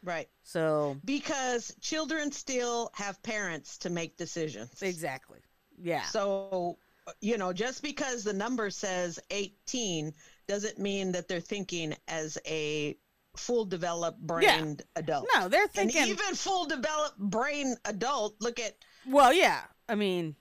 Right. 0.03 0.29
So 0.43 0.97
Because 1.03 1.75
children 1.81 2.31
still 2.31 2.91
have 2.93 3.21
parents 3.23 3.77
to 3.79 3.89
make 3.89 4.15
decisions. 4.15 4.81
exactly, 4.81 5.39
yeah, 5.77 6.03
So, 6.03 6.77
you 7.19 7.37
know, 7.37 7.51
just 7.51 7.81
because 7.81 8.23
the 8.23 8.33
number 8.33 8.69
says 8.69 9.19
18 9.31 10.13
doesn't 10.47 10.77
mean 10.79 11.11
that 11.13 11.27
they're 11.27 11.39
thinking 11.41 11.93
as 12.07 12.37
a 12.47 12.95
full 13.39 13.65
developed 13.65 14.19
brained 14.19 14.81
adult. 14.95 15.27
no, 15.35 15.47
they're 15.47 15.63
And 15.63 15.71
thinking. 15.91 16.07
even 16.07 16.35
full 16.35 16.65
developed 16.65 17.17
brain 17.17 17.75
adult, 17.85 18.35
look 18.41 18.59
at 18.59 18.75
well, 19.05 19.31
yeah, 19.31 19.61
I 19.87 19.95
mean, 19.95 20.35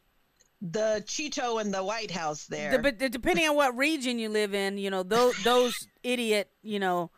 the 0.61 1.03
Cheeto 1.07 1.61
in 1.61 1.71
the 1.71 1.85
White 1.85 2.11
House 2.11 2.47
there. 2.47 2.73
the, 2.73 2.79
but 2.79 2.99
depending 2.99 3.49
on 3.49 3.55
what 3.55 3.77
region 3.77 4.19
you 4.19 4.29
live 4.29 4.55
in, 4.55 4.79
you 4.79 4.91
know, 4.91 5.03
those 5.03 5.37
those 5.45 5.75
idiot, 6.03 6.51
you 6.63 6.79
know, 6.81 7.11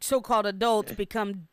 so-called 0.00 0.46
adults 0.46 0.92
become 0.92 1.48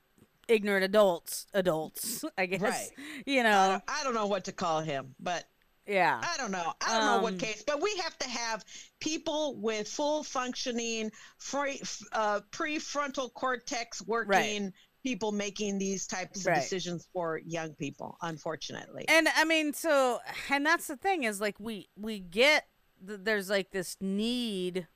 ignorant 0.47 0.83
adults. 0.85 1.47
Adults, 1.53 2.23
I 2.37 2.45
guess. 2.45 2.61
Right. 2.61 2.89
You 3.25 3.39
I 3.41 3.43
know. 3.43 3.67
don't, 3.71 3.83
I 3.87 4.03
don't 4.03 4.13
know 4.13 4.27
what 4.27 4.45
to 4.45 4.51
call 4.51 4.81
him, 4.81 5.15
but 5.19 5.43
Yeah. 5.87 6.19
I 6.23 6.37
don't 6.37 6.51
know. 6.51 6.73
I 6.81 6.93
don't 6.97 7.05
know 7.05 7.17
Um, 7.17 7.21
what 7.23 7.39
case, 7.39 7.63
but 7.65 7.81
we 7.81 7.95
have 7.97 8.17
to 8.19 8.27
have 8.29 8.65
people 8.99 9.55
with 9.57 9.87
full 9.87 10.23
functioning 10.23 11.11
free, 11.37 11.81
uh, 12.11 12.41
prefrontal 12.51 13.31
cortex 13.33 14.01
working 14.01 14.73
people 15.03 15.31
making 15.31 15.77
these 15.77 16.07
types 16.07 16.39
of 16.39 16.47
Right. 16.47 16.55
decisions 16.55 17.07
for 17.13 17.39
young 17.45 17.75
people, 17.75 18.17
unfortunately. 18.23 19.05
and 19.07 19.27
i 19.35 19.45
mean 19.45 19.71
so 19.73 20.19
and 20.49 20.65
that's 20.65 20.87
the 20.87 20.97
thing 20.97 21.23
is 21.23 21.39
like 21.39 21.59
we 21.59 21.87
we 21.95 22.19
get 22.19 22.65
th- 23.05 23.19
there's 23.21 23.47
like 23.47 23.69
this 23.69 23.97
need 24.01 24.87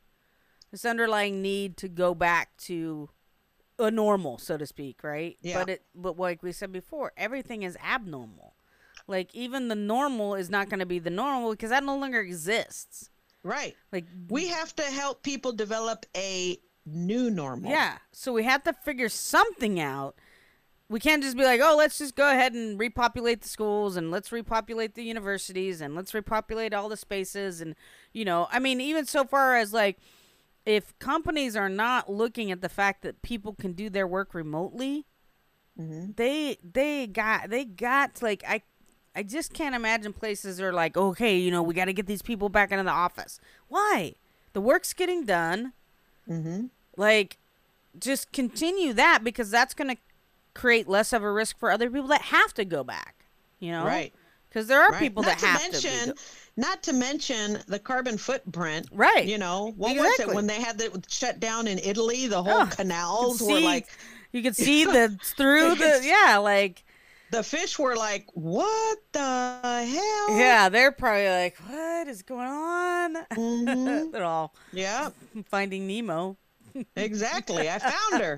this 0.72 0.84
underlying 0.86 1.44
need 1.44 1.78
to 1.78 1.88
go 1.88 2.16
back 2.16 2.58
to 2.58 3.10
a 3.78 3.92
normal 3.92 4.40
so 4.40 4.58
to 4.58 4.66
speak 4.66 5.04
right 5.04 5.38
Yeah. 5.44 5.60
but 5.60 5.70
it 5.70 5.86
but 5.94 6.18
like 6.18 6.42
we 6.42 6.52
said 6.54 6.72
before 6.72 7.12
everything 7.16 7.62
is 7.62 7.78
abnormal 7.78 8.56
like 9.10 9.34
even 9.36 9.68
the 9.68 9.76
normal 9.76 10.36
is 10.36 10.50
not 10.50 10.70
going 10.70 10.80
to 10.80 10.86
be 10.86 11.00
the 11.00 11.10
normal 11.10 11.52
because 11.52 11.70
that 11.72 11.84
no 11.84 11.98
longer 11.98 12.20
exists 12.22 13.10
right. 13.44 13.76
like 13.92 14.06
We 14.30 14.48
have 14.48 14.76
to 14.76 14.84
help 14.84 15.24
people 15.24 15.52
develop 15.52 16.06
a 16.16 16.58
new 16.86 17.30
normal. 17.30 17.70
yeah 17.72 17.98
so 18.12 18.32
we 18.34 18.44
have 18.44 18.64
to 18.64 18.74
figure 18.74 19.10
something 19.10 19.80
out 19.80 20.16
we 20.90 21.00
can't 21.00 21.22
just 21.22 21.38
be 21.38 21.44
like 21.44 21.62
oh 21.64 21.76
let's 21.78 21.98
just 22.00 22.16
go 22.16 22.30
ahead 22.30 22.54
and 22.54 22.80
repopulate 22.80 23.42
the 23.42 23.50
schools 23.50 23.96
and 23.96 24.10
let's 24.10 24.32
repopulate 24.32 24.96
the 24.96 25.04
universities 25.04 25.82
and 25.82 25.94
let's 25.96 26.14
repopulate 26.14 26.74
all 26.74 26.90
the 26.90 26.98
spaces 26.98 27.62
and 27.62 27.76
you 28.14 28.26
know 28.26 28.48
i 28.52 28.58
mean 28.60 28.82
even 28.82 29.06
so 29.06 29.24
far 29.24 29.56
as 29.58 29.72
like 29.74 29.98
if 30.66 30.98
companies 31.00 31.56
are 31.56 31.70
not 31.70 32.10
looking 32.12 32.50
at 32.52 32.62
the 32.62 32.70
fact 32.70 33.02
that 33.04 33.22
people 33.22 33.54
can 33.54 33.74
do 33.74 33.90
their 33.90 34.08
work 34.08 34.34
remotely 34.34 35.06
Mhm. 35.80 36.16
they 36.18 36.58
they 36.64 37.08
got 37.08 37.50
they 37.50 37.64
got 37.66 38.22
like 38.22 38.44
i 38.48 38.62
i 39.16 39.24
just 39.24 39.54
can't 39.54 39.76
imagine 39.76 40.14
places 40.14 40.60
are 40.62 40.74
like 40.74 40.96
okay 40.98 41.38
you 41.38 41.52
know 41.52 41.62
we 41.64 41.74
got 41.74 41.86
to 41.86 41.94
get 41.94 42.06
these 42.08 42.22
people 42.22 42.50
back 42.50 42.72
into 42.72 42.84
the 42.84 42.90
office 42.92 43.40
why 43.68 44.14
the 44.54 44.62
work's 44.62 44.94
getting 44.94 45.26
done 45.26 45.74
Mm-hmm. 46.30 46.66
like 46.96 47.38
just 48.00 48.32
continue 48.32 48.94
that 48.94 49.22
because 49.24 49.50
that's 49.50 49.74
going 49.74 49.90
to 49.96 49.98
create 50.54 50.88
less 50.88 51.12
of 51.12 51.24
a 51.24 51.32
risk 51.32 51.58
for 51.58 51.72
other 51.72 51.90
people 51.90 52.08
that 52.10 52.22
have 52.24 52.54
to 52.54 52.66
go 52.66 52.84
back 52.84 53.26
you 53.60 53.72
know 53.72 53.84
Right. 53.86 54.14
because 54.48 54.68
there 54.68 54.80
are 54.82 54.92
Right. 54.92 55.00
people 55.00 55.24
not 55.24 55.40
that 55.40 55.46
have 55.48 55.72
to 55.72 55.82
to 55.82 55.88
mention, 55.88 56.14
be 56.14 56.62
not 56.62 56.84
to 56.84 56.94
mention 56.94 57.58
the 57.68 57.80
carbon 57.80 58.18
footprint. 58.18 58.88
Right. 58.92 59.26
You 59.26 59.38
know 59.38 59.74
what 59.78 59.96
was 59.96 60.20
it 60.20 60.28
when 60.28 60.46
they 60.46 60.62
had 60.62 60.78
the 60.78 61.02
shut 61.08 61.40
down 61.40 61.68
in 61.68 61.80
Italy? 61.80 62.28
The 62.28 62.44
whole 62.44 62.64
Oh, 62.64 62.70
canals 62.70 63.40
see, 63.40 63.54
were 63.54 63.60
like 63.62 63.88
you 64.34 64.44
could 64.44 64.56
see 64.56 64.84
the 64.86 65.18
through 65.38 65.76
the 65.76 66.02
yeah 66.04 66.38
like 66.38 66.84
the 67.32 67.44
fish 67.44 67.78
were 67.80 67.96
like, 67.96 68.26
"What 68.34 68.98
the 69.12 69.20
hell?" 69.20 70.38
yeah 70.38 70.70
they're 70.70 70.92
probably 70.92 71.28
like 71.30 71.58
what 71.68 72.08
is 72.08 72.22
going 72.24 72.48
on 72.48 73.14
Mhm. 73.34 74.12
they're 74.12 74.24
all 74.24 74.54
Yeah, 74.72 75.10
finding 75.46 75.88
nemo 75.88 76.38
exactly. 76.96 77.70
I 77.70 77.80
found 77.80 78.22
her. 78.22 78.38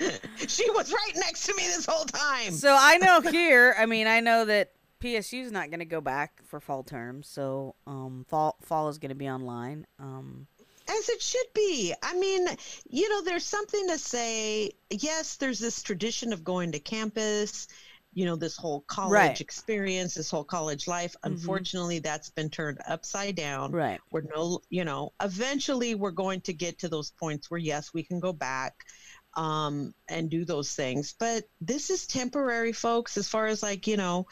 she 0.46 0.70
was 0.70 0.92
right 0.92 1.12
next 1.16 1.46
to 1.46 1.54
me 1.56 1.64
this 1.66 1.84
whole 1.86 2.04
time. 2.04 2.52
so 2.52 2.76
i 2.78 2.98
know 2.98 3.20
here 3.20 3.74
i 3.78 3.86
mean 3.86 4.06
i 4.06 4.20
know 4.20 4.44
that 4.44 4.72
psu's 5.00 5.50
not 5.52 5.70
going 5.70 5.78
to 5.80 5.84
go 5.86 6.00
back 6.00 6.40
for 6.44 6.58
fall 6.60 6.82
term 6.82 7.22
so 7.22 7.74
um 7.86 8.24
fall 8.28 8.56
fall 8.62 8.88
is 8.88 8.98
going 8.98 9.10
to 9.10 9.14
be 9.16 9.28
online 9.28 9.86
um 9.98 10.46
As 10.88 11.08
it 11.08 11.20
should 11.20 11.46
be. 11.54 11.94
I 12.02 12.14
mean, 12.18 12.46
you 12.88 13.08
know, 13.08 13.22
there's 13.22 13.44
something 13.44 13.88
to 13.88 13.98
say. 13.98 14.72
Yes, 14.90 15.36
there's 15.36 15.58
this 15.58 15.82
tradition 15.82 16.32
of 16.32 16.44
going 16.44 16.72
to 16.72 16.78
campus, 16.78 17.66
you 18.12 18.24
know, 18.24 18.36
this 18.36 18.56
whole 18.56 18.82
college 18.82 19.12
Right. 19.12 19.32
Mm-hmm. 19.32 19.42
experience, 19.42 20.14
this 20.14 20.30
whole 20.30 20.44
college 20.44 20.86
life. 20.86 21.16
Unfortunately, 21.24 21.98
that's 21.98 22.30
been 22.30 22.50
turned 22.50 22.78
upside 22.88 23.34
down. 23.36 23.72
right 23.72 24.00
We're 24.10 24.22
no, 24.22 24.60
you 24.70 24.84
know, 24.84 25.12
eventually 25.20 25.94
we're 25.94 26.12
going 26.12 26.40
to 26.42 26.52
get 26.52 26.78
to 26.78 26.88
those 26.88 27.10
points 27.10 27.50
where, 27.50 27.58
yes, 27.58 27.92
we 27.92 28.02
can 28.02 28.20
go 28.20 28.32
back 28.32 28.86
um, 29.36 29.92
and 30.08 30.30
do 30.30 30.44
those 30.44 30.72
things. 30.72 31.14
But 31.18 31.44
this 31.60 31.90
is 31.90 32.06
temporary, 32.06 32.72
folks, 32.72 33.18
as 33.18 33.28
far 33.28 33.46
as 33.46 33.62
like, 33.62 33.86
you 33.86 33.96
know, 33.96 34.26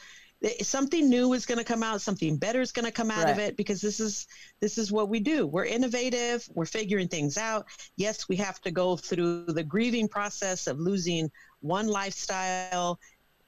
something 0.62 1.09
new 1.09 1.33
is 1.33 1.47
going 1.47 1.59
to 1.59 1.65
come 1.65 1.83
out 1.83 2.01
something 2.01 2.37
better 2.37 2.61
is 2.61 2.73
going 2.73 2.85
to 2.85 2.93
come 2.93 3.11
out 3.11 3.29
of 3.29 3.39
it 3.39 3.57
because 3.57 3.81
this 3.81 4.01
is 4.01 4.27
this 4.61 4.79
is 4.79 4.93
what 4.93 5.09
we 5.09 5.21
do. 5.21 5.47
We're 5.47 5.65
innovative 5.65 6.49
we're 6.55 6.66
figuring 6.66 7.09
things 7.09 7.37
out. 7.37 7.66
Yes 7.97 8.29
we 8.29 8.37
have 8.37 8.61
to 8.62 8.71
go 8.71 8.97
through 8.97 9.47
the 9.47 9.62
grieving 9.62 10.09
process 10.09 10.66
of 10.66 10.79
losing 10.79 11.31
one 11.61 11.89
lifestyle 11.89 12.99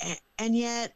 and, 0.00 0.18
and 0.38 0.56
yet 0.56 0.94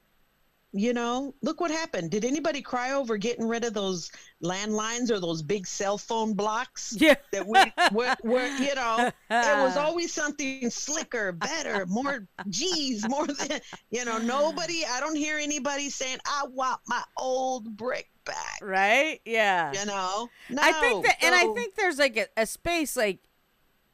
you 0.72 0.92
know 0.92 1.34
look 1.42 1.60
what 1.60 1.70
happened. 1.70 2.10
Did 2.10 2.24
anybody 2.24 2.62
cry 2.62 2.92
over 2.92 3.16
getting 3.16 3.46
rid 3.46 3.64
of 3.64 3.74
those 3.74 4.10
landlines 4.42 5.10
or 5.10 5.20
those 5.20 5.42
big 5.42 5.66
cell 5.66 5.98
phone 5.98 6.34
blocks 6.34 6.94
yeah. 6.98 7.14
that 7.32 7.46
we 7.46 7.58
were, 7.92 8.14
were 8.22 8.46
you 8.46 8.74
know 8.74 9.10
it 9.30 9.58
was 9.58 9.76
always 9.78 10.12
something 10.12 10.70
slicker 10.70 11.32
better 11.32 11.84
more 11.86 12.26
g's 12.48 13.06
more 13.06 13.26
than 13.26 13.60
you 13.90 14.02
know 14.04 14.16
nobody 14.16 14.82
i 14.90 14.98
don't 14.98 15.16
hear 15.16 15.36
anybody 15.36 15.90
saying 15.90 16.18
i 16.24 16.44
want 16.48 16.80
my 16.88 17.02
old 17.18 17.76
brick 17.76 18.08
back. 18.24 18.58
Right? 18.62 19.20
Yeah. 19.24 19.72
You 19.72 19.86
know? 19.86 20.28
No, 20.48 20.62
I 20.62 20.72
think 20.72 21.04
that, 21.06 21.16
and 21.22 21.34
I 21.34 21.52
think 21.54 21.74
there's 21.74 21.98
like 21.98 22.16
a, 22.16 22.26
a 22.36 22.46
space 22.46 22.96
like, 22.96 23.18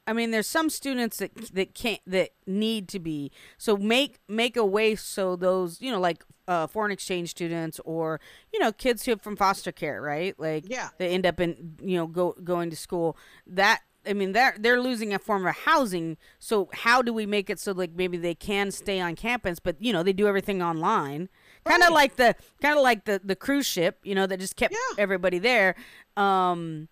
I 0.07 0.13
mean, 0.13 0.31
there's 0.31 0.47
some 0.47 0.69
students 0.69 1.17
that 1.17 1.35
that 1.53 1.75
can't 1.75 1.99
that 2.07 2.29
need 2.47 2.87
to 2.89 2.99
be 2.99 3.31
so 3.57 3.75
make 3.77 4.19
make 4.27 4.55
a 4.57 4.65
way 4.65 4.95
so 4.95 5.35
those 5.35 5.81
you 5.81 5.91
know 5.91 5.99
like 5.99 6.23
uh, 6.47 6.65
foreign 6.65 6.91
exchange 6.93 7.29
students 7.29 7.79
or 7.83 8.21
you 8.53 8.59
know 8.59 8.71
kids 8.71 9.03
who 9.05 9.11
are 9.13 9.17
from 9.17 9.35
foster 9.35 9.71
care, 9.73 10.01
right? 10.01 10.33
Like 10.39 10.63
Yeah. 10.69 10.89
they 10.97 11.09
end 11.09 11.25
up 11.25 11.39
in 11.41 11.75
you 11.81 11.97
know 11.97 12.07
go 12.07 12.33
going 12.43 12.69
to 12.69 12.75
school 12.77 13.17
that. 13.45 13.81
I 14.09 14.13
mean, 14.13 14.31
they're 14.31 14.55
they're 14.57 14.79
losing 14.79 15.13
a 15.13 15.19
form 15.19 15.45
of 15.45 15.53
housing. 15.53 16.15
So 16.39 16.69
how 16.71 17.01
do 17.01 17.11
we 17.11 17.25
make 17.25 17.49
it 17.49 17.59
so 17.59 17.73
like 17.73 17.91
maybe 17.93 18.15
they 18.15 18.35
can 18.35 18.71
stay 18.71 19.01
on 19.01 19.17
campus, 19.17 19.59
but 19.59 19.75
you 19.81 19.91
know 19.91 20.01
they 20.01 20.13
do 20.13 20.27
everything 20.29 20.61
online, 20.63 21.27
kind 21.65 21.83
of 21.83 21.89
Right. 21.89 21.93
like 21.95 22.15
the 22.15 22.35
kind 22.61 22.77
of 22.77 22.83
like 22.83 23.03
the 23.03 23.19
the 23.21 23.35
cruise 23.35 23.65
ship, 23.65 23.99
you 24.03 24.15
know, 24.15 24.25
that 24.25 24.39
just 24.39 24.55
kept 24.55 24.73
Yeah. 24.73 24.95
everybody 25.03 25.39
there. 25.39 25.75
Um, 26.15 26.87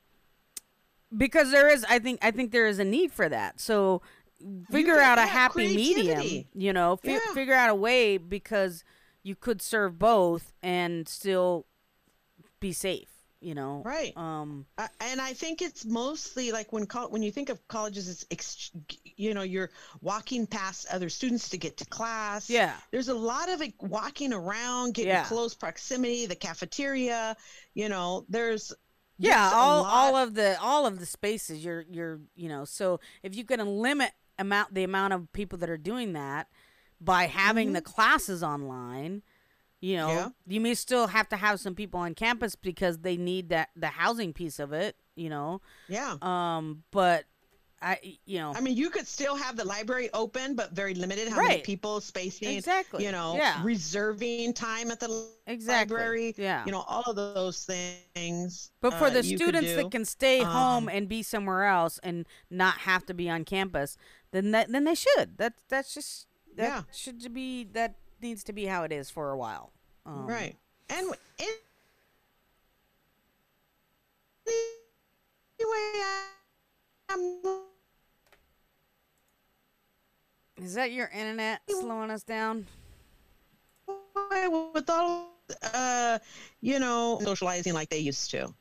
because 1.15 1.51
there 1.51 1.67
is 1.67 1.85
i 1.89 1.99
think 1.99 2.19
i 2.21 2.31
think 2.31 2.51
there 2.51 2.67
is 2.67 2.79
a 2.79 2.83
need 2.85 3.11
for 3.11 3.27
that 3.29 3.59
so 3.59 4.01
figure 4.71 4.99
out 4.99 5.17
a 5.17 5.21
happy 5.25 5.75
medium 5.75 6.45
you 6.53 6.73
know 6.73 6.95
fi- 6.97 7.13
Yeah. 7.13 7.33
figure 7.33 7.53
out 7.53 7.69
a 7.69 7.75
way 7.75 8.17
because 8.17 8.83
you 9.23 9.35
could 9.35 9.61
serve 9.61 9.97
both 9.97 10.53
and 10.61 11.07
still 11.07 11.65
be 12.59 12.71
safe 12.73 13.09
you 13.41 13.53
know 13.53 13.81
Right. 13.85 14.15
um 14.17 14.65
I- 14.77 14.89
and 15.01 15.21
I 15.21 15.33
think 15.33 15.61
it's 15.61 15.85
mostly 15.85 16.51
like 16.51 16.73
when 16.73 16.85
col- 16.87 17.09
when 17.09 17.21
you 17.21 17.31
think 17.31 17.49
of 17.49 17.65
colleges, 17.67 18.09
it's 18.09 18.25
ex- 18.31 18.71
you 19.03 19.33
know 19.35 19.43
you're 19.43 19.69
walking 20.01 20.47
past 20.47 20.87
other 20.91 21.09
students 21.09 21.49
to 21.49 21.57
get 21.57 21.77
to 21.77 21.85
class. 21.85 22.49
Yeah. 22.49 22.73
there's 22.91 23.09
a 23.09 23.13
lot 23.13 23.49
of 23.49 23.61
it 23.61 23.73
walking 23.79 24.33
around, 24.33 24.95
getting 24.95 25.09
Yeah. 25.11 25.25
close 25.25 25.53
proximity, 25.53 26.25
the 26.25 26.35
cafeteria. 26.35 27.37
You 27.75 27.89
know, 27.89 28.25
there's 28.29 28.73
yeah 29.17 29.51
all 29.53 29.85
all 29.85 30.15
of 30.15 30.33
the 30.35 30.57
all 30.61 30.85
of 30.85 30.99
the 30.99 31.05
spaces 31.05 31.63
you're 31.63 31.85
you're 31.89 32.19
you 32.35 32.49
know 32.49 32.65
so 32.65 32.99
if 33.23 33.35
you 33.35 33.43
can 33.45 33.65
limit 33.81 34.11
amount 34.37 34.73
the 34.73 34.83
amount 34.83 35.13
of 35.13 35.31
people 35.33 35.57
that 35.57 35.69
are 35.69 35.77
doing 35.77 36.13
that 36.13 36.47
by 36.99 37.25
having 37.25 37.73
the 37.73 37.81
classes 37.81 38.43
online 38.43 39.21
you 39.81 39.95
know 39.97 40.07
Mm-hmm. 40.07 40.17
Yeah. 40.17 40.29
you 40.47 40.61
may 40.61 40.73
still 40.73 41.07
have 41.07 41.29
to 41.29 41.35
have 41.35 41.59
some 41.59 41.75
people 41.75 41.99
on 41.99 42.13
campus 42.15 42.55
because 42.55 42.99
they 42.99 43.17
need 43.17 43.49
that 43.49 43.69
the 43.75 43.87
housing 43.87 44.33
piece 44.33 44.59
of 44.59 44.73
it 44.73 44.95
you 45.15 45.29
know 45.29 45.61
yeah. 45.87 46.15
um 46.21 46.83
but 46.91 47.25
i 47.85 48.17
you 48.25 48.39
know 48.39 48.51
I 48.55 48.61
mean, 48.61 48.75
you 48.75 48.89
could 48.89 49.05
still 49.07 49.35
have 49.35 49.55
the 49.55 49.63
library 49.63 50.09
open, 50.13 50.55
but 50.55 50.71
very 50.71 50.95
limited. 50.95 51.29
How 51.29 51.37
many 51.37 51.55
Right. 51.55 51.63
people 51.63 52.01
spacing? 52.01 52.57
Exactly. 52.57 53.05
You 53.05 53.11
know, 53.11 53.35
Yeah. 53.37 53.61
reserving 53.63 54.53
time 54.53 54.89
at 54.89 54.99
the 54.99 55.29
Exactly. 55.45 55.95
library. 55.95 56.33
Yeah. 56.37 56.65
You 56.65 56.71
know, 56.71 56.81
all 56.87 57.03
of 57.05 57.15
those 57.15 57.63
things. 57.63 58.71
But 58.81 58.93
for 58.95 59.05
uh, 59.07 59.09
the 59.11 59.23
students 59.23 59.75
that 59.75 59.91
can 59.91 60.03
stay 60.03 60.41
home 60.43 60.83
Um, 60.85 60.89
and 60.89 61.07
be 61.07 61.21
somewhere 61.21 61.65
else 61.65 61.99
and 62.01 62.25
not 62.49 62.79
have 62.89 63.05
to 63.05 63.13
be 63.13 63.29
on 63.29 63.45
campus, 63.45 63.97
then 64.31 64.51
that 64.51 64.71
then 64.71 64.83
they 64.83 64.95
should. 64.95 65.37
That's 65.37 65.61
that's 65.69 65.93
just 65.93 66.27
that 66.55 66.67
Yeah. 66.67 66.81
should 66.91 67.33
be 67.33 67.65
that 67.77 67.95
needs 68.19 68.43
to 68.45 68.53
be 68.53 68.65
how 68.65 68.81
it 68.83 68.91
is 68.91 69.09
for 69.11 69.29
a 69.31 69.37
while. 69.37 69.71
Um, 70.05 70.25
Right. 70.25 70.55
And 70.89 71.13
anyway, 75.59 76.01
I'm 77.09 77.74
Is 80.61 80.73
that 80.75 80.91
your 80.91 81.07
internet 81.13 81.61
slowing 81.69 82.09
us 82.11 82.23
down? 82.23 82.65
with 84.73 84.89
all 84.89 85.35
uh, 85.73 86.17
you 86.61 86.79
know, 86.79 87.19
socializing 87.23 87.73
like 87.73 87.89
they 87.89 87.99
used 87.99 88.31
to. 88.31 88.53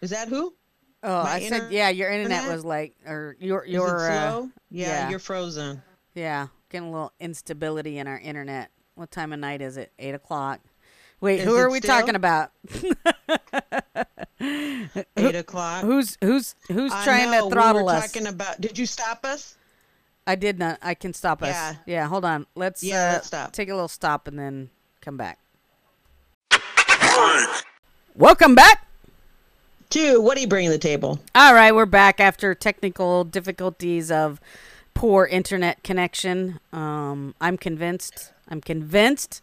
Is 0.00 0.10
that 0.10 0.28
who? 0.28 0.54
Oh, 1.02 1.24
My 1.24 1.34
I 1.34 1.40
said, 1.48 1.72
yeah, 1.72 1.88
your 1.88 2.10
internet 2.10 2.38
internet? 2.40 2.54
was 2.56 2.64
like, 2.64 2.94
or 3.06 3.36
your 3.40 3.64
your 3.66 4.10
uh, 4.10 4.42
yeah, 4.70 4.86
yeah. 4.86 5.10
you're 5.10 5.18
frozen. 5.18 5.82
yeah, 6.14 6.48
getting 6.68 6.88
a 6.88 6.92
little 6.92 7.12
instability 7.20 7.98
in 7.98 8.06
our 8.06 8.18
internet. 8.18 8.70
What 8.94 9.10
time 9.10 9.32
of 9.32 9.38
night 9.40 9.62
is 9.62 9.76
it? 9.76 9.92
Eight 9.98 10.14
o'clock. 10.14 10.60
Wait, 11.20 11.40
Is 11.40 11.46
who 11.46 11.56
are 11.56 11.70
we 11.70 11.78
still? 11.78 11.98
talking 11.98 12.14
about? 12.16 12.50
Eight 15.16 15.34
o'clock. 15.34 15.82
Who's 15.84 16.16
who's 16.22 16.54
who's 16.68 16.92
I 16.92 17.04
trying 17.04 17.30
know, 17.30 17.48
to 17.48 17.54
throttle 17.54 17.82
we 17.82 17.92
were 17.92 17.98
us? 17.98 18.12
Talking 18.12 18.26
about. 18.26 18.60
Did 18.60 18.78
you 18.78 18.86
stop 18.86 19.24
us? 19.24 19.56
I 20.30 20.36
did 20.36 20.60
not. 20.60 20.78
I 20.80 20.94
can 20.94 21.12
stop 21.12 21.42
us. 21.42 21.48
Yeah. 21.48 21.74
Yeah. 21.86 22.06
Hold 22.06 22.24
on. 22.24 22.46
Let's 22.54 22.84
Yeah, 22.84 23.08
uh, 23.08 23.12
let's 23.14 23.26
stop. 23.26 23.52
take 23.52 23.68
a 23.68 23.74
little 23.74 23.88
stop 23.88 24.28
and 24.28 24.38
then 24.38 24.70
come 25.00 25.16
back. 25.16 25.40
Welcome 28.14 28.54
back. 28.54 28.86
Two. 29.88 30.20
What 30.20 30.36
do 30.36 30.40
you 30.40 30.46
bring 30.46 30.66
to 30.66 30.70
the 30.70 30.78
table? 30.78 31.18
All 31.34 31.52
right, 31.52 31.74
we're 31.74 31.84
back 31.84 32.20
after 32.20 32.54
technical 32.54 33.24
difficulties 33.24 34.08
of 34.12 34.40
poor 34.94 35.26
internet 35.26 35.82
connection. 35.82 36.60
Um, 36.72 37.34
I'm 37.40 37.56
convinced. 37.56 38.32
I'm 38.48 38.60
convinced 38.60 39.42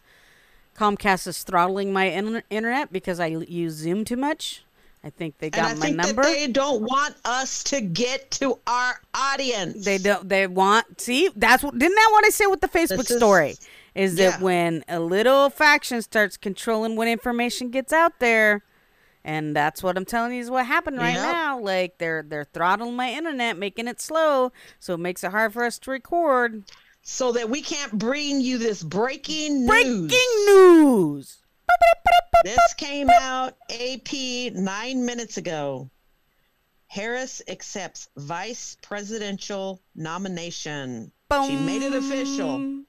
Comcast 0.74 1.26
is 1.26 1.42
throttling 1.42 1.92
my 1.92 2.04
in- 2.06 2.42
internet 2.48 2.90
because 2.92 3.20
I 3.20 3.26
use 3.26 3.74
Zoom 3.74 4.06
too 4.06 4.16
much. 4.16 4.64
I 5.08 5.10
think 5.10 5.38
they 5.38 5.46
And 5.46 5.54
got 5.54 5.64
I 5.70 5.74
my 5.74 5.80
think 5.86 5.96
number. 5.96 6.22
that 6.22 6.32
they 6.34 6.46
don't 6.48 6.82
want 6.82 7.14
us 7.24 7.64
to 7.64 7.80
get 7.80 8.30
to 8.32 8.58
our 8.66 9.00
audience. 9.14 9.82
They 9.86 9.96
don't. 9.96 10.28
They 10.28 10.46
want. 10.46 11.00
See, 11.00 11.30
that's 11.34 11.62
what. 11.62 11.78
Didn't 11.78 11.94
that 11.94 12.08
what 12.12 12.26
I 12.26 12.28
said 12.28 12.46
with 12.48 12.60
the 12.60 12.68
Facebook 12.68 13.10
is- 13.10 13.16
story? 13.16 13.56
Is 13.94 14.16
that 14.16 14.40
when 14.42 14.84
a 14.86 15.00
little 15.00 15.48
faction 15.50 16.02
starts 16.02 16.36
controlling 16.36 16.94
what 16.94 17.08
information 17.08 17.70
gets 17.70 17.90
out 17.92 18.20
there, 18.20 18.62
and 19.24 19.56
that's 19.56 19.82
what 19.82 19.96
I'm 19.96 20.04
telling 20.04 20.34
you 20.34 20.40
is 20.40 20.50
what 20.50 20.66
happened 20.66 20.98
right 20.98 21.14
Yep. 21.14 21.22
now. 21.22 21.58
Like 21.58 21.96
they're 21.98 22.22
they're 22.22 22.44
throttling 22.52 22.94
my 22.94 23.10
internet, 23.10 23.56
making 23.56 23.88
it 23.88 24.00
slow, 24.00 24.52
so 24.78 24.92
it 24.94 24.98
makes 25.00 25.24
it 25.24 25.30
hard 25.30 25.54
for 25.54 25.64
us 25.64 25.78
to 25.80 25.90
record. 25.90 26.64
so 27.02 27.32
that 27.32 27.48
we 27.48 27.62
can't 27.62 27.92
bring 27.98 28.40
you 28.42 28.58
this 28.58 28.82
breaking 28.82 29.66
news. 29.66 29.68
Breaking 30.10 30.44
news. 30.46 31.38
This 32.44 32.74
came 32.74 33.10
out 33.10 33.56
AP 33.70 34.52
nine 34.54 35.04
minutes 35.04 35.36
ago. 35.36 35.90
Harris 36.86 37.42
accepts 37.48 38.08
vice 38.16 38.76
presidential 38.80 39.82
nomination. 39.94 41.12
She 41.30 41.56
made 41.56 41.82
it 41.82 41.94
official. 41.94 42.84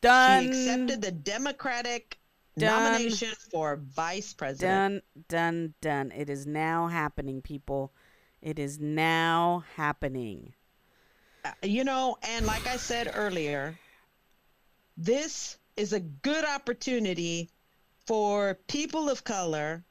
Done. 0.00 0.42
She 0.42 0.48
accepted 0.48 1.02
the 1.02 1.12
Democratic 1.12 2.18
Done. 2.56 2.94
nomination 2.94 3.32
for 3.50 3.76
vice 3.76 4.32
president. 4.32 5.04
Done, 5.28 5.74
done, 5.80 6.10
done. 6.10 6.12
It 6.18 6.30
is 6.30 6.46
now 6.46 6.88
happening, 6.88 7.42
people. 7.42 7.92
It 8.40 8.58
is 8.58 8.78
now 8.78 9.64
happening. 9.76 10.54
Uh, 11.44 11.50
you 11.62 11.84
know, 11.84 12.16
and 12.22 12.46
like 12.46 12.66
I 12.66 12.76
said 12.76 13.12
earlier, 13.14 13.78
this 14.96 15.58
is 15.76 15.92
a 15.92 16.00
good 16.00 16.44
opportunity 16.44 17.50
for 18.06 18.58
people 18.66 19.08
of 19.08 19.24
color 19.24 19.84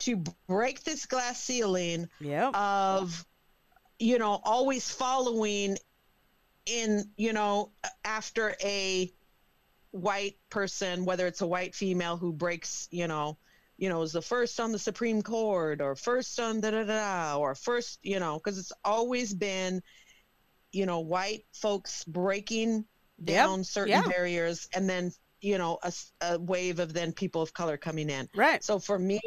to 0.00 0.16
break 0.48 0.82
this 0.82 1.06
glass 1.06 1.40
ceiling 1.42 2.08
Yep. 2.20 2.54
of 2.54 3.24
you 3.98 4.18
know 4.18 4.40
always 4.42 4.90
following 4.90 5.76
in 6.66 7.04
you 7.16 7.32
know 7.32 7.70
after 8.04 8.54
a 8.62 9.12
white 9.92 10.36
person 10.50 11.04
whether 11.04 11.26
it's 11.26 11.40
a 11.42 11.46
white 11.46 11.74
female 11.74 12.16
who 12.16 12.32
breaks 12.32 12.88
you 12.90 13.06
know 13.06 13.36
you 13.76 13.88
know 13.88 14.02
is 14.02 14.12
the 14.12 14.22
first 14.22 14.58
on 14.58 14.72
the 14.72 14.78
supreme 14.78 15.22
court 15.22 15.80
or 15.80 15.94
first 15.94 16.38
on 16.40 16.60
da 16.60 16.70
da 16.70 16.84
da 16.84 17.36
or 17.38 17.54
first 17.54 17.98
you 18.02 18.18
know 18.18 18.38
because 18.38 18.58
it's 18.58 18.72
always 18.84 19.34
been 19.34 19.82
you 20.72 20.86
know 20.86 21.00
white 21.00 21.44
folks 21.52 22.04
breaking 22.04 22.84
Yep, 23.24 23.36
down 23.46 23.62
certain 23.64 23.90
yeah. 23.90 24.02
barriers 24.08 24.68
and 24.74 24.88
then 24.88 25.12
you 25.42 25.58
know 25.58 25.78
a 26.22 26.38
wave 26.38 26.78
of 26.78 26.94
then 26.94 27.12
people 27.12 27.42
of 27.42 27.52
color 27.52 27.76
coming 27.76 28.08
in 28.08 28.28
right. 28.34 28.64
so 28.64 28.78
for 28.78 28.98
me, 28.98 29.20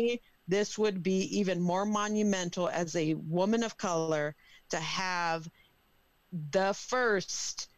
this 0.48 0.78
would 0.78 1.04
be 1.04 1.38
even 1.38 1.62
more 1.62 1.86
monumental 1.86 2.70
as 2.70 2.96
a 2.96 3.14
woman 3.16 3.64
of 3.64 3.78
color 3.78 4.34
to 4.70 4.78
have 4.78 5.48
the 6.52 6.74
first 6.74 7.70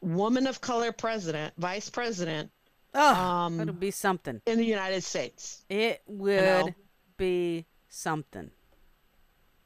woman 0.00 0.46
of 0.46 0.60
color 0.60 0.92
president, 0.92 1.54
vice 1.56 1.88
president 1.88 2.50
Oh, 2.94 3.14
um, 3.14 3.58
it'll 3.60 3.72
be 3.72 3.90
something. 3.90 4.42
in 4.44 4.58
the 4.58 4.66
United 4.66 5.02
States. 5.02 5.64
It 5.70 6.02
would 6.06 6.44
know? 6.44 6.68
be 7.16 7.64
something. 7.88 8.50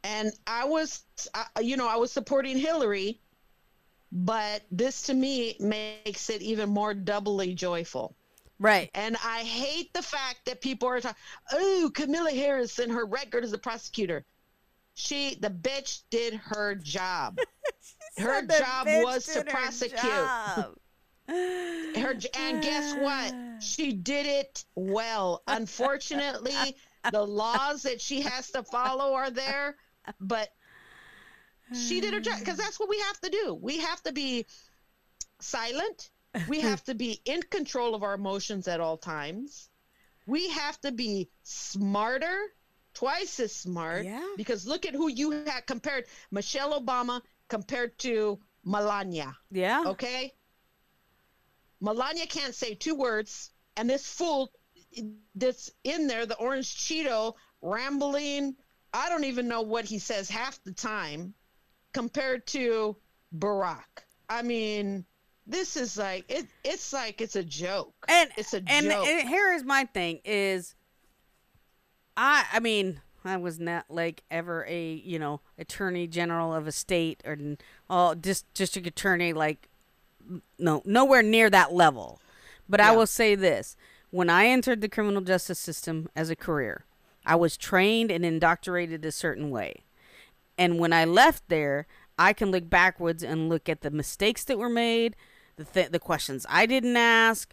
And 0.05 0.31
I 0.47 0.64
was, 0.64 1.02
I- 1.35 1.60
you 1.60 1.77
know, 1.77 1.89
I 1.89 1.97
was 1.97 2.12
supporting 2.12 2.56
Hillary, 2.56 3.20
but 4.16 4.62
this 4.70 5.02
to 5.02 5.14
me 5.14 5.56
makes 5.60 6.30
it 6.30 6.40
even 6.40 6.70
more 6.70 6.94
doubly 6.94 7.52
joyful. 7.52 8.16
Right. 8.59 8.90
And 8.94 9.14
I 9.22 9.40
hate 9.40 9.93
the 9.93 10.01
fact 10.01 10.47
that 10.47 10.62
people 10.62 10.88
are 10.88 11.01
talking, 11.01 11.18
oh, 11.52 11.90
Kamala 11.94 12.30
Harris 12.30 12.78
and 12.78 12.90
her 12.90 13.05
record 13.05 13.44
as 13.44 13.52
a 13.52 13.59
prosecutor. 13.59 14.24
She, 14.94 15.36
the 15.38 15.51
bitch, 15.51 16.01
did 16.09 16.32
her 16.32 16.74
job. 16.76 17.38
her 18.16 18.47
job 18.47 18.86
was 18.86 19.26
to 19.26 19.40
her 19.40 19.44
prosecute. 19.44 20.01
job. 20.01 20.74
Her, 21.28 22.14
and 22.38 22.62
guess 22.62 22.94
what? 22.94 23.34
She 23.62 23.93
did 23.93 24.24
it 24.24 24.64
well. 24.76 25.43
Unfortunately, 25.47 26.76
the 27.12 27.22
laws 27.22 27.82
that 27.82 28.01
she 28.01 28.22
has 28.22 28.51
to 28.52 28.62
follow 28.62 29.12
are 29.12 29.30
there, 29.30 29.76
but 30.18 30.48
she 31.72 32.01
did 32.01 32.14
her 32.14 32.20
job 32.20 32.38
because 32.38 32.59
that's 32.59 32.78
what 32.78 32.88
we 32.88 32.98
have 33.01 33.20
to 33.20 33.30
do. 33.30 33.59
We 33.60 33.78
have 33.78 34.02
to 34.05 34.12
be 34.12 34.47
silent. 35.40 36.10
We 36.48 36.60
have 36.60 36.84
to 36.84 36.94
be 36.94 37.20
in 37.24 37.43
control 37.43 37.94
of 37.94 38.02
our 38.02 38.14
emotions 38.14 38.68
at 38.68 38.80
all 38.80 38.98
times. 38.98 39.68
We 40.26 40.51
have 40.51 40.78
to 40.82 40.93
be 40.93 41.30
smarter, 41.43 42.36
twice 42.94 43.40
as 43.40 43.55
smart. 43.55 44.05
Yeah. 44.05 44.26
Because 44.36 44.66
look 44.66 44.86
at 44.86 44.94
who 44.94 45.09
you 45.09 45.30
had 45.30 45.66
compared 45.66 46.05
Michelle 46.30 46.78
Obama 46.78 47.22
compared 47.48 47.98
to 48.01 48.38
Melania. 48.64 49.34
Yeah. 49.51 49.84
Okay. 49.86 50.34
Melania 51.80 52.26
can't 52.26 52.55
say 52.55 52.74
two 52.74 52.94
words, 52.94 53.51
and 53.76 53.88
this 53.88 54.06
fool 54.06 54.51
that's 55.34 55.70
in 55.84 56.06
there, 56.06 56.26
the 56.26 56.36
orange 56.36 56.74
Cheeto, 56.76 57.34
rambling. 57.62 58.56
I 58.93 59.09
don't 59.09 59.24
even 59.24 59.48
know 59.48 59.62
what 59.62 59.84
he 59.84 59.98
says 59.98 60.28
half 60.30 60.62
the 60.64 60.72
time 60.72 61.34
compared 61.97 62.47
to 62.48 62.94
Barack. 63.39 64.05
I 64.28 64.43
mean, 64.43 65.05
this 65.47 65.77
is 65.77 65.97
like 65.97 66.24
it. 66.28 66.47
It's 66.62 66.93
like 66.93 67.20
it's 67.20 67.36
a 67.36 67.43
joke. 67.43 67.94
And 68.09 68.31
it's 68.36 68.52
a 68.52 68.62
and, 68.66 68.86
joke. 68.86 69.06
and 69.06 69.28
here 69.28 69.52
is 69.55 69.64
my 69.64 69.85
thing 69.85 70.20
is 70.24 70.74
I 72.16 72.44
I 72.52 72.60
mean 72.60 73.01
I 73.24 73.39
was 73.39 73.59
not 73.59 73.86
like 73.89 74.24
ever 74.31 74.66
a 74.68 74.94
you 74.94 75.18
know 75.18 75.40
attorney 75.59 76.06
general 76.06 76.55
of 76.55 76.66
a 76.66 76.73
state 76.73 77.23
or 77.24 77.39
all 77.89 78.14
just 78.14 78.52
district 78.55 78.86
attorney 78.86 79.32
like 79.32 79.68
no 80.59 80.82
nowhere 80.85 81.23
near 81.23 81.48
that 81.51 81.73
level 81.73 82.20
but 82.68 82.81
I 82.81 82.94
will 82.94 83.06
say 83.06 83.35
this 83.35 83.77
when 84.10 84.28
I 84.28 84.47
entered 84.47 84.81
the 84.81 84.89
criminal 84.89 85.23
justice 85.23 85.59
system 85.59 86.09
as 86.16 86.31
a 86.31 86.36
career 86.36 86.85
I 87.24 87.36
was 87.36 87.56
trained 87.56 88.10
and 88.10 88.24
indoctrinated 88.24 89.05
a 89.05 89.12
certain 89.12 89.51
way 89.51 89.85
and 90.58 90.78
when 90.78 90.92
I 90.92 91.04
left 91.04 91.48
there, 91.48 91.86
I 92.18 92.32
can 92.32 92.50
look 92.50 92.68
backwards 92.70 93.22
and 93.22 93.48
look 93.48 93.68
at 93.68 93.82
the 93.82 93.90
mistakes 93.90 94.44
that 94.44 94.58
were 94.58 94.68
made, 94.70 95.16
the 95.56 95.64
th- 95.64 95.90
the 95.90 95.98
questions 95.98 96.46
I 96.48 96.66
didn't 96.66 96.96
ask, 96.96 97.52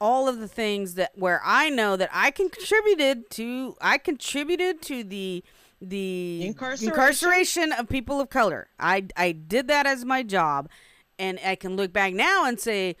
all 0.00 0.28
of 0.28 0.38
the 0.38 0.48
things 0.48 0.94
that 0.94 1.12
where 1.14 1.40
I 1.44 1.70
know 1.70 1.96
that 1.96 2.10
I 2.12 2.30
can 2.30 2.48
contributed 2.50 3.30
to 3.30 3.76
I 3.80 3.98
contributed 3.98 4.82
to 4.82 5.04
the 5.04 5.44
the 5.80 6.46
Incarceration. 6.46 6.88
incarceration 6.88 7.72
of 7.72 7.88
people 7.88 8.20
of 8.20 8.28
color. 8.30 8.68
I 8.78 9.06
I 9.16 9.32
did 9.32 9.68
that 9.68 9.86
as 9.86 10.04
my 10.04 10.22
job 10.22 10.68
and 11.18 11.38
I 11.44 11.56
can 11.56 11.76
look 11.76 11.92
back 11.92 12.14
now 12.14 12.44
and 12.44 12.58
say 12.58 12.96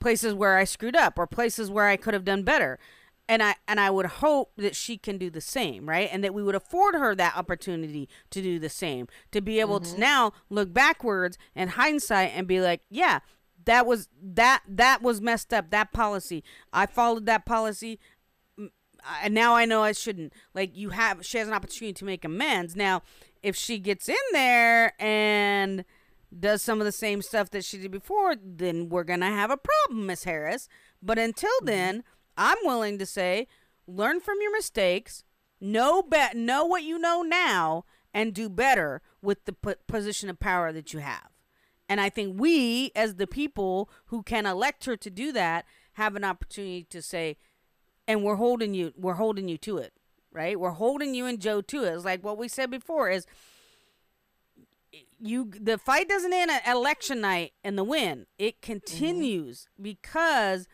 places 0.00 0.34
where 0.34 0.56
I 0.56 0.64
screwed 0.64 0.96
up 0.96 1.18
or 1.18 1.26
places 1.26 1.70
where 1.70 1.86
I 1.86 1.96
could 1.96 2.14
have 2.14 2.24
done 2.24 2.42
better. 2.42 2.78
And 3.26 3.42
I 3.42 3.54
and 3.66 3.80
I 3.80 3.90
would 3.90 4.06
hope 4.06 4.52
that 4.58 4.76
she 4.76 4.98
can 4.98 5.16
do 5.16 5.30
the 5.30 5.40
same, 5.40 5.88
right? 5.88 6.10
And 6.12 6.22
that 6.22 6.34
we 6.34 6.42
would 6.42 6.54
afford 6.54 6.94
her 6.94 7.14
that 7.14 7.36
opportunity 7.36 8.06
to 8.30 8.42
do 8.42 8.58
the 8.58 8.68
same, 8.68 9.08
to 9.32 9.40
be 9.40 9.60
able 9.60 9.80
to 9.80 9.88
mm-hmm. 9.88 10.00
now 10.00 10.32
look 10.50 10.74
backwards 10.74 11.38
and 11.56 11.70
hindsight 11.70 12.32
and 12.34 12.46
be 12.46 12.60
like, 12.60 12.82
yeah, 12.90 13.20
that 13.64 13.86
was 13.86 14.08
that 14.22 14.62
that 14.68 15.02
was 15.02 15.20
messed 15.20 15.52
up. 15.52 15.70
That 15.70 15.92
policy, 15.92 16.44
I 16.72 16.86
followed 16.86 17.26
that 17.26 17.46
policy 17.46 17.98
mm, 18.58 18.70
and 19.22 19.34
now 19.34 19.54
I 19.54 19.64
know 19.64 19.82
I 19.82 19.92
shouldn't. 19.92 20.32
Like 20.54 20.76
you 20.76 20.90
have, 20.90 21.24
she 21.24 21.38
has 21.38 21.48
an 21.48 21.54
opportunity 21.54 21.92
to 21.94 22.04
make 22.04 22.24
amends. 22.24 22.76
Now, 22.76 23.02
if 23.42 23.56
she 23.56 23.78
gets 23.78 24.08
in 24.08 24.16
there 24.32 24.92
and 25.00 25.84
does 26.38 26.62
some 26.62 26.80
of 26.80 26.84
the 26.84 26.92
same 26.92 27.22
stuff 27.22 27.50
that 27.50 27.64
she 27.64 27.78
did 27.78 27.90
before, 27.90 28.34
then 28.42 28.88
we're 28.88 29.04
gonna 29.04 29.30
have 29.30 29.50
a 29.50 29.56
problem, 29.56 30.06
Miss 30.06 30.24
Harris. 30.24 30.68
But 31.02 31.18
until 31.18 31.50
mm-hmm. 31.60 31.66
then, 31.66 32.04
I'm 32.36 32.58
willing 32.64 32.98
to 32.98 33.06
say 33.06 33.46
learn 33.86 34.20
from 34.20 34.38
your 34.40 34.52
mistakes, 34.52 35.24
know 35.60 36.02
be- 36.02 36.34
know 36.34 36.64
what 36.64 36.82
you 36.82 36.98
know 36.98 37.22
now, 37.22 37.84
and 38.12 38.32
do 38.32 38.48
better 38.48 39.02
with 39.20 39.44
the 39.44 39.52
p- 39.52 39.74
position 39.86 40.30
of 40.30 40.38
power 40.38 40.72
that 40.72 40.92
you 40.92 41.00
have. 41.00 41.28
And 41.88 42.00
I 42.00 42.08
think 42.08 42.40
we, 42.40 42.92
as 42.96 43.16
the 43.16 43.26
people 43.26 43.90
who 44.06 44.22
can 44.22 44.46
elect 44.46 44.84
her 44.86 44.96
to 44.96 45.10
do 45.10 45.32
that, 45.32 45.66
have 45.94 46.16
an 46.16 46.24
opportunity 46.24 46.84
to 46.84 47.02
say, 47.02 47.36
and 48.08 48.24
we're 48.24 48.36
holding 48.36 48.74
you, 48.74 48.92
we're 48.96 49.14
holding 49.14 49.48
you 49.48 49.58
to 49.58 49.78
it, 49.78 49.92
right? 50.32 50.58
We're 50.58 50.70
holding 50.70 51.14
you 51.14 51.26
and 51.26 51.40
Joe 51.40 51.60
to 51.60 51.84
it. 51.84 51.94
It's 51.94 52.04
like 52.04 52.24
what 52.24 52.38
we 52.38 52.48
said 52.48 52.70
before 52.70 53.10
is 53.10 53.26
you 55.18 55.50
the 55.58 55.78
fight 55.78 56.08
doesn't 56.08 56.32
end 56.32 56.50
at 56.50 56.66
election 56.66 57.20
night 57.20 57.52
and 57.62 57.76
the 57.76 57.84
win. 57.84 58.26
It 58.38 58.60
mm-hmm. 58.60 58.72
continues 58.72 59.68
because 59.80 60.66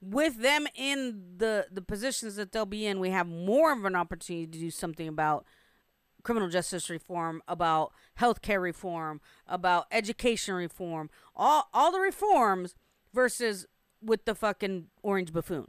with 0.00 0.40
them 0.40 0.66
in 0.74 1.22
the 1.36 1.66
the 1.70 1.82
positions 1.82 2.36
that 2.36 2.52
they'll 2.52 2.66
be 2.66 2.86
in, 2.86 3.00
we 3.00 3.10
have 3.10 3.26
more 3.26 3.72
of 3.72 3.84
an 3.84 3.96
opportunity 3.96 4.46
to 4.46 4.58
do 4.58 4.70
something 4.70 5.08
about 5.08 5.44
criminal 6.22 6.48
justice 6.48 6.90
reform, 6.90 7.42
about 7.48 7.92
healthcare 8.18 8.60
reform, 8.60 9.20
about 9.46 9.86
education 9.90 10.54
reform, 10.54 11.10
all 11.34 11.68
all 11.72 11.92
the 11.92 12.00
reforms 12.00 12.74
versus 13.12 13.66
with 14.02 14.24
the 14.24 14.34
fucking 14.34 14.86
orange 15.02 15.32
buffoon. 15.32 15.66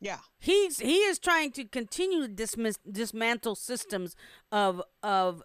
Yeah. 0.00 0.18
He's 0.38 0.78
he 0.78 0.98
is 0.98 1.18
trying 1.18 1.52
to 1.52 1.64
continue 1.64 2.22
to 2.22 2.28
dismiss, 2.28 2.78
dismantle 2.90 3.54
systems 3.54 4.16
of 4.50 4.82
of 5.02 5.42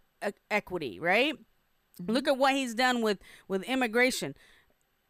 equity, 0.49 0.99
right? 0.99 1.33
Mm-hmm. 2.01 2.11
Look 2.11 2.27
at 2.27 2.37
what 2.37 2.53
he's 2.53 2.73
done 2.73 3.01
with 3.01 3.19
with 3.47 3.63
immigration. 3.63 4.35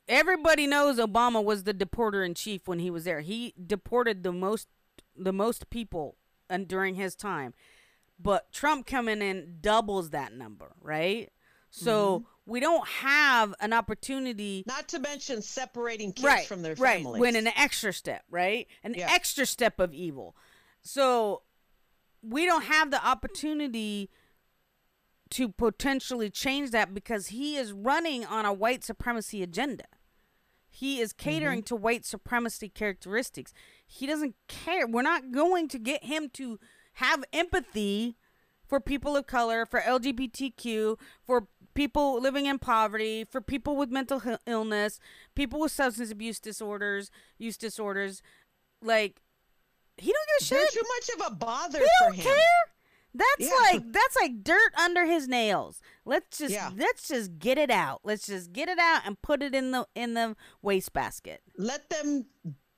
Everybody 0.07 0.67
knows 0.67 0.97
Obama 0.97 1.43
was 1.43 1.63
the 1.63 1.73
deporter 1.73 2.25
in 2.25 2.33
chief 2.35 2.67
when 2.67 2.79
he 2.79 2.89
was 2.91 3.05
there. 3.05 3.21
He 3.21 3.53
deported 3.65 4.23
the 4.23 4.31
most 4.31 4.67
the 5.17 5.33
most 5.33 5.69
people 5.69 6.17
and 6.49 6.67
during 6.67 6.95
his 6.95 7.15
time. 7.15 7.53
But 8.19 8.51
Trump 8.51 8.85
coming 8.85 9.21
in 9.21 9.57
doubles 9.61 10.11
that 10.11 10.33
number, 10.33 10.73
right? 10.81 11.31
So 11.69 12.19
mm-hmm. 12.19 12.51
we 12.51 12.59
don't 12.59 12.87
have 12.87 13.53
an 13.59 13.73
opportunity 13.73 14.63
Not 14.65 14.87
to 14.89 14.99
mention 14.99 15.41
separating 15.41 16.13
kids 16.13 16.25
right, 16.25 16.47
from 16.47 16.61
their 16.61 16.75
right. 16.75 16.97
families. 17.03 17.19
When 17.19 17.35
an 17.35 17.47
extra 17.47 17.91
step, 17.91 18.23
right? 18.29 18.67
An 18.83 18.93
Yeah. 18.93 19.11
extra 19.11 19.45
step 19.45 19.79
of 19.79 19.93
evil. 19.93 20.35
So 20.81 21.41
we 22.21 22.45
don't 22.45 22.63
have 22.63 22.91
the 22.91 23.05
opportunity 23.05 24.09
to 25.31 25.49
potentially 25.49 26.29
change 26.29 26.71
that 26.71 26.93
because 26.93 27.27
he 27.27 27.57
is 27.57 27.73
running 27.73 28.25
on 28.25 28.45
a 28.45 28.53
white 28.53 28.83
supremacy 28.83 29.43
agenda. 29.43 29.85
He 30.75 30.99
is 30.99 31.13
catering 31.13 31.59
Mm-hmm. 31.59 31.65
to 31.67 31.75
white 31.77 32.05
supremacy 32.05 32.67
characteristics. 32.69 33.53
He 33.87 34.05
doesn't 34.05 34.35
care. 34.47 34.85
We're 34.85 35.03
not 35.03 35.31
going 35.31 35.67
to 35.69 35.79
get 35.79 36.03
him 36.03 36.29
to 36.33 36.59
have 36.95 37.23
empathy 37.31 38.17
for 38.67 38.79
people 38.79 39.15
of 39.15 39.25
color, 39.27 39.65
for 39.65 39.79
LGBTQ, 39.79 40.97
for 41.23 41.47
people 41.75 42.19
living 42.19 42.45
in 42.45 42.59
poverty, 42.59 43.23
for 43.23 43.39
people 43.41 43.75
with 43.77 43.89
mental 43.89 44.21
illness, 44.47 44.99
people 45.35 45.59
with 45.61 45.71
substance 45.71 46.11
abuse 46.11 46.39
disorders, 46.39 47.09
use 47.37 47.57
disorders. 47.57 48.21
Like, 48.81 49.21
he 49.97 50.11
don't 50.11 50.27
give 50.39 50.47
a 50.47 50.49
They're 50.55 50.65
shit. 50.67 50.73
too 50.73 50.87
much 50.99 51.09
of 51.27 51.31
a 51.31 51.35
bother 51.35 51.79
He 51.79 51.85
for 51.85 52.05
don't 52.09 52.15
him. 52.15 52.23
care. 52.25 52.35
That's 53.17 53.49
Yeah. 53.49 53.55
like 53.71 53.91
that's 53.93 54.15
like 54.17 54.43
dirt 54.43 54.73
under 54.77 55.05
his 55.05 55.27
nails. 55.27 55.81
Let's 56.03 56.37
just 56.37 56.53
Yeah. 56.53 56.69
let's 56.75 57.07
just 57.07 57.39
get 57.39 57.57
it 57.57 57.71
out. 57.71 58.01
Let's 58.03 58.25
just 58.27 58.51
get 58.51 58.67
it 58.67 58.77
out 58.77 59.03
and 59.05 59.21
put 59.21 59.41
it 59.41 59.55
in 59.55 59.71
the 59.71 59.87
in 59.95 60.13
the 60.15 60.35
wastebasket. 60.61 61.41
Let 61.57 61.89
them 61.89 62.25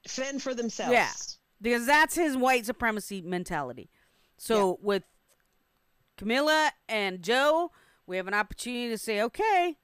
fend 0.07 0.43
for 0.43 0.53
themselves. 0.53 0.91
Yeah. 0.93 1.11
Because 1.59 1.85
that's 1.88 2.14
his 2.15 2.38
white 2.38 2.65
supremacy 2.68 3.22
mentality. 3.22 3.89
So 4.38 4.77
with 4.81 5.03
Kamala 6.18 6.72
and 6.88 7.22
Joe, 7.22 7.72
we 8.05 8.18
have 8.18 8.27
an 8.27 8.34
opportunity 8.34 8.89
to 8.89 8.97
say, 8.97 9.22
okay, 9.23 9.77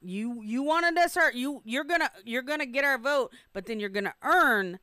you 0.00 0.40
you 0.42 0.62
wanted 0.62 0.96
us 0.98 1.16
our 1.16 1.30
you 1.32 1.60
you're 1.64 1.84
gonna 1.84 2.10
you're 2.24 2.42
gonna 2.42 2.64
get 2.66 2.84
our 2.84 2.96
vote, 2.98 3.32
but 3.52 3.66
then 3.66 3.80
you're 3.80 3.90
gonna 3.90 4.14
earn 4.22 4.78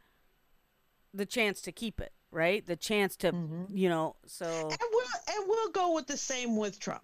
the 1.13 1.25
chance 1.25 1.61
to 1.61 1.71
keep 1.71 1.99
it, 1.99 2.13
right? 2.31 2.65
The 2.65 2.75
chance 2.75 3.15
to 3.17 3.31
you 3.69 3.89
know, 3.89 4.15
so 4.25 4.45
And 4.45 4.79
we'll 4.91 5.37
and 5.37 5.47
we'll 5.47 5.71
go 5.71 5.93
with 5.95 6.07
the 6.07 6.17
same 6.17 6.55
with 6.57 6.79
Trump, 6.79 7.03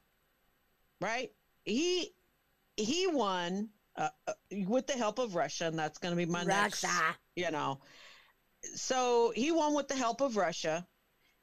right? 1.01 1.31
He 1.63 2.13
he 2.77 3.07
won 3.07 3.69
uh, 3.95 4.09
uh, 4.27 4.33
with 4.67 4.87
the 4.87 4.93
help 4.93 5.19
of 5.19 5.35
Russia, 5.35 5.65
and 5.67 5.77
that's 5.77 5.97
going 5.99 6.11
to 6.11 6.17
be 6.17 6.25
my 6.31 6.43
next. 6.43 6.85
You 7.35 7.51
know, 7.51 7.79
so 8.75 9.31
he 9.35 9.51
won 9.51 9.73
with 9.75 9.87
the 9.87 9.95
help 9.95 10.21
of 10.21 10.37
Russia. 10.37 10.85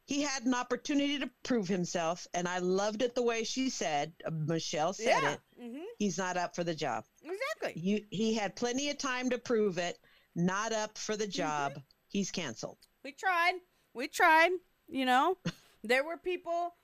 He 0.06 0.22
had 0.22 0.44
an 0.44 0.54
opportunity 0.54 1.20
to 1.20 1.30
prove 1.44 1.68
himself, 1.68 2.26
and 2.34 2.48
I 2.48 2.58
loved 2.58 3.02
it 3.02 3.14
the 3.14 3.22
way 3.22 3.44
she 3.44 3.70
said. 3.70 4.12
Uh, 4.26 4.30
Michelle 4.32 4.92
said 4.92 5.22
Yeah. 5.22 5.32
it. 5.34 5.40
Mhm. 5.62 5.84
He's 5.98 6.18
not 6.18 6.36
up 6.36 6.56
for 6.56 6.64
the 6.64 6.74
job. 6.74 7.04
Exactly. 7.22 7.80
You, 7.80 8.04
he 8.10 8.34
had 8.34 8.56
plenty 8.56 8.90
of 8.90 8.98
time 8.98 9.30
to 9.30 9.38
prove 9.38 9.78
it. 9.78 9.96
Not 10.34 10.72
up 10.72 10.98
for 10.98 11.12
Mm-hmm. 11.12 11.20
the 11.20 11.26
job. 11.28 11.82
He's 12.08 12.32
canceled. 12.32 12.78
We 13.04 13.12
tried. 13.12 13.60
We 13.94 14.08
tried. 14.08 14.50
You 14.88 15.04
know, 15.06 15.36
there 15.84 16.04
were 16.04 16.16
people, 16.16 16.74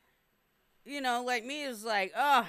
you 0.85 1.01
know, 1.01 1.25
like 1.25 1.45
me, 1.45 1.63
is 1.63 1.85
like, 1.85 2.13
oh. 2.17 2.47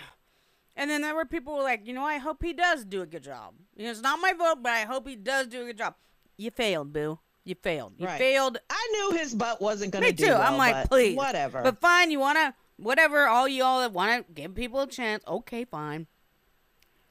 And 0.75 0.91
then 0.91 1.01
there 1.01 1.15
were 1.15 1.25
people 1.25 1.53
who 1.53 1.57
were 1.57 1.63
like, 1.63 1.87
you 1.87 1.93
know, 1.93 2.03
I 2.03 2.17
hope 2.17 2.43
he 2.43 2.53
does 2.53 2.85
do 2.85 3.01
a 3.01 3.07
good 3.07 3.23
job. 3.23 3.55
You 3.75 3.85
know, 3.85 3.91
it's 3.91 4.01
not 4.01 4.19
my 4.19 4.33
vote, 4.33 4.61
but 4.61 4.73
I 4.73 4.81
hope 4.81 5.07
he 5.07 5.15
does 5.15 5.47
do 5.47 5.63
a 5.63 5.65
good 5.65 5.77
job. 5.79 5.95
You 6.37 6.51
failed, 6.51 6.93
boo. 6.93 7.17
You 7.43 7.55
failed. 7.55 7.93
You 7.97 8.05
Right. 8.05 8.19
failed. 8.19 8.59
I 8.69 8.87
knew 8.91 9.17
his 9.17 9.33
butt 9.33 9.59
wasn't 9.59 9.93
going 9.93 10.03
to 10.03 10.11
do 10.11 10.23
Me 10.23 10.29
too. 10.29 10.35
well, 10.35 10.41
I'm 10.43 10.57
like, 10.57 10.87
please. 10.87 11.15
whatever. 11.17 11.63
But 11.63 11.79
fine, 11.81 12.11
you 12.11 12.19
wanna 12.19 12.53
whatever. 12.75 13.25
All 13.25 13.47
y'all 13.47 13.79
that 13.79 13.93
wanna 13.93 14.23
give 14.35 14.53
people 14.53 14.81
a 14.81 14.87
chance, 14.87 15.23
okay, 15.27 15.65
fine. 15.65 16.05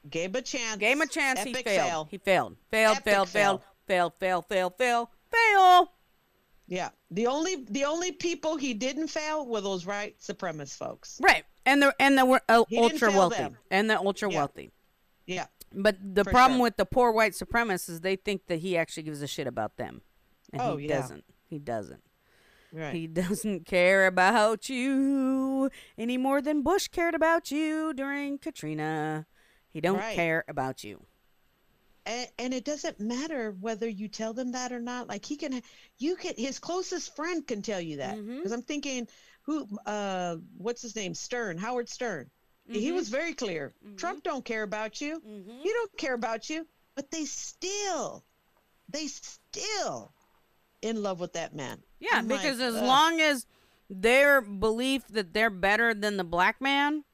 Gave 0.08 0.36
a 0.36 0.42
chance. 0.42 0.76
Gave 0.76 0.96
him 0.96 1.02
a 1.02 1.06
chance. 1.06 1.42
he 1.42 1.52
failed. 1.54 1.64
fail. 1.64 2.08
He 2.10 2.18
failed. 2.18 2.56
Failed. 2.70 2.96
Epic 2.98 3.04
failed. 3.04 3.28
fail. 3.30 3.62
Failed. 3.86 4.12
Failed. 4.14 4.44
Failed. 4.46 4.46
Failed. 4.46 4.76
Failed. 4.78 5.08
Fail. 5.32 5.92
Yeah. 6.68 6.90
The 7.10 7.26
only 7.28 7.64
the 7.68 7.84
only 7.84 8.12
people 8.12 8.56
he 8.56 8.74
didn't 8.74 9.08
fail 9.08 9.46
were 9.46 9.60
those 9.60 9.86
white 9.86 10.18
supremacist 10.20 10.76
folks. 10.76 11.20
Right. 11.22 11.44
And 11.64 11.82
the 11.82 11.94
and 12.00 12.18
the 12.18 12.40
uh, 12.48 12.64
ultra 12.76 13.10
wealthy 13.10 13.36
them. 13.36 13.56
and 13.70 13.88
the 13.90 13.98
ultra 13.98 14.30
Yeah. 14.30 14.36
wealthy. 14.38 14.72
Yeah. 15.26 15.46
But 15.72 15.96
the 16.00 16.24
For 16.24 16.30
problem 16.30 16.58
sure. 16.58 16.64
with 16.64 16.76
the 16.76 16.86
poor 16.86 17.12
white 17.12 17.32
supremacists 17.32 17.88
is 17.90 18.00
they 18.00 18.16
think 18.16 18.46
that 18.46 18.60
he 18.60 18.76
actually 18.76 19.02
gives 19.04 19.22
a 19.22 19.26
shit 19.26 19.46
about 19.46 19.76
them. 19.76 20.02
And 20.52 20.62
Oh, 20.62 20.76
he 20.76 20.88
yeah. 20.88 21.00
doesn't. 21.00 21.24
He 21.48 21.58
doesn't. 21.58 22.02
Right. 22.72 22.94
He 22.94 23.06
doesn't 23.22 23.64
care 23.66 24.06
about 24.06 24.68
you 24.68 25.70
any 25.98 26.16
more 26.18 26.40
than 26.40 26.62
Bush 26.62 26.88
cared 26.88 27.14
about 27.14 27.50
you 27.50 27.92
during 27.94 28.38
Katrina. 28.38 29.26
He 29.68 29.80
don't 29.80 29.98
Right. 29.98 30.14
care 30.16 30.44
about 30.48 30.82
you. 30.84 31.06
And, 32.06 32.28
and 32.38 32.54
it 32.54 32.64
doesn't 32.64 33.00
matter 33.00 33.54
whether 33.60 33.88
you 33.88 34.08
tell 34.08 34.32
them 34.32 34.52
that 34.52 34.72
or 34.72 34.80
not. 34.80 35.08
Like 35.08 35.24
he 35.24 35.36
can, 35.36 35.60
you 35.98 36.16
can. 36.16 36.34
His 36.36 36.58
closest 36.58 37.14
friend 37.16 37.46
can 37.46 37.60
tell 37.60 37.80
you 37.80 37.98
that. 37.98 38.16
Because 38.24 38.52
I'm 38.52 38.62
thinking, 38.62 39.08
who? 39.42 39.66
uh 39.84 40.36
What's 40.56 40.82
his 40.82 40.96
name? 40.96 41.14
Stern. 41.14 41.58
Howard 41.58 41.88
Stern. 41.88 42.30
He 42.68 42.90
Mhm. 42.90 42.94
was 42.94 43.08
very 43.08 43.34
clear. 43.34 43.74
Trump 43.96 44.24
don't 44.24 44.44
care 44.44 44.62
about 44.62 45.00
you. 45.00 45.20
Mhm. 45.20 45.62
He 45.62 45.72
don't 45.72 45.96
care 45.98 46.14
about 46.14 46.48
you. 46.48 46.66
But 46.94 47.10
they 47.10 47.24
still, 47.26 48.24
they 48.88 49.06
still, 49.06 50.14
in 50.82 51.02
love 51.02 51.20
with 51.20 51.34
that 51.34 51.54
man. 51.54 51.82
Yeah, 52.00 52.10
I'm 52.14 52.28
like, 52.28 52.42
because 52.42 52.60
as 52.60 52.74
ugh. 52.76 52.84
long 52.84 53.20
as 53.20 53.46
their 53.90 54.40
belief 54.40 55.06
that 55.08 55.32
they're 55.32 55.50
better 55.50 55.94
than 55.94 56.16
the 56.16 56.24
black 56.24 56.60
man, 56.60 57.04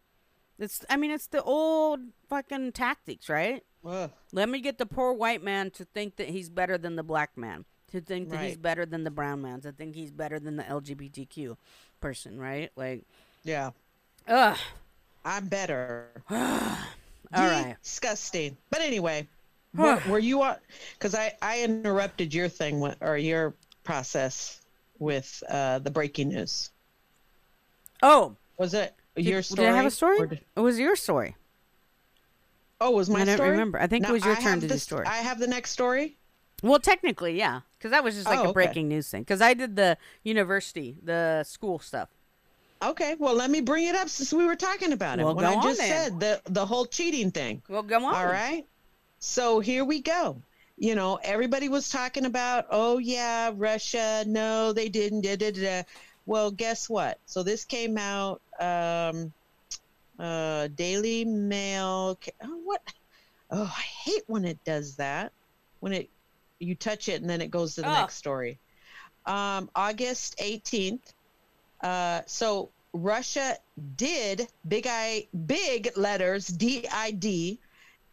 it's 0.58 0.84
I 0.88 0.96
mean 0.96 1.10
it's 1.10 1.26
the 1.26 1.42
old 1.42 2.00
fucking 2.28 2.72
tactics, 2.72 3.28
right? 3.28 3.64
Ugh. 3.84 4.10
Let 4.32 4.48
me 4.48 4.60
get 4.60 4.78
the 4.78 4.86
poor 4.86 5.12
white 5.12 5.42
man 5.42 5.70
to 5.72 5.84
think 5.84 6.16
that 6.16 6.28
he's 6.28 6.48
better 6.48 6.78
than 6.78 6.96
the 6.96 7.02
black 7.02 7.36
man, 7.36 7.64
to 7.90 8.00
think 8.00 8.30
that 8.30 8.44
he's 8.44 8.56
better 8.56 8.86
than 8.86 9.04
the 9.04 9.10
brown 9.10 9.42
man, 9.42 9.60
to 9.62 9.72
think 9.72 9.94
he's 9.94 10.10
better 10.12 10.38
than 10.38 10.56
the 10.56 10.62
LGBTQ 10.62 11.56
person, 12.00 12.38
right? 12.38 12.70
Like, 12.76 13.04
yeah, 13.44 13.70
ugh. 14.28 14.58
I'm 15.24 15.46
better. 15.46 16.08
All 16.30 16.76
right. 17.34 17.76
Disgusting. 17.82 18.56
But 18.70 18.80
anyway, 18.82 19.26
were, 19.76 20.00
were 20.08 20.18
you 20.18 20.42
on? 20.42 20.56
Because 20.94 21.14
I 21.14 21.32
I 21.42 21.62
interrupted 21.62 22.32
your 22.34 22.48
thing 22.48 22.80
with, 22.80 22.96
or 23.00 23.16
your 23.16 23.54
process 23.84 24.60
with 24.98 25.42
uh, 25.48 25.80
the 25.80 25.90
breaking 25.90 26.28
news. 26.28 26.70
Oh, 28.02 28.36
Was 28.58 28.74
it 28.74 28.94
your 29.16 29.40
did 29.40 29.44
story? 29.44 29.66
Did 29.66 29.72
I 29.72 29.76
have 29.76 29.86
a 29.86 29.90
story? 29.90 30.18
or 30.18 30.26
did- 30.26 30.40
it 30.56 30.60
was 30.60 30.78
your 30.78 30.96
story. 30.96 31.36
Oh, 32.82 32.90
was 32.92 33.08
my 33.08 33.20
I 33.22 33.24
don't 33.24 33.36
story? 33.36 33.50
remember. 33.50 33.80
I 33.80 33.86
think 33.86 34.08
it 34.08 34.12
was 34.12 34.24
your 34.24 34.36
I 34.36 34.40
turn 34.40 34.60
to 34.60 34.68
do 34.68 34.74
the 34.74 34.78
story. 34.78 35.06
I 35.06 35.16
have 35.16 35.38
the 35.38 35.46
next 35.46 35.70
story. 35.70 36.16
Well, 36.62 36.78
technically, 36.78 37.36
yeah, 37.36 37.60
because 37.78 37.90
that 37.90 38.04
was 38.04 38.14
just 38.14 38.26
like 38.26 38.38
Oh, 38.38 38.42
a 38.42 38.44
okay. 38.46 38.52
breaking 38.52 38.88
news 38.88 39.08
thing. 39.08 39.22
Because 39.22 39.40
I 39.42 39.54
did 39.54 39.74
the 39.76 39.96
university, 40.22 40.96
the 41.02 41.42
school 41.44 41.78
stuff. 41.78 42.08
Okay, 42.82 43.14
well, 43.18 43.34
let 43.34 43.50
me 43.50 43.60
bring 43.60 43.86
it 43.86 43.94
up 43.94 44.08
since 44.08 44.32
we 44.32 44.44
were 44.44 44.56
talking 44.56 44.92
about 44.92 45.18
it. 45.20 45.24
Well, 45.24 45.34
when 45.34 45.44
go 45.44 45.52
I 45.52 45.56
on 45.56 45.62
just 45.62 45.78
then. 45.80 45.90
said 46.10 46.20
the 46.20 46.40
the 46.46 46.66
whole 46.66 46.86
cheating 46.86 47.30
thing. 47.30 47.62
Well, 47.68 47.82
go 47.82 48.04
on. 48.04 48.14
All 48.14 48.26
right. 48.26 48.64
So 49.20 49.60
here 49.60 49.84
we 49.84 50.00
go. 50.02 50.42
you 50.78 50.94
know, 50.96 51.18
everybody 51.22 51.68
was 51.68 51.88
talking 51.90 52.24
about, 52.24 52.66
oh 52.70 52.98
yeah, 52.98 53.52
Russia, 53.56 54.24
no, 54.26 54.72
they 54.72 54.88
didn't. 54.88 55.20
Da, 55.20 55.36
da, 55.36 55.50
da. 55.52 55.82
Well, 56.26 56.50
guess 56.50 56.88
what? 56.90 57.18
So 57.26 57.42
this 57.44 57.64
came 57.64 57.96
out, 57.98 58.40
um, 58.58 59.32
uh, 60.22 60.68
Daily 60.68 61.24
Mail. 61.24 62.18
Oh, 62.42 62.60
what? 62.64 62.80
Oh, 63.50 63.64
I 63.76 63.80
hate 63.80 64.22
when 64.28 64.44
it 64.44 64.62
does 64.64 64.96
that. 64.96 65.32
When 65.80 65.92
it 65.92 66.08
you 66.60 66.76
touch 66.76 67.08
it 67.08 67.20
and 67.20 67.28
then 67.28 67.40
it 67.40 67.50
goes 67.50 67.74
to 67.74 67.82
the 67.82 67.88
Oh. 67.88 67.92
next 67.92 68.14
story. 68.14 68.58
Um, 69.26 69.68
August 69.74 70.38
18th. 70.38 71.12
Uh, 71.82 72.22
so 72.26 72.70
Russia 72.92 73.56
did 73.96 74.46
big 74.68 74.86
I 74.88 75.26
big 75.46 75.90
letters 75.96 76.46
D 76.46 76.86
I 76.90 77.10
D 77.10 77.58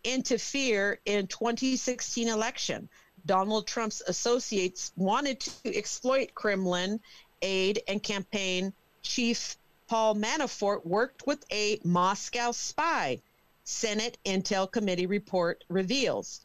interfere 0.03 0.99
in 1.05 1.27
2016 1.27 2.27
election. 2.27 2.89
Donald 3.25 3.67
Trump's 3.67 4.01
associates 4.07 4.91
wanted 4.95 5.39
to 5.41 5.77
exploit 5.77 6.33
Kremlin 6.33 6.99
aid 7.43 7.83
and 7.87 8.01
campaign 8.01 8.73
chief 9.03 9.57
Paul 9.89 10.13
Manafort 10.15 10.85
worked 10.85 11.25
with 11.25 11.43
a 11.51 11.79
Moscow 11.83 12.51
spy. 12.51 13.23
Senate 13.63 14.19
Intel 14.23 14.71
Committee 14.71 15.07
report 15.07 15.63
reveals, 15.67 16.41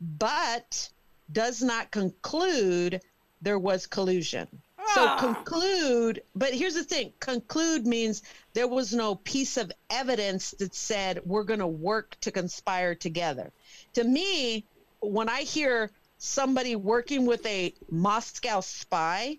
but 0.00 0.88
does 1.30 1.62
not 1.62 1.90
conclude 1.90 3.02
there 3.42 3.58
was 3.58 3.86
collusion. 3.86 4.48
So 4.94 5.08
Ah. 5.08 5.16
conclude, 5.18 6.22
but 6.34 6.54
here's 6.54 6.74
the 6.74 6.84
thing 6.84 7.12
conclude 7.20 7.86
means 7.86 8.22
there 8.54 8.68
was 8.68 8.94
no 8.94 9.16
piece 9.16 9.58
of 9.58 9.70
evidence 9.90 10.52
that 10.52 10.74
said 10.74 11.20
we're 11.26 11.44
going 11.44 11.60
to 11.60 11.66
work 11.66 12.16
to 12.20 12.30
conspire 12.30 12.94
together. 12.94 13.52
To 13.92 14.04
me, 14.04 14.64
when 15.00 15.28
I 15.28 15.42
hear 15.42 15.90
somebody 16.16 16.76
working 16.76 17.26
with 17.26 17.44
a 17.44 17.74
Moscow 17.90 18.60
spy, 18.60 19.38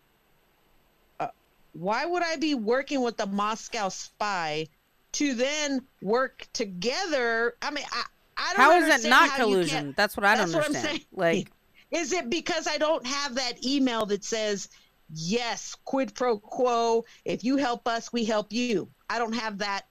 why 1.77 2.05
would 2.05 2.23
I 2.23 2.37
be 2.37 2.55
working 2.55 3.01
with 3.01 3.19
a 3.19 3.27
Moscow 3.27 3.89
spy 3.89 4.67
to 5.13 5.33
then 5.35 5.81
work 6.01 6.47
together? 6.53 7.55
I 7.61 7.71
mean, 7.71 7.85
I, 7.91 8.03
I 8.37 8.53
don't 8.53 8.57
know. 8.57 8.87
How 8.87 8.95
is 8.95 9.05
it 9.05 9.09
not 9.09 9.35
collusion? 9.35 9.93
That's 9.95 10.17
what 10.17 10.25
I 10.25 10.35
don't 10.35 10.51
That's 10.51 10.55
what 10.55 10.65
I'm 10.65 10.75
understand. 10.75 10.99
saying. 10.99 11.05
Like, 11.11 11.51
is 11.91 12.13
it 12.13 12.29
because 12.29 12.67
I 12.67 12.77
don't 12.77 13.05
have 13.05 13.35
that 13.35 13.63
email 13.65 14.05
that 14.07 14.23
says, 14.23 14.69
yes, 15.13 15.75
quid 15.85 16.15
pro 16.15 16.39
quo, 16.39 17.05
if 17.25 17.43
you 17.43 17.57
help 17.57 17.87
us, 17.87 18.11
we 18.11 18.25
help 18.25 18.51
you? 18.51 18.89
I 19.09 19.19
don't 19.19 19.33
have 19.33 19.59
that 19.59 19.85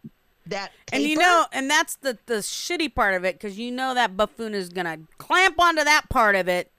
that 0.49 0.71
and 0.93 1.03
you 1.03 1.17
know, 1.17 1.45
and 1.53 1.69
that's 1.71 1.97
the 1.97 2.19
the 2.27 2.35
shitty 2.35 2.95
part 2.95 3.15
of 3.15 3.25
it 3.25 3.35
because 3.35 3.59
you 3.59 3.73
know 3.73 3.95
that 3.95 4.17
buffoon 4.17 4.55
is 4.55 4.69
gonna 4.69 4.99
clamp 5.19 5.59
onto 5.59 5.83
that 5.83 6.09
part 6.09 6.37
of 6.37 6.49
it 6.49 6.71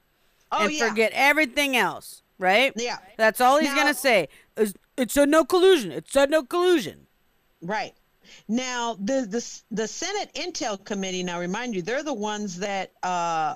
oh, 0.51 0.65
and 0.65 0.73
yeah. 0.73 0.87
forget 0.87 1.11
everything 1.13 1.75
else, 1.75 2.21
right? 2.39 2.71
Yeah. 2.75 2.97
That's 3.17 3.41
all 3.41 3.59
he's 3.59 3.69
Now- 3.69 3.75
gonna 3.75 3.93
say. 3.93 4.29
Is 4.55 4.73
it 4.97 5.11
said 5.11 5.29
no 5.29 5.45
collusion? 5.45 5.91
It 5.91 6.09
said 6.09 6.29
no 6.29 6.43
collusion. 6.43 7.07
Right. 7.61 7.93
Now 8.47 8.95
the 8.99 9.25
the 9.29 9.61
the 9.71 9.87
Senate 9.87 10.31
Intel 10.33 10.83
Committee. 10.83 11.23
Now 11.23 11.39
remind 11.39 11.75
you, 11.75 11.81
they're 11.81 12.03
the 12.03 12.13
ones 12.13 12.59
that 12.59 12.91
uh, 13.03 13.55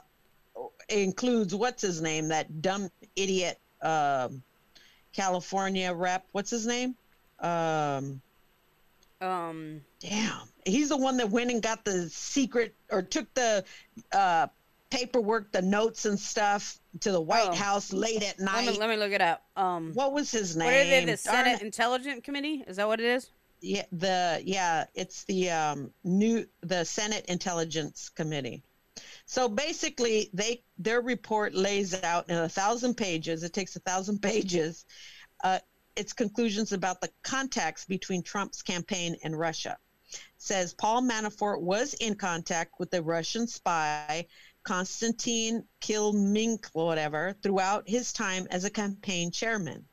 includes 0.88 1.54
what's 1.54 1.82
his 1.82 2.02
name, 2.02 2.30
that 2.30 2.62
dumb 2.62 2.90
idiot 3.16 3.60
um, 3.82 4.42
California 5.14 5.94
rep. 5.94 6.26
What's 6.32 6.50
his 6.52 6.66
name? 6.66 6.96
Um, 7.40 8.22
Um, 9.20 9.82
damn, 10.00 10.48
he's 10.66 10.90
the 10.90 10.98
one 10.98 11.18
that 11.18 11.30
went 11.30 11.52
and 11.52 11.62
got 11.62 11.86
the 11.86 12.10
secret 12.10 12.74
or 12.90 13.02
took 13.04 13.32
the 13.34 13.64
uh, 14.12 14.48
paperwork, 14.92 15.52
the 15.52 15.62
notes 15.62 16.06
and 16.06 16.20
stuff 16.20 16.80
to 17.00 17.12
the 17.12 17.22
White 17.22 17.50
Oh. 17.50 17.56
House 17.56 17.92
late 17.94 18.22
at 18.24 18.38
let 18.40 18.46
night. 18.46 18.68
me 18.68 18.78
let 18.78 18.90
me 18.90 18.98
look 18.98 19.12
it 19.12 19.22
up. 19.22 19.44
Um, 19.56 19.94
what 19.94 20.14
was 20.14 20.30
his 20.32 20.56
name? 20.56 20.68
what 20.68 20.76
are 20.76 20.84
they? 20.86 21.06
The 21.06 21.18
Senate. 21.18 21.62
Intelligence 21.62 22.22
Committee? 22.24 22.64
Is 22.68 22.76
that 22.78 22.88
what 22.88 23.00
it 23.00 23.08
is? 23.08 23.32
yeah 23.64 23.84
the 23.92 24.42
yeah 24.44 24.86
it's 24.96 25.24
the 25.26 25.48
um 25.52 25.92
new 26.04 26.44
the 26.62 26.84
senate 26.84 27.24
intelligence 27.28 28.10
committee 28.10 28.64
so 29.28 29.48
basically 29.48 30.32
they 30.34 30.64
their 30.80 31.00
report 31.00 31.54
lays 31.54 31.94
out 32.04 32.28
in 32.28 32.38
a 32.38 32.50
thousand 32.50 32.96
pages 32.96 33.44
it 33.44 33.54
takes 33.54 33.76
a 33.76 33.80
thousand 33.82 34.20
pages 34.24 34.86
uh, 35.44 35.60
its 35.96 36.12
conclusions 36.12 36.72
about 36.74 37.02
the 37.02 37.10
contacts 37.22 37.86
between 37.86 38.24
trump's 38.24 38.64
campaign 38.64 39.16
and 39.24 39.38
russia 39.38 39.78
says 40.38 40.74
paul 40.74 41.04
manafort 41.04 41.62
was 41.62 41.94
in 42.02 42.16
contact 42.16 42.74
with 42.80 42.90
the 42.90 43.04
russian 43.04 43.46
spy 43.46 44.26
konstantin 44.64 45.64
kilimnik 45.80 46.66
whatever 46.74 47.36
throughout 47.42 47.88
his 47.88 48.14
time 48.14 48.48
as 48.52 48.64
a 48.64 48.70
campaign 48.70 49.32
chairman 49.32 49.86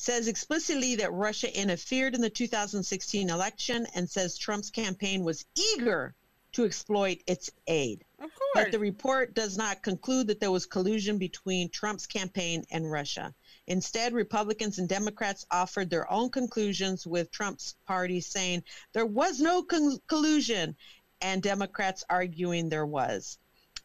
says 0.00 0.28
explicitly 0.28 0.96
that 0.96 1.12
Russia 1.12 1.60
interfered 1.60 2.14
in 2.14 2.22
the 2.22 2.30
2016 2.30 3.28
election 3.28 3.86
and 3.94 4.08
says 4.08 4.38
Trump's 4.38 4.70
campaign 4.70 5.24
was 5.24 5.44
eager 5.74 6.14
to 6.52 6.64
exploit 6.64 7.22
its 7.26 7.50
aid. 7.66 8.04
Of 8.18 8.30
course. 8.34 8.50
But 8.54 8.72
the 8.72 8.78
report 8.78 9.34
does 9.34 9.56
not 9.56 9.82
conclude 9.82 10.28
that 10.28 10.40
there 10.40 10.50
was 10.50 10.66
collusion 10.66 11.18
between 11.18 11.68
Trump's 11.68 12.06
campaign 12.06 12.64
and 12.70 12.90
Russia. 12.90 13.34
Instead, 13.66 14.12
Republicans 14.12 14.78
and 14.78 14.88
Democrats 14.88 15.46
offered 15.50 15.90
their 15.90 16.10
own 16.10 16.30
conclusions, 16.30 17.06
with 17.06 17.30
Trump's 17.30 17.76
party 17.86 18.20
saying 18.20 18.64
there 18.92 19.06
was 19.06 19.38
no 19.38 19.62
con- 19.62 20.00
collusion, 20.06 20.76
and 21.20 21.42
Democrats 21.42 22.04
arguing 22.08 22.68
there 22.68 22.86
was. 22.86 23.38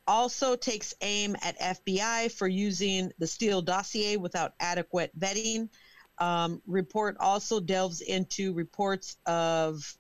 Also 0.08 0.56
takes 0.56 0.94
aim 1.02 1.36
at 1.42 1.60
FBI 1.60 2.32
for 2.32 2.48
using 2.48 3.12
the 3.18 3.28
Steele 3.28 3.62
dossier 3.62 4.18
without 4.18 4.54
adequate 4.60 5.18
vetting. 5.18 5.70
Um, 6.18 6.62
report 6.68 7.18
also 7.20 7.60
delves 7.60 8.02
into 8.02 8.54
reports 8.54 9.18
of 9.26 9.96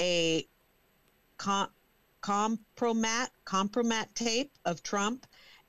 a 0.00 0.46
com- 1.36 1.70
compromat 2.22 3.28
compromat 3.46 4.12
tape 4.14 4.52
of 4.64 4.82
Trump 4.82 5.26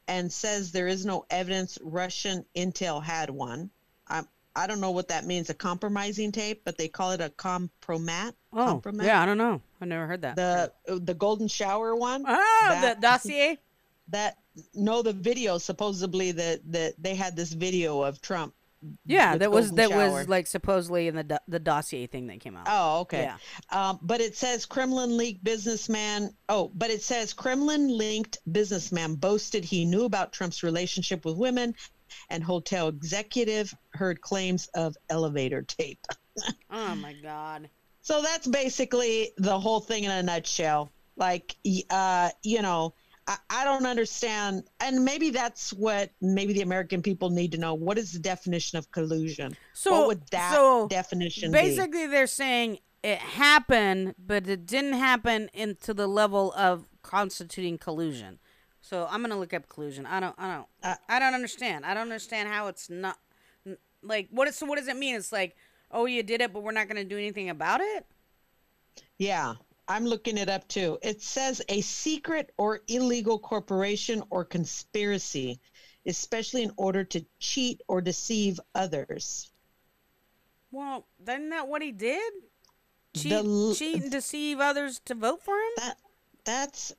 and 0.08 0.32
says 0.32 0.72
there 0.72 0.88
is 0.88 1.06
no 1.06 1.26
evidence 1.30 1.78
Russian 1.82 2.46
intel 2.56 3.04
had 3.04 3.30
one. 3.30 3.70
I 4.08 4.24
I 4.56 4.68
don't 4.68 4.82
know 4.82 4.92
what 4.92 5.08
that 5.08 5.26
means, 5.26 5.50
a 5.50 5.54
compromising 5.54 6.32
tape, 6.32 6.64
but 6.66 6.78
they 6.78 6.90
call 6.90 7.12
it 7.12 7.22
a 7.22 7.30
compromat. 7.30 8.34
oh, 8.52 8.82
compromat. 8.84 9.06
yeah, 9.06 9.22
I 9.22 9.26
don't 9.26 9.38
know. 9.38 9.62
I 9.82 9.86
never 9.86 10.08
heard 10.08 10.22
that. 10.22 10.36
The 10.36 10.72
the 11.00 11.14
golden 11.14 11.48
shower 11.48 11.96
one. 11.96 12.24
ah, 12.28 12.38
that- 12.70 12.98
the 12.98 13.02
dossier. 13.02 13.58
That 14.08 14.36
no, 14.76 15.02
the 15.04 15.14
video 15.14 15.58
supposedly 15.58 16.34
that 16.34 16.60
that 16.74 16.96
they 17.02 17.16
had 17.16 17.34
this 17.38 17.54
video 17.54 18.02
of 18.02 18.20
Trump. 18.22 18.54
Yeah, 19.06 19.38
that 19.38 19.52
was 19.52 19.72
that 19.74 19.90
shower. 19.90 20.12
was 20.12 20.28
like 20.28 20.48
supposedly 20.48 21.08
in 21.08 21.16
the 21.16 21.42
the 21.48 21.60
dossier 21.60 22.08
thing 22.08 22.28
that 22.28 22.42
came 22.42 22.58
out. 22.58 22.66
Oh, 22.68 23.02
okay. 23.02 23.22
Yeah. 23.22 23.38
Um, 23.70 24.00
but 24.02 24.20
it 24.20 24.36
says 24.36 24.66
Kremlin 24.66 25.16
linked 25.16 25.42
businessman. 25.46 26.34
Oh, 26.50 26.72
but 26.76 26.90
it 26.90 27.04
says 27.04 27.32
Kremlin 27.32 27.88
linked 27.88 28.40
businessman 28.52 29.16
boasted 29.16 29.64
he 29.64 29.86
knew 29.86 30.04
about 30.04 30.34
Trump's 30.34 30.62
relationship 30.62 31.24
with 31.24 31.38
women, 31.38 31.74
and 32.30 32.44
hotel 32.44 32.90
executive 32.90 33.74
heard 33.92 34.20
claims 34.20 34.68
of 34.74 34.98
elevator 35.10 35.62
tape. 35.62 36.06
Oh 36.70 36.96
my 36.96 37.14
god. 37.14 37.70
So 38.12 38.22
that's 38.22 38.46
basically 38.46 39.32
the 39.38 39.58
whole 39.58 39.80
thing 39.80 40.04
in 40.04 40.12
a 40.12 40.22
nutshell. 40.22 40.92
Like, 41.16 41.56
uh, 41.90 42.30
you 42.44 42.62
know, 42.62 42.94
I, 43.26 43.38
I 43.50 43.64
don't 43.64 43.86
understand, 43.86 44.66
and 44.82 45.06
maybe 45.06 45.30
that's 45.30 45.72
what 45.72 46.10
maybe 46.20 46.52
the 46.52 46.62
American 46.62 47.02
people 47.02 47.30
need 47.30 47.54
to 47.54 47.58
know. 47.58 47.74
What 47.74 47.98
is 47.98 48.12
the 48.12 48.20
definition 48.20 48.78
of 48.78 48.92
collusion? 48.92 49.56
So 49.72 49.92
what 49.92 50.08
would 50.08 50.28
that 50.32 50.52
so 50.54 50.90
definition 50.90 51.54
be? 51.54 51.58
basically 51.60 52.06
they're 52.06 52.28
saying 52.28 52.80
it 53.02 53.20
happened, 53.20 54.16
but 54.20 54.46
it 54.46 54.66
didn't 54.66 54.96
happen 55.00 55.50
into 55.54 55.94
the 55.94 56.08
level 56.08 56.52
of 56.58 56.90
constituting 57.04 57.78
collusion. 57.78 58.40
So 58.82 59.08
I'm 59.10 59.22
gonna 59.22 59.40
look 59.40 59.54
up 59.54 59.70
collusion. 59.70 60.06
I 60.06 60.20
don't. 60.20 60.36
I 60.38 60.56
don't. 60.56 60.68
Uh, 60.84 60.96
I 61.08 61.20
don't 61.20 61.34
understand. 61.34 61.86
I 61.86 61.94
don't 61.94 62.04
understand 62.04 62.50
how 62.50 62.68
it's 62.68 62.90
not 62.90 63.18
like 64.04 64.28
what 64.32 64.50
is. 64.50 64.58
So 64.58 64.66
what 64.66 64.80
does 64.80 64.90
it 64.90 64.98
mean? 64.98 65.16
It's 65.16 65.32
like, 65.32 65.56
oh, 65.92 66.06
you 66.06 66.24
did 66.24 66.42
it, 66.42 66.54
but 66.54 66.64
we're 66.64 66.72
not 66.72 66.88
gonna 66.88 67.04
do 67.04 67.18
anything 67.18 67.50
about 67.50 67.82
it. 67.82 68.06
Yeah, 69.18 69.56
I'm 69.88 70.06
looking 70.06 70.38
it 70.38 70.50
up 70.50 70.68
too. 70.68 70.98
It 71.02 71.22
says 71.22 71.62
a 71.68 71.82
secret 71.82 72.54
or 72.58 72.82
illegal 72.88 73.38
corporation 73.38 74.24
or 74.30 74.46
conspiracy, 74.46 75.60
especially 76.06 76.64
in 76.64 76.72
order 76.78 77.04
to 77.04 77.26
cheat 77.40 77.82
or 77.88 78.02
deceive 78.02 78.60
others. 78.74 79.52
Well, 80.72 81.06
isn't 81.28 81.50
that 81.50 81.68
what 81.68 81.82
he 81.82 81.92
did? 81.92 82.34
Cheat, 83.16 83.32
The 83.32 83.76
cheat 83.78 84.02
and 84.04 84.12
deceive 84.12 84.60
others 84.60 85.02
to 85.06 85.16
vote 85.16 85.44
for 85.44 85.56
him. 85.56 85.72
That 85.78 85.98
that's 86.44 86.94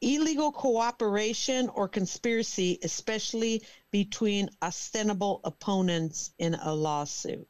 illegal 0.00 0.50
cooperation 0.50 1.68
or 1.68 1.86
conspiracy, 1.88 2.78
especially 2.82 3.62
between 3.90 4.48
ostensible 4.62 5.40
opponents 5.44 6.32
in 6.38 6.54
a 6.54 6.74
lawsuit. 6.74 7.46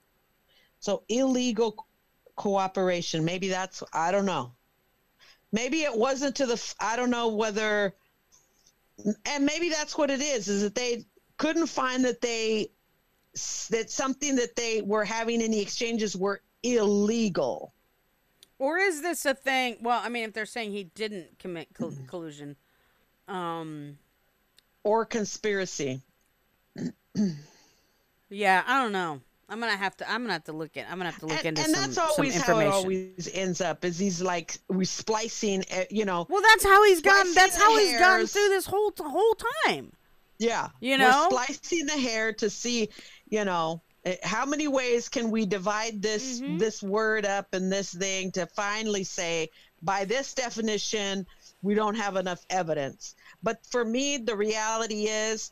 So 0.80 1.02
illegal 1.09 1.86
cooperation, 2.36 3.24
maybe 3.24 3.48
that's 3.48 3.82
I 3.92 4.10
don't 4.12 4.26
know. 4.26 4.52
Maybe 5.52 5.82
it 5.82 5.96
wasn't 5.96 6.36
to 6.36 6.46
the 6.46 6.74
I 6.80 6.96
don't 6.96 7.10
know 7.10 7.28
whether 7.28 7.94
and 9.26 9.44
maybe 9.44 9.68
that's 9.70 9.96
what 9.96 10.10
it 10.10 10.20
is 10.20 10.48
is 10.48 10.62
that 10.62 10.74
they 10.74 11.05
couldn't 11.36 11.66
find 11.66 12.05
that 12.05 12.20
they 12.20 12.70
that 13.70 13.90
something 13.90 14.36
that 14.36 14.56
they 14.56 14.82
were 14.82 15.05
having 15.05 15.40
in 15.40 15.50
the 15.52 15.60
exchanges 15.60 16.16
were 16.16 16.42
illegal 16.62 17.72
Or 18.59 18.78
is 18.78 19.02
this 19.02 19.24
a 19.24 19.34
thing? 19.34 19.78
Well, 19.80 20.00
I 20.02 20.09
mean, 20.09 20.24
if 20.24 20.32
they're 20.34 20.46
saying 20.46 20.72
he 20.72 20.84
didn't 20.84 21.38
commit 21.38 21.68
col- 21.74 21.92
collusion, 22.09 22.56
um, 23.28 23.98
or 24.82 25.05
conspiracy 25.05 26.00
yeah, 28.28 28.62
I 28.66 28.82
don't 28.82 28.92
know. 28.92 29.20
I'm 29.48 29.60
gonna 29.60 29.76
have 29.76 29.96
to. 29.98 30.10
I'm 30.10 30.22
gonna 30.22 30.34
have 30.34 30.44
to 30.44 30.52
look 30.52 30.76
at. 30.76 30.86
I'm 30.90 30.98
gonna 30.98 31.10
have 31.10 31.20
to 31.20 31.26
look 31.26 31.38
and, 31.38 31.58
into 31.58 31.62
and 31.62 31.70
some, 31.72 31.80
that's 31.82 31.94
some 31.94 32.08
always 32.10 32.40
how 32.42 32.58
it 32.58 32.66
always 32.66 33.30
ends 33.32 33.60
up 33.60 33.84
is 33.84 33.98
he's 33.98 34.20
like 34.20 34.58
we 34.68 34.84
splicing 34.84 35.64
uh, 35.74 35.84
you 35.90 36.04
know 36.04 36.26
well, 36.28 36.42
that's 36.42 36.64
how 36.64 36.84
he's 36.84 37.00
gotten. 37.00 37.32
Slicing 37.32 37.34
That's 37.34 37.56
how 37.56 37.78
he's 37.78 37.92
gotten 37.98 38.18
hairs. 38.18 38.32
through 38.32 38.48
this 38.48 38.66
whole 38.66 38.92
whole 38.98 39.36
time. 39.66 39.92
yeah 40.38 40.68
You 40.80 40.92
we're 40.92 40.98
know? 40.98 41.28
splicing 41.30 41.86
the 41.86 41.92
hair 41.98 42.32
to 42.34 42.50
see 42.50 42.90
you 43.28 43.44
know 43.44 43.80
eh, 44.04 44.16
how 44.22 44.44
many 44.44 44.68
ways 44.68 45.08
can 45.08 45.30
we 45.30 45.46
divide 45.46 46.02
this 46.02 46.40
Mhm. 46.40 46.58
this 46.58 46.82
word 46.82 47.24
up 47.24 47.54
and 47.54 47.72
this 47.72 47.92
thing 47.94 48.30
to 48.32 48.46
finally 48.46 49.04
say 49.04 49.48
by 49.82 50.04
this 50.04 50.34
definition 50.34 51.26
we 51.62 51.74
don't 51.74 51.96
have 51.96 52.16
enough 52.16 52.44
evidence 52.50 53.14
but 53.42 53.64
for 53.66 53.84
me 53.84 54.16
the 54.18 54.36
reality 54.36 55.04
is 55.06 55.50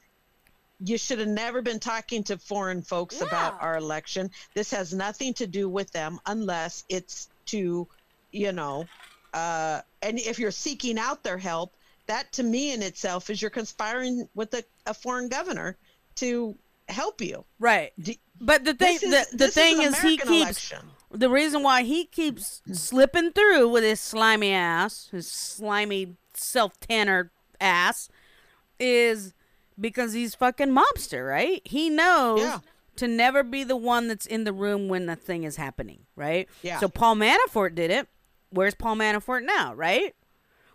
you 0.81 0.99
should 0.99 1.19
have 1.19 1.29
never 1.29 1.63
been 1.63 1.79
talking 1.81 2.23
to 2.25 2.37
foreign 2.39 2.83
folks 2.83 3.21
about 3.23 3.61
our 3.61 3.77
election 3.77 4.31
this 4.55 4.71
has 4.71 4.93
nothing 4.93 5.33
to 5.35 5.47
do 5.47 5.69
with 5.69 5.91
them 5.93 6.19
unless 6.27 6.85
it's 6.89 7.29
to 7.47 7.89
you 8.33 8.53
know 8.53 8.85
uh 9.33 9.81
and 10.03 10.19
if 10.19 10.39
you're 10.39 10.51
seeking 10.51 10.99
out 10.99 11.23
their 11.23 11.39
help 11.39 11.75
that 12.07 12.31
to 12.33 12.43
me 12.43 12.73
in 12.75 12.83
itself 12.83 13.31
is 13.31 13.41
you're 13.41 13.51
conspiring 13.51 14.29
with 14.35 14.53
a, 14.55 14.63
a 14.87 14.93
foreign 14.95 15.29
governor 15.29 15.77
to 16.15 16.55
help 16.89 17.21
you 17.21 17.45
Right. 17.59 17.93
D- 17.99 18.21
But 18.41 18.65
the 18.65 18.75
thing, 18.75 18.97
is, 18.97 19.01
the, 19.31 19.37
the 19.37 19.49
thing 19.51 19.79
an 19.83 19.89
is, 19.95 20.01
he 20.01 20.17
keeps 20.19 20.29
election. 20.29 20.79
the 21.11 21.29
reason 21.31 21.63
why 21.65 21.83
he 21.83 22.05
keeps 22.05 22.63
slipping 22.73 23.33
through 23.33 23.69
with 23.71 23.83
his 23.83 24.01
slimy 24.01 24.53
ass, 24.53 25.09
his 25.11 25.27
slimy 25.33 26.17
self 26.35 26.79
tanner 26.79 27.33
ass, 27.61 28.09
is 28.79 29.33
because 29.81 30.13
he's 30.13 30.35
fucking 30.35 30.69
mobster, 30.75 31.29
right? 31.29 31.61
He 31.65 31.91
knows 31.91 32.41
Yeah. 32.41 32.59
to 32.97 33.09
never 33.09 33.43
be 33.43 33.65
the 33.65 33.77
one 33.77 34.09
that's 34.09 34.27
in 34.27 34.45
the 34.45 34.53
room 34.53 34.89
when 34.89 35.07
the 35.07 35.17
thing 35.17 35.45
is 35.45 35.57
happening, 35.57 36.07
right? 36.17 36.49
Yeah. 36.63 36.79
So 36.81 36.89
Paul 36.89 37.17
Manafort 37.17 37.75
did 37.75 37.91
it. 37.91 38.09
Where's 38.51 38.75
Paul 38.75 38.97
Manafort 38.97 39.45
now, 39.45 39.75
right? 39.75 40.15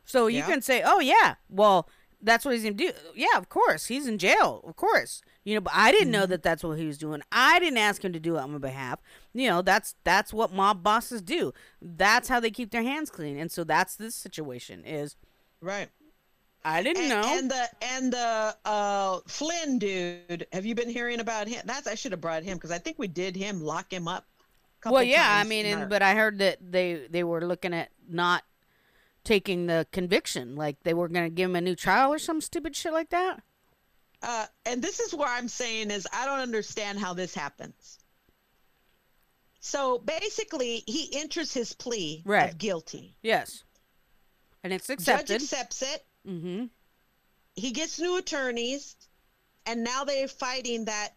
So 0.05 0.27
you 0.27 0.39
Yeah. 0.39 0.47
can 0.47 0.61
say, 0.61 0.81
oh 0.85 0.99
yeah, 0.99 1.35
well 1.49 1.89
that's 2.23 2.45
what 2.45 2.53
he's 2.53 2.61
gonna 2.63 2.75
do. 2.75 2.91
Yeah, 3.15 3.35
of 3.37 3.49
course 3.49 3.87
he's 3.87 4.05
in 4.05 4.19
jail, 4.19 4.61
of 4.67 4.75
course. 4.75 5.23
You 5.43 5.55
know, 5.55 5.61
but 5.61 5.73
I 5.75 5.91
didn't 5.91 6.09
Mm-hmm. 6.09 6.11
know 6.21 6.25
that 6.27 6.43
that's 6.43 6.63
what 6.63 6.77
he 6.77 6.85
was 6.85 6.99
doing. 6.99 7.23
I 7.31 7.57
didn't 7.57 7.79
ask 7.79 8.05
him 8.05 8.13
to 8.13 8.19
do 8.19 8.35
it 8.37 8.41
on 8.41 8.51
my 8.51 8.59
behalf. 8.59 8.99
You 9.33 9.49
know, 9.49 9.63
that's 9.63 9.95
that's 10.03 10.31
what 10.31 10.53
mob 10.53 10.83
bosses 10.83 11.23
do. 11.23 11.51
That's 11.81 12.27
how 12.27 12.39
they 12.39 12.51
keep 12.51 12.69
their 12.69 12.83
hands 12.83 13.09
clean. 13.09 13.39
And 13.39 13.51
so 13.51 13.63
that's 13.63 13.95
this 13.95 14.13
situation 14.13 14.85
is 14.85 15.15
right 15.61 15.89
I 16.63 16.83
didn't 16.83 17.03
and, 17.03 17.09
know. 17.09 17.37
and 17.37 17.51
the 17.51 17.69
and 17.81 18.13
the 18.13 18.55
uh 18.65 19.19
flynn 19.27 19.79
dude 19.79 20.45
have 20.53 20.65
you 20.65 20.75
been 20.75 20.89
hearing 20.89 21.19
about 21.19 21.47
him 21.47 21.61
that's 21.65 21.87
i 21.87 21.95
should 21.95 22.11
have 22.11 22.21
brought 22.21 22.43
him 22.43 22.57
because 22.57 22.71
i 22.71 22.77
think 22.77 22.99
we 22.99 23.07
did 23.07 23.35
him 23.35 23.61
lock 23.61 23.91
him 23.91 24.07
up 24.07 24.25
a 24.83 24.91
well, 24.91 25.03
yeah, 25.03 25.27
I 25.27 25.43
mean, 25.43 25.67
and, 25.67 25.89
but 25.91 26.01
I 26.01 26.15
heard 26.15 26.39
that 26.39 26.57
they 26.71 27.05
they 27.07 27.23
were 27.23 27.45
looking 27.45 27.71
at 27.71 27.89
not 28.09 28.43
taking 29.23 29.67
the 29.67 29.85
conviction, 29.91 30.55
like 30.55 30.81
they 30.81 30.95
were 30.95 31.07
going 31.07 31.25
to 31.25 31.29
give 31.29 31.51
him 31.51 31.55
a 31.55 31.61
new 31.61 31.75
trial 31.75 32.11
or 32.11 32.17
some 32.17 32.41
stupid 32.41 32.75
shit 32.75 32.91
like 32.91 33.09
that. 33.11 33.43
uh, 34.23 34.47
and 34.65 34.81
this 34.81 34.99
is 34.99 35.13
where 35.13 35.29
I'm 35.29 35.47
saying 35.47 35.91
is 35.91 36.07
I 36.11 36.25
don't 36.25 36.39
understand 36.39 36.97
how 36.97 37.13
this 37.13 37.35
happens. 37.35 37.99
So 39.59 39.99
basically, 39.99 40.83
he 40.87 41.09
enters 41.19 41.53
his 41.53 41.73
plea 41.73 42.23
Right. 42.25 42.49
of 42.51 42.57
guilty. 42.57 43.15
Yes, 43.21 43.63
and 44.63 44.73
it's 44.73 44.89
accepted. 44.89 45.27
Judge 45.27 45.43
accepts 45.43 45.83
it. 45.83 46.03
Mm-hmm. 46.27 46.65
He 47.55 47.71
gets 47.71 47.99
new 47.99 48.17
attorneys, 48.17 48.95
and 49.65 49.83
now 49.83 50.03
they're 50.05 50.27
fighting 50.27 50.85
that 50.85 51.09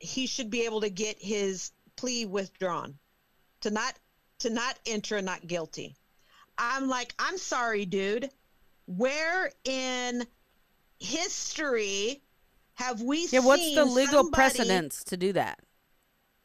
he 0.00 0.26
should 0.26 0.50
be 0.50 0.64
able 0.64 0.80
to 0.82 0.90
get 0.90 1.16
his 1.20 1.70
plea 1.96 2.26
withdrawn, 2.26 2.98
to 3.62 3.70
not 3.70 3.94
to 4.40 4.50
not 4.50 4.78
enter 4.86 5.22
not 5.22 5.46
guilty. 5.46 5.96
I'm 6.58 6.88
like, 6.88 7.14
I'm 7.18 7.38
sorry, 7.38 7.86
dude. 7.86 8.30
Where 8.86 9.50
in 9.64 10.26
history 10.98 12.22
have 12.74 13.00
we 13.00 13.26
Yeah, 13.28 13.40
what's 13.40 13.74
the 13.74 13.84
legal 13.84 14.24
somebody- 14.24 14.34
precedence 14.34 15.04
to 15.04 15.16
do 15.16 15.32
that? 15.34 15.60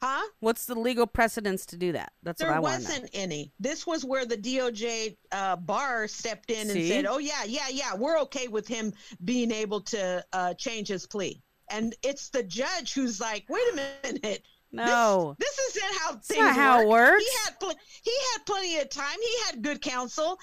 Huh? 0.02 0.28
What's 0.40 0.66
the 0.66 0.74
legal 0.74 1.06
precedence 1.06 1.66
to 1.68 1.78
do 1.78 1.92
that? 1.92 2.12
That's 2.24 2.42
what 2.42 2.48
There 2.48 2.56
I 2.56 2.60
want 2.60 2.76
to 2.78 2.82
know. 2.82 2.90
wasn't 2.90 3.10
any. 3.14 3.52
This 3.60 3.86
was 3.86 4.04
where 4.04 4.26
the 4.26 4.38
DOJ 4.38 5.16
uh, 5.32 5.58
Barr 5.58 6.08
stepped 6.08 6.50
in 6.50 6.70
and 6.72 6.88
said, 6.88 7.06
"Oh 7.06 7.20
yeah, 7.20 7.44
yeah, 7.46 7.68
yeah, 7.72 7.94
we're 7.96 8.20
okay 8.22 8.48
with 8.48 8.68
him 8.68 8.94
being 9.24 9.52
able 9.52 9.82
to 9.82 10.26
uh, 10.34 10.54
change 10.56 10.88
his 10.88 11.06
plea." 11.06 11.42
And 11.70 11.96
it's 12.02 12.30
the 12.30 12.42
judge 12.44 12.94
who's 12.94 13.20
like, 13.22 13.46
"Wait 13.48 13.62
a 13.74 13.76
minute, 13.76 14.22
this- 14.24 14.40
No. 14.72 15.36
this, 15.38 15.60
isn't 15.76 16.00
how 16.00 16.14
things 16.18 16.40
not 16.40 16.56
how 16.56 16.82
it 16.82 16.88
works. 16.88 17.24
He 17.24 17.30
had 17.46 17.60
pl- 17.60 17.80
he 18.04 18.12
had 18.34 18.46
plenty 18.48 18.78
of 18.80 18.90
time. 18.90 19.18
He 19.22 19.36
had 19.46 19.62
good 19.62 19.82
counsel. 19.82 20.40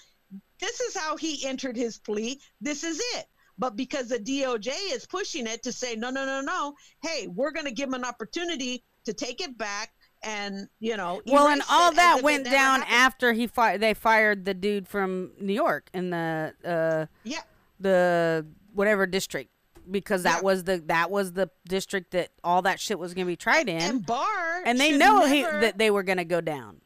This 0.61 0.81
is 0.81 0.97
how 0.97 1.17
he 1.17 1.45
entered 1.47 1.77
his 1.77 1.99
plea. 1.99 2.41
This 2.61 2.85
is 2.85 3.01
it." 3.17 3.27
But 3.61 3.75
because 3.75 4.09
the 4.09 4.21
DOJ 4.21 4.71
is 4.93 5.05
pushing 5.05 5.49
it 5.49 5.65
to 5.65 5.73
say, 5.73 5.97
no, 5.97 6.11
no, 6.11 6.25
no, 6.25 6.41
no, 6.41 6.75
hey, 7.03 7.27
we're 7.27 7.51
going 7.51 7.67
to 7.67 7.73
give 7.73 7.89
him 7.89 7.95
an 7.95 8.05
opportunity 8.05 8.85
to 9.09 9.15
take 9.15 9.41
it 9.41 9.57
back 9.57 9.93
and, 10.23 10.69
you 10.81 10.97
know, 10.97 11.23
Well, 11.27 11.47
and 11.49 11.63
all 11.71 11.93
that 11.93 12.23
went 12.23 12.45
down 12.45 12.81
happened. 12.83 12.95
after 12.95 13.33
he 13.33 13.47
fi- 13.47 13.77
they 13.79 13.95
fired 13.95 14.45
the 14.45 14.53
dude 14.55 14.87
from 14.89 15.33
New 15.41 15.53
York 15.55 15.89
in 15.95 16.11
the 16.11 16.55
uh 16.65 17.07
Yeah. 17.25 17.41
the 17.81 18.47
whatever 18.75 19.07
district 19.07 19.51
because 19.91 20.25
that 20.25 20.39
Yeah. 20.39 20.43
was 20.43 20.65
the 20.65 20.79
that 20.87 21.11
was 21.11 21.33
the 21.33 21.49
district 21.69 22.11
that 22.11 22.31
all 22.45 22.63
that 22.63 22.81
shit 22.81 22.99
was 22.99 23.15
going 23.15 23.27
to 23.27 23.31
be 23.33 23.37
tried 23.37 23.69
in 23.69 23.81
And 23.81 24.05
Barr 24.07 24.63
and 24.67 24.79
they 24.79 24.97
know 24.97 25.25
he, 25.27 25.43
that 25.43 25.79
they 25.79 25.91
were 25.91 26.03
going 26.03 26.19
to 26.19 26.25
go 26.25 26.41
down. 26.41 26.83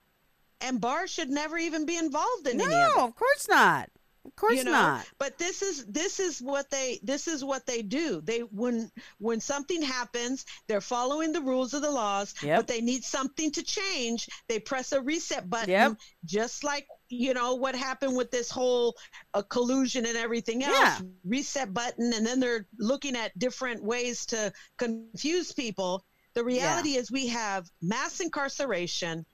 and 0.60 0.80
Barr 0.80 1.06
should 1.08 1.28
never 1.30 1.58
even 1.58 1.86
be 1.86 1.96
involved 1.96 2.46
in 2.46 2.60
any 2.60 2.64
of 2.64 2.70
No, 2.96 3.04
it. 3.04 3.08
of 3.08 3.16
course 3.16 3.48
not. 3.48 3.90
Of 4.24 4.36
course 4.36 4.56
you 4.56 4.64
know 4.64 4.70
not. 4.72 5.06
but 5.18 5.36
this 5.36 5.62
is 5.62 5.84
this 5.86 6.20
is 6.20 6.40
what 6.40 6.70
they 6.70 7.00
this 7.02 7.26
is 7.26 7.42
what 7.44 7.66
they 7.66 7.82
do 7.82 8.20
they 8.22 8.40
when 8.40 8.90
when 9.18 9.40
something 9.40 9.82
happens 9.82 10.44
they're 10.68 10.80
following 10.80 11.32
the 11.32 11.40
rules 11.40 11.74
of 11.74 11.82
the 11.82 11.90
laws 11.90 12.32
Yep. 12.42 12.58
but 12.60 12.66
they 12.68 12.80
need 12.80 13.02
something 13.04 13.50
to 13.50 13.62
change 13.64 14.28
they 14.48 14.58
press 14.60 14.92
a 14.92 15.00
reset 15.02 15.50
button 15.50 15.70
Yep. 15.70 15.96
just 16.24 16.62
like 16.62 16.86
you 17.08 17.34
know 17.34 17.54
what 17.56 17.74
happened 17.74 18.16
with 18.16 18.30
this 18.30 18.48
whole 18.50 18.94
uh, 19.34 19.42
collusion 19.42 20.06
and 20.06 20.16
everything 20.16 20.62
else 20.62 21.00
Yeah. 21.00 21.00
reset 21.24 21.74
button 21.74 22.12
and 22.14 22.24
then 22.24 22.38
they're 22.38 22.66
looking 22.78 23.16
at 23.16 23.36
different 23.38 23.82
ways 23.82 24.24
to 24.26 24.52
confuse 24.78 25.50
people 25.52 26.04
the 26.34 26.44
reality 26.44 26.90
is 26.96 27.10
we 27.10 27.26
have 27.26 27.68
mass 27.82 28.20
incarceration 28.20 29.26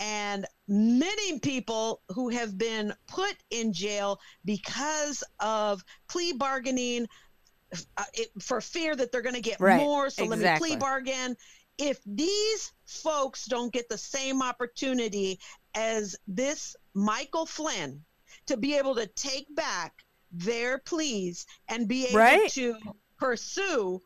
and 0.00 0.46
many 0.66 1.38
people 1.40 2.00
who 2.08 2.30
have 2.30 2.56
been 2.56 2.92
put 3.06 3.36
in 3.50 3.72
jail 3.72 4.18
because 4.44 5.22
of 5.40 5.84
plea 6.08 6.32
bargaining 6.32 7.06
uh, 7.96 8.04
it, 8.14 8.28
for 8.40 8.60
fear 8.60 8.96
that 8.96 9.12
they're 9.12 9.22
going 9.22 9.34
to 9.34 9.40
get 9.42 9.60
Right, 9.60 9.76
more. 9.76 10.10
So 10.10 10.24
let 10.24 10.38
me 10.40 10.50
plea 10.58 10.76
bargain. 10.76 11.36
If 11.78 12.00
these 12.04 12.72
folks 12.86 13.44
don't 13.44 13.72
get 13.72 13.88
the 13.88 13.98
same 13.98 14.42
opportunity 14.42 15.38
as 15.74 16.16
this 16.26 16.74
Michael 16.94 17.46
Flynn 17.46 18.02
to 18.46 18.56
be 18.56 18.76
able 18.76 18.94
to 18.96 19.06
take 19.08 19.54
back 19.54 19.92
their 20.32 20.78
pleas 20.78 21.46
and 21.68 21.86
be 21.86 22.06
able 22.06 22.18
Right. 22.18 22.50
to 22.52 22.74
pursue, 23.18 24.00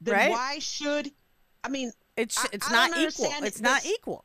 then 0.00 0.14
Right. 0.14 0.30
why 0.30 0.58
should 0.58 1.10
I 1.62 1.68
mean 1.68 1.92
It's 2.16 2.38
I- 2.38 2.48
it's 2.52 2.68
I 2.68 2.72
not 2.72 2.98
equal. 2.98 3.32
It's 3.44 3.60
not 3.60 3.84
equal. 3.86 4.24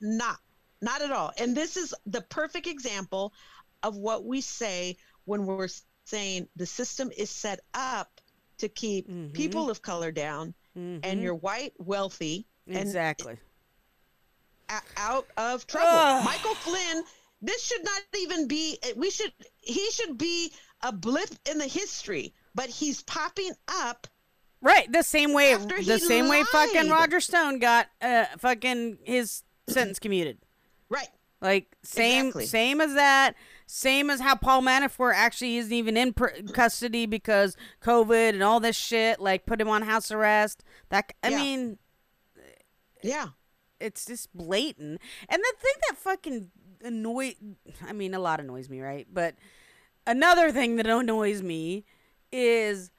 not 0.00 0.40
not 0.82 1.00
at 1.00 1.10
all 1.12 1.32
and 1.38 1.56
this 1.56 1.76
is 1.76 1.94
the 2.06 2.20
perfect 2.22 2.66
example 2.66 3.32
of 3.82 3.96
what 3.96 4.24
we 4.24 4.40
say 4.40 4.96
when 5.24 5.46
we're 5.46 5.68
saying 6.04 6.46
the 6.56 6.66
system 6.66 7.10
is 7.16 7.30
set 7.30 7.60
up 7.74 8.20
to 8.58 8.68
keep 8.68 9.08
Mhm. 9.08 9.32
people 9.32 9.70
of 9.70 9.80
color 9.82 10.10
down 10.12 10.54
and 10.74 11.02
Mhm. 11.02 11.22
you're 11.22 11.34
white 11.34 11.72
wealthy 11.78 12.46
exactly. 12.66 13.38
out 14.96 15.26
of 15.36 15.66
trouble 15.66 15.86
Ugh. 15.88 16.24
michael 16.24 16.54
flynn 16.54 17.04
this 17.42 17.62
should 17.62 17.84
not 17.84 18.00
even 18.18 18.48
be 18.48 18.78
we 18.96 19.10
should 19.10 19.32
he 19.60 19.90
should 19.90 20.16
be 20.16 20.52
a 20.82 20.90
blip 20.92 21.28
in 21.50 21.58
the 21.58 21.66
history 21.66 22.32
but 22.54 22.68
he's 22.70 23.02
popping 23.02 23.52
up 23.68 24.06
Right, 24.64 24.90
the 24.92 25.02
same 25.02 25.32
way 25.32 25.56
the 25.56 25.74
he 25.80 25.98
same 25.98 26.28
way 26.28 26.44
fucking. 26.44 26.88
Roger 26.88 27.18
Stone 27.20 27.58
got 27.58 27.88
uh 28.00 28.26
fucking 28.38 28.98
his 29.02 29.42
sentence 29.68 29.98
commuted. 29.98 30.38
Right 30.92 31.08
Like 31.40 31.76
same 31.82 32.26
Exactly. 32.26 32.46
same 32.46 32.80
as 32.80 32.94
that. 32.94 33.34
Same 33.66 34.10
as 34.10 34.20
how 34.20 34.36
Paul 34.36 34.62
Manafort 34.62 35.14
actually 35.16 35.56
isn't 35.56 35.72
even 35.72 35.96
in 35.96 36.12
pr- 36.12 36.28
custody 36.52 37.06
because 37.06 37.56
COVID 37.82 38.30
and 38.34 38.42
all 38.42 38.60
this 38.60 38.76
shit. 38.76 39.18
Like 39.18 39.46
put 39.46 39.60
him 39.60 39.68
on 39.68 39.82
house 39.82 40.10
arrest. 40.12 40.62
That 40.90 41.12
I 41.22 41.28
Yeah. 41.30 41.36
mean, 41.38 41.78
Yeah. 43.02 43.28
it's 43.80 44.04
just 44.06 44.32
blatant. 44.36 45.00
And 45.28 45.42
the 45.42 45.52
thing 45.60 45.74
that 45.88 45.96
fucking 45.98 46.50
annoy 46.84 47.34
I 47.86 47.92
mean 47.92 48.14
a 48.14 48.18
lot 48.20 48.38
annoys 48.40 48.68
me, 48.68 48.80
right? 48.80 49.06
But 49.12 49.34
another 50.06 50.52
thing 50.52 50.76
that 50.76 50.86
annoys 51.00 51.42
me 51.42 51.84
is 52.30 52.90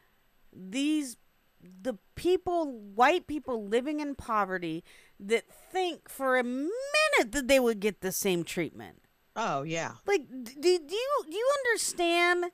these 0.52 1.18
the 1.62 1.94
people 2.16 2.72
white 2.94 3.26
people 3.28 3.66
living 3.66 4.00
in 4.02 4.16
poverty 4.16 4.84
that 5.28 5.46
think 5.72 6.10
for 6.10 6.38
a 6.38 6.44
minute 6.44 7.32
that 7.32 7.48
they 7.48 7.60
would 7.60 7.80
get 7.80 8.02
the 8.02 8.12
same 8.12 8.44
treatment. 8.44 8.98
Oh 9.36 9.64
yeah. 9.64 9.94
Like 10.06 10.28
do, 10.30 10.54
do 10.62 10.70
you 10.96 11.24
do 11.30 11.36
you 11.36 11.50
understand 11.66 12.46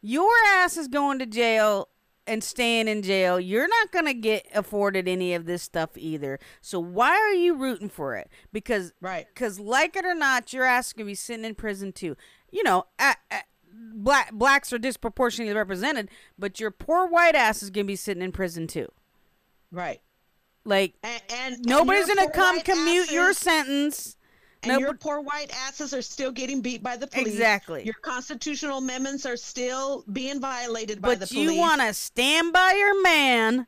your 0.00 0.30
ass 0.56 0.76
is 0.76 0.88
going 0.88 1.18
to 1.18 1.26
jail 1.26 1.88
and 2.26 2.42
staying 2.42 2.88
in 2.88 3.02
jail. 3.02 3.38
You're 3.38 3.68
not 3.68 3.90
going 3.92 4.06
to 4.06 4.14
get 4.14 4.46
afforded 4.54 5.06
any 5.08 5.34
of 5.34 5.44
this 5.44 5.62
stuff 5.62 5.90
either. 5.96 6.38
So 6.62 6.80
why 6.80 7.10
are 7.10 7.32
you 7.34 7.54
rooting 7.54 7.90
for 7.90 8.16
it? 8.16 8.30
Because 8.52 8.92
Right. 9.00 9.26
cuz 9.34 9.58
like 9.60 9.94
it 9.96 10.04
or 10.06 10.14
not, 10.14 10.52
your 10.52 10.64
ass 10.64 10.88
is 10.88 10.92
going 10.94 11.06
to 11.06 11.10
be 11.10 11.14
sitting 11.14 11.44
in 11.44 11.54
prison 11.54 11.92
too. 11.92 12.16
You 12.50 12.62
know, 12.62 12.86
a 12.98 13.16
a- 13.30 13.42
black 13.96 14.32
blacks 14.32 14.72
are 14.72 14.78
disproportionately 14.78 15.54
represented, 15.54 16.08
but 16.38 16.60
your 16.60 16.70
poor 16.70 17.06
white 17.08 17.34
ass 17.34 17.62
is 17.62 17.70
going 17.70 17.86
to 17.86 17.90
be 17.90 17.96
sitting 17.96 18.22
in 18.22 18.30
prison 18.32 18.66
too. 18.68 18.88
Right. 19.72 20.00
Like 20.64 20.94
And, 21.02 21.22
and 21.30 21.56
nobody's 21.66 22.06
to 22.06 22.30
come 22.34 22.60
commute 22.60 23.10
your 23.10 23.32
sentence. 23.34 24.16
And 24.62 24.72
No, 24.72 24.78
your 24.78 24.94
poor 24.94 25.20
white 25.20 25.52
asses 25.66 25.92
are 25.92 26.00
still 26.00 26.30
getting 26.32 26.62
beat 26.62 26.82
by 26.82 26.96
the 26.96 27.06
police. 27.06 27.26
Exactly. 27.28 27.84
Your 27.84 27.94
constitutional 28.00 28.78
amendments 28.78 29.26
are 29.26 29.36
still 29.36 30.04
being 30.10 30.40
violated 30.40 31.02
by 31.02 31.16
the 31.16 31.26
police. 31.26 31.48
but 31.48 31.52
you 31.54 31.58
want 31.60 31.82
to 31.82 31.92
stand 31.92 32.52
by 32.54 32.72
your 32.78 33.02
man 33.02 33.66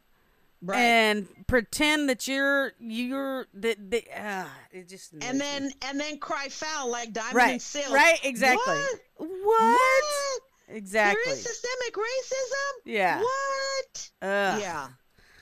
right. 0.62 0.78
and 0.78 1.28
pretend 1.46 2.08
that 2.08 2.26
you're 2.26 2.72
you're 2.80 3.46
that 3.54 3.90
that 3.90 4.04
uh, 4.18 4.44
it 4.72 4.88
just 4.88 5.12
and 5.20 5.38
then 5.40 5.66
me. 5.66 5.72
and 5.82 6.00
then 6.00 6.18
cry 6.18 6.48
foul 6.48 6.90
like 6.90 7.12
Diamond 7.12 7.34
right 7.34 7.52
and 7.52 7.62
Silk. 7.62 7.92
right 7.92 8.18
exactly 8.24 8.64
What? 8.66 9.00
what, 9.18 9.28
What? 9.44 10.42
exactly 10.68 11.20
There 11.26 11.34
is 11.34 11.42
systemic 11.42 11.94
racism. 11.94 12.72
Yeah. 12.86 13.20
What? 13.20 14.10
Ugh. 14.22 14.60
Yeah. 14.62 14.88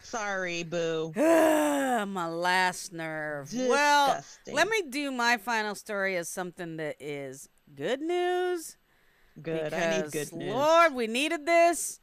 Sorry, 0.05 0.63
boo. 0.63 1.13
my 1.17 2.29
last 2.29 2.93
nerve. 2.93 3.53
Well, 3.55 4.23
let 4.53 4.69
me 4.69 4.83
do 4.91 5.11
my 5.11 5.39
final 5.39 5.75
story 5.75 6.17
as 6.17 6.29
something 6.29 6.77
that 6.77 6.97
is 7.01 7.49
good 7.75 8.01
news. 8.01 8.77
Good. 9.43 9.73
I 9.73 10.03
need 10.03 10.13
good 10.13 10.33
news. 10.33 10.53
Lord, 10.55 10.95
we 10.95 11.07
needed 11.07 11.47
this. 11.47 11.99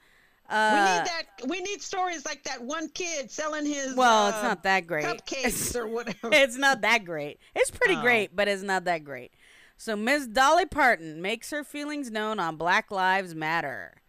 we 0.50 0.56
Uh, 0.56 0.70
need 0.72 1.08
that. 1.08 1.24
We 1.48 1.62
need 1.62 1.82
stories 1.82 2.26
like 2.26 2.44
that 2.44 2.62
one 2.62 2.90
kid 2.90 3.30
selling 3.32 3.66
his. 3.66 3.96
Well, 3.96 4.26
uh, 4.26 4.30
it's 4.30 4.44
not 4.44 4.64
that 4.64 4.88
great. 4.88 5.06
Cupcakes 5.06 5.76
or 5.80 5.88
whatever. 5.88 6.30
it's 6.34 6.58
not 6.58 6.82
that 6.82 7.06
great. 7.06 7.40
It's 7.56 7.72
pretty 7.72 7.96
Oh. 7.96 8.02
great, 8.02 8.36
but 8.36 8.48
it's 8.48 8.64
not 8.64 8.84
that 8.86 9.04
great. 9.04 9.32
So 9.78 9.96
Miss 9.96 10.28
Dolly 10.28 10.66
Parton 10.66 11.22
makes 11.22 11.52
her 11.52 11.64
feelings 11.64 12.12
known 12.12 12.40
on 12.40 12.56
Black 12.58 12.92
Lives 12.92 13.34
Matter. 13.34 14.02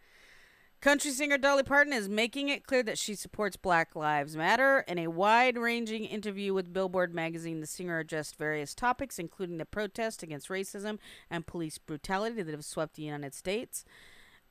Country 0.83 1.11
singer 1.11 1.37
Dolly 1.37 1.63
Parton 1.63 1.93
is 1.93 2.09
making 2.09 2.49
it 2.49 2.67
clear 2.67 2.83
that 2.83 2.97
she 2.97 3.15
supports 3.15 3.55
Black 3.55 3.95
Lives 3.95 4.35
Matter. 4.35 4.83
In 4.85 4.99
a 4.99 5.07
wide 5.07 5.57
ranging 5.57 6.03
interview 6.03 6.53
with 6.53 6.73
Billboard 6.73 7.15
magazine, 7.15 7.61
the 7.61 7.67
singer 7.67 7.99
addressed 7.99 8.35
various 8.35 8.75
topics, 8.75 9.17
including 9.17 9.59
the 9.59 9.65
protest 9.65 10.23
against 10.23 10.49
racism 10.49 10.99
and 11.29 11.47
police 11.47 11.77
brutality 11.77 12.41
that 12.41 12.51
have 12.51 12.65
swept 12.65 12.95
the 12.95 13.03
United 13.03 13.33
States. 13.33 13.85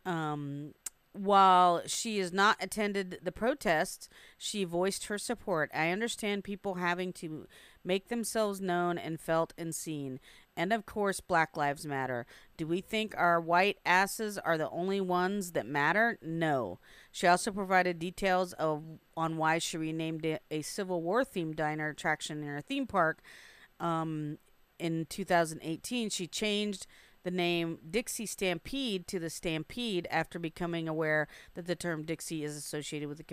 Um, 0.07 0.73
while 1.13 1.83
she 1.85 2.19
has 2.21 2.33
not 2.33 2.57
attended 2.61 3.19
the 3.23 3.31
protests, 3.31 4.09
she 4.39 4.65
voiced 4.65 5.09
her 5.09 5.19
support. 5.19 5.71
I 5.75 5.91
understand 5.91 6.45
people 6.45 6.77
having 6.77 7.13
to 7.15 7.47
make 7.85 8.09
themselves 8.09 8.59
known 8.59 8.97
and 8.97 9.21
felt 9.21 9.53
and 9.59 9.75
seen. 9.75 10.19
And 10.57 10.73
of 10.73 10.85
course, 10.85 11.21
Black 11.21 11.57
Lives 11.57 11.87
Matter. 11.87 12.27
Do 12.57 12.67
we 12.67 12.81
think 12.81 13.15
our 13.17 13.41
white 13.41 13.79
asses 13.87 14.37
are 14.37 14.59
the 14.59 14.69
only 14.71 15.01
ones 15.01 15.53
that 15.53 15.67
matter? 15.67 16.19
No. 16.21 16.79
She 17.11 17.27
also 17.27 17.51
provided 17.51 17.99
details 17.99 18.53
of 18.55 18.83
on 19.17 19.39
why 19.39 19.59
she 19.59 19.79
renamed 19.79 20.27
it 20.27 20.43
a 20.51 20.63
Civil 20.63 21.01
War 21.01 21.25
themed 21.25 21.57
diner 21.57 21.89
attraction 21.89 22.43
in 22.43 22.49
her 22.49 22.61
theme 22.61 22.87
park. 22.87 23.23
Um, 23.81 24.39
in 24.79 25.07
2018, 25.09 26.11
she 26.11 26.27
changed 26.27 26.87
the 27.23 27.31
name 27.31 27.79
Dixie 27.89 28.27
Stampede 28.27 29.07
to 29.07 29.19
the 29.19 29.31
Stampede 29.31 30.09
after 30.11 30.39
becoming 30.39 30.89
aware 30.89 31.29
that 31.55 31.67
the 31.67 31.77
term 31.77 32.03
Dixie 32.03 32.45
is 32.45 32.57
associated 32.57 33.09
with 33.09 33.19
the 33.19 33.25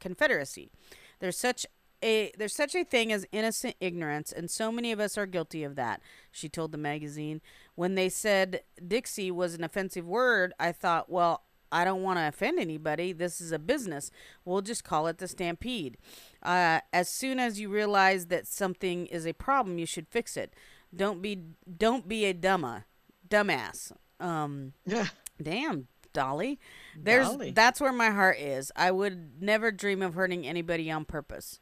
Confederacy. 0.00 0.70
There's 1.18 1.38
such 1.38 1.66
a 2.02 2.32
there's 2.36 2.54
such 2.54 2.74
a 2.74 2.84
thing 2.84 3.12
as 3.12 3.26
innocent 3.32 3.76
ignorance, 3.80 4.32
and 4.32 4.50
so 4.50 4.70
many 4.70 4.92
of 4.92 5.00
us 5.00 5.16
are 5.16 5.26
guilty 5.26 5.64
of 5.64 5.76
that. 5.76 6.00
She 6.30 6.48
told 6.48 6.72
the 6.72 6.78
magazine 6.78 7.40
when 7.74 7.94
they 7.94 8.08
said 8.08 8.62
Dixie 8.86 9.30
was 9.30 9.54
an 9.54 9.64
offensive 9.64 10.06
word. 10.06 10.52
I 10.58 10.72
thought, 10.72 11.10
well, 11.10 11.42
I 11.72 11.84
don't 11.84 12.02
want 12.02 12.18
to 12.18 12.28
offend 12.28 12.58
anybody. 12.58 13.12
This 13.12 13.40
is 13.40 13.52
a 13.52 13.58
business. 13.58 14.10
We'll 14.44 14.62
just 14.62 14.84
call 14.84 15.06
it 15.06 15.18
the 15.18 15.28
Stampede. 15.28 15.96
Uh, 16.42 16.80
as 16.92 17.08
soon 17.08 17.38
as 17.38 17.60
you 17.60 17.68
realize 17.68 18.26
that 18.26 18.46
something 18.46 19.06
is 19.06 19.26
a 19.26 19.32
problem, 19.32 19.78
you 19.78 19.86
should 19.86 20.08
fix 20.08 20.36
it. 20.36 20.54
Don't 20.94 21.20
be 21.20 21.42
don't 21.76 22.08
be 22.08 22.24
a 22.24 22.34
dumma, 22.34 22.84
dumbass. 23.28 23.92
Um, 24.20 24.72
yeah. 24.86 25.08
damn, 25.42 25.88
Dolly. 26.12 26.58
There's 26.96 27.28
Dolly. 27.28 27.50
that's 27.50 27.80
where 27.80 27.92
my 27.92 28.10
heart 28.10 28.38
is. 28.38 28.72
I 28.76 28.90
would 28.90 29.42
never 29.42 29.70
dream 29.70 30.00
of 30.00 30.14
hurting 30.14 30.46
anybody 30.46 30.90
on 30.90 31.04
purpose. 31.04 31.60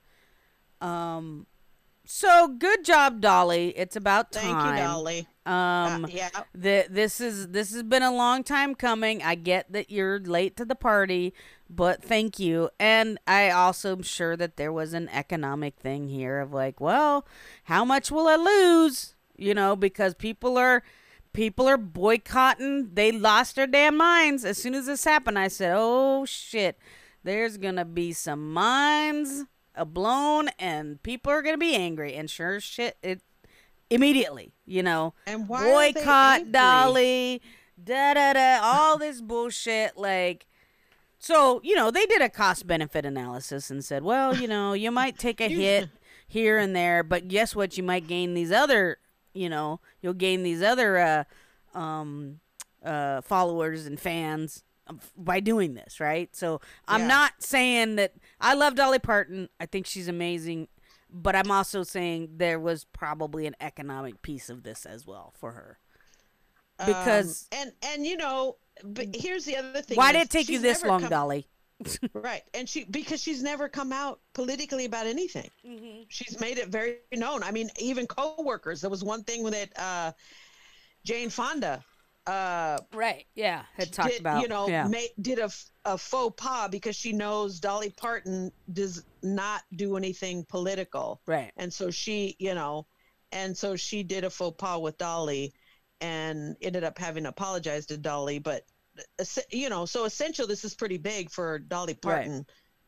Um, 0.85 1.47
so 2.05 2.49
good 2.49 2.85
job, 2.85 3.21
Dolly. 3.21 3.71
It's 3.77 3.97
about 3.97 4.31
time. 4.33 4.43
Thank 4.43 4.79
you, 4.79 4.85
Dolly. 4.85 5.29
Um, 5.47 6.05
Uh, 6.05 6.09
yeah. 6.11 6.29
the, 6.55 6.87
this 6.91 7.21
is 7.21 7.49
this 7.49 7.73
has 7.73 7.83
been 7.83 8.03
a 8.03 8.13
long 8.13 8.45
time 8.45 8.75
coming. 8.75 9.23
I 9.23 9.35
get 9.35 9.73
that 9.73 9.91
you're 9.91 10.19
late 10.21 10.57
to 10.59 10.65
the 10.67 10.75
party, 10.75 11.33
but 11.71 12.03
thank 12.03 12.39
you. 12.39 12.69
And 12.79 13.19
I 13.27 13.51
also 13.51 13.97
am 13.97 14.03
sure 14.03 14.37
that 14.37 14.57
there 14.57 14.73
was 14.73 14.93
an 14.93 15.09
economic 15.11 15.77
thing 15.77 16.09
here 16.09 16.41
of 16.41 16.53
like, 16.53 16.81
well, 16.81 17.27
how 17.65 17.85
much 17.85 18.11
will 18.11 18.27
I 18.29 18.37
lose? 18.37 19.15
You 19.37 19.55
know, 19.55 19.75
because 19.77 20.15
people 20.15 20.59
are 20.59 20.83
people 21.33 21.67
are 21.67 21.79
boycotting. 21.79 22.91
They 22.95 23.13
lost 23.13 23.57
their 23.57 23.67
damn 23.67 23.97
minds 23.97 24.45
as 24.45 24.59
soon 24.59 24.75
as 24.75 24.87
this 24.87 25.05
happened. 25.05 25.39
I 25.39 25.49
said, 25.49 25.75
"Oh 25.77 26.25
shit, 26.27 26.79
there's 27.23 27.57
gonna 27.57 27.85
be 27.87 28.13
some 28.13 28.53
minds 28.53 29.45
blown, 29.85 30.49
and 30.59 31.03
people 31.03 31.33
are 31.33 31.43
gonna 31.43 31.59
be 31.59 31.75
angry." 31.75 32.15
And 32.15 32.31
sure 32.31 32.61
shit, 32.61 32.97
it 33.03 33.21
immediately. 33.91 34.53
You 34.67 34.83
know, 34.83 35.15
And 35.27 35.49
why 35.49 35.93
boycott? 35.93 36.53
Dolly, 36.53 37.43
da 37.83 38.15
da 38.15 38.33
da, 38.35 38.61
all 38.63 38.99
this 38.99 39.21
bullshit. 39.21 39.97
Like, 39.97 40.47
so 41.19 41.61
you 41.65 41.75
know, 41.75 41.91
they 41.91 42.07
did 42.07 42.23
a 42.23 42.29
cost 42.29 42.67
benefit 42.67 43.05
analysis 43.05 43.71
and 43.71 43.85
said, 43.85 44.03
well, 44.03 44.35
you 44.35 44.47
know, 44.49 44.73
you 44.73 44.91
might 44.91 45.19
take 45.19 45.41
a 45.41 45.49
hit 45.49 45.89
here 46.27 46.59
and 46.59 46.75
there, 46.75 47.03
but 47.03 47.29
guess 47.29 47.55
what? 47.57 47.77
You 47.77 47.83
might 47.83 48.07
gain 48.07 48.35
these 48.35 48.53
other, 48.53 48.99
you 49.33 49.49
know, 49.49 49.81
you'll 50.03 50.15
gain 50.15 50.43
these 50.43 50.63
other 50.63 50.99
uh, 50.99 51.79
um, 51.79 52.41
uh, 52.85 53.21
followers 53.23 53.87
and 53.87 53.99
fans 54.01 54.63
by 55.17 55.41
doing 55.41 55.75
this, 55.75 55.99
right? 56.01 56.35
So 56.37 56.61
I'm 56.87 57.03
Yeah. 57.03 57.09
not 57.09 57.33
saying 57.39 57.97
that 57.97 58.13
I 58.45 58.55
love 58.55 58.75
Dolly 58.75 58.99
Parton. 58.99 59.49
I 59.59 59.67
think 59.67 59.87
she's 59.87 60.07
amazing. 60.09 60.69
But 61.11 61.37
I'm 61.37 61.51
also 61.51 61.83
saying 61.85 62.31
there 62.37 62.59
was 62.59 62.85
probably 62.85 63.47
an 63.47 63.55
economic 63.61 64.21
piece 64.23 64.51
of 64.51 64.63
this 64.65 64.85
as 64.85 65.07
well 65.07 65.33
for 65.39 65.53
her. 65.53 65.79
Because 66.79 67.49
Um, 67.53 67.59
and 67.61 67.73
and 67.83 68.07
you 68.07 68.17
know, 68.17 68.57
but 68.83 69.15
here's 69.15 69.45
the 69.45 69.57
other 69.57 69.81
thing. 69.81 69.97
why 69.97 70.13
did 70.13 70.23
it 70.23 70.31
take 70.31 70.49
you 70.49 70.59
this 70.59 70.83
long, 70.85 71.03
come- 71.03 71.11
Dolly? 71.11 71.47
Right, 72.13 72.43
and 72.55 72.69
she 72.69 72.85
because 72.85 73.21
she's 73.21 73.43
never 73.43 73.69
come 73.69 73.93
out 73.93 74.21
politically 74.33 74.85
about 74.85 75.07
anything. 75.07 75.51
Mm-hmm. 75.67 76.03
She's 76.09 76.39
made 76.41 76.59
it 76.59 76.69
very 76.69 76.99
known. 77.13 77.43
I 77.43 77.51
mean, 77.51 77.69
even 77.79 78.07
coworkers. 78.07 78.81
There 78.81 78.91
was 78.91 79.05
one 79.05 79.23
thing 79.25 79.45
that 79.51 79.69
uh, 79.79 80.13
Jane 81.05 81.31
Fonda 81.31 81.85
uh, 82.27 82.79
Right. 82.93 83.27
Yeah. 83.35 83.65
Had 83.75 83.93
talked 83.93 84.11
did, 84.11 84.21
about. 84.21 84.43
you 84.43 84.49
know, 84.49 84.69
Yeah. 84.69 84.87
ma- 84.89 84.99
did 85.21 85.39
a, 85.39 85.51
a 85.85 85.99
faux 85.99 86.35
pas 86.43 86.69
because 86.71 86.97
she 86.97 87.13
knows 87.13 87.61
Dolly 87.61 87.91
Parton 87.91 88.51
does 88.73 89.05
not 89.23 89.63
do 89.75 89.97
anything 89.97 90.45
political. 90.45 91.21
right. 91.27 91.53
And 91.57 91.73
so 91.73 91.91
she, 91.91 92.37
you 92.39 92.55
know, 92.55 92.87
and 93.33 93.57
so 93.57 93.77
she 93.77 94.03
did 94.03 94.25
a 94.25 94.31
faux 94.31 94.57
pas 94.59 94.81
with 94.81 94.97
Dolly 94.99 95.53
and 96.01 96.57
ended 96.63 96.85
up 96.85 96.99
having 96.99 97.25
to 97.25 97.31
apologize 97.31 97.87
to 97.87 97.97
Dolly. 97.99 98.39
But, 98.39 98.65
you 99.51 99.69
know, 99.69 99.87
so 99.87 100.05
essential, 100.05 100.47
this 100.47 100.65
is 100.65 100.75
pretty 100.75 100.99
big 100.99 101.31
for 101.31 101.59
Dolly 101.59 101.97
Right. 102.05 102.45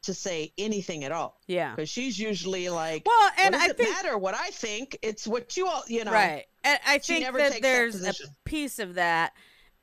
To 0.06 0.14
say 0.14 0.52
anything 0.58 1.04
at 1.04 1.12
all 1.12 1.38
Yeah. 1.46 1.74
because 1.74 1.88
she's 1.90 2.18
usually 2.18 2.68
like, 2.68 3.04
Well, 3.06 3.30
and 3.38 3.54
what 3.54 3.60
does 3.60 3.68
I 3.68 3.70
it 3.72 3.76
think 3.76 3.90
matter 3.90 4.18
what 4.18 4.34
I 4.34 4.48
think? 4.50 4.98
It's 5.02 5.26
what 5.26 5.56
you 5.56 5.66
all, 5.66 5.82
you 5.88 6.04
know, 6.04 6.12
Right. 6.12 6.44
And 6.64 6.78
I 6.86 6.98
think 6.98 7.22
never 7.22 7.38
that 7.38 7.52
takes 7.52 7.62
that 7.62 7.68
there's 7.68 8.04
a 8.04 8.12
piece 8.44 8.78
of 8.78 8.94
that. 8.94 9.32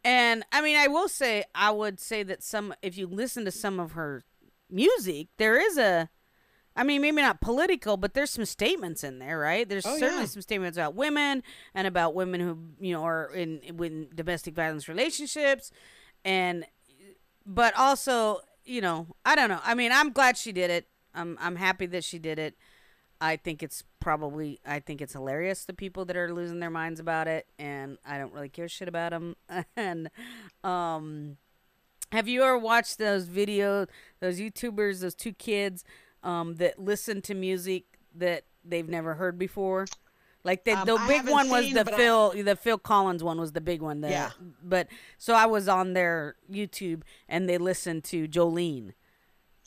And 0.04 0.44
I 0.52 0.62
mean, 0.62 0.76
I 0.78 0.88
will 0.88 1.08
say, 1.08 1.44
I 1.56 1.72
would 1.72 2.00
say 2.00 2.24
that 2.24 2.44
some, 2.44 2.74
if 2.82 2.98
you 2.98 3.08
listen 3.08 3.46
to 3.46 3.52
some 3.52 3.80
of 3.80 3.94
her 3.94 4.24
music, 4.70 5.28
there 5.38 5.58
is 5.60 5.78
a, 5.78 6.10
I 6.76 6.84
mean, 6.84 7.02
maybe 7.02 7.22
not 7.22 7.40
political, 7.40 7.98
but 7.98 8.14
there's 8.14 8.32
some 8.32 8.46
statements 8.46 9.04
in 9.04 9.20
there, 9.20 9.38
right? 9.40 9.68
There's 9.68 9.86
Oh, 9.86 9.98
certainly 9.98 10.24
yeah. 10.24 10.28
some 10.30 10.42
statements 10.42 10.78
about 10.78 10.96
women 10.96 11.44
and 11.74 11.86
about 11.88 12.16
women 12.16 12.42
who, 12.42 12.58
you 12.80 12.94
know, 12.94 13.04
are 13.04 13.28
in, 13.34 13.60
in 13.60 14.08
domestic 14.16 14.56
violence 14.56 14.88
relationships. 14.90 15.72
And, 16.26 16.66
but 17.46 17.74
also, 17.78 18.40
you 18.66 18.82
know, 18.82 19.08
I 19.26 19.36
don't 19.36 19.50
know. 19.50 19.60
I 19.64 19.76
mean, 19.76 19.92
I'm 19.92 20.12
glad 20.12 20.38
she 20.38 20.52
did 20.52 20.70
it. 20.70 20.88
I'm, 21.14 21.38
I'm 21.42 21.56
happy 21.56 21.86
that 21.88 22.04
she 22.04 22.20
did 22.20 22.40
it. 22.40 22.56
I 23.22 23.38
think 23.38 23.64
it's 23.64 23.84
probably 24.02 24.60
I 24.66 24.80
think 24.82 25.02
it's 25.02 25.14
hilarious 25.14 25.64
the 25.64 25.74
people 25.74 26.04
that 26.06 26.18
are 26.18 26.34
losing 26.34 26.60
their 26.60 26.70
minds 26.70 27.00
about 27.00 27.28
it, 27.28 27.48
and 27.58 27.98
I 28.06 28.18
don't 28.18 28.34
really 28.34 28.50
care 28.50 28.68
shit 28.68 28.90
about 28.90 29.12
them. 29.12 29.38
and 29.78 30.10
um, 30.64 31.38
have 32.12 32.28
you 32.28 32.44
ever 32.44 32.58
watched 32.58 32.98
those 32.98 33.28
videos, 33.28 33.88
those 34.20 34.40
YouTubers, 34.40 35.00
those 35.00 35.16
two 35.16 35.32
kids 35.32 35.86
um, 36.22 36.56
that 36.56 36.80
listen 36.80 37.22
to 37.22 37.34
music 37.34 37.86
that 38.14 38.44
they've 38.66 38.90
never 38.90 39.14
heard 39.14 39.40
before? 39.40 39.86
Like 40.44 40.66
the, 40.66 40.74
Um, 40.74 40.86
the 40.86 40.98
big 41.08 41.28
one 41.30 41.50
was 41.50 41.66
seen, 41.66 41.74
the 41.74 41.86
but 41.86 41.94
I- 41.94 41.98
Phil 41.98 42.32
the 42.44 42.56
Phil 42.56 42.78
Collins 42.78 43.24
one 43.24 43.40
was 43.40 43.54
the 43.54 43.62
big 43.62 43.82
one. 43.82 44.02
The, 44.02 44.10
Yeah. 44.10 44.32
But 44.64 44.88
so 45.18 45.34
I 45.34 45.46
was 45.46 45.68
on 45.70 45.94
their 45.94 46.36
YouTube 46.52 47.04
and 47.30 47.48
they 47.48 47.58
listened 47.58 48.04
to 48.06 48.28
Jolene. 48.28 48.94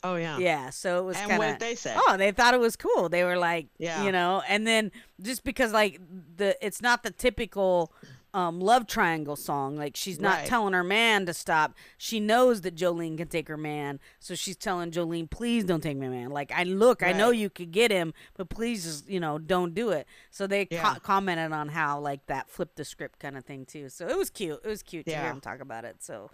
oh 0.03 0.15
yeah, 0.15 0.37
Yeah, 0.37 0.69
so 0.69 0.99
it 0.99 1.05
was 1.05 1.17
And 1.17 1.29
kind 1.31 1.39
what 1.39 1.59
they 1.59 1.73
say? 1.75 1.95
Oh, 1.97 2.15
they 2.17 2.31
thought 2.31 2.53
it 2.53 2.59
was 2.59 2.75
cool. 2.75 3.09
They 3.09 3.23
were 3.23 3.37
like, 3.37 3.67
Yeah. 3.79 4.03
you 4.03 4.11
know, 4.11 4.43
and 4.47 4.67
then 4.67 4.91
just 5.19 5.43
because 5.43 5.73
like 5.73 5.99
the 6.37 6.55
it's 6.65 6.81
not 6.81 7.01
the 7.01 7.09
typical 7.11 7.91
um, 8.33 8.59
love 8.59 8.87
triangle 8.87 9.35
song. 9.35 9.75
Like 9.77 9.95
she's 9.95 10.19
not 10.19 10.39
Right. 10.39 10.47
telling 10.47 10.73
her 10.73 10.83
man 10.83 11.25
to 11.25 11.33
stop. 11.33 11.75
She 11.97 12.19
knows 12.19 12.61
that 12.61 12.75
Jolene 12.75 13.17
can 13.17 13.27
take 13.27 13.47
her 13.47 13.57
man, 13.57 13.99
so 14.19 14.35
she's 14.35 14.55
telling 14.57 14.91
Jolene, 14.91 15.29
please 15.29 15.63
don't 15.63 15.81
take 15.81 15.97
my 15.97 16.07
man. 16.09 16.29
Like 16.29 16.51
I 16.51 16.63
look, 16.63 17.01
I 17.03 17.13
know 17.13 17.31
you 17.31 17.49
could 17.49 17.71
get 17.71 17.89
him, 17.91 18.13
but 18.35 18.49
please 18.49 18.83
just 18.83 19.09
you 19.09 19.19
know 19.19 19.37
don't 19.37 19.73
do 19.73 19.89
it. 19.89 20.07
So 20.29 20.45
they 20.47 20.65
co- 20.65 20.95
commented 21.01 21.51
on 21.51 21.69
how 21.69 21.99
like 21.99 22.25
that 22.27 22.49
flip 22.49 22.75
the 22.75 22.85
script 22.85 23.19
kind 23.19 23.37
of 23.37 23.45
thing 23.45 23.65
too. 23.65 23.89
So 23.89 24.07
it 24.07 24.17
was 24.17 24.29
cute. 24.29 24.59
It 24.63 24.67
was 24.67 24.83
cute 24.83 25.05
to 25.05 25.11
hear 25.11 25.21
Yeah. 25.21 25.31
him 25.31 25.41
talk 25.41 25.59
about 25.61 25.85
it. 25.85 25.97
So. 26.03 26.29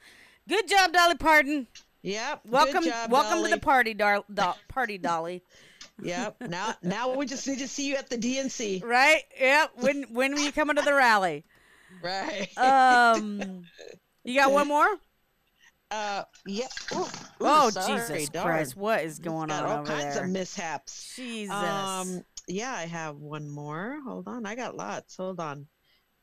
Good 0.49 0.67
job, 0.67 0.91
Dolly 0.91 1.15
Parton. 1.15 1.67
Yep. 2.01 2.43
good 2.43 2.51
Welcome, 2.51 2.83
job, 2.83 3.09
welcome 3.09 3.43
to 3.45 3.49
the 3.49 3.59
party, 3.61 3.93
dar- 3.93 4.25
do- 4.33 4.51
party, 4.67 4.97
Dolly. 4.97 5.41
Yep. 6.01 6.37
Now, 6.49 6.73
now 6.81 7.15
we 7.15 7.25
just 7.27 7.47
need 7.47 7.59
to 7.59 7.67
see 7.67 7.87
you 7.87 7.95
at 7.95 8.09
the 8.09 8.17
DNC. 8.17 8.83
Right? 8.83 9.21
Yep. 9.39 9.71
When 9.77 10.03
when 10.11 10.33
were 10.33 10.39
you 10.39 10.51
coming 10.51 10.75
to 10.75 10.81
the 10.81 10.93
rally? 10.93 11.45
Right. 12.01 12.49
Um, 12.57 13.63
you 14.23 14.39
got 14.39 14.51
one 14.51 14.67
more? 14.67 14.87
Uh, 15.91 16.23
yeah. 16.47 16.67
Ooh, 16.93 17.01
ooh, 17.01 17.05
oh 17.41 17.69
sorry, 17.69 17.99
Jesus 17.99 18.29
darn. 18.29 18.45
Christ! 18.45 18.75
What 18.75 19.03
is 19.03 19.19
going 19.19 19.49
Got 19.49 19.63
on 19.63 19.69
all 19.69 19.77
over 19.79 19.87
kinds 19.87 20.15
there? 20.15 20.23
of 20.23 20.29
mishaps. 20.31 21.13
Jesus. 21.15 21.53
Um, 21.53 22.23
yeah, 22.47 22.73
I 22.73 22.85
have 22.85 23.17
one 23.17 23.47
more. 23.47 23.99
Hold 24.05 24.27
on, 24.27 24.45
I 24.45 24.55
got 24.55 24.75
lots. 24.75 25.17
Hold 25.17 25.39
on. 25.39 25.67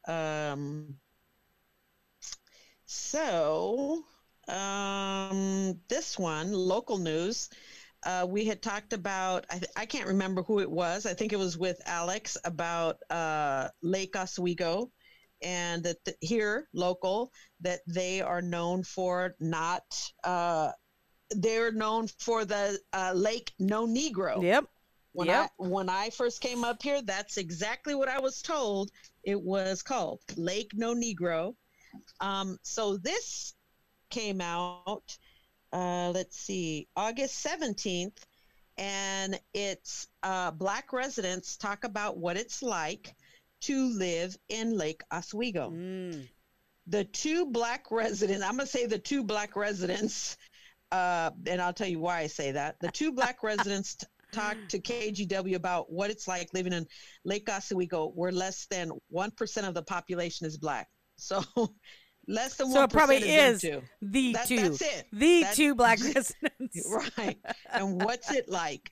Um, 0.08 0.96
so, 2.86 4.02
um, 4.48 5.78
this 5.88 6.18
one, 6.18 6.52
local 6.52 6.98
news. 6.98 7.48
Uh, 8.04 8.26
we 8.28 8.44
had 8.46 8.62
talked 8.62 8.92
about. 8.92 9.46
I, 9.50 9.58
th- 9.58 9.72
I 9.76 9.86
can't 9.86 10.08
remember 10.08 10.42
who 10.42 10.58
it 10.58 10.70
was. 10.70 11.06
I 11.06 11.14
think 11.14 11.32
it 11.32 11.38
was 11.38 11.56
with 11.56 11.80
Alex 11.86 12.36
about 12.44 12.96
uh, 13.10 13.68
Lake 13.82 14.16
Oswego, 14.16 14.90
and 15.42 15.82
that 15.84 16.04
th- 16.04 16.16
here 16.20 16.68
local 16.74 17.32
that 17.60 17.80
they 17.86 18.20
are 18.20 18.42
known 18.42 18.82
for 18.82 19.34
not. 19.40 19.84
Uh, 20.24 20.72
they're 21.30 21.72
known 21.72 22.08
for 22.18 22.44
the 22.44 22.78
uh, 22.92 23.12
Lake 23.14 23.52
No 23.58 23.86
Negro. 23.86 24.42
yep. 24.42 24.64
When 25.12 25.28
Yep. 25.28 25.50
I 25.60 25.62
when 25.68 25.88
I 25.88 26.10
first 26.10 26.40
came 26.40 26.64
up 26.64 26.82
here, 26.82 27.02
that's 27.02 27.36
exactly 27.36 27.94
what 27.94 28.08
I 28.08 28.20
was 28.20 28.42
told. 28.42 28.90
It 29.24 29.40
was 29.40 29.82
called 29.82 30.20
Lake 30.36 30.70
No 30.74 30.94
Negro. 30.94 31.54
Um, 32.20 32.58
so 32.62 32.96
this 32.96 33.54
came 34.10 34.40
out. 34.40 35.18
Uh, 35.72 36.10
let's 36.10 36.36
see, 36.36 36.88
August 36.96 37.38
seventeenth, 37.38 38.24
and 38.76 39.38
it's 39.54 40.08
uh, 40.22 40.50
Black 40.52 40.92
residents 40.92 41.56
talk 41.56 41.84
about 41.84 42.16
what 42.18 42.36
it's 42.36 42.62
like 42.62 43.14
to 43.62 43.92
live 43.96 44.36
in 44.48 44.76
Lake 44.76 45.02
Oswego. 45.12 45.70
Mm. 45.70 46.28
the 46.86 47.04
two 47.04 47.46
black 47.46 47.86
residents 47.90 48.42
i'm 48.44 48.56
going 48.56 48.66
to 48.66 48.70
say 48.72 48.86
the 48.86 48.98
two 48.98 49.22
black 49.22 49.54
residents 49.54 50.36
uh, 50.92 51.30
and 51.46 51.60
i'll 51.62 51.72
tell 51.72 51.86
you 51.86 52.00
why 52.00 52.18
i 52.20 52.26
say 52.26 52.50
that. 52.52 52.76
The 52.80 52.90
two 52.90 53.12
black 53.12 53.42
residents 53.50 53.94
t- 53.96 54.06
talked 54.32 54.68
to 54.70 54.78
kgw 54.80 55.54
about 55.54 55.92
what 55.92 56.10
it's 56.10 56.26
like 56.26 56.48
living 56.54 56.72
in 56.72 56.86
lake 57.24 57.48
oswego 57.50 58.08
where 58.14 58.32
less 58.32 58.66
than 58.70 58.90
1% 59.14 59.68
of 59.68 59.74
the 59.74 59.82
population 59.82 60.46
is 60.46 60.56
black. 60.56 60.88
So 61.16 61.42
less 62.28 62.56
than 62.56 62.68
1% 62.68 62.72
So 62.72 62.82
it 62.84 62.90
probably 62.90 63.16
is, 63.16 63.62
is 63.64 63.80
the 64.00 64.32
That- 64.32 64.46
two, 64.48 64.56
that's 64.70 64.82
it. 64.82 65.06
the 65.12 65.42
That- 65.42 65.54
two 65.54 65.74
black 65.74 65.98
residents. 66.14 66.92
right. 67.18 67.38
And 67.72 68.02
what's 68.02 68.32
it 68.32 68.48
like? 68.48 68.90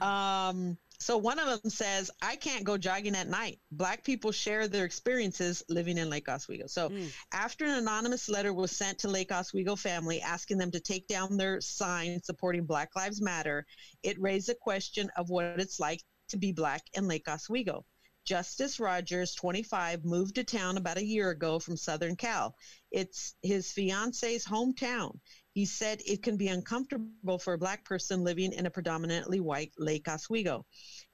Um 0.00 0.76
so 1.02 1.16
one 1.18 1.38
of 1.38 1.46
them 1.62 1.70
says 1.70 2.10
i 2.22 2.36
can't 2.36 2.64
go 2.64 2.76
jogging 2.78 3.14
at 3.16 3.28
night. 3.28 3.58
Black 3.72 4.04
people 4.04 4.32
share 4.32 4.68
their 4.68 4.84
experiences 4.84 5.62
living 5.68 5.98
in 5.98 6.08
lake 6.10 6.28
oswego. 6.28 6.66
So 6.66 6.88
Mm. 6.90 7.12
after 7.32 7.64
an 7.64 7.74
anonymous 7.74 8.28
letter 8.28 8.52
was 8.52 8.70
sent 8.70 8.98
to 9.00 9.08
lake 9.08 9.32
oswego 9.32 9.76
family 9.76 10.20
asking 10.20 10.58
them 10.58 10.70
to 10.72 10.80
take 10.80 11.06
down 11.08 11.36
their 11.36 11.60
sign 11.60 12.22
supporting 12.22 12.64
black 12.66 12.90
lives 12.96 13.20
matter 13.20 13.66
it 14.02 14.20
raised 14.20 14.48
a 14.48 14.54
question 14.54 15.10
of 15.16 15.28
what 15.30 15.44
it's 15.60 15.80
like 15.80 16.00
to 16.28 16.36
be 16.36 16.52
black 16.52 16.82
in 16.94 17.06
lake 17.08 17.28
oswego. 17.28 17.84
Justice 18.24 18.78
rogers 18.78 19.34
25 19.34 20.04
moved 20.04 20.36
to 20.36 20.44
town 20.44 20.76
about 20.76 20.96
a 20.96 21.04
year 21.04 21.30
ago 21.30 21.58
from 21.58 21.76
southern 21.76 22.14
cal. 22.16 22.54
It's 22.92 23.34
his 23.42 23.72
fiance's 23.72 24.44
hometown 24.44 25.18
he 25.54 25.66
said 25.66 26.00
it 26.06 26.22
can 26.22 26.36
be 26.36 26.48
uncomfortable 26.48 27.38
for 27.38 27.52
a 27.52 27.58
black 27.58 27.84
person 27.84 28.24
living 28.24 28.52
in 28.52 28.66
a 28.66 28.70
predominantly 28.70 29.40
white 29.40 29.72
Lake 29.78 30.08
Oswego. 30.08 30.64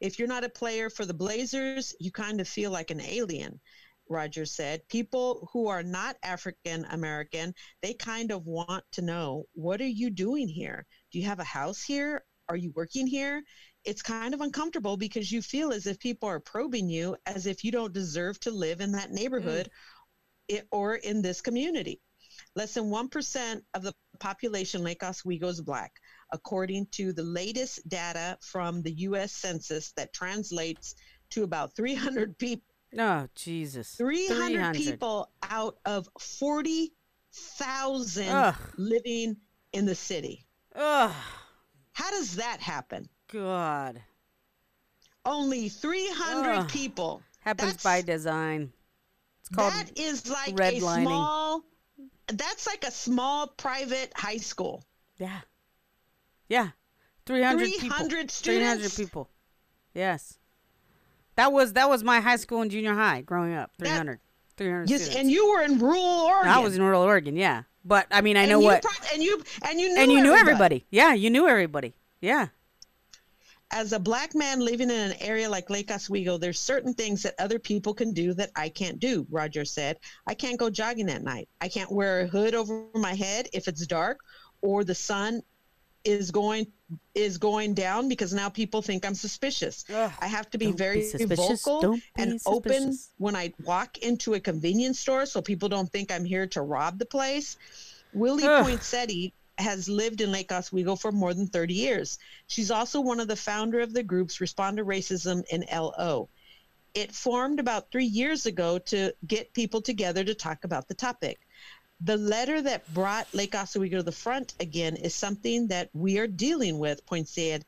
If 0.01 0.19
you're 0.19 0.29
not 0.29 0.45
a 0.45 0.49
player 0.49 0.91
for 0.91 1.05
the 1.05 1.15
Blazers, 1.15 1.95
you 1.99 2.13
kind 2.13 2.41
of 2.41 2.49
feel 2.49 2.71
like 2.71 2.91
an 2.91 3.01
alien, 3.01 3.61
Rogers 4.09 4.55
said. 4.55 4.87
People 4.89 5.49
who 5.53 5.67
are 5.67 5.83
not 5.83 6.17
African 6.23 6.85
American, 6.87 7.55
they 7.83 7.95
kind 7.95 8.31
of 8.31 8.47
want 8.47 8.85
to 8.93 9.03
know, 9.03 9.45
what 9.55 9.81
are 9.81 9.87
you 9.87 10.11
doing 10.11 10.49
here? 10.49 10.87
Do 11.13 11.19
you 11.19 11.27
have 11.27 11.41
a 11.41 11.45
house 11.45 11.83
here? 11.83 12.25
Are 12.49 12.57
you 12.57 12.73
working 12.75 13.07
here? 13.07 13.43
It's 13.85 14.03
kind 14.03 14.35
of 14.35 14.41
uncomfortable 14.41 14.97
because 14.97 15.31
you 15.31 15.43
feel 15.43 15.73
as 15.73 15.87
if 15.87 15.99
people 15.99 16.29
are 16.29 16.41
probing 16.41 16.89
you 16.89 17.17
as 17.27 17.47
if 17.47 17.65
you 17.65 17.73
don't 17.73 17.93
deserve 17.93 18.39
to 18.41 18.51
live 18.51 18.81
in 18.81 18.93
that 18.93 19.11
mm. 19.11 19.15
neighborhood 19.15 19.69
i- 20.51 20.63
or 20.71 20.97
in 20.97 21.23
this 21.23 21.41
community. 21.41 22.01
Less 22.55 22.75
than 22.75 22.91
1% 22.91 23.63
of 23.75 23.83
the 23.83 23.95
population 24.19 24.83
Lake 24.83 25.03
Oswego 25.03 25.49
is 25.49 25.61
black, 25.61 25.93
according 26.33 26.87
to 26.93 27.13
the 27.13 27.23
latest 27.23 27.87
data 27.89 28.39
from 28.41 28.83
the 28.83 28.93
U.S. 28.93 29.33
Census 29.33 29.93
that 29.93 30.13
translates 30.13 30.95
to 31.31 31.45
about 31.45 31.75
300 31.77 32.37
people. 32.39 32.65
Oh 32.99 33.29
Jesus. 33.35 33.95
300, 33.97 34.75
people 34.75 35.31
out 35.43 35.77
of 35.85 36.09
40,000 36.19 38.55
living 38.77 39.37
in 39.73 39.87
the 39.87 39.95
city. 39.95 40.45
Ugh. 40.75 41.13
How 41.93 42.11
does 42.11 42.37
that 42.37 42.61
happen? 42.61 43.09
God. 43.31 44.01
Only 45.25 45.69
300 45.69 46.51
Ugh. 46.51 46.69
people. 46.69 47.23
Happens 47.41 47.75
That's- 47.75 47.85
by 47.85 48.03
design. 48.03 48.73
It's 49.41 49.49
called 49.51 49.73
that 49.73 49.97
is 49.99 50.29
like 50.29 50.59
a 50.61 50.81
small. 50.81 51.63
That's 52.33 52.67
like 52.67 52.85
a 52.85 52.91
small 52.91 53.47
private 53.49 54.13
high 54.17 54.37
school. 54.39 54.85
yeah, 55.19 55.41
yeah. 56.49 56.69
Three 57.27 57.43
hundred 57.43 57.69
people. 57.73 57.89
300 57.91 58.31
Three 58.31 58.63
hundred 58.65 58.93
people. 58.95 59.29
Yes. 59.95 60.39
That 61.37 61.53
was 61.53 61.75
that 61.75 61.89
was 61.89 62.03
my 62.03 62.21
high 62.21 62.37
school 62.37 62.63
and 62.63 62.71
junior 62.71 62.95
high 62.95 63.21
growing 63.21 63.55
up. 63.55 63.73
300. 63.79 64.19
300 64.57 64.91
Yes, 64.91 65.03
students. 65.03 65.21
and 65.21 65.31
you 65.31 65.51
were 65.51 65.63
in 65.63 65.79
rural 65.79 66.01
Oregon. 66.03 66.51
I 66.51 66.59
was 66.59 66.75
in 66.75 66.83
rural 66.83 67.03
Oregon, 67.03 67.37
yeah. 67.37 67.63
But 67.85 68.07
I 68.11 68.23
mean, 68.23 68.37
I 68.37 68.41
And 68.43 68.51
know 68.51 68.59
you 68.61 68.67
what. 68.67 68.83
prob- 68.83 68.95
and 69.15 69.23
you 69.23 69.43
and 69.63 69.79
you 69.81 69.89
knew 69.95 70.01
and 70.03 70.11
you 70.11 70.21
knew 70.23 70.33
everybody. 70.35 70.77
everybody. 70.77 70.87
Yeah, 70.91 71.15
you 71.15 71.31
knew 71.31 71.47
everybody. 71.47 71.95
Yeah. 72.21 72.49
As 73.71 73.93
a 73.93 73.99
black 73.99 74.35
man 74.35 74.61
living 74.61 74.91
in 74.91 75.11
an 75.11 75.17
area 75.21 75.49
like 75.49 75.69
Lake 75.69 75.91
Oswego, 75.91 76.39
there's 76.39 76.59
certain 76.59 76.95
things 76.95 77.23
that 77.23 77.35
other 77.39 77.59
people 77.59 77.93
can 77.93 78.13
do 78.13 78.33
that 78.35 78.51
I 78.57 78.71
can't 78.71 78.99
do. 78.99 79.27
Roger 79.31 79.65
said, 79.65 79.99
"I 80.27 80.35
can't 80.35 80.59
go 80.59 80.71
jogging 80.71 81.11
at 81.11 81.23
night. 81.23 81.49
I 81.61 81.69
can't 81.69 81.93
wear 81.93 82.21
a 82.21 82.27
hood 82.27 82.55
over 82.55 82.87
my 82.95 83.15
head 83.15 83.49
if 83.53 83.69
it's 83.69 83.87
dark 83.87 84.21
or 84.63 84.85
the 84.85 84.95
sun 84.95 85.43
is 86.05 86.31
going 86.31 86.67
is 87.15 87.37
going 87.37 87.75
down 87.75 88.09
because 88.09 88.33
now 88.33 88.49
people 88.49 88.81
think 88.81 89.05
I'm 89.05 89.15
suspicious. 89.15 89.85
Ugh, 89.91 90.11
I 90.21 90.27
have 90.27 90.49
to 90.51 90.59
be 90.59 90.67
don't 90.67 90.77
be 90.77 90.79
very 90.79 91.13
vocal 91.27 91.83
Don't 91.83 92.03
and 92.17 92.41
open 92.47 92.97
when 93.19 93.37
I 93.37 93.53
walk 93.65 93.99
into 93.99 94.35
a 94.35 94.41
convenience 94.41 94.99
store 95.01 95.27
so 95.27 95.43
people 95.43 95.69
don't 95.69 95.91
think 95.91 96.11
I'm 96.11 96.25
here 96.25 96.47
to 96.49 96.63
rob 96.63 96.99
the 96.99 97.05
place. 97.05 97.57
Willie 98.15 98.45
Ugh. 98.45 98.81
Has 99.59 99.89
lived 99.89 100.21
in 100.21 100.31
Lake 100.31 100.53
Oswego 100.53 100.95
for 100.95 101.11
more 101.11 101.35
than 101.35 101.49
30 101.49 101.75
years. 101.75 102.19
She's 102.47 102.71
also 102.71 103.01
one 103.01 103.21
of 103.21 103.29
the 103.29 103.37
founder 103.37 103.81
of 103.81 103.93
the 103.93 104.03
groups 104.03 104.41
Respond 104.41 104.77
to 104.77 104.85
Racism 104.85 105.45
in 105.51 105.65
LO. 105.73 106.29
It 106.95 107.15
formed 107.15 107.61
about 107.61 107.91
three 107.91 108.07
years 108.07 108.47
ago 108.47 108.79
to 108.79 109.13
get 109.27 109.53
people 109.53 109.83
together 109.83 110.25
to 110.25 110.35
talk 110.35 110.65
about 110.65 110.89
the 110.89 110.95
topic. 110.95 111.41
The 112.01 112.17
letter 112.17 112.63
that 112.63 112.93
brought 112.95 113.35
Lake 113.35 113.57
Oswego 113.57 113.97
to 113.97 114.03
the 114.05 114.13
front 114.13 114.55
again 114.61 114.95
is 114.95 115.17
something 115.17 115.67
that 115.67 115.91
we 115.93 116.19
are 116.19 116.29
dealing 116.29 116.79
with, 116.79 117.05
Poinsettia 117.07 117.65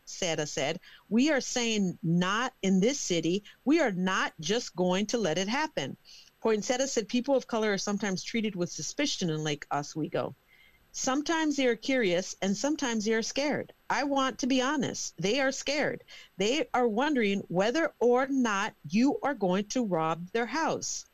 said. 0.47 0.79
We 1.09 1.33
are 1.33 1.41
saying 1.41 1.99
not 2.05 2.53
in 2.63 2.79
this 2.79 3.01
city. 3.01 3.43
We 3.65 3.81
are 3.81 3.91
not 3.91 4.33
just 4.39 4.77
going 4.77 5.07
to 5.07 5.19
let 5.19 5.39
it 5.39 5.49
happen. 5.49 5.97
Poinsettia 6.41 6.87
said 6.87 7.09
people 7.09 7.35
of 7.35 7.49
color 7.49 7.73
are 7.73 7.79
sometimes 7.79 8.23
treated 8.23 8.55
with 8.55 8.71
suspicion 8.71 9.31
in 9.31 9.43
Lake 9.43 9.67
Oswego. 9.73 10.37
Sometimes 10.93 11.57
they 11.57 11.67
are 11.67 11.77
curious 11.77 12.35
and 12.43 12.57
sometimes 12.57 13.05
they 13.05 13.15
are 13.15 13.23
scared. 13.23 13.73
I 13.89 14.05
want 14.05 14.39
to 14.41 14.47
be 14.47 14.61
honest. 14.61 15.15
They 15.19 15.41
are 15.41 15.53
scared. 15.53 16.05
They 16.37 16.69
are 16.75 16.89
wondering 16.89 17.41
whether 17.49 17.95
or 18.01 18.27
not 18.27 18.75
you 18.89 19.19
are 19.23 19.35
going 19.35 19.67
to 19.69 19.85
rob 19.85 20.31
their 20.33 20.47
house. 20.47 21.05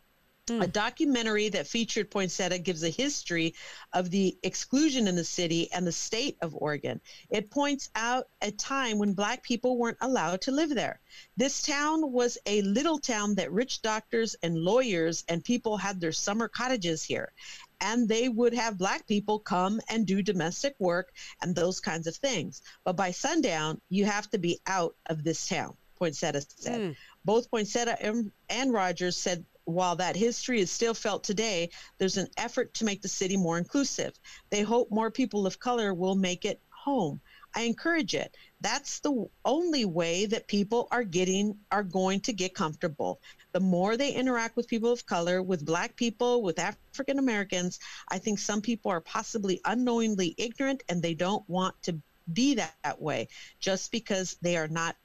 A 0.49 0.53
mm. 0.53 0.73
documentary 0.73 1.49
that 1.49 1.67
featured 1.67 2.09
Poinsettia 2.09 2.61
gives 2.61 2.85
a 2.85 2.89
history 2.89 3.57
of 3.93 4.11
the 4.11 4.39
exclusion 4.45 5.09
in 5.09 5.17
the 5.17 5.25
city 5.25 5.69
and 5.73 5.85
the 5.85 5.91
state 5.91 6.37
of 6.41 6.55
Oregon. 6.55 7.01
It 7.31 7.51
points 7.51 7.91
out 7.97 8.29
a 8.41 8.53
time 8.53 8.99
when 8.99 9.13
black 9.13 9.43
people 9.43 9.77
weren't 9.77 9.99
allowed 10.01 10.43
to 10.43 10.53
live 10.53 10.73
there. 10.73 11.01
This 11.37 11.63
town 11.63 12.13
was 12.13 12.39
a 12.47 12.63
little 12.63 13.01
town 13.01 13.35
that 13.35 13.51
rich 13.51 13.83
doctors 13.83 14.37
and 14.41 14.57
lawyers 14.57 15.25
and 15.27 15.43
people 15.43 15.77
had 15.79 16.01
their 16.01 16.13
summer 16.13 16.47
cottages 16.47 17.03
here. 17.03 17.33
And 17.81 18.09
they 18.09 18.29
would 18.29 18.55
have 18.55 18.79
black 18.79 19.09
people 19.09 19.41
come 19.41 19.81
and 19.89 20.07
do 20.07 20.23
domestic 20.23 20.77
work 20.79 21.13
and 21.43 21.57
those 21.57 21.81
kinds 21.81 22.07
of 22.07 22.15
things. 22.15 22.63
But 22.85 22.95
by 22.95 23.11
sundown, 23.11 23.81
you 23.89 24.05
have 24.05 24.31
to 24.31 24.39
be 24.39 24.61
out 24.69 24.95
of 25.07 25.25
this 25.25 25.49
town, 25.49 25.77
Poinsettia 25.97 26.43
said. 26.57 26.81
Mm. 26.81 26.97
Both 27.25 27.51
Poinsettia 27.51 27.99
and, 28.01 28.31
and 28.49 28.73
Rogers 28.73 29.17
said 29.17 29.45
while 29.67 29.97
that 29.97 30.17
history 30.17 30.61
is 30.61 30.71
still 30.71 30.95
felt 30.95 31.25
today, 31.25 31.71
there's 31.99 32.17
an 32.17 32.29
effort 32.37 32.73
to 32.75 32.85
make 32.85 33.03
the 33.03 33.09
city 33.09 33.37
more 33.37 33.59
inclusive. 33.59 34.19
They 34.49 34.63
hope 34.63 34.91
more 34.91 35.11
people 35.11 35.47
of 35.47 35.59
color 35.59 35.93
will 35.93 36.15
make 36.15 36.45
it 36.45 36.61
home. 36.71 37.21
I 37.55 37.63
encourage 37.63 38.15
it. 38.15 38.37
That's 38.61 39.01
the 39.01 39.27
only 39.45 39.85
way 39.85 40.27
that 40.27 40.47
people 40.47 40.89
are 40.91 41.03
getting 41.03 41.59
are 41.73 41.83
going 41.83 42.21
to 42.21 42.33
get 42.33 42.55
comfortable. 42.55 43.21
The 43.53 43.61
more 43.61 43.97
they 43.97 44.13
interact 44.13 44.57
with 44.57 44.69
people 44.69 44.93
of 44.93 45.05
color, 45.05 45.43
with 45.43 45.65
black 45.67 45.97
people, 45.97 46.43
with 46.43 46.59
African 46.59 47.19
Americans, 47.19 47.81
I 48.09 48.19
think 48.19 48.39
some 48.39 48.61
people 48.61 48.91
are 48.93 49.01
possibly 49.01 49.61
unknowingly 49.65 50.35
ignorant 50.39 50.85
and 50.89 51.03
they 51.03 51.15
don't 51.15 51.49
want 51.49 51.75
to 51.83 51.99
be 52.33 52.55
that, 52.55 52.75
that 52.85 53.01
way 53.01 53.29
just 53.59 53.91
because 53.91 54.37
they 54.43 54.57
are 54.57 54.69
not 54.69 54.97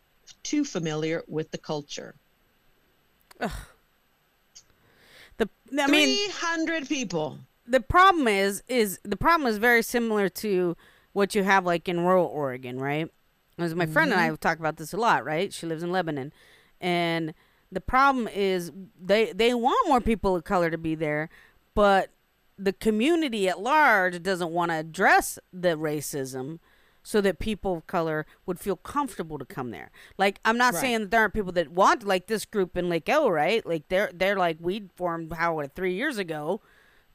too 0.43 0.63
familiar 0.63 1.23
with 1.27 1.49
the 1.51 1.57
culture. 1.57 2.15
The 5.41 5.84
I 5.84 5.88
mean, 5.88 6.30
300 6.31 6.88
people. 6.88 7.39
the 7.68 7.80
problem 7.80 8.27
is 8.27 8.63
is 8.68 8.99
the 9.03 9.18
problem 9.18 9.47
is 9.47 9.57
very 9.57 9.81
similar 9.84 10.30
to 10.30 10.76
what 11.13 11.35
you 11.35 11.43
have 11.43 11.65
like 11.65 11.89
in 11.89 12.01
rural 12.01 12.26
Oregon, 12.26 12.80
right? 12.80 13.09
As 13.57 13.76
my 13.76 13.85
friend 13.85 14.11
and 14.11 14.19
I 14.19 14.23
mm-hmm. 14.23 14.31
have 14.31 14.39
talked 14.39 14.59
about 14.59 14.77
this 14.77 14.93
a 14.93 14.97
lot, 14.97 15.23
right? 15.26 15.53
She 15.53 15.65
lives 15.65 15.84
in 15.84 15.91
Lebanon, 15.91 16.34
and 16.80 17.34
the 17.72 17.81
problem 17.81 18.27
is 18.27 18.72
they 18.99 19.31
they 19.34 19.53
want 19.53 19.88
more 19.88 20.01
people 20.01 20.35
of 20.35 20.43
color 20.43 20.69
to 20.69 20.77
be 20.77 20.95
there, 20.95 21.30
but 21.73 22.09
the 22.57 22.73
community 22.73 23.49
at 23.49 23.59
large 23.59 24.22
doesn't 24.22 24.51
want 24.51 24.72
to 24.72 24.76
address 24.76 25.39
the 25.51 25.69
racism 25.69 26.59
so 27.03 27.21
that 27.21 27.39
people 27.39 27.77
of 27.77 27.87
color 27.87 28.25
would 28.45 28.59
feel 28.59 28.75
comfortable 28.75 29.37
to 29.39 29.45
come 29.45 29.71
there. 29.71 29.91
Like 30.17 30.39
I'm 30.45 30.57
not 30.57 30.73
Right. 30.73 30.81
saying 30.81 30.99
that 31.01 31.11
there 31.11 31.21
aren't 31.21 31.33
people 31.33 31.51
that 31.53 31.71
want 31.71 32.03
like 32.03 32.27
this 32.27 32.45
group 32.45 32.77
in 32.77 32.89
Lake 32.89 33.09
El, 33.09 33.31
right? 33.31 33.65
Like 33.65 33.87
they're 33.89 34.11
they're 34.13 34.37
like 34.37 34.57
we 34.59 34.89
formed 34.95 35.33
how 35.33 35.55
what, 35.55 35.73
three 35.75 35.93
years 35.93 36.17
ago 36.17 36.61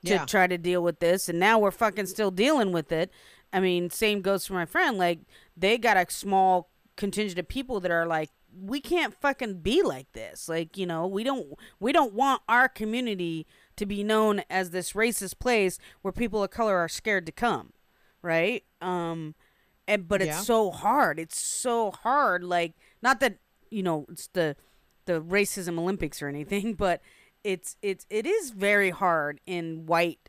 to 0.04 0.12
Yeah. 0.14 0.24
try 0.26 0.46
to 0.46 0.58
deal 0.58 0.82
with 0.82 0.98
this 1.00 1.28
and 1.28 1.38
now 1.38 1.58
we're 1.58 1.70
fucking 1.70 2.06
still 2.06 2.30
dealing 2.30 2.72
with 2.72 2.90
it. 2.92 3.10
I 3.52 3.60
mean, 3.60 3.90
same 3.90 4.22
goes 4.22 4.46
for 4.46 4.54
my 4.54 4.66
friend. 4.66 4.98
Like 4.98 5.20
they 5.56 5.78
got 5.78 5.96
a 5.96 6.06
small 6.10 6.68
contingent 6.96 7.38
of 7.38 7.46
people 7.48 7.78
that 7.80 7.90
are 7.90 8.06
like 8.06 8.30
we 8.58 8.80
can't 8.80 9.12
fucking 9.20 9.58
be 9.60 9.82
like 9.82 10.10
this. 10.12 10.48
Like, 10.48 10.78
you 10.78 10.86
know, 10.86 11.06
we 11.06 11.22
don't 11.22 11.46
we 11.78 11.92
don't 11.92 12.14
want 12.14 12.42
our 12.48 12.68
community 12.68 13.46
to 13.76 13.84
be 13.86 14.02
known 14.02 14.42
as 14.48 14.70
this 14.70 14.94
racist 14.94 15.38
place 15.38 15.78
where 16.02 16.10
people 16.10 16.42
of 16.42 16.50
color 16.50 16.76
are 16.78 16.88
scared 16.88 17.26
to 17.26 17.32
come, 17.32 17.72
right? 18.22 18.64
Um 18.80 19.34
and 19.88 20.08
but 20.08 20.20
it's 20.22 20.28
Yeah. 20.28 20.40
so 20.40 20.70
hard. 20.70 21.18
It's 21.18 21.38
so 21.38 21.90
hard 21.90 22.42
like 22.44 22.74
not 23.02 23.20
that, 23.20 23.38
you 23.70 23.82
know, 23.82 24.06
it's 24.10 24.28
the 24.28 24.56
the 25.06 25.20
racism 25.20 25.78
Olympics 25.78 26.20
or 26.22 26.28
anything, 26.28 26.74
but 26.78 27.00
it's 27.44 27.76
it's 27.82 28.06
it 28.10 28.26
is 28.26 28.50
very 28.50 28.90
hard 28.90 29.40
in 29.46 29.86
white 29.86 30.28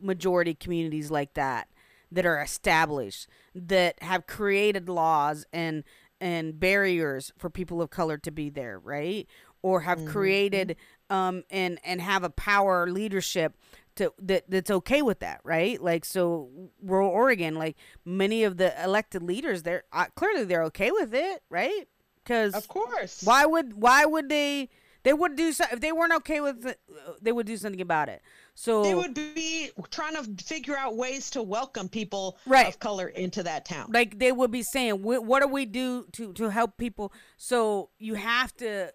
majority 0.00 0.54
communities 0.54 1.10
like 1.10 1.34
that 1.34 1.68
that 2.12 2.24
are 2.24 2.40
established 2.40 3.26
that 3.54 4.00
have 4.02 4.26
created 4.26 4.88
laws 4.88 5.44
and 5.52 5.82
and 6.20 6.60
barriers 6.60 7.32
for 7.36 7.50
people 7.50 7.82
of 7.82 7.90
color 7.90 8.16
to 8.16 8.30
be 8.30 8.48
there 8.48 8.78
right 8.78 9.26
or 9.62 9.80
have 9.80 10.04
created 10.06 10.76
um 11.10 11.42
and 11.50 11.80
and 11.84 12.00
have 12.00 12.22
a 12.22 12.30
power 12.30 12.88
leadership 12.88 13.56
to 13.96 14.12
that 14.18 14.44
that's 14.48 14.70
okay 14.70 15.02
with 15.02 15.20
that 15.20 15.40
right 15.44 15.80
like 15.80 16.04
so 16.04 16.48
rural 16.82 17.10
oregon 17.10 17.54
like 17.54 17.76
many 18.04 18.44
of 18.44 18.56
the 18.56 18.72
elected 18.82 19.22
leaders 19.22 19.62
they're 19.62 19.84
uh, 19.92 20.06
clearly 20.16 20.44
they're 20.44 20.64
okay 20.64 20.90
with 20.90 21.14
it 21.14 21.42
right 21.50 21.88
because 22.22 22.54
Of 22.54 22.68
course. 22.68 23.22
why 23.24 23.44
would 23.46 23.74
why 23.74 24.04
would 24.04 24.28
they 24.28 24.68
they 25.02 25.12
would 25.12 25.36
do 25.36 25.52
so 25.52 25.64
if 25.70 25.80
they 25.80 25.92
weren't 25.92 26.14
okay 26.14 26.40
with 26.40 26.64
it 26.66 26.80
uh, 26.90 27.12
they 27.20 27.30
would 27.32 27.46
do 27.46 27.56
something 27.56 27.80
about 27.80 28.08
it 28.08 28.22
so 28.54 28.82
They 28.82 28.94
would 28.94 29.14
be 29.14 29.70
trying 29.90 30.14
to 30.16 30.42
figure 30.44 30.76
out 30.76 30.96
ways 30.96 31.30
to 31.30 31.42
welcome 31.42 31.88
people 31.88 32.38
Right. 32.46 32.68
of 32.68 32.78
color 32.78 33.08
into 33.08 33.42
that 33.42 33.64
town. 33.64 33.90
like 33.92 34.18
they 34.18 34.32
would 34.32 34.50
be 34.50 34.62
saying 34.62 35.02
what 35.02 35.42
do 35.42 35.48
we 35.48 35.66
do 35.66 36.06
to 36.12 36.32
to 36.34 36.48
help 36.50 36.76
people 36.78 37.12
so 37.36 37.90
you 37.98 38.14
have 38.14 38.56
to 38.56 38.92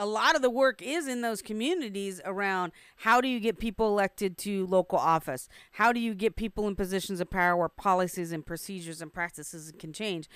a 0.00 0.06
lot 0.06 0.34
of 0.34 0.42
the 0.42 0.50
work 0.50 0.80
is 0.80 1.06
in 1.06 1.20
those 1.20 1.42
communities 1.42 2.20
around 2.24 2.72
how 2.96 3.20
do 3.20 3.28
you 3.28 3.38
get 3.38 3.58
people 3.58 3.86
elected 3.88 4.38
to 4.38 4.66
local 4.66 4.98
office 4.98 5.48
how 5.72 5.92
do 5.92 6.00
you 6.00 6.14
get 6.14 6.36
people 6.36 6.66
in 6.66 6.74
positions 6.74 7.20
of 7.20 7.28
power 7.30 7.54
where 7.56 7.68
policies 7.68 8.32
and 8.32 8.44
procedures 8.46 9.02
and 9.02 9.12
practices 9.12 9.72
can 9.78 9.92
change 9.92 10.28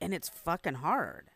and 0.00 0.14
it's 0.14 0.28
fucking 0.28 0.74
hard 0.74 1.30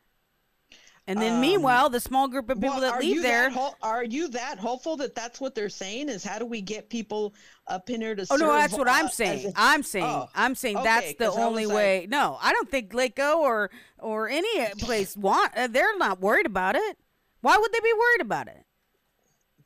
and 1.07 1.21
then 1.21 1.39
meanwhile 1.41 1.91
the 1.91 2.01
small 2.01 2.29
group 2.29 2.49
of 2.49 2.59
people 2.59 2.77
Um, 2.77 2.81
Well, 2.81 2.93
that 2.93 3.01
leave 3.01 3.21
there 3.23 3.51
That 3.51 3.53
ho- 3.59 3.75
are 3.83 4.05
you 4.05 4.29
that 4.29 4.59
hopeful 4.59 4.97
that 4.99 5.15
that's 5.15 5.39
what 5.39 5.55
they're 5.55 5.69
saying? 5.69 6.09
Is 6.09 6.25
how 6.25 6.39
do 6.39 6.47
we 6.47 6.63
get 6.63 6.89
people 6.89 7.35
up 7.67 7.91
in 7.91 8.01
here 8.01 8.15
to? 8.15 8.27
Oh 8.31 8.37
no, 8.37 8.51
that's 8.51 8.73
what 8.73 8.89
I'm 8.89 9.09
saying. 9.11 9.49
a- 9.49 9.53
I'm 9.55 9.83
saying. 9.83 10.07
Oh, 10.07 10.29
I'm 10.35 10.55
saying 10.55 10.79
okay, 10.79 10.85
that's 10.85 11.15
the 11.19 11.31
only 11.31 11.67
was 11.67 11.75
like- 11.75 11.77
way. 11.77 12.07
No, 12.09 12.39
I 12.41 12.53
don't 12.55 12.71
think 12.71 12.93
Lakeo 12.95 13.37
or 13.37 13.71
or 13.99 14.31
any 14.31 14.71
place 14.79 15.15
want. 15.15 15.55
Uh, 15.55 15.67
they're 15.67 15.95
not 15.99 16.21
worried 16.23 16.47
about 16.47 16.75
it. 16.75 16.97
Why 17.45 17.59
would 17.59 17.73
they 17.73 17.81
be 17.81 17.93
worried 17.93 18.23
about 18.23 18.49
it? 18.49 18.65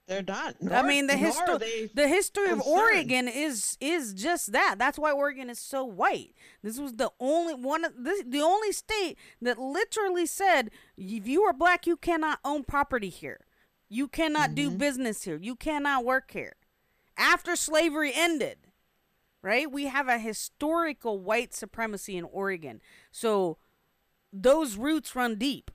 They're 0.08 0.22
not. 0.22 0.56
I 0.72 0.82
mean, 0.82 1.06
the 1.06 1.16
history 1.16 1.90
the 1.94 2.08
history 2.08 2.50
of. 2.50 2.60
Oregon 2.62 3.28
is 3.28 3.76
is 3.80 4.14
just 4.14 4.50
that. 4.52 4.76
That's 4.78 4.98
why 4.98 5.12
Oregon 5.12 5.48
is 5.48 5.60
so 5.60 5.84
white. 5.84 6.34
This 6.62 6.78
was 6.80 6.94
the 6.94 7.12
only 7.20 7.54
one 7.54 7.84
this, 7.96 8.24
the 8.26 8.40
only 8.40 8.72
state 8.72 9.16
that 9.40 9.58
literally 9.58 10.26
said 10.26 10.70
if 10.96 11.28
you 11.28 11.42
are 11.42 11.52
black, 11.52 11.86
you 11.86 11.96
cannot 11.96 12.40
own 12.44 12.64
property 12.64 13.10
here. 13.10 13.44
You 13.88 14.08
cannot 14.08 14.56
do 14.56 14.70
Mm-hmm. 14.70 14.78
business 14.78 15.22
here. 15.22 15.38
You 15.40 15.54
cannot 15.54 16.04
work 16.04 16.32
here. 16.32 16.56
After 17.16 17.54
slavery 17.54 18.12
ended, 18.14 18.58
right? 19.40 19.70
We 19.70 19.84
have 19.84 20.08
a 20.08 20.18
historical 20.18 21.20
white 21.20 21.54
supremacy 21.54 22.16
in 22.16 22.24
Oregon. 22.24 22.80
So 23.12 23.58
those 24.32 24.76
roots 24.76 25.14
run 25.14 25.36
deep. 25.36 25.70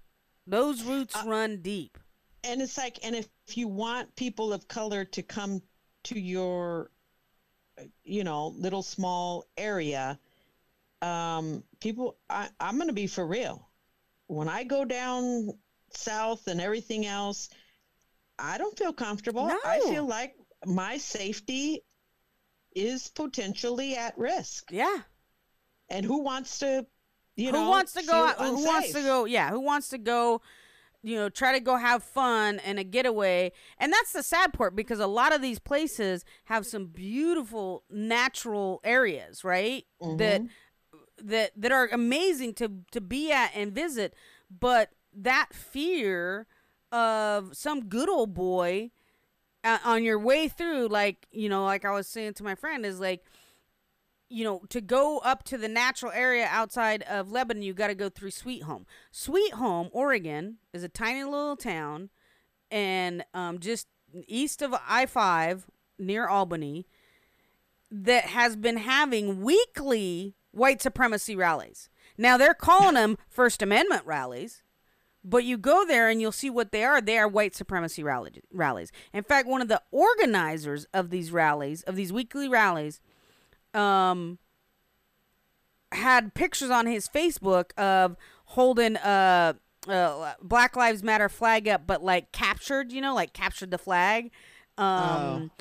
Those 0.48 0.84
roots 0.84 1.16
Uh, 1.16 1.24
run 1.26 1.62
deep. 1.62 1.98
and 2.44 2.62
it's 2.62 2.78
like 2.78 3.00
and 3.04 3.16
if, 3.16 3.28
if 3.48 3.58
you 3.58 3.68
want 3.68 4.16
people 4.16 4.52
of 4.54 4.68
color 4.68 5.06
to 5.06 5.24
come 5.24 5.62
to 6.04 6.20
your 6.20 6.92
you 8.04 8.24
know 8.24 8.48
little 8.48 8.84
small 8.84 9.46
area 9.58 10.20
um 11.02 11.64
people 11.80 12.18
I, 12.30 12.50
i'm 12.60 12.78
gonna 12.78 12.94
be 12.94 13.08
for 13.08 13.26
real 13.26 13.68
when 14.28 14.48
i 14.48 14.64
go 14.64 14.86
down 14.86 15.50
south 15.92 16.48
and 16.48 16.62
everything 16.62 17.06
else 17.06 17.50
i 18.38 18.58
don't 18.58 18.78
feel 18.78 18.94
comfortable 18.94 19.50
i 19.66 19.80
feel 19.90 20.06
like 20.06 20.36
my 20.66 20.98
safety 20.98 21.82
is 22.76 23.10
potentially 23.10 23.96
at 23.96 24.18
risk 24.18 24.70
Yeah. 24.72 24.98
and 25.90 26.06
who 26.06 26.20
wants 26.24 26.60
to 26.60 26.86
you 27.36 27.48
who 27.48 27.54
know, 27.54 27.70
wants 27.70 27.94
to 27.94 28.04
go 28.04 28.14
out, 28.14 28.38
who 28.38 28.64
wants 28.66 28.92
to 28.94 29.02
go 29.02 29.26
yeah 29.26 29.50
who 29.50 29.60
wants 29.60 29.90
to 29.90 29.98
go 29.98 30.42
you 31.04 31.18
know 31.18 31.30
try 31.30 31.52
to 31.52 31.60
go 31.60 31.76
have 31.76 32.02
fun 32.02 32.60
and 32.60 32.80
a 32.80 32.84
getaway. 32.84 33.52
And 33.78 33.92
that's 33.92 34.14
the 34.14 34.24
sad 34.24 34.54
part 34.54 34.76
because 34.76 35.00
a 35.00 35.08
lot 35.08 35.36
of 35.36 35.42
these 35.42 35.60
places 35.60 36.26
have 36.46 36.66
some 36.66 36.88
beautiful 36.88 37.84
natural 37.90 38.80
areas 38.84 39.44
right? 39.44 39.86
That 40.18 40.42
that 41.22 41.52
that 41.58 41.72
are 41.72 41.90
amazing 41.92 42.54
to 42.56 42.72
to 42.92 43.02
be 43.02 43.32
at 43.32 43.52
and 43.54 43.74
visit. 43.74 44.16
But 44.50 44.90
that 45.14 45.50
fear 45.54 46.48
of 46.92 47.56
some 47.56 47.86
good 47.86 48.10
old 48.10 48.34
boy 48.34 48.92
uh, 49.64 49.80
on 49.84 50.04
your 50.04 50.20
way 50.20 50.48
through 50.48 50.88
like 50.88 51.26
you 51.32 51.50
know 51.50 51.64
like 51.64 51.86
i 51.86 51.92
was 51.92 52.08
saying 52.08 52.34
to 52.34 52.44
my 52.44 52.54
friend 52.54 52.86
is 52.86 53.00
like 53.00 53.24
you 54.34 54.44
know, 54.44 54.64
to 54.70 54.82
go 54.82 55.20
up 55.20 55.44
to 55.44 55.60
the 55.60 55.68
natural 55.68 56.12
area 56.12 56.48
outside 56.50 57.04
of 57.04 57.32
Lebanon, 57.32 57.62
you 57.62 57.74
got 57.74 57.88
to 57.88 57.96
go 57.96 58.10
through 58.10 58.32
Sweet 58.32 58.64
Home. 58.64 58.88
Sweet 59.12 59.54
Home, 59.54 59.90
Oregon, 59.92 60.58
is 60.74 60.82
a 60.82 60.90
tiny 60.90 61.24
little 61.24 61.56
town, 61.56 62.10
and 62.72 63.24
um, 63.36 63.60
just 63.60 63.88
east 64.28 64.64
of 64.64 64.74
I 64.88 65.06
five 65.06 65.68
near 66.00 66.28
Albany, 66.28 66.88
that 67.92 68.26
has 68.26 68.56
been 68.56 68.78
having 68.78 69.44
weekly 69.44 70.34
white 70.50 70.82
supremacy 70.82 71.36
rallies. 71.36 71.90
Now 72.18 72.36
they're 72.36 72.56
calling 72.56 72.96
them 72.96 73.20
First 73.30 73.62
Amendment 73.62 74.02
rallies, 74.04 74.64
but 75.24 75.44
you 75.44 75.60
go 75.60 75.86
there 75.86 76.10
and 76.10 76.20
you'll 76.20 76.32
see 76.32 76.50
what 76.50 76.72
they 76.72 76.84
are. 76.84 77.00
They 77.00 77.20
are 77.20 77.28
white 77.28 77.56
supremacy 77.56 78.04
rallies. 78.04 78.92
In 79.14 79.24
fact, 79.24 79.48
one 79.48 79.62
of 79.62 79.68
the 79.68 79.84
organizers 79.92 80.88
of 80.92 81.12
these 81.12 81.32
rallies, 81.32 81.84
of 81.84 81.96
these 81.96 82.12
weekly 82.12 82.50
rallies, 82.50 83.00
um 83.74 84.38
had 85.92 86.34
pictures 86.34 86.70
on 86.70 86.86
his 86.88 87.08
Facebook 87.08 87.72
of 87.78 88.16
holding 88.46 88.96
a, 88.98 89.56
uh 89.88 90.34
Black 90.42 90.76
Lives 90.76 91.04
Matter 91.04 91.30
flag 91.30 91.68
up, 91.68 91.86
but 91.86 92.04
like 92.04 92.32
captured, 92.32 92.92
you 92.92 93.02
know, 93.02 93.14
like 93.14 93.34
captured 93.34 93.72
the 93.72 93.78
flag, 93.78 94.32
um, 94.78 95.52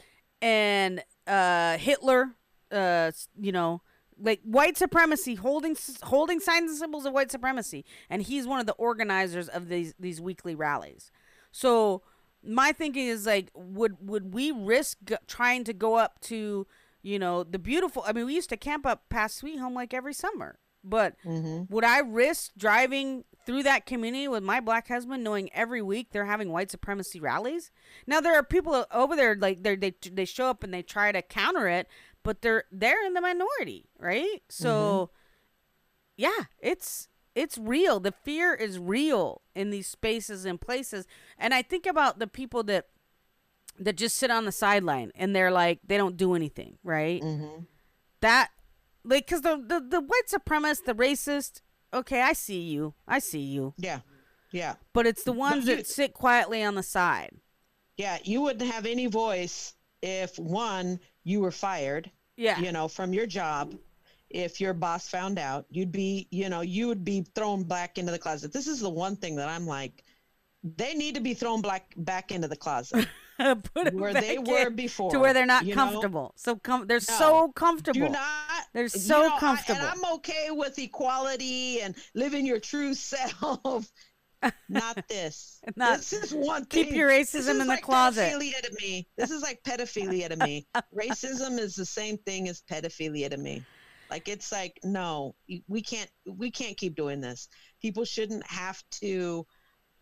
and 0.41 1.03
uh 1.27 1.77
Hitler, 1.79 2.35
uh, 2.71 3.11
you 3.39 3.53
know, 3.53 3.83
like 4.19 4.41
white 4.45 4.77
supremacy, 4.77 5.35
holding 5.35 5.77
holding 6.05 6.41
signs 6.41 6.71
and 6.71 6.79
symbols 6.79 7.05
of 7.05 7.13
white 7.13 7.31
supremacy, 7.31 7.85
and 8.09 8.23
he's 8.23 8.47
one 8.47 8.61
of 8.61 8.67
the 8.67 8.73
organizers 8.75 9.49
of 9.49 9.69
these 9.69 9.95
these 9.99 10.21
weekly 10.21 10.55
rallies. 10.55 11.11
So 11.51 12.03
my 12.45 12.73
thinking 12.73 13.07
is 13.07 13.27
like, 13.27 13.51
would 13.55 13.97
would 14.01 14.33
we 14.33 14.51
risk 14.51 14.99
g- 15.05 15.17
trying 15.27 15.65
to 15.65 15.73
go 15.73 15.97
up 15.97 16.21
to, 16.23 16.67
you 17.03 17.19
know, 17.19 17.45
the 17.45 17.59
beautiful? 17.59 18.05
I 18.07 18.13
mean, 18.13 18.27
we 18.27 18.35
used 18.35 18.51
to 18.51 18.57
camp 18.57 18.87
up 18.87 19.09
past 19.09 19.37
Sweet 19.37 19.59
Home 19.59 19.75
like 19.75 19.93
every 19.93 20.15
summer, 20.15 20.59
but 20.85 21.15
mm-hmm. 21.25 21.73
would 21.73 21.85
I 21.85 21.99
risk 21.99 22.53
driving 22.57 23.25
through 23.45 23.65
that 23.65 23.87
community 23.87 24.29
with 24.29 24.43
my 24.43 24.61
black 24.61 24.89
husband, 24.89 25.25
knowing 25.25 25.53
every 25.53 25.83
week 25.83 26.09
they're 26.13 26.27
having 26.27 26.51
white 26.51 26.71
supremacy 26.71 27.21
rallies? 27.21 27.71
Now 28.07 28.21
there 28.21 28.35
are 28.35 28.43
people 28.43 28.87
over 28.93 29.17
there 29.17 29.37
like 29.37 29.63
they 29.63 29.77
they 29.77 29.95
they 30.11 30.25
show 30.25 30.47
up 30.47 30.63
and 30.63 30.73
they 30.73 30.83
try 30.83 31.13
to 31.13 31.23
counter 31.23 31.69
it, 31.69 31.89
but 32.23 32.43
they're 32.43 32.65
they're 32.71 33.05
in 33.05 33.15
the 33.15 33.21
minority, 33.21 33.89
right? 33.99 34.43
So 34.49 35.11
mm-hmm. 35.11 36.23
yeah, 36.25 36.45
it's 36.61 37.09
it's 37.35 37.59
real. 37.59 37.99
The 38.01 38.13
fear 38.13 38.55
is 38.55 38.79
real 38.79 39.43
in 39.55 39.71
these 39.71 39.87
spaces 39.87 40.45
and 40.45 40.61
places. 40.61 41.07
And 41.39 41.55
I 41.55 41.63
think 41.63 41.87
about 41.87 42.19
the 42.19 42.27
people 42.27 42.63
that 42.65 42.87
that 43.79 43.97
just 43.97 44.17
sit 44.17 44.31
on 44.31 44.45
the 44.45 44.53
sideline 44.53 45.11
and 45.15 45.35
they're 45.35 45.51
like 45.51 45.81
they 45.87 45.97
don't 45.97 46.17
do 46.17 46.35
anything, 46.35 46.79
right? 46.85 47.21
Mm-hmm. 47.23 47.63
That 48.21 48.51
like 49.05 49.27
because 49.27 49.41
the, 49.43 49.57
the 49.57 49.81
the 49.81 50.01
white 50.01 50.29
supremacist, 50.29 50.85
the 50.85 50.95
racist. 50.95 51.61
Okay, 51.95 52.23
I 52.23 52.33
see 52.33 52.61
you. 52.61 52.95
I 53.07 53.19
see 53.19 53.41
you. 53.41 53.75
Yeah, 53.77 54.01
yeah, 54.51 54.77
But 54.95 55.07
it's 55.07 55.25
the 55.25 55.33
ones 55.33 55.67
you- 55.67 55.77
that 55.77 55.87
sit 55.87 56.15
quietly 56.15 56.63
on 56.63 56.75
the 56.75 56.83
side. 56.83 57.33
yeah. 57.99 58.19
You 58.25 58.41
wouldn't 58.43 58.71
have 58.73 58.87
any 58.87 59.07
voice 59.07 59.75
if 60.01 60.39
one 60.39 60.99
you 61.25 61.41
were 61.41 61.51
fired. 61.51 62.11
Yeah. 62.39 62.59
you 62.61 62.73
know, 62.73 62.89
from 62.89 63.13
your 63.13 63.27
job. 63.27 63.75
If 64.31 64.59
your 64.59 64.73
boss 64.73 65.07
found 65.07 65.39
out, 65.39 65.67
you'd 65.69 65.93
be, 65.93 66.27
you 66.31 66.49
know, 66.49 66.63
you 66.63 66.89
would 66.89 67.05
be 67.05 67.27
thrown 67.35 67.65
back 67.65 67.99
into 67.99 68.11
the 68.11 68.19
closet. 68.19 68.51
This 68.51 68.67
is 68.67 68.81
the 68.81 68.89
one 68.89 69.15
thing 69.17 69.37
that 69.37 69.51
I'm 69.51 69.67
like, 69.67 70.03
they 70.65 70.95
need 70.95 71.15
to 71.17 71.21
be 71.21 71.35
thrown 71.35 71.61
back 71.61 71.93
back 71.99 72.33
into 72.33 72.49
the 72.49 72.57
closet. 72.57 73.07
Put 73.75 73.95
Where 73.95 74.13
they 74.15 74.39
were 74.39 74.71
before, 74.71 75.11
to 75.11 75.19
where 75.19 75.33
they're 75.35 75.47
not 75.47 75.65
you 75.65 75.75
know? 75.75 75.83
comfortable. 75.85 76.35
So 76.37 76.57
com- 76.57 76.87
they're 76.87 76.99
No. 77.09 77.19
so 77.19 77.53
comfortable. 77.55 78.07
Do 78.07 78.13
not. 78.13 78.29
They're 78.73 78.85
you 78.85 78.89
so 78.89 79.23
know, 79.23 79.35
I- 79.35 79.39
comfortable. 79.41 79.81
and 79.81 79.89
I'm 79.89 80.15
okay 80.17 80.49
with 80.51 80.79
equality 80.79 81.81
and 81.81 81.95
living 82.15 82.47
your 82.47 82.61
true 82.61 82.95
self. 82.95 83.91
Not 84.69 85.07
this. 85.09 85.61
Not- 85.77 85.99
this 85.99 86.13
is 86.13 86.35
one 86.35 86.65
thing. 86.67 86.87
keep 86.87 86.95
your 86.95 87.09
racism 87.09 87.35
is 87.37 87.49
in 87.49 87.59
the 87.59 87.65
like 87.65 87.83
closet. 87.83 88.33
Pedophilia 88.33 88.61
to 88.61 88.75
me. 88.81 89.07
This 89.17 89.31
is 89.31 89.41
like 89.43 89.63
pedophilia 89.63 90.29
to 90.31 90.37
me. 90.37 90.67
Racism 90.95 91.59
is 91.59 91.75
the 91.75 91.87
same 91.87 92.19
thing 92.19 92.49
as 92.49 92.63
pedophilia 92.71 93.31
to 93.31 93.37
me. 93.37 93.65
Like 94.11 94.29
it's 94.29 94.51
like 94.53 94.79
no, 94.85 95.35
we 95.69 95.81
can't. 95.81 96.11
We 96.27 96.51
can't 96.51 96.77
keep 96.77 96.97
doing 96.97 97.21
this. 97.21 97.49
People 97.81 98.05
shouldn't 98.05 98.47
have 98.47 98.83
to 99.01 99.47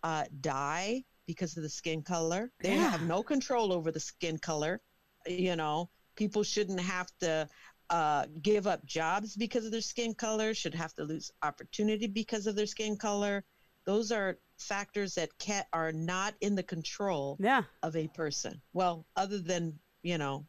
uh, 0.03 0.25
die 0.41 1.05
because 1.31 1.57
of 1.57 1.63
the 1.63 1.69
skin 1.69 2.03
color. 2.03 2.51
They 2.61 2.75
Yeah. 2.75 2.91
have 2.91 3.03
no 3.03 3.23
control 3.23 3.73
over 3.73 3.93
the 3.93 4.01
skin 4.01 4.37
color. 4.39 4.81
You 5.27 5.55
know, 5.55 5.91
people 6.17 6.43
shouldn't 6.43 6.81
have 6.81 7.09
to 7.21 7.49
uh, 7.91 8.27
give 8.43 8.67
up 8.67 8.85
jobs 8.85 9.37
because 9.37 9.65
of 9.65 9.71
their 9.73 9.81
skin 9.93 10.13
color. 10.15 10.55
Should 10.55 10.75
have 10.75 10.93
to 10.95 11.05
lose 11.05 11.31
opportunity 11.43 12.07
because 12.09 12.47
of 12.47 12.57
their 12.57 12.67
skin 12.67 12.97
color. 12.97 13.45
Those 13.85 14.11
are 14.13 14.39
factors 14.59 15.15
that 15.15 15.31
can 15.39 15.65
are 15.73 15.93
not 15.93 16.35
in 16.41 16.55
the 16.55 16.63
control 16.63 17.37
yeah. 17.41 17.63
of 17.83 17.97
a 17.97 18.09
person. 18.09 18.61
Well, 18.73 19.07
other 19.17 19.39
than 19.39 19.79
you 20.03 20.19
know, 20.19 20.47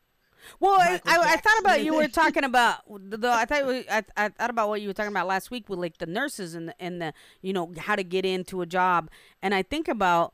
Well, 0.59 0.79
I, 0.79 0.99
I, 1.05 1.17
I 1.33 1.37
thought 1.37 1.59
about 1.59 1.83
you 1.83 1.93
were 1.95 2.07
talking 2.23 2.43
about 2.43 2.77
the. 2.87 3.29
I 3.31 3.45
thought 3.45 3.65
we- 3.67 3.89
I, 3.89 4.03
I 4.17 4.29
thought 4.29 4.49
about 4.49 4.69
what 4.69 4.81
you 4.81 4.87
were 4.89 4.93
talking 4.93 5.11
about 5.11 5.27
last 5.27 5.51
week 5.51 5.69
with 5.69 5.79
like 5.79 5.97
the 5.97 6.05
nurses 6.05 6.55
and 6.55 6.69
the, 6.69 6.75
and 6.81 7.01
the 7.01 7.13
you 7.41 7.53
know 7.53 7.71
how 7.77 7.95
to 7.95 8.03
get 8.03 8.25
into 8.25 8.61
a 8.61 8.65
job, 8.65 9.09
and 9.41 9.53
I 9.55 9.63
think 9.63 9.87
about 9.87 10.33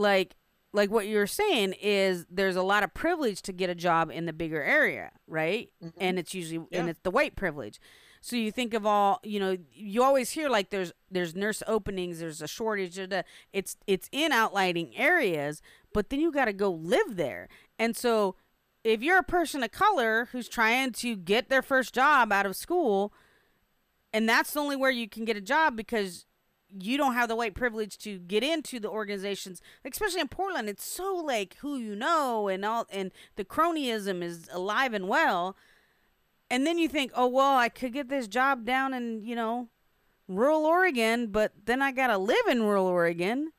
like 0.00 0.36
like 0.72 0.90
what 0.90 1.06
you're 1.06 1.26
saying 1.26 1.74
is 1.80 2.26
there's 2.30 2.56
a 2.56 2.62
lot 2.62 2.82
of 2.82 2.94
privilege 2.94 3.42
to 3.42 3.52
get 3.52 3.70
a 3.70 3.74
job 3.74 4.10
in 4.10 4.26
the 4.26 4.32
bigger 4.32 4.62
area, 4.62 5.10
right? 5.26 5.70
Mm-hmm. 5.84 5.98
And 6.00 6.18
it's 6.18 6.34
usually 6.34 6.66
and 6.72 6.88
it's 6.88 7.00
the 7.02 7.10
white 7.10 7.36
privilege. 7.36 7.80
So 8.22 8.36
you 8.36 8.52
think 8.52 8.74
of 8.74 8.84
all, 8.84 9.18
you 9.22 9.40
know, 9.40 9.56
you 9.72 10.02
always 10.02 10.30
hear 10.30 10.48
like 10.48 10.70
there's 10.70 10.92
there's 11.10 11.34
nurse 11.34 11.62
openings, 11.66 12.20
there's 12.20 12.42
a 12.42 12.48
shortage 12.48 12.98
of 12.98 13.10
the 13.10 13.24
it's 13.52 13.76
it's 13.86 14.08
in 14.12 14.32
outlining 14.32 14.96
areas, 14.96 15.60
but 15.92 16.10
then 16.10 16.20
you 16.20 16.30
got 16.30 16.44
to 16.46 16.52
go 16.52 16.70
live 16.70 17.16
there. 17.16 17.48
And 17.78 17.96
so 17.96 18.36
if 18.84 19.02
you're 19.02 19.18
a 19.18 19.24
person 19.24 19.62
of 19.62 19.72
color 19.72 20.28
who's 20.32 20.48
trying 20.48 20.92
to 20.92 21.16
get 21.16 21.48
their 21.48 21.62
first 21.62 21.94
job 21.94 22.32
out 22.32 22.46
of 22.46 22.56
school 22.56 23.12
and 24.12 24.28
that's 24.28 24.52
the 24.52 24.60
only 24.60 24.76
where 24.76 24.90
you 24.90 25.08
can 25.08 25.24
get 25.24 25.36
a 25.36 25.40
job 25.40 25.76
because 25.76 26.26
you 26.78 26.96
don't 26.96 27.14
have 27.14 27.28
the 27.28 27.34
white 27.36 27.54
privilege 27.54 27.98
to 27.98 28.18
get 28.18 28.42
into 28.44 28.78
the 28.78 28.88
organizations 28.88 29.60
especially 29.84 30.20
in 30.20 30.28
portland 30.28 30.68
it's 30.68 30.84
so 30.84 31.14
like 31.14 31.56
who 31.60 31.76
you 31.76 31.96
know 31.96 32.48
and 32.48 32.64
all 32.64 32.86
and 32.90 33.10
the 33.36 33.44
cronyism 33.44 34.22
is 34.22 34.48
alive 34.52 34.92
and 34.94 35.08
well 35.08 35.56
and 36.50 36.66
then 36.66 36.78
you 36.78 36.88
think 36.88 37.10
oh 37.14 37.26
well 37.26 37.56
i 37.56 37.68
could 37.68 37.92
get 37.92 38.08
this 38.08 38.28
job 38.28 38.64
down 38.64 38.94
in 38.94 39.22
you 39.24 39.34
know 39.34 39.68
rural 40.28 40.64
oregon 40.64 41.26
but 41.26 41.52
then 41.64 41.82
i 41.82 41.90
gotta 41.90 42.18
live 42.18 42.46
in 42.48 42.62
rural 42.62 42.86
oregon 42.86 43.50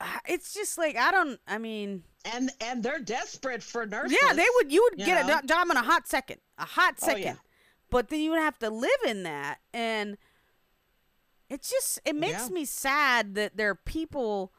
Ah, 0.00 0.20
it's 0.26 0.52
just 0.52 0.76
like 0.76 0.96
i 0.96 1.10
don't 1.12 1.38
i 1.46 1.56
mean 1.56 2.02
and 2.32 2.50
and 2.60 2.82
they're 2.82 2.98
desperate 2.98 3.62
for 3.62 3.84
nurses. 3.86 4.16
yeah, 4.22 4.32
they 4.32 4.46
would. 4.56 4.72
You 4.72 4.82
would 4.90 4.98
you 4.98 5.04
get 5.06 5.26
know? 5.26 5.40
a 5.42 5.46
job 5.46 5.68
in 5.70 5.76
a 5.76 5.82
hot 5.82 6.08
second, 6.08 6.38
a 6.56 6.64
hot 6.64 6.94
Oh, 7.02 7.06
second. 7.06 7.22
yeah. 7.22 7.34
But 7.90 8.08
then 8.08 8.20
you 8.20 8.30
would 8.30 8.40
have 8.40 8.58
to 8.60 8.70
live 8.70 8.90
in 9.06 9.24
that, 9.24 9.58
and 9.74 10.16
it's 11.54 11.70
just 11.70 12.00
it 12.04 12.14
makes 12.16 12.48
Yeah. 12.48 12.54
me 12.54 12.64
sad 12.64 13.34
that 13.36 13.56
there 13.56 13.70
are 13.70 13.74
people 13.74 14.52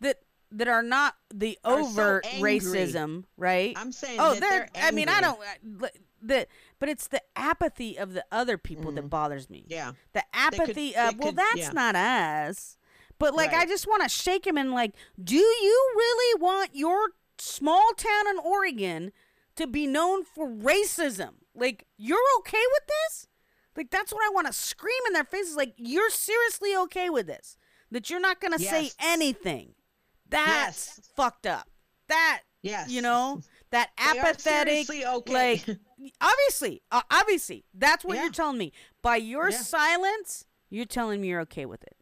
that 0.00 0.18
that 0.50 0.68
are 0.68 0.82
not 0.82 1.16
the 1.32 1.58
Are 1.64 1.82
so 1.82 1.88
overt 1.88 2.24
racism, 2.38 3.24
right? 3.36 3.74
I'm 3.76 3.92
saying 3.92 4.18
oh, 4.20 4.34
that 4.34 4.40
they're. 4.40 4.68
they're 4.74 4.84
I 4.84 4.90
mean, 4.90 5.08
I 5.08 5.20
don't. 5.20 5.40
uh, 5.40 5.88
The 6.22 6.46
but 6.78 6.88
it's 6.88 7.08
the 7.08 7.22
apathy 7.36 7.98
of 7.98 8.12
the 8.12 8.24
other 8.30 8.56
people 8.58 8.92
that 8.92 9.08
bothers 9.10 9.48
me. 9.50 9.60
Mm. 9.66 9.70
Yeah. 9.70 9.92
The 10.12 10.24
apathy 10.32 10.92
they 10.92 10.94
of 10.94 11.18
well, 11.18 11.28
could- 11.28 11.36
that's 11.36 11.56
yeah. 11.58 11.70
not 11.72 11.96
us. 11.96 12.76
But 13.18 13.34
like, 13.34 13.52
I 13.52 13.66
just 13.66 13.86
want 13.86 14.02
to 14.02 14.08
shake 14.08 14.46
him 14.46 14.56
and 14.58 14.72
like, 14.72 14.94
do 15.22 15.36
you 15.36 15.92
really 15.96 16.40
want 16.40 16.70
your 16.74 17.10
small 17.38 17.92
town 17.96 18.28
in 18.30 18.38
Oregon 18.38 19.12
to 19.56 19.66
be 19.66 19.86
known 19.86 20.24
for 20.24 20.48
racism? 20.48 21.34
Like, 21.54 21.86
you're 21.96 22.18
okay 22.40 22.62
with 22.72 22.82
this? 22.88 23.28
Like, 23.76 23.90
that's 23.90 24.12
what 24.12 24.22
I 24.24 24.30
want 24.34 24.46
to 24.46 24.52
scream 24.52 24.94
in 25.06 25.12
their 25.14 25.24
faces. 25.24 25.56
Like, 25.56 25.74
you're 25.76 26.10
seriously 26.10 26.76
okay 26.76 27.08
with 27.10 27.26
this? 27.26 27.56
That 27.90 28.10
you're 28.10 28.20
not 28.20 28.40
gonna 28.40 28.58
say 28.58 28.90
anything? 29.00 29.74
That's 30.28 30.96
Yes. 30.96 31.10
fucked 31.16 31.46
up. 31.46 31.68
That 32.08 32.42
Yes. 32.62 32.90
you 32.90 33.02
know, 33.02 33.42
that 33.70 33.90
apathetic 33.98 34.86
seriously 34.86 35.04
okay. 35.06 35.32
like 35.66 35.78
obviously 36.20 36.82
uh, 36.90 37.02
obviously 37.10 37.64
that's 37.74 38.04
what 38.04 38.16
Yeah. 38.16 38.24
you're 38.24 38.32
telling 38.32 38.58
me 38.58 38.72
by 39.02 39.16
your 39.16 39.50
Yeah. 39.50 39.56
silence 39.58 40.44
you're 40.70 40.84
telling 40.84 41.20
me 41.22 41.28
you're 41.28 41.40
okay 41.42 41.64
with 41.66 41.82
it 41.82 41.96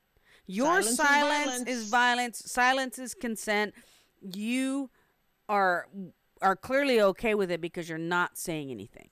your 0.47 0.82
Silence 0.82 0.88
is 0.90 0.97
violence. 0.97 1.68
is 1.68 1.88
violence 1.90 2.42
silence 2.51 2.98
is 2.98 3.14
consent 3.14 3.72
you 4.20 4.90
are 5.48 5.86
are 6.42 6.56
clearly 6.56 7.01
okay 7.01 7.34
with 7.36 7.51
it 7.52 7.60
because 7.60 7.88
you're 7.88 7.98
not 7.98 8.36
saying 8.36 8.70
anything 8.70 9.10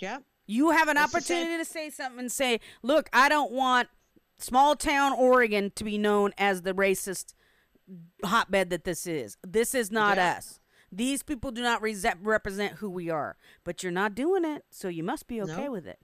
yeah. 0.00 0.18
You 0.46 0.70
have 0.70 0.88
an 0.88 0.96
That's 0.96 1.14
opportunity 1.14 1.56
to 1.58 1.64
say 1.64 1.90
something 1.90 2.18
and 2.20 2.32
say, 2.32 2.60
"Look, 2.82 3.08
I 3.12 3.28
don't 3.28 3.52
want 3.52 3.88
small 4.38 4.76
town 4.76 5.12
Oregon 5.12 5.70
to 5.76 5.84
be 5.84 5.96
known 5.98 6.32
as 6.38 6.62
the 6.62 6.74
racist 6.74 7.34
hotbed 8.24 8.70
that 8.70 8.84
this 8.84 9.06
is. 9.06 9.36
This 9.46 9.74
is 9.74 9.90
not 9.90 10.16
Yeah. 10.16 10.36
us. 10.38 10.60
These 10.90 11.22
people 11.22 11.50
do 11.50 11.62
not 11.62 11.82
rese- 11.82 12.06
represent 12.20 12.74
who 12.74 12.88
we 12.90 13.10
are. 13.10 13.36
But 13.64 13.82
you're 13.82 13.92
not 13.92 14.14
doing 14.14 14.44
it, 14.44 14.64
so 14.70 14.88
you 14.88 15.02
must 15.02 15.26
be 15.26 15.40
okay 15.42 15.64
No. 15.64 15.72
with 15.72 15.86
it." 15.86 15.98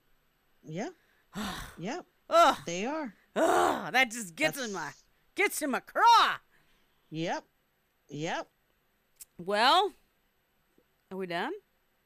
Yeah. 0.63 0.91
yeah. 1.79 2.01
Ugh, 2.29 2.57
They 2.67 2.87
are. 2.87 3.15
ugh, 3.35 3.93
that 3.93 4.11
just 4.11 4.35
gets 4.37 4.59
in 4.59 4.73
my 4.73 4.93
gets 5.35 5.61
in 5.63 5.71
my 5.71 5.81
craw. 5.81 6.39
Yep. 7.11 7.45
Yep. 8.09 8.49
Well, 9.39 9.93
are 11.11 11.17
we 11.17 11.27
done? 11.27 11.53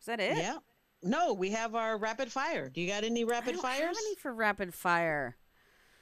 Is 0.01 0.07
that 0.07 0.21
it? 0.21 0.37
Yeah. 0.39 0.59
No, 1.05 1.33
we 1.35 1.51
have 1.51 1.75
our 1.75 1.97
rapid 1.99 2.33
fire. 2.33 2.69
Do 2.69 2.81
you 2.81 2.89
got 2.89 3.05
any 3.05 3.23
I 3.23 3.27
rapid 3.27 3.55
don't 3.55 3.63
fires? 3.63 3.81
have 3.81 3.91
any 3.97 4.15
for 4.17 4.33
rapid 4.33 4.75
fire. 4.75 5.37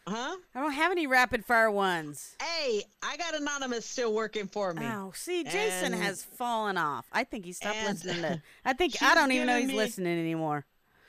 Huh? 0.06 0.36
I 0.54 0.60
don't 0.60 0.72
have 0.72 0.90
any 0.90 1.06
rapid 1.06 1.44
fire 1.44 1.70
ones. 1.70 2.34
Hey, 2.42 2.82
I 3.02 3.16
got 3.16 3.34
anonymous 3.36 3.86
still 3.86 4.12
working 4.12 4.48
for 4.48 4.72
me. 4.74 4.84
Oh, 4.84 5.12
see, 5.14 5.44
Jason 5.44 5.92
And- 5.94 6.02
has 6.02 6.22
fallen 6.24 6.76
off. 6.76 7.06
I 7.12 7.22
think 7.24 7.44
he 7.44 7.52
stopped 7.52 7.78
listening 7.86 8.22
to. 8.22 8.42
I 8.64 8.72
think 8.72 9.00
I 9.02 9.14
don't 9.14 9.30
even 9.32 9.46
know 9.46 9.58
he's 9.58 9.68
me- 9.68 9.76
listening 9.76 10.18
anymore. 10.18 10.64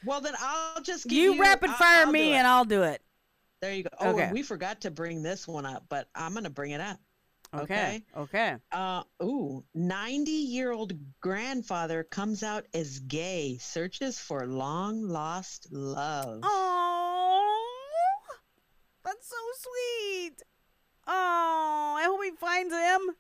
Well, 0.05 0.21
then 0.21 0.33
I'll 0.39 0.81
just 0.81 1.05
give 1.07 1.17
You 1.17 1.33
you, 1.33 1.41
rapid 1.41 1.69
I'll- 1.71 1.75
fire 1.77 2.05
I'll 2.05 2.11
me, 2.11 2.33
and 2.33 2.45
I'll 2.45 2.65
do 2.65 2.83
it. 2.83 3.01
there 3.61 3.73
you 3.73 3.83
go. 3.83 3.89
Oh, 3.99 4.09
Okay. 4.11 4.29
we 4.31 4.43
forgot 4.43 4.81
to 4.81 4.91
bring 4.91 5.23
this 5.23 5.47
one 5.47 5.65
up, 5.65 5.85
but 5.89 6.07
I'm 6.13 6.33
gonna 6.35 6.49
bring 6.51 6.71
it 6.71 6.81
up. 6.81 6.99
Okay. 7.55 8.03
Okay. 8.17 8.55
Uh, 8.71 9.03
ooh, 9.21 9.63
90 9.75 10.31
year 10.31 10.71
old 10.71 10.93
grandfather 11.21 12.03
comes 12.03 12.41
out 12.41 12.65
as 12.73 12.99
gay, 12.99 13.57
searches 13.59 14.19
for 14.19 14.47
long 14.47 15.07
lost 15.07 15.67
love. 15.71 16.39
Oh, 16.43 17.65
that's 19.05 19.29
so 19.29 19.35
sweet. 19.59 20.41
Oh, 21.05 21.95
I 21.99 22.03
hope 22.05 22.23
he 22.23 22.31
finds 22.31 22.73
him. 22.73 23.15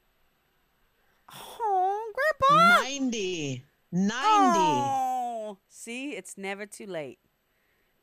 Oh, 1.59 2.13
Grandpa. 2.49 2.81
90. 2.83 3.63
90. 3.91 4.13
Oh, 4.17 5.57
see, 5.69 6.11
it's 6.11 6.37
never 6.37 6.65
too 6.65 6.87
late. 6.87 7.19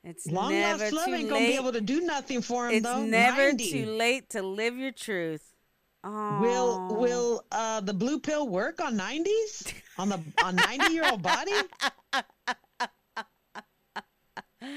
It's 0.04 0.26
long 0.30 0.52
never 0.52 0.84
lost 0.84 0.92
love 0.94 1.08
ain't 1.08 1.24
late. 1.24 1.28
gonna 1.28 1.46
be 1.46 1.56
able 1.56 1.72
to 1.72 1.80
do 1.80 2.00
nothing 2.00 2.40
for 2.40 2.68
him 2.68 2.82
though. 2.82 2.90
it's 2.90 3.00
though. 3.00 3.04
never 3.04 3.48
90. 3.48 3.70
too 3.70 3.86
late 3.86 4.30
to 4.30 4.42
live 4.42 4.76
your 4.76 4.92
truth. 4.92 5.50
Oh. 6.02 6.40
Will 6.40 6.96
will 6.98 7.44
uh 7.52 7.80
the 7.80 7.92
blue 7.94 8.18
pill 8.20 8.48
work 8.48 8.80
on 8.80 8.96
90s? 8.96 9.72
On 9.98 10.08
the 10.08 10.20
on 10.42 10.56
90 10.56 10.92
year 10.94 11.04
old 11.10 11.22
body? 11.22 11.52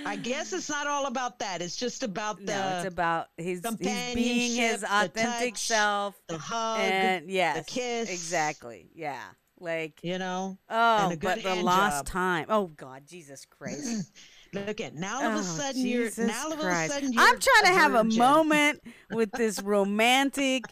I 0.06 0.16
guess 0.16 0.54
it's 0.54 0.70
not 0.70 0.88
all 0.88 1.08
about 1.08 1.40
that. 1.40 1.62
It's 1.62 1.76
just 1.76 2.04
about 2.04 2.38
the 2.38 2.46
No, 2.54 2.78
it's 2.78 2.88
about 2.94 3.28
he's 3.38 3.62
he's 3.80 4.14
being 4.16 4.56
his 4.56 4.84
authentic 4.84 5.54
touch, 5.56 5.66
self. 5.68 6.16
the 6.28 6.38
hug, 6.38 6.80
and 6.80 7.30
yes, 7.30 7.58
the 7.66 7.72
kiss. 7.72 8.10
exactly. 8.10 8.90
Yeah, 8.96 9.22
like 9.60 10.02
you 10.04 10.20
know. 10.20 10.58
oh, 10.70 11.16
but 11.22 11.44
the 11.44 11.56
lost 11.56 12.00
job. 12.00 12.06
time. 12.06 12.46
Oh 12.50 12.68
God, 12.68 13.04
Jesus 13.06 13.46
Christ! 13.46 14.10
Look 14.54 14.80
at 14.80 14.94
now 14.96 15.22
all 15.22 15.30
of 15.32 15.36
Oh, 15.36 15.40
a 15.40 15.44
sudden 15.44 15.82
Jesus 15.82 16.18
you're 16.18 16.28
now 16.28 16.46
all 16.46 16.54
of 16.54 16.60
a 16.60 16.88
sudden 16.88 17.12
you're 17.12 17.22
I'm 17.22 17.40
trying 17.40 17.74
to 17.74 17.80
have 17.80 17.96
a 17.96 18.04
moment 18.04 18.82
with 19.12 19.32
this 19.32 19.62
romantic, 19.62 20.64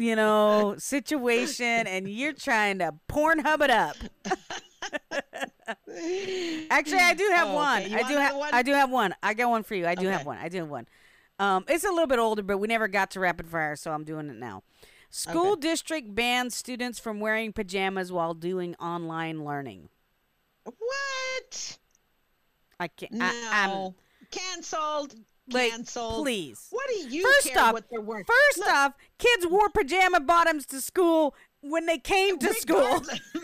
you 0.00 0.16
know, 0.16 0.74
situation, 0.78 1.86
and 1.86 2.08
you're 2.08 2.32
trying 2.32 2.78
to 2.78 2.94
Pornhub 3.08 3.60
it 3.62 3.70
up. 3.70 3.96
Actually, 6.70 6.98
I 6.98 7.14
do 7.14 7.28
have 7.34 7.48
Oh, 7.48 7.54
one. 7.54 7.82
okay. 7.82 7.94
I 7.94 8.08
do 8.08 8.14
have. 8.16 8.36
one? 8.36 8.50
I 8.54 8.62
do 8.62 8.72
have 8.72 8.90
one. 8.90 9.14
I 9.22 9.34
got 9.34 9.50
one 9.50 9.62
for 9.62 9.74
you. 9.74 9.86
I 9.86 9.94
do 9.94 10.06
have 10.06 10.24
one. 10.26 10.38
I 10.38 10.48
do 10.48 10.58
have 10.58 10.68
one. 10.68 10.86
Um, 11.38 11.64
it's 11.68 11.84
a 11.84 11.90
little 11.90 12.06
bit 12.06 12.18
older, 12.18 12.42
but 12.42 12.58
we 12.58 12.66
never 12.68 12.88
got 12.88 13.10
to 13.12 13.20
rapid 13.20 13.48
fire, 13.48 13.76
so 13.76 13.92
I'm 13.92 14.04
doing 14.04 14.28
it 14.28 14.36
now. 14.36 14.62
School 15.10 15.52
Okay. 15.52 15.60
district 15.60 16.14
bans 16.14 16.54
students 16.54 16.98
from 16.98 17.20
wearing 17.20 17.52
pajamas 17.52 18.12
while 18.12 18.34
doing 18.34 18.74
online 18.76 19.44
learning. 19.44 19.88
What? 20.64 21.78
I 22.80 22.88
can't. 22.88 23.12
No. 23.12 23.24
I, 23.24 23.50
I'm, 23.52 23.94
Canceled. 24.30 25.14
Like, 25.50 25.70
Canceled. 25.70 26.24
please. 26.24 26.66
What 26.70 26.86
do 26.88 27.08
you 27.14 27.22
First 27.22 27.48
care 27.48 27.62
off, 27.62 27.72
what 27.72 27.84
they're 27.90 28.00
wearing? 28.00 28.24
first 28.24 28.58
Look, 28.58 28.68
off, 28.68 28.92
kids 29.18 29.46
wore 29.46 29.68
pajama 29.68 30.20
bottoms 30.20 30.66
to 30.66 30.80
school 30.80 31.34
when 31.60 31.86
they 31.86 31.98
came 31.98 32.38
to 32.38 32.52
school. 32.54 33.02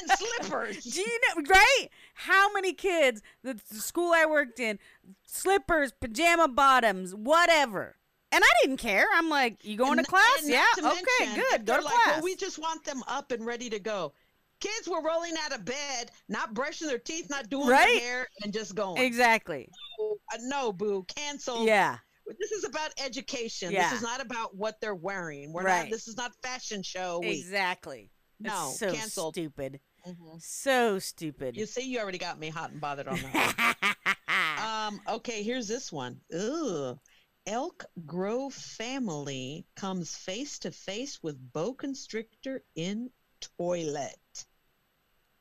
and 0.00 0.10
slippers. 0.18 0.82
Do 0.84 1.00
you 1.00 1.20
know, 1.36 1.42
right? 1.48 1.88
How 2.14 2.52
many 2.52 2.72
kids, 2.72 3.22
the, 3.42 3.54
the 3.70 3.80
school 3.80 4.12
I 4.14 4.26
worked 4.26 4.58
in, 4.60 4.78
slippers, 5.26 5.92
pajama 6.00 6.48
bottoms, 6.48 7.14
whatever. 7.14 7.96
And 8.32 8.42
I 8.44 8.48
didn't 8.62 8.78
care. 8.78 9.06
I'm 9.14 9.28
like, 9.30 9.64
you 9.64 9.76
going 9.76 9.98
to 9.98 10.04
class? 10.04 10.42
Yeah. 10.44 10.64
to 10.76 10.88
Okay, 10.88 11.00
mention, 11.20 11.34
good. 11.50 11.64
Go 11.66 11.72
they're 11.74 11.80
to 11.80 11.84
like, 11.86 11.94
class. 11.94 12.14
Well, 12.16 12.24
we 12.24 12.34
just 12.36 12.58
want 12.58 12.84
them 12.84 13.02
up 13.06 13.30
and 13.32 13.46
ready 13.46 13.70
to 13.70 13.78
go. 13.78 14.12
Kids 14.60 14.88
were 14.88 15.02
rolling 15.02 15.34
out 15.44 15.52
of 15.54 15.64
bed, 15.64 16.10
not 16.28 16.52
brushing 16.54 16.88
their 16.88 16.98
teeth, 16.98 17.28
not 17.30 17.48
doing 17.50 17.68
Right. 17.68 18.00
their 18.00 18.00
hair, 18.00 18.28
and 18.42 18.52
just 18.52 18.74
going. 18.74 19.00
exactly. 19.02 19.68
Uh, 19.98 20.38
no, 20.42 20.72
boo, 20.72 21.04
cancel. 21.04 21.66
Yeah. 21.66 21.98
This 22.40 22.50
is 22.50 22.64
about 22.64 22.92
education. 23.02 23.70
Yeah. 23.72 23.90
This 23.90 23.98
is 23.98 24.02
not 24.02 24.20
about 24.20 24.56
what 24.56 24.80
they're 24.80 24.94
wearing. 24.94 25.52
We're 25.52 25.62
Right. 25.64 25.82
not. 25.82 25.90
This 25.90 26.08
is 26.08 26.16
not 26.16 26.32
fashion 26.42 26.82
show 26.82 27.20
week. 27.20 27.38
Exactly. 27.38 28.10
No, 28.40 28.70
it's 28.70 28.78
so 28.80 28.92
canceled. 28.92 29.34
stupid. 29.34 29.80
Mhm. 30.06 30.42
So 30.42 30.98
stupid. 30.98 31.56
You 31.56 31.66
see, 31.66 31.82
you 31.82 31.98
already 32.00 32.18
got 32.18 32.38
me 32.38 32.48
hot 32.48 32.70
and 32.70 32.80
bothered 32.80 33.08
on 33.08 33.20
that. 33.20 33.96
um. 34.88 35.00
Okay, 35.16 35.42
here's 35.42 35.68
this 35.68 35.90
one. 35.92 36.20
Ugh. 36.36 36.98
Elk 37.46 37.84
Grove 38.04 38.52
family 38.54 39.66
comes 39.76 40.16
face 40.16 40.58
to 40.60 40.72
face 40.72 41.22
with 41.22 41.52
boa 41.52 41.74
constrictor 41.74 42.64
in 42.74 43.10
toilet. 43.56 44.46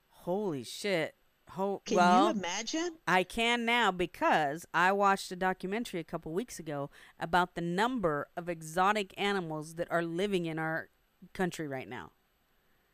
Holy 0.10 0.64
shit. 0.64 1.16
Ho- 1.56 1.82
Can 1.86 1.98
well, 1.98 2.26
you 2.26 2.32
imagine? 2.32 2.92
I 3.08 3.24
can 3.24 3.66
now 3.66 3.92
because 3.92 4.66
I 4.74 4.92
watched 4.92 5.32
a 5.32 5.36
documentary 5.36 6.00
a 6.00 6.04
couple 6.04 6.34
weeks 6.34 6.60
ago 6.60 6.90
about 7.20 7.56
the 7.56 7.62
number 7.62 8.28
of 8.36 8.50
exotic 8.50 9.14
animals 9.18 9.76
that 9.76 9.90
are 9.92 10.04
living 10.04 10.46
in 10.46 10.60
our 10.60 10.90
country 11.34 11.68
right 11.68 11.88
now. 11.88 12.12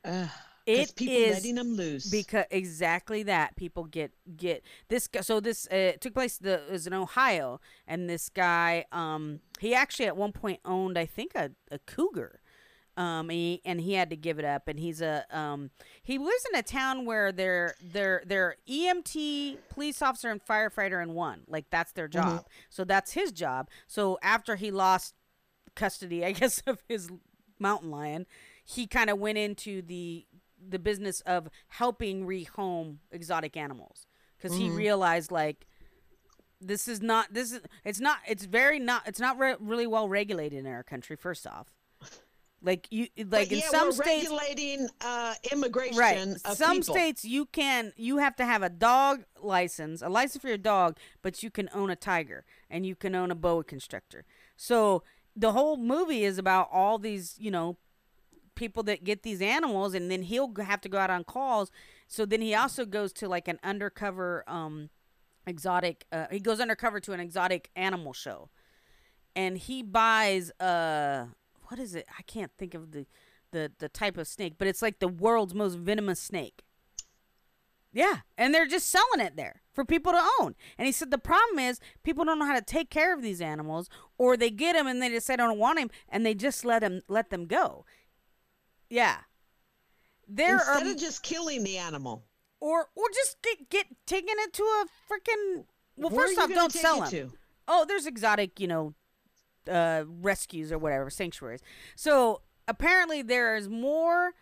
Ugh, 0.03 0.27
'cause 0.75 0.91
It 0.91 0.95
people 0.95 1.15
is 1.15 1.35
letting 1.37 1.55
them 1.55 1.73
loose. 1.75 2.09
because 2.11 2.45
exactly 2.51 3.23
that 3.23 3.55
people 3.55 3.85
get 3.85 4.11
get 4.37 4.63
this 4.89 5.07
guy 5.07 5.21
so 5.21 5.39
this 5.39 5.67
uh, 5.67 5.93
took 5.99 6.13
place 6.13 6.37
the 6.37 6.65
it 6.67 6.71
was 6.71 6.85
in 6.87 6.93
ohio 6.93 7.59
and 7.87 8.09
this 8.09 8.29
guy 8.29 8.85
um 8.91 9.39
he 9.59 9.73
actually 9.73 10.05
at 10.07 10.15
one 10.17 10.31
point 10.31 10.59
owned 10.65 10.97
i 10.99 11.05
think 11.05 11.33
a, 11.35 11.51
a 11.71 11.79
cougar 11.79 12.40
um 12.97 13.29
and 13.29 13.31
he, 13.31 13.61
and 13.65 13.81
he 13.81 13.93
had 13.93 14.09
to 14.09 14.15
give 14.15 14.37
it 14.39 14.45
up 14.45 14.67
and 14.67 14.79
he's 14.79 15.01
a 15.01 15.25
um 15.31 15.69
he 16.03 16.17
lives 16.17 16.45
in 16.51 16.59
a 16.59 16.63
town 16.63 17.05
where 17.05 17.31
they're 17.31 17.73
they're 17.81 18.21
they're 18.25 18.55
emt 18.69 19.57
police 19.69 20.01
officer 20.01 20.29
and 20.29 20.43
firefighter 20.45 21.01
in 21.01 21.13
one 21.13 21.41
like 21.47 21.65
that's 21.69 21.91
their 21.93 22.07
job. 22.07 22.45
So 22.69 22.83
that's 22.83 23.13
his 23.13 23.31
job. 23.31 23.69
So 23.87 24.17
after 24.21 24.55
he 24.55 24.71
lost 24.71 25.15
custody 25.73 26.25
i 26.29 26.31
guess 26.33 26.61
of 26.67 26.83
his 26.89 27.09
mountain 27.59 27.91
lion 27.91 28.25
he 28.65 28.87
kind 28.87 29.09
of 29.09 29.17
went 29.19 29.37
into 29.37 29.81
the 29.81 30.25
the 30.69 30.79
business 30.79 31.21
of 31.21 31.49
helping 31.67 32.25
rehome 32.25 32.97
exotic 33.11 33.57
animals. 33.57 34.05
Because 34.37 34.57
he 34.57 34.69
realized 34.69 35.31
like 35.31 35.67
this 36.59 36.87
is 36.87 37.01
not 37.01 37.33
this 37.33 37.51
is 37.51 37.61
it's 37.83 37.99
not 37.99 38.19
it's 38.27 38.45
very 38.45 38.79
not 38.79 39.07
it's 39.07 39.19
not 39.19 39.37
re- 39.37 39.55
really 39.59 39.85
well 39.87 40.07
regulated 40.09 40.59
in 40.59 40.67
our 40.67 40.83
country 40.83 41.15
first 41.15 41.45
off 41.47 41.73
like 42.63 42.87
you 42.91 43.07
like 43.29 43.51
in 43.51 43.61
some 43.61 43.91
states 43.91 44.29
regulating 44.29 44.87
uh, 45.01 45.33
immigration 45.51 45.97
right 45.97 46.39
some 46.55 46.77
people. 46.77 46.93
states 46.93 47.25
you 47.25 47.45
can 47.45 47.91
you 47.95 48.17
have 48.17 48.35
to 48.35 48.45
have 48.45 48.61
a 48.61 48.69
dog 48.69 49.23
license 49.41 50.01
a 50.01 50.09
license 50.09 50.41
for 50.41 50.47
your 50.47 50.57
dog 50.57 50.97
but 51.21 51.41
you 51.41 51.49
can 51.49 51.69
own 51.73 51.89
a 51.89 51.95
tiger 51.95 52.45
and 52.69 52.85
you 52.85 52.95
can 52.95 53.15
own 53.15 53.31
a 53.31 53.35
boa 53.35 53.63
constrictor. 53.63 54.25
So 54.55 55.03
the 55.35 55.53
whole 55.53 55.77
movie 55.77 56.23
is 56.23 56.37
about 56.37 56.69
all 56.71 56.97
these 56.97 57.35
you 57.39 57.51
know 57.51 57.77
people 58.55 58.83
that 58.83 59.03
get 59.03 59.23
these 59.23 59.41
animals 59.41 59.93
and 59.93 60.11
then 60.11 60.23
he'll 60.23 60.53
have 60.61 60.81
to 60.81 60.89
go 60.89 60.97
out 60.99 61.09
on 61.09 61.23
calls. 61.23 61.71
So 62.07 62.25
then 62.25 62.41
he 62.41 62.53
also 62.53 62.85
goes 62.85 63.11
to 63.13 63.27
like 63.27 63.47
an 63.47 63.59
undercover 63.63 64.43
um 64.47 64.89
exotic 65.47 66.05
uh, 66.11 66.25
he 66.29 66.39
goes 66.39 66.59
undercover 66.59 66.99
to 66.99 67.13
an 67.13 67.19
exotic 67.19 67.71
animal 67.75 68.13
show. 68.13 68.49
And 69.35 69.57
he 69.57 69.81
buys 69.81 70.51
uh 70.59 71.27
what 71.71 71.79
is 71.79 71.95
it 71.95 72.05
i 72.19 72.21
can't 72.23 72.51
think 72.57 72.73
of 72.73 72.91
the 72.91 73.05
the 73.51 73.71
the 73.79 73.89
type 73.89 74.17
of 74.17 74.27
snake, 74.27 74.53
but 74.57 74.67
it's 74.67 74.81
like 74.81 74.99
the 74.99 75.07
world's 75.09 75.53
most 75.53 75.77
venomous 75.77 76.21
snake. 76.21 76.63
Yeah, 77.91 78.19
and 78.37 78.55
they're 78.55 78.65
just 78.65 78.89
selling 78.89 79.19
it 79.19 79.35
there 79.35 79.61
for 79.73 79.83
people 79.83 80.13
to 80.13 80.25
own. 80.39 80.55
And 80.77 80.85
he 80.85 80.93
said 80.93 81.11
the 81.11 81.17
problem 81.17 81.59
is 81.59 81.81
people 82.01 82.23
don't 82.23 82.39
know 82.39 82.45
how 82.45 82.55
to 82.57 82.61
take 82.61 82.89
care 82.89 83.13
of 83.13 83.21
these 83.21 83.41
animals, 83.41 83.89
or 84.17 84.37
they 84.37 84.49
get 84.49 84.73
them 84.77 84.87
and 84.87 85.01
they 85.01 85.09
just 85.09 85.27
say 85.27 85.33
I 85.33 85.35
don't 85.35 85.59
want 85.59 85.79
him, 85.79 85.89
and 86.07 86.25
they 86.25 86.33
just 86.33 86.63
let 86.63 86.79
them 86.79 87.01
let 87.09 87.29
them 87.29 87.45
go. 87.45 87.83
Yeah, 88.89 89.17
there 90.27 90.55
Instead 90.55 90.87
are 90.87 90.91
of 90.91 90.97
just 90.97 91.21
killing 91.23 91.65
the 91.65 91.77
animal. 91.77 92.23
or 92.61 92.87
or 92.95 93.09
just 93.13 93.41
get 93.41 93.69
get 93.69 93.87
taking 94.05 94.35
it 94.37 94.53
to 94.53 94.63
a 94.63 94.85
freaking. 95.11 95.65
Well, 95.97 96.09
Where 96.09 96.25
first 96.27 96.39
off, 96.39 96.49
don't 96.49 96.71
sell 96.71 97.03
it 97.03 97.11
them. 97.11 97.29
to? 97.31 97.37
Oh, 97.67 97.83
there's 97.85 98.05
exotic, 98.05 98.61
you 98.61 98.67
know, 98.67 98.93
uh, 99.69 100.03
rescues 100.07 100.71
or 100.71 100.77
whatever, 100.77 101.09
sanctuaries. 101.09 101.61
So 101.95 102.41
apparently 102.67 103.21
there 103.21 103.55
is 103.55 103.67
more. 103.69 104.33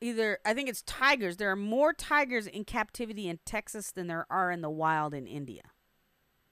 Either 0.00 0.38
I 0.44 0.52
think 0.52 0.68
it's 0.68 0.82
tigers. 0.82 1.38
There 1.38 1.50
are 1.50 1.56
more 1.56 1.92
tigers 1.94 2.46
in 2.46 2.64
captivity 2.64 3.28
in 3.28 3.38
Texas 3.46 3.90
than 3.92 4.08
there 4.08 4.26
are 4.28 4.50
in 4.50 4.60
the 4.60 4.68
wild 4.70 5.14
in 5.14 5.26
India. 5.26 5.62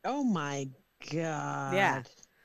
Oh 0.04 0.24
my 0.24 0.68
god. 1.12 1.74
Yeah. 1.74 2.02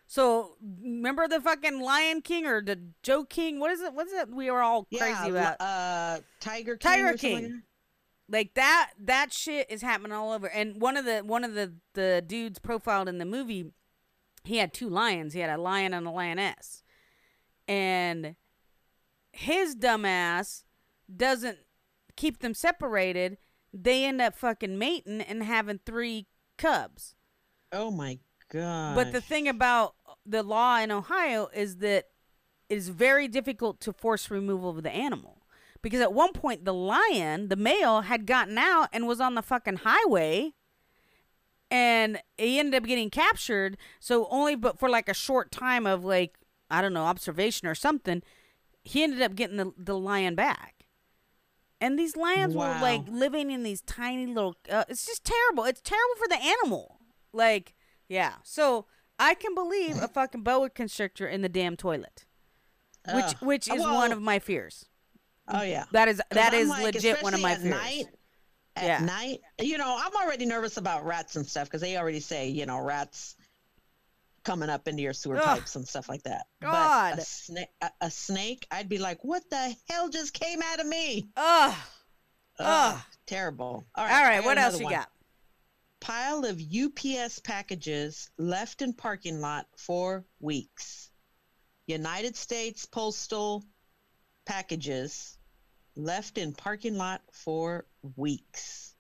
So 0.08 0.58
remember 0.84 1.28
the 1.28 1.40
fucking 1.40 1.80
Lion 1.82 2.22
King 2.22 2.46
or 2.48 2.62
the 2.62 2.80
Joe 3.04 3.24
King? 3.24 3.60
What 3.60 3.72
is 3.72 3.80
it? 3.82 3.94
What's 3.94 4.12
it? 4.12 4.30
We 4.30 4.50
were 4.52 4.62
all 4.62 4.88
Yeah, 4.90 5.00
crazy 5.00 5.30
about. 5.30 5.62
uh 5.62 6.20
Tiger 6.42 6.76
King. 6.76 6.92
Tiger 6.92 7.18
King. 7.18 7.62
like 8.28 8.54
that 8.56 8.92
that 9.00 9.32
shit 9.32 9.72
is 9.72 9.82
happening 9.82 10.12
all 10.12 10.32
over 10.34 10.48
and 10.50 10.82
one 10.82 10.98
of 10.98 11.06
the 11.06 11.20
one 11.20 11.44
of 11.46 11.54
the 11.54 11.76
the 11.94 12.22
dudes 12.28 12.60
profiled 12.60 13.08
in 13.08 13.20
the 13.20 13.26
movie 13.26 13.72
he 14.50 14.58
had 14.58 14.74
two 14.74 14.90
lions 14.90 15.34
he 15.34 15.40
had 15.40 15.50
a 15.50 15.62
lion 15.62 15.94
and 15.94 16.06
a 16.08 16.12
lioness 16.12 16.84
and 17.68 18.36
his 19.32 19.76
dumbass 19.76 20.64
doesn't 21.16 21.58
keep 22.16 22.40
them 22.40 22.54
separated 22.54 23.38
they 23.74 24.04
end 24.06 24.22
up 24.22 24.36
fucking 24.36 24.78
mating 24.78 25.22
and 25.22 25.44
having 25.44 25.80
three 25.86 26.28
cubs 26.58 27.16
Oh 27.72 27.92
my 27.92 28.20
god. 28.52 28.96
but 28.96 29.12
the 29.12 29.22
thing 29.22 29.48
about 29.48 29.96
the 30.26 30.44
law 30.44 30.78
in 30.80 30.92
Ohio 30.92 31.50
is 31.54 31.78
that 31.78 32.06
it 32.70 32.76
is 32.76 32.90
very 32.90 33.28
difficult 33.28 33.80
to 33.82 33.94
force 33.94 34.30
removal 34.30 34.70
of 34.72 34.84
the 34.84 34.92
animal. 34.92 35.42
Because 35.82 36.02
at 36.02 36.14
one 36.14 36.34
point, 36.34 36.66
the 36.66 36.74
lion, 36.74 37.48
the 37.48 37.56
male, 37.56 38.02
had 38.02 38.26
gotten 38.28 38.58
out 38.58 38.90
and 38.92 39.08
was 39.08 39.20
on 39.20 39.34
the 39.36 39.42
fucking 39.42 39.78
highway. 39.84 40.54
And 41.72 42.20
he 42.38 42.60
ended 42.60 42.76
up 42.82 42.88
getting 42.88 43.10
captured. 43.10 43.78
So, 44.00 44.28
only 44.32 44.56
but 44.56 44.80
for 44.80 44.90
like 44.90 45.08
a 45.08 45.14
short 45.14 45.52
time 45.52 45.86
of 45.86 46.04
like, 46.04 46.38
I 46.70 46.82
don't 46.82 46.94
know, 46.94 47.06
observation 47.06 47.68
or 47.68 47.76
something, 47.76 48.24
he 48.84 49.04
ended 49.04 49.22
up 49.22 49.36
getting 49.36 49.58
the, 49.58 49.72
the 49.78 49.98
lion 49.98 50.36
back. 50.36 50.86
And 51.82 51.98
these 51.98 52.18
lions 52.18 52.56
were 52.56 52.78
like 52.82 53.04
living 53.08 53.52
in 53.52 53.64
these 53.64 53.82
tiny 53.82 54.26
little. 54.26 54.56
Uh, 54.70 54.84
it's 54.90 55.06
just 55.06 55.24
terrible. 55.24 55.64
It's 55.64 55.82
terrible 55.82 56.16
for 56.18 56.28
the 56.28 56.36
animal. 56.36 57.00
Like, 57.32 57.74
yeah. 58.10 58.34
So 58.44 58.86
I 59.18 59.34
can 59.34 59.56
believe 59.56 59.96
a 60.02 60.08
fucking 60.08 60.44
boa 60.44 60.70
constrictor 60.70 61.28
in 61.28 61.42
the 61.42 61.50
damn 61.50 61.78
toilet, 61.78 62.26
which 63.14 63.26
Ugh. 63.26 63.36
which 63.42 63.68
is 63.70 63.80
Well, 63.80 63.94
one 63.94 64.12
of 64.12 64.22
my 64.22 64.40
fears. 64.40 64.86
Oh 65.48 65.62
yeah. 65.62 65.86
That 65.92 66.08
is 66.10 66.22
that 66.32 66.54
is 66.54 66.68
like, 66.68 66.84
legit 66.84 67.24
one 67.24 67.34
of 67.34 67.42
my 67.42 67.56
fears. 67.56 67.70
Night, 67.70 68.08
at 68.80 68.86
Yeah. 69.02 69.06
night, 69.06 69.42
you 69.60 69.78
know, 69.78 69.98
I'm 70.00 70.14
already 70.16 70.46
nervous 70.46 70.78
about 70.78 71.06
rats 71.06 71.36
and 71.36 71.46
stuff 71.48 71.68
because 71.68 71.82
they 71.82 71.98
already 71.98 72.20
say, 72.20 72.50
you 72.50 72.66
know, 72.66 72.80
rats 72.80 73.36
coming 74.44 74.70
up 74.70 74.88
into 74.88 75.02
your 75.02 75.14
sewer 75.14 75.38
Ugh. 75.38 75.44
pipes 75.44 75.76
and 75.76 75.88
stuff 75.88 76.10
like 76.10 76.24
that. 76.24 76.46
God. 76.62 77.16
But 77.16 77.20
a, 77.20 77.22
sna- 77.28 77.68
a, 77.82 77.90
a 78.02 78.12
snake, 78.12 78.66
I'd 78.72 78.90
be 78.90 78.98
like, 78.98 79.24
what 79.24 79.48
the 79.50 79.76
hell 79.90 80.10
just 80.10 80.34
came 80.34 80.62
out 80.64 80.80
of 80.80 80.88
me? 80.88 81.28
Ugh. 81.36 81.76
Ugh, 82.60 82.96
Ugh. 82.96 83.02
terrible. 83.28 83.86
All 83.96 84.04
All 84.04 84.10
right. 84.10 84.38
right. 84.38 84.44
What 84.46 84.58
else 84.58 84.80
you 84.80 84.86
one. 84.86 84.94
got? 84.94 85.10
Pile 86.02 86.46
of 86.46 86.62
UPS 86.62 87.40
packages 87.40 88.30
left 88.38 88.82
in 88.82 88.94
parking 88.94 89.42
lot 89.42 89.68
for 89.78 90.26
weeks. 90.40 91.12
United 91.88 92.36
States 92.36 92.86
Postal 92.86 93.64
packages 94.46 95.38
left 95.96 96.38
in 96.38 96.54
parking 96.54 96.96
lot 96.98 97.22
for 97.34 97.86
weeks. 98.16 98.96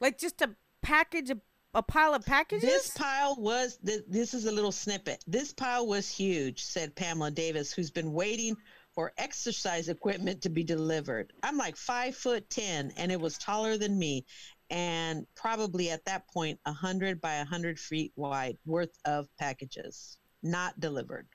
Like 0.00 0.18
just 0.18 0.42
a 0.42 0.50
package, 0.82 1.30
a, 1.30 1.38
a 1.74 1.82
pile 1.82 2.14
of 2.14 2.24
packages. 2.24 2.68
This 2.68 2.90
pile 2.90 3.36
was, 3.38 3.78
th- 3.84 4.04
this 4.08 4.34
is 4.34 4.46
a 4.46 4.52
little 4.52 4.72
snippet. 4.72 5.24
This 5.26 5.52
pile 5.52 5.86
was 5.86 6.08
huge, 6.08 6.62
said 6.62 6.94
Pamela 6.94 7.30
Davis, 7.30 7.72
who's 7.72 7.90
been 7.90 8.12
waiting 8.12 8.56
for 8.94 9.12
exercise 9.18 9.88
equipment 9.88 10.40
to 10.42 10.48
be 10.48 10.62
delivered. 10.62 11.32
I'm 11.42 11.56
like 11.56 11.76
five 11.76 12.14
foot 12.14 12.48
10, 12.50 12.92
and 12.96 13.10
it 13.10 13.20
was 13.20 13.36
taller 13.38 13.76
than 13.76 13.98
me. 13.98 14.24
And 14.70 15.26
probably 15.34 15.90
at 15.90 16.04
that 16.06 16.28
point, 16.28 16.58
a 16.64 16.70
100 16.70 17.20
by 17.20 17.34
a 17.34 17.38
100 17.38 17.78
feet 17.78 18.12
wide 18.16 18.56
worth 18.64 18.96
of 19.04 19.26
packages 19.38 20.16
not 20.44 20.78
delivered. 20.78 21.26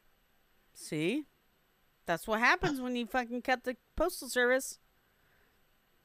See, 0.73 1.25
that's 2.05 2.27
what 2.27 2.39
happens 2.39 2.79
when 2.79 2.95
you 2.95 3.05
fucking 3.05 3.41
cut 3.41 3.63
the 3.63 3.75
postal 3.95 4.29
service. 4.29 4.79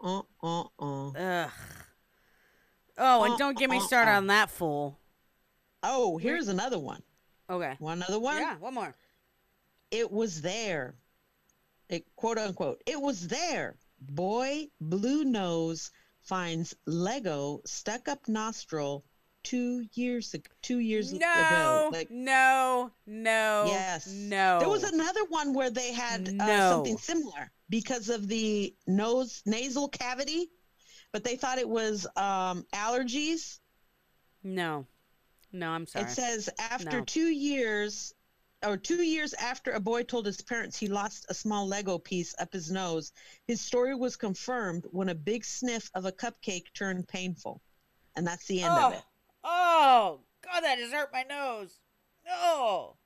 Uh, 0.05 0.20
uh, 0.43 0.64
uh. 0.78 1.09
Ugh. 1.10 1.51
Oh, 2.98 3.24
and 3.24 3.35
Uh, 3.35 3.36
don't 3.39 3.59
get 3.59 3.70
me 3.70 3.78
uh, 3.78 3.81
started 3.81 4.12
uh. 4.12 4.16
on 4.18 4.26
that 4.28 4.51
fool. 4.51 4.98
Oh, 5.82 6.18
here's 6.18 6.48
another 6.48 6.78
one. 6.78 7.02
Okay. 7.48 7.74
One 7.78 8.02
other 8.02 8.18
one. 8.18 8.39
Yeah. 8.39 8.56
One 8.59 8.74
more. 8.74 8.94
it 9.90 10.10
was 10.10 10.43
there. 10.43 10.94
It 11.89 12.05
quote 12.16 12.39
unquote, 12.39 12.82
it 12.86 13.01
was 13.01 13.28
there. 13.28 13.76
Boy 14.01 14.68
blew 14.81 15.24
nose 15.24 15.90
finds 16.22 16.74
Lego 16.86 17.60
stuck 17.66 18.09
up 18.09 18.26
nostril 18.28 19.05
two 19.43 19.86
years 19.93 20.32
ago. 20.35 20.51
Two 20.62 20.78
years 20.78 21.12
No. 21.12 21.18
ago. 21.18 21.90
Like 21.93 22.10
no. 22.10 22.90
No. 23.06 23.64
yes, 23.66 24.06
No. 24.09 24.59
There 24.59 24.68
was 24.68 24.85
another 24.85 25.24
one 25.28 25.52
where 25.55 25.70
they 25.70 25.93
had 25.93 26.28
uh, 26.28 26.32
No. 26.32 26.70
something 26.70 26.98
similar 26.98 27.52
because 27.68 28.08
of 28.08 28.28
the 28.28 28.74
nose 28.86 29.42
nasal 29.46 29.88
cavity, 29.88 30.50
but 31.12 31.24
they 31.24 31.36
thought 31.36 31.58
it 31.58 31.68
was 31.68 32.06
um, 32.16 32.66
allergies. 32.74 33.58
No. 34.42 34.86
No. 35.52 35.70
I'm 35.70 35.86
sorry. 35.86 36.06
It 36.06 36.10
says 36.10 36.50
after 36.58 36.98
No. 36.98 37.04
two 37.04 37.28
years, 37.28 38.14
or 38.64 38.76
two 38.76 39.02
years 39.02 39.34
after 39.34 39.72
a 39.72 39.80
boy 39.80 40.02
told 40.02 40.26
his 40.26 40.40
parents 40.40 40.76
he 40.76 40.88
lost 40.88 41.26
a 41.28 41.34
small 41.34 41.66
Lego 41.66 41.98
piece 41.98 42.34
up 42.38 42.52
his 42.52 42.70
nose, 42.70 43.12
his 43.46 43.60
story 43.60 43.94
was 43.94 44.16
confirmed 44.16 44.84
when 44.90 45.08
a 45.08 45.14
big 45.14 45.44
sniff 45.44 45.90
of 45.94 46.04
a 46.04 46.12
cupcake 46.12 46.72
turned 46.74 47.06
painful. 47.08 47.62
And 48.16 48.26
that's 48.26 48.46
the 48.46 48.62
end 48.62 48.74
oh. 48.76 48.86
of 48.86 48.92
it. 48.94 49.02
Oh. 49.44 50.20
God, 50.42 50.60
that 50.60 50.78
just 50.78 50.92
hurt 50.92 51.12
my 51.12 51.22
nose. 51.22 51.78
Oh. 52.28 52.96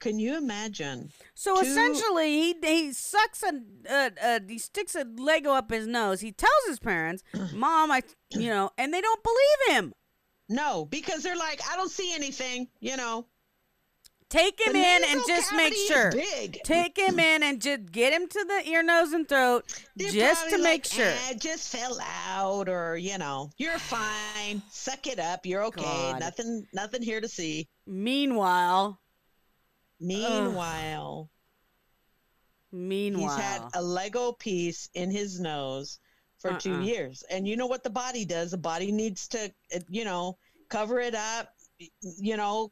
Can 0.00 0.18
you 0.18 0.36
imagine? 0.36 1.10
So 1.34 1.54
Two- 1.56 1.68
essentially, 1.68 2.32
he 2.32 2.56
he 2.64 2.92
sucks 2.92 3.42
a 3.42 3.52
uh, 3.88 4.10
uh, 4.22 4.40
he 4.48 4.58
sticks 4.58 4.94
a 4.94 5.04
Lego 5.04 5.52
up 5.52 5.70
his 5.70 5.86
nose. 5.86 6.20
He 6.20 6.32
tells 6.32 6.52
his 6.66 6.78
parents, 6.80 7.22
"Mom, 7.54 7.90
I 7.92 8.02
you 8.30 8.48
know," 8.50 8.70
and 8.78 8.92
they 8.92 9.00
don't 9.00 9.22
believe 9.22 9.76
him. 9.76 9.92
No, 10.48 10.84
because 10.86 11.22
they're 11.22 11.36
like, 11.36 11.60
I 11.70 11.76
don't 11.76 11.90
see 11.90 12.12
anything, 12.12 12.66
you 12.80 12.96
know. 12.96 13.26
Take 14.30 14.60
him 14.64 14.72
The 14.74 14.78
in 14.78 15.02
and 15.08 15.20
just 15.26 15.52
make 15.54 15.74
sure. 15.74 16.12
big. 16.12 16.58
Take 16.64 16.96
him 16.96 17.18
in 17.30 17.42
and 17.42 17.60
just 17.60 17.90
get 17.92 18.12
him 18.12 18.28
to 18.28 18.44
the 18.44 18.68
ear, 18.70 18.82
nose, 18.82 19.12
and 19.12 19.28
throat, 19.28 19.64
They're 19.96 20.10
just 20.10 20.48
to 20.50 20.58
make 20.58 20.84
like, 20.84 20.84
sure. 20.86 21.12
"Eh, 21.28 21.34
just 21.34 21.68
fell 21.76 21.98
out, 22.28 22.68
or 22.68 22.96
you 22.96 23.18
know, 23.18 23.50
you're 23.58 23.78
fine. 23.78 24.62
Suck 24.70 25.06
it 25.08 25.18
up. 25.18 25.46
You're 25.46 25.64
okay. 25.66 25.82
God. 25.82 26.20
Nothing, 26.20 26.66
nothing 26.72 27.02
here 27.02 27.20
to 27.20 27.28
see. 27.28 27.68
Meanwhile, 27.86 29.00
Meanwhile, 30.00 31.30
meanwhile, 32.72 33.28
He's 33.36 33.44
had 33.44 33.62
a 33.74 33.82
Lego 33.82 34.32
piece 34.32 34.88
in 34.94 35.10
his 35.10 35.40
nose 35.40 35.98
for 36.38 36.54
two 36.54 36.72
Uh-uh. 36.74 36.80
years. 36.80 37.22
And 37.30 37.46
you 37.46 37.56
know 37.56 37.66
what 37.66 37.82
the 37.82 37.90
body 37.90 38.24
does? 38.24 38.50
The 38.52 38.56
body 38.58 38.92
needs 38.92 39.28
to, 39.28 39.52
you 39.88 40.04
know, 40.04 40.38
cover 40.68 41.00
it 41.00 41.14
up, 41.14 41.48
you 42.02 42.36
know, 42.36 42.70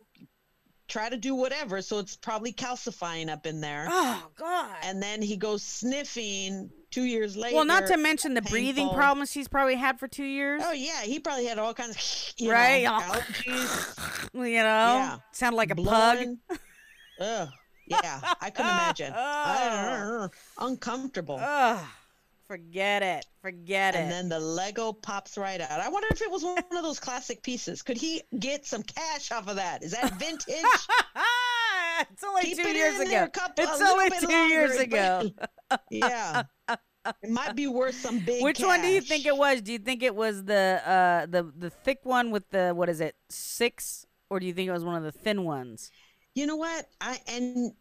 try 0.89 1.11
to 1.11 1.19
do 1.19 1.35
whatever. 1.35 1.83
So 1.83 1.99
it's 1.99 2.17
probably 2.17 2.53
calcifying 2.53 3.29
up 3.29 3.45
in 3.47 3.61
there. 3.61 3.87
oh 3.91 4.29
God. 4.37 4.77
And 4.83 5.03
then 5.03 5.21
he 5.21 5.37
goes 5.37 5.63
sniffing 5.63 6.71
two 6.91 7.05
years 7.05 7.37
later. 7.37 7.57
well, 7.57 7.67
not 7.67 7.87
to 7.89 7.99
mention 7.99 8.33
the 8.33 8.41
breathing 8.41 8.89
problems 8.89 9.31
he's 9.33 9.49
probably 9.49 9.75
had 9.75 9.99
for 10.01 10.09
two 10.09 10.25
years. 10.25 10.63
Oh, 10.65 10.73
yeah. 10.73 11.03
He 11.03 11.19
probably 11.21 11.45
had 11.45 11.59
all 11.59 11.75
kinds 11.75 11.97
of, 11.97 12.41
you 12.41 12.51
Right? 12.51 12.85
know, 12.85 12.93
allergies. 13.03 14.33
You 14.33 14.41
know, 14.41 14.95
Yeah. 14.97 15.19
sound 15.33 15.57
like 15.57 15.71
a 15.71 15.75
pug. 15.77 16.27
Ugh. 17.21 17.49
Yeah, 17.87 18.21
I 18.41 18.51
couldn't 18.51 18.71
imagine. 18.71 19.13
I- 19.17 20.29
uncomfortable. 20.59 21.39
Ugh, 21.43 21.81
forget 22.47 23.03
it. 23.03 23.25
Forget 23.43 23.95
and 23.95 24.11
it. 24.11 24.15
And 24.15 24.31
then 24.31 24.39
the 24.39 24.45
Lego 24.45 24.93
pops 24.93 25.39
right 25.39 25.61
out. 25.61 25.81
I 25.81 25.89
wonder 25.89 26.09
if 26.11 26.21
it 26.23 26.31
was 26.31 26.43
one 26.45 26.59
of 26.59 26.83
those 26.83 27.01
classic 27.01 27.43
pieces. 27.43 27.83
Could 27.83 27.97
he 27.97 28.23
get 28.39 28.67
some 28.67 28.83
cash 28.83 29.33
off 29.33 29.49
of 29.49 29.57
that? 29.57 29.83
Is 29.83 29.93
that 29.93 30.13
vintage? 30.19 30.47
it's 32.11 32.25
only 32.25 32.43
Keep 32.43 32.59
two 32.59 32.69
it 32.69 32.77
years 32.77 33.01
ago. 33.01 33.29
couple- 33.33 33.65
it's 33.65 33.81
only 33.81 34.11
two 34.21 34.27
longer, 34.29 34.49
years 34.49 34.77
but- 34.77 34.83
ago. 34.83 35.31
yeah. 35.91 36.43
It 37.23 37.31
might 37.31 37.57
be 37.57 37.67
worth 37.69 37.95
some 37.95 38.19
big. 38.19 38.43
Which 38.45 38.61
one 38.61 38.83
do 38.83 38.89
you 38.89 39.01
think 39.01 39.25
it 39.25 39.35
was? 39.37 39.63
Do 39.63 39.73
you 39.73 39.79
think 39.79 40.03
it 40.03 40.15
was 40.15 40.45
the 40.45 40.83
uh 40.85 41.25
the 41.27 41.51
the 41.57 41.71
thick 41.71 42.01
one 42.03 42.31
with 42.31 42.51
the 42.51 42.73
what 42.75 42.91
is 42.91 43.01
it 43.01 43.15
six, 43.31 44.05
or 44.29 44.39
do 44.41 44.47
you 44.47 44.53
think 44.53 44.69
it 44.69 44.73
was 44.73 44.85
one 44.85 44.95
of 44.95 45.03
the 45.05 45.13
thin 45.13 45.45
ones? 45.45 45.91
You 46.39 46.47
know 46.47 46.55
what? 46.57 46.87
I 47.01 47.19
and 47.27 47.73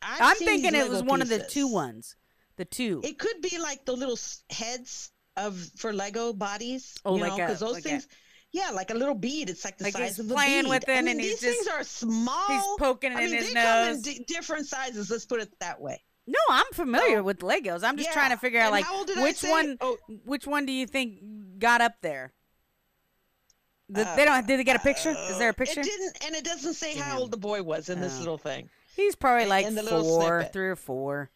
I've 0.00 0.20
I'm 0.22 0.36
thinking 0.36 0.74
it 0.74 0.88
was 0.88 1.02
one 1.02 1.20
of 1.20 1.28
the 1.28 1.40
two 1.40 1.68
ones. 1.68 2.16
The 2.56 2.64
two. 2.64 3.02
It 3.04 3.18
could 3.18 3.42
be 3.42 3.58
like 3.58 3.84
the 3.84 3.92
little 3.92 4.18
heads 4.50 5.10
of 5.36 5.58
for 5.76 5.92
Lego 5.92 6.32
bodies. 6.32 6.96
Oh, 7.04 7.16
you 7.16 7.20
like 7.20 7.30
know, 7.32 7.36
because 7.36 7.60
those 7.60 7.74
like 7.74 7.84
a- 7.84 7.88
things. 7.88 8.08
yeah, 8.52 8.70
like 8.70 8.90
a 8.90 8.94
little 8.94 9.14
bead. 9.14 9.50
It's 9.50 9.62
like 9.64 9.76
the 9.76 9.84
Like 9.84 9.92
size 9.92 10.18
of 10.18 10.30
a 10.30 10.34
playing 10.34 10.62
bead. 10.64 10.70
with 10.70 10.88
it 10.88 10.92
I 10.92 11.02
mean, 11.02 11.08
and 11.08 11.20
he's 11.20 11.40
these 11.40 11.52
things 11.54 11.66
just- 11.66 11.70
are 11.70 11.84
small. 11.84 12.46
He's 12.48 12.62
poking 12.78 13.12
it 13.12 13.16
I 13.18 13.22
in 13.24 13.30
mean, 13.30 13.40
his 13.40 13.48
they 13.48 13.54
come 13.62 13.86
nose. 13.88 13.96
in 13.96 14.02
d- 14.14 14.24
different 14.26 14.66
sizes. 14.66 15.10
Let's 15.10 15.26
put 15.26 15.40
it 15.42 15.52
that 15.60 15.78
way. 15.78 16.02
No, 16.26 16.38
I'm 16.48 16.64
familiar 16.72 17.18
So- 17.18 17.22
with 17.24 17.40
Legos. 17.40 17.84
I'm 17.84 17.98
just 17.98 18.08
Yeah. 18.08 18.14
trying 18.14 18.30
to 18.30 18.38
figure 18.38 18.60
out 18.60 18.72
like 18.72 18.86
how 18.86 18.96
old 18.98 19.06
did 19.06 19.18
I 19.18 19.22
which 19.22 19.42
one 19.42 19.76
Oh. 19.82 19.98
which 20.24 20.46
one 20.46 20.64
do 20.64 20.72
you 20.72 20.86
think 20.86 21.58
got 21.58 21.82
up 21.82 21.96
there? 22.00 22.32
The, 23.90 24.06
uh, 24.06 24.16
they 24.16 24.24
don't. 24.24 24.46
Did 24.46 24.58
they 24.60 24.64
get 24.64 24.76
a 24.76 24.80
picture? 24.80 25.10
Is 25.10 25.38
there 25.38 25.48
a 25.50 25.54
picture? 25.54 25.80
It 25.80 25.84
didn't, 25.84 26.24
and 26.26 26.34
it 26.34 26.44
doesn't 26.44 26.74
say 26.74 26.94
how 26.96 27.20
old 27.20 27.30
the 27.30 27.36
boy 27.38 27.62
was 27.62 27.88
in 27.88 28.00
this 28.00 28.16
Oh. 28.16 28.18
little 28.20 28.38
thing, 28.38 28.68
He's 28.96 29.14
probably 29.14 29.46
like 29.46 29.64
in 29.66 29.74
the 29.74 29.82
four, 29.82 30.44
three 30.52 30.68
or 30.68 30.76
four. 30.76 31.30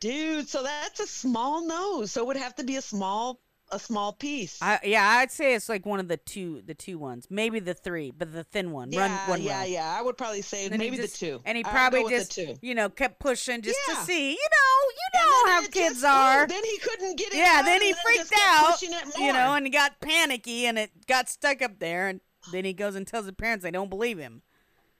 dude. 0.00 0.48
So 0.48 0.62
that's 0.62 1.00
a 1.00 1.06
small 1.06 1.66
nose. 1.66 2.10
So 2.12 2.20
it 2.22 2.26
would 2.26 2.36
have 2.36 2.54
to 2.56 2.64
be 2.64 2.76
a 2.76 2.82
small, 2.82 3.40
a 3.72 3.78
small 3.78 4.12
piece. 4.12 4.58
I, 4.62 4.78
yeah, 4.84 5.04
I'd 5.18 5.32
say 5.32 5.54
it's 5.54 5.68
like 5.68 5.84
one 5.86 5.98
of 5.98 6.06
the 6.08 6.16
two, 6.18 6.62
the 6.66 6.74
two 6.74 6.98
ones, 6.98 7.26
maybe 7.30 7.58
the 7.58 7.74
three, 7.74 8.10
but 8.10 8.32
the 8.32 8.44
thin 8.44 8.70
one. 8.70 8.92
yeah, 8.92 9.00
run 9.00 9.28
one 9.30 9.42
yeah, 9.42 9.64
yeah. 9.64 9.96
I 9.98 10.02
would 10.02 10.16
probably 10.18 10.42
say 10.42 10.68
maybe 10.68 10.96
just- 10.96 11.18
the 11.18 11.26
two. 11.26 11.40
And 11.44 11.56
he 11.56 11.64
probably 11.64 12.08
just, 12.08 12.38
you 12.60 12.74
know, 12.74 12.88
kept 12.88 13.18
pushing 13.18 13.62
just 13.62 13.78
Yeah. 13.88 13.94
to 13.94 14.00
see. 14.02 14.30
You 14.32 14.36
know, 14.36 14.90
you 14.90 15.20
know 15.20 15.50
how 15.52 15.60
kids 15.68 16.02
just- 16.02 16.04
are. 16.04 16.46
then 16.46 16.62
he 16.64 16.78
couldn't 16.78 17.16
get 17.16 17.32
it. 17.32 17.36
yeah, 17.38 17.62
then 17.62 17.80
he 17.82 17.92
freaked 18.04 18.32
out, 18.38 18.80
you 18.82 19.32
know, 19.32 19.54
and 19.54 19.66
he 19.66 19.70
got 19.70 20.00
panicky, 20.00 20.66
and 20.66 20.78
it 20.78 21.06
got 21.06 21.28
stuck 21.28 21.62
up 21.62 21.78
there, 21.78 22.08
and 22.08 22.20
then 22.52 22.64
he 22.64 22.72
goes 22.72 22.94
and 22.94 23.06
tells 23.06 23.26
the 23.26 23.32
parents 23.32 23.62
they 23.64 23.70
don't 23.70 23.90
believe 23.90 24.18
him. 24.18 24.42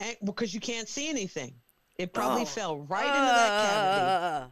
And- 0.00 0.16
because 0.24 0.52
you 0.54 0.60
can't 0.60 0.88
see 0.88 1.08
anything. 1.08 1.54
It 1.98 2.12
probably 2.14 2.42
Oh. 2.42 2.46
fell 2.46 2.76
right 2.78 3.04
into 3.04 3.12
that 3.18 3.70
cavity. 3.70 4.46
Uh, 4.46 4.48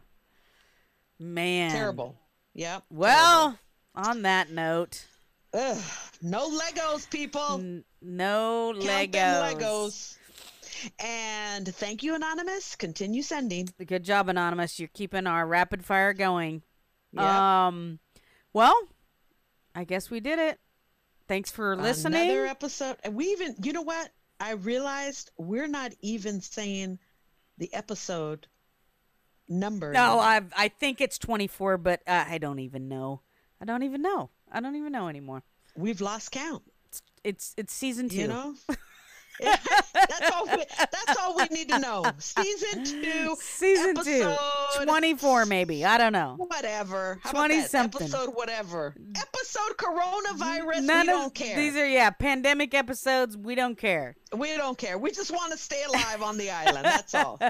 Man, 1.19 1.71
Terrible. 1.71 2.17
Yep. 2.53 2.83
Well, 2.89 3.57
on 3.95 4.23
that 4.23 4.49
note. 4.51 5.05
Ugh. 5.53 5.77
no 6.21 6.49
Legos, 6.49 7.09
people. 7.09 7.55
n- 7.59 7.83
no 8.01 8.73
Count 8.73 9.11
Legos. 9.11 9.55
Legos. 9.59 10.17
And 10.99 11.67
thank 11.75 12.01
you, 12.01 12.15
Anonymous. 12.15 12.75
Continue 12.75 13.21
sending. 13.21 13.69
Good 13.85 14.03
job, 14.03 14.29
Anonymous. 14.29 14.79
You're 14.79 14.89
keeping 14.93 15.27
our 15.27 15.45
rapid 15.45 15.83
fire 15.85 16.13
going. 16.13 16.63
Yep. 17.11 17.23
Um, 17.23 17.99
well, 18.53 18.75
I 19.75 19.83
guess 19.83 20.09
we 20.09 20.19
did 20.19 20.39
it. 20.39 20.59
Thanks 21.27 21.51
for 21.51 21.75
listening. 21.75 22.21
Another 22.21 22.45
episode. 22.45 22.97
And 23.03 23.15
we 23.15 23.25
even, 23.27 23.55
you 23.61 23.73
know 23.73 23.83
what? 23.83 24.09
I 24.39 24.53
realized 24.53 25.31
we're 25.37 25.67
not 25.67 25.91
even 26.01 26.41
saying 26.41 26.97
the 27.57 27.71
episode 27.73 28.47
number. 29.47 29.91
no. 29.93 30.19
I 30.19 30.41
I 30.57 30.69
think 30.69 30.99
it's 30.99 31.17
24, 31.19 31.77
but 31.77 32.01
uh, 32.07 32.25
I 32.27 32.37
don't 32.37 32.59
even 32.59 32.87
know. 32.87 33.21
I 33.61 33.65
don't 33.65 33.83
even 33.83 34.01
know. 34.01 34.31
I 34.51 34.59
don't 34.59 34.75
even 34.75 34.91
know 34.91 35.07
anymore. 35.07 35.43
we've 35.75 36.01
lost 36.01 36.31
count. 36.31 36.63
It's 36.87 37.01
it's, 37.23 37.53
it's 37.57 37.73
season 37.73 38.09
two. 38.09 38.17
You 38.17 38.27
know. 38.27 38.55
that's 39.39 40.31
all. 40.33 40.45
We, 40.45 40.63
that's 40.77 41.17
all 41.19 41.35
we 41.35 41.45
need 41.51 41.69
to 41.69 41.79
know. 41.79 42.03
Season 42.17 42.83
two. 42.83 43.35
Season 43.39 43.95
two. 43.95 44.35
24 44.83 45.45
maybe. 45.45 45.85
I 45.85 45.97
don't 45.97 46.11
know. 46.11 46.35
Whatever. 46.37 47.19
How 47.23 47.31
20 47.31 47.59
about 47.59 47.69
something. 47.69 48.01
Episode 48.01 48.29
whatever. 48.31 48.95
Episode 49.15 49.77
coronavirus. 49.77 50.83
None 50.83 51.07
we 51.07 51.13
of 51.13 51.19
don't 51.19 51.35
care. 51.35 51.55
these 51.55 51.75
are 51.75 51.87
yeah, 51.87 52.09
pandemic 52.09 52.73
episodes. 52.73 53.37
We 53.37 53.55
don't 53.55 53.77
care. 53.77 54.15
we 54.35 54.55
don't 54.57 54.77
care. 54.77 54.97
We 54.97 55.11
just 55.11 55.31
want 55.31 55.51
to 55.51 55.57
stay 55.57 55.83
alive 55.87 56.21
on 56.21 56.37
the 56.37 56.49
island. 56.49 56.85
That's 56.85 57.13
all. 57.15 57.39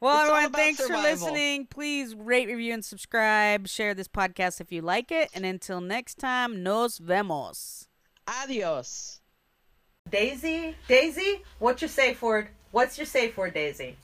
Well, 0.00 0.14
It's 0.14 0.30
everyone, 0.30 0.44
about 0.46 0.58
thanks 0.58 0.86
for 0.86 0.96
listening. 0.96 1.66
Please 1.66 2.14
rate, 2.14 2.48
review, 2.48 2.72
and 2.72 2.82
subscribe. 2.82 3.68
Share 3.68 3.92
this 3.92 4.08
podcast 4.08 4.60
if 4.60 4.72
you 4.72 4.80
like 4.80 5.12
it. 5.12 5.28
And 5.34 5.44
until 5.44 5.82
next 5.82 6.18
time, 6.18 6.62
nos 6.62 6.96
vemos. 6.96 7.86
Adios. 8.26 9.20
Daisy, 10.08 10.74
Daisy, 10.88 11.42
what's 11.58 11.82
your 11.82 11.90
safe 11.90 12.22
word? 12.22 12.48
What's 12.70 12.96
your 12.96 13.06
safe 13.06 13.36
word, 13.36 13.52
Daisy? 13.52 13.96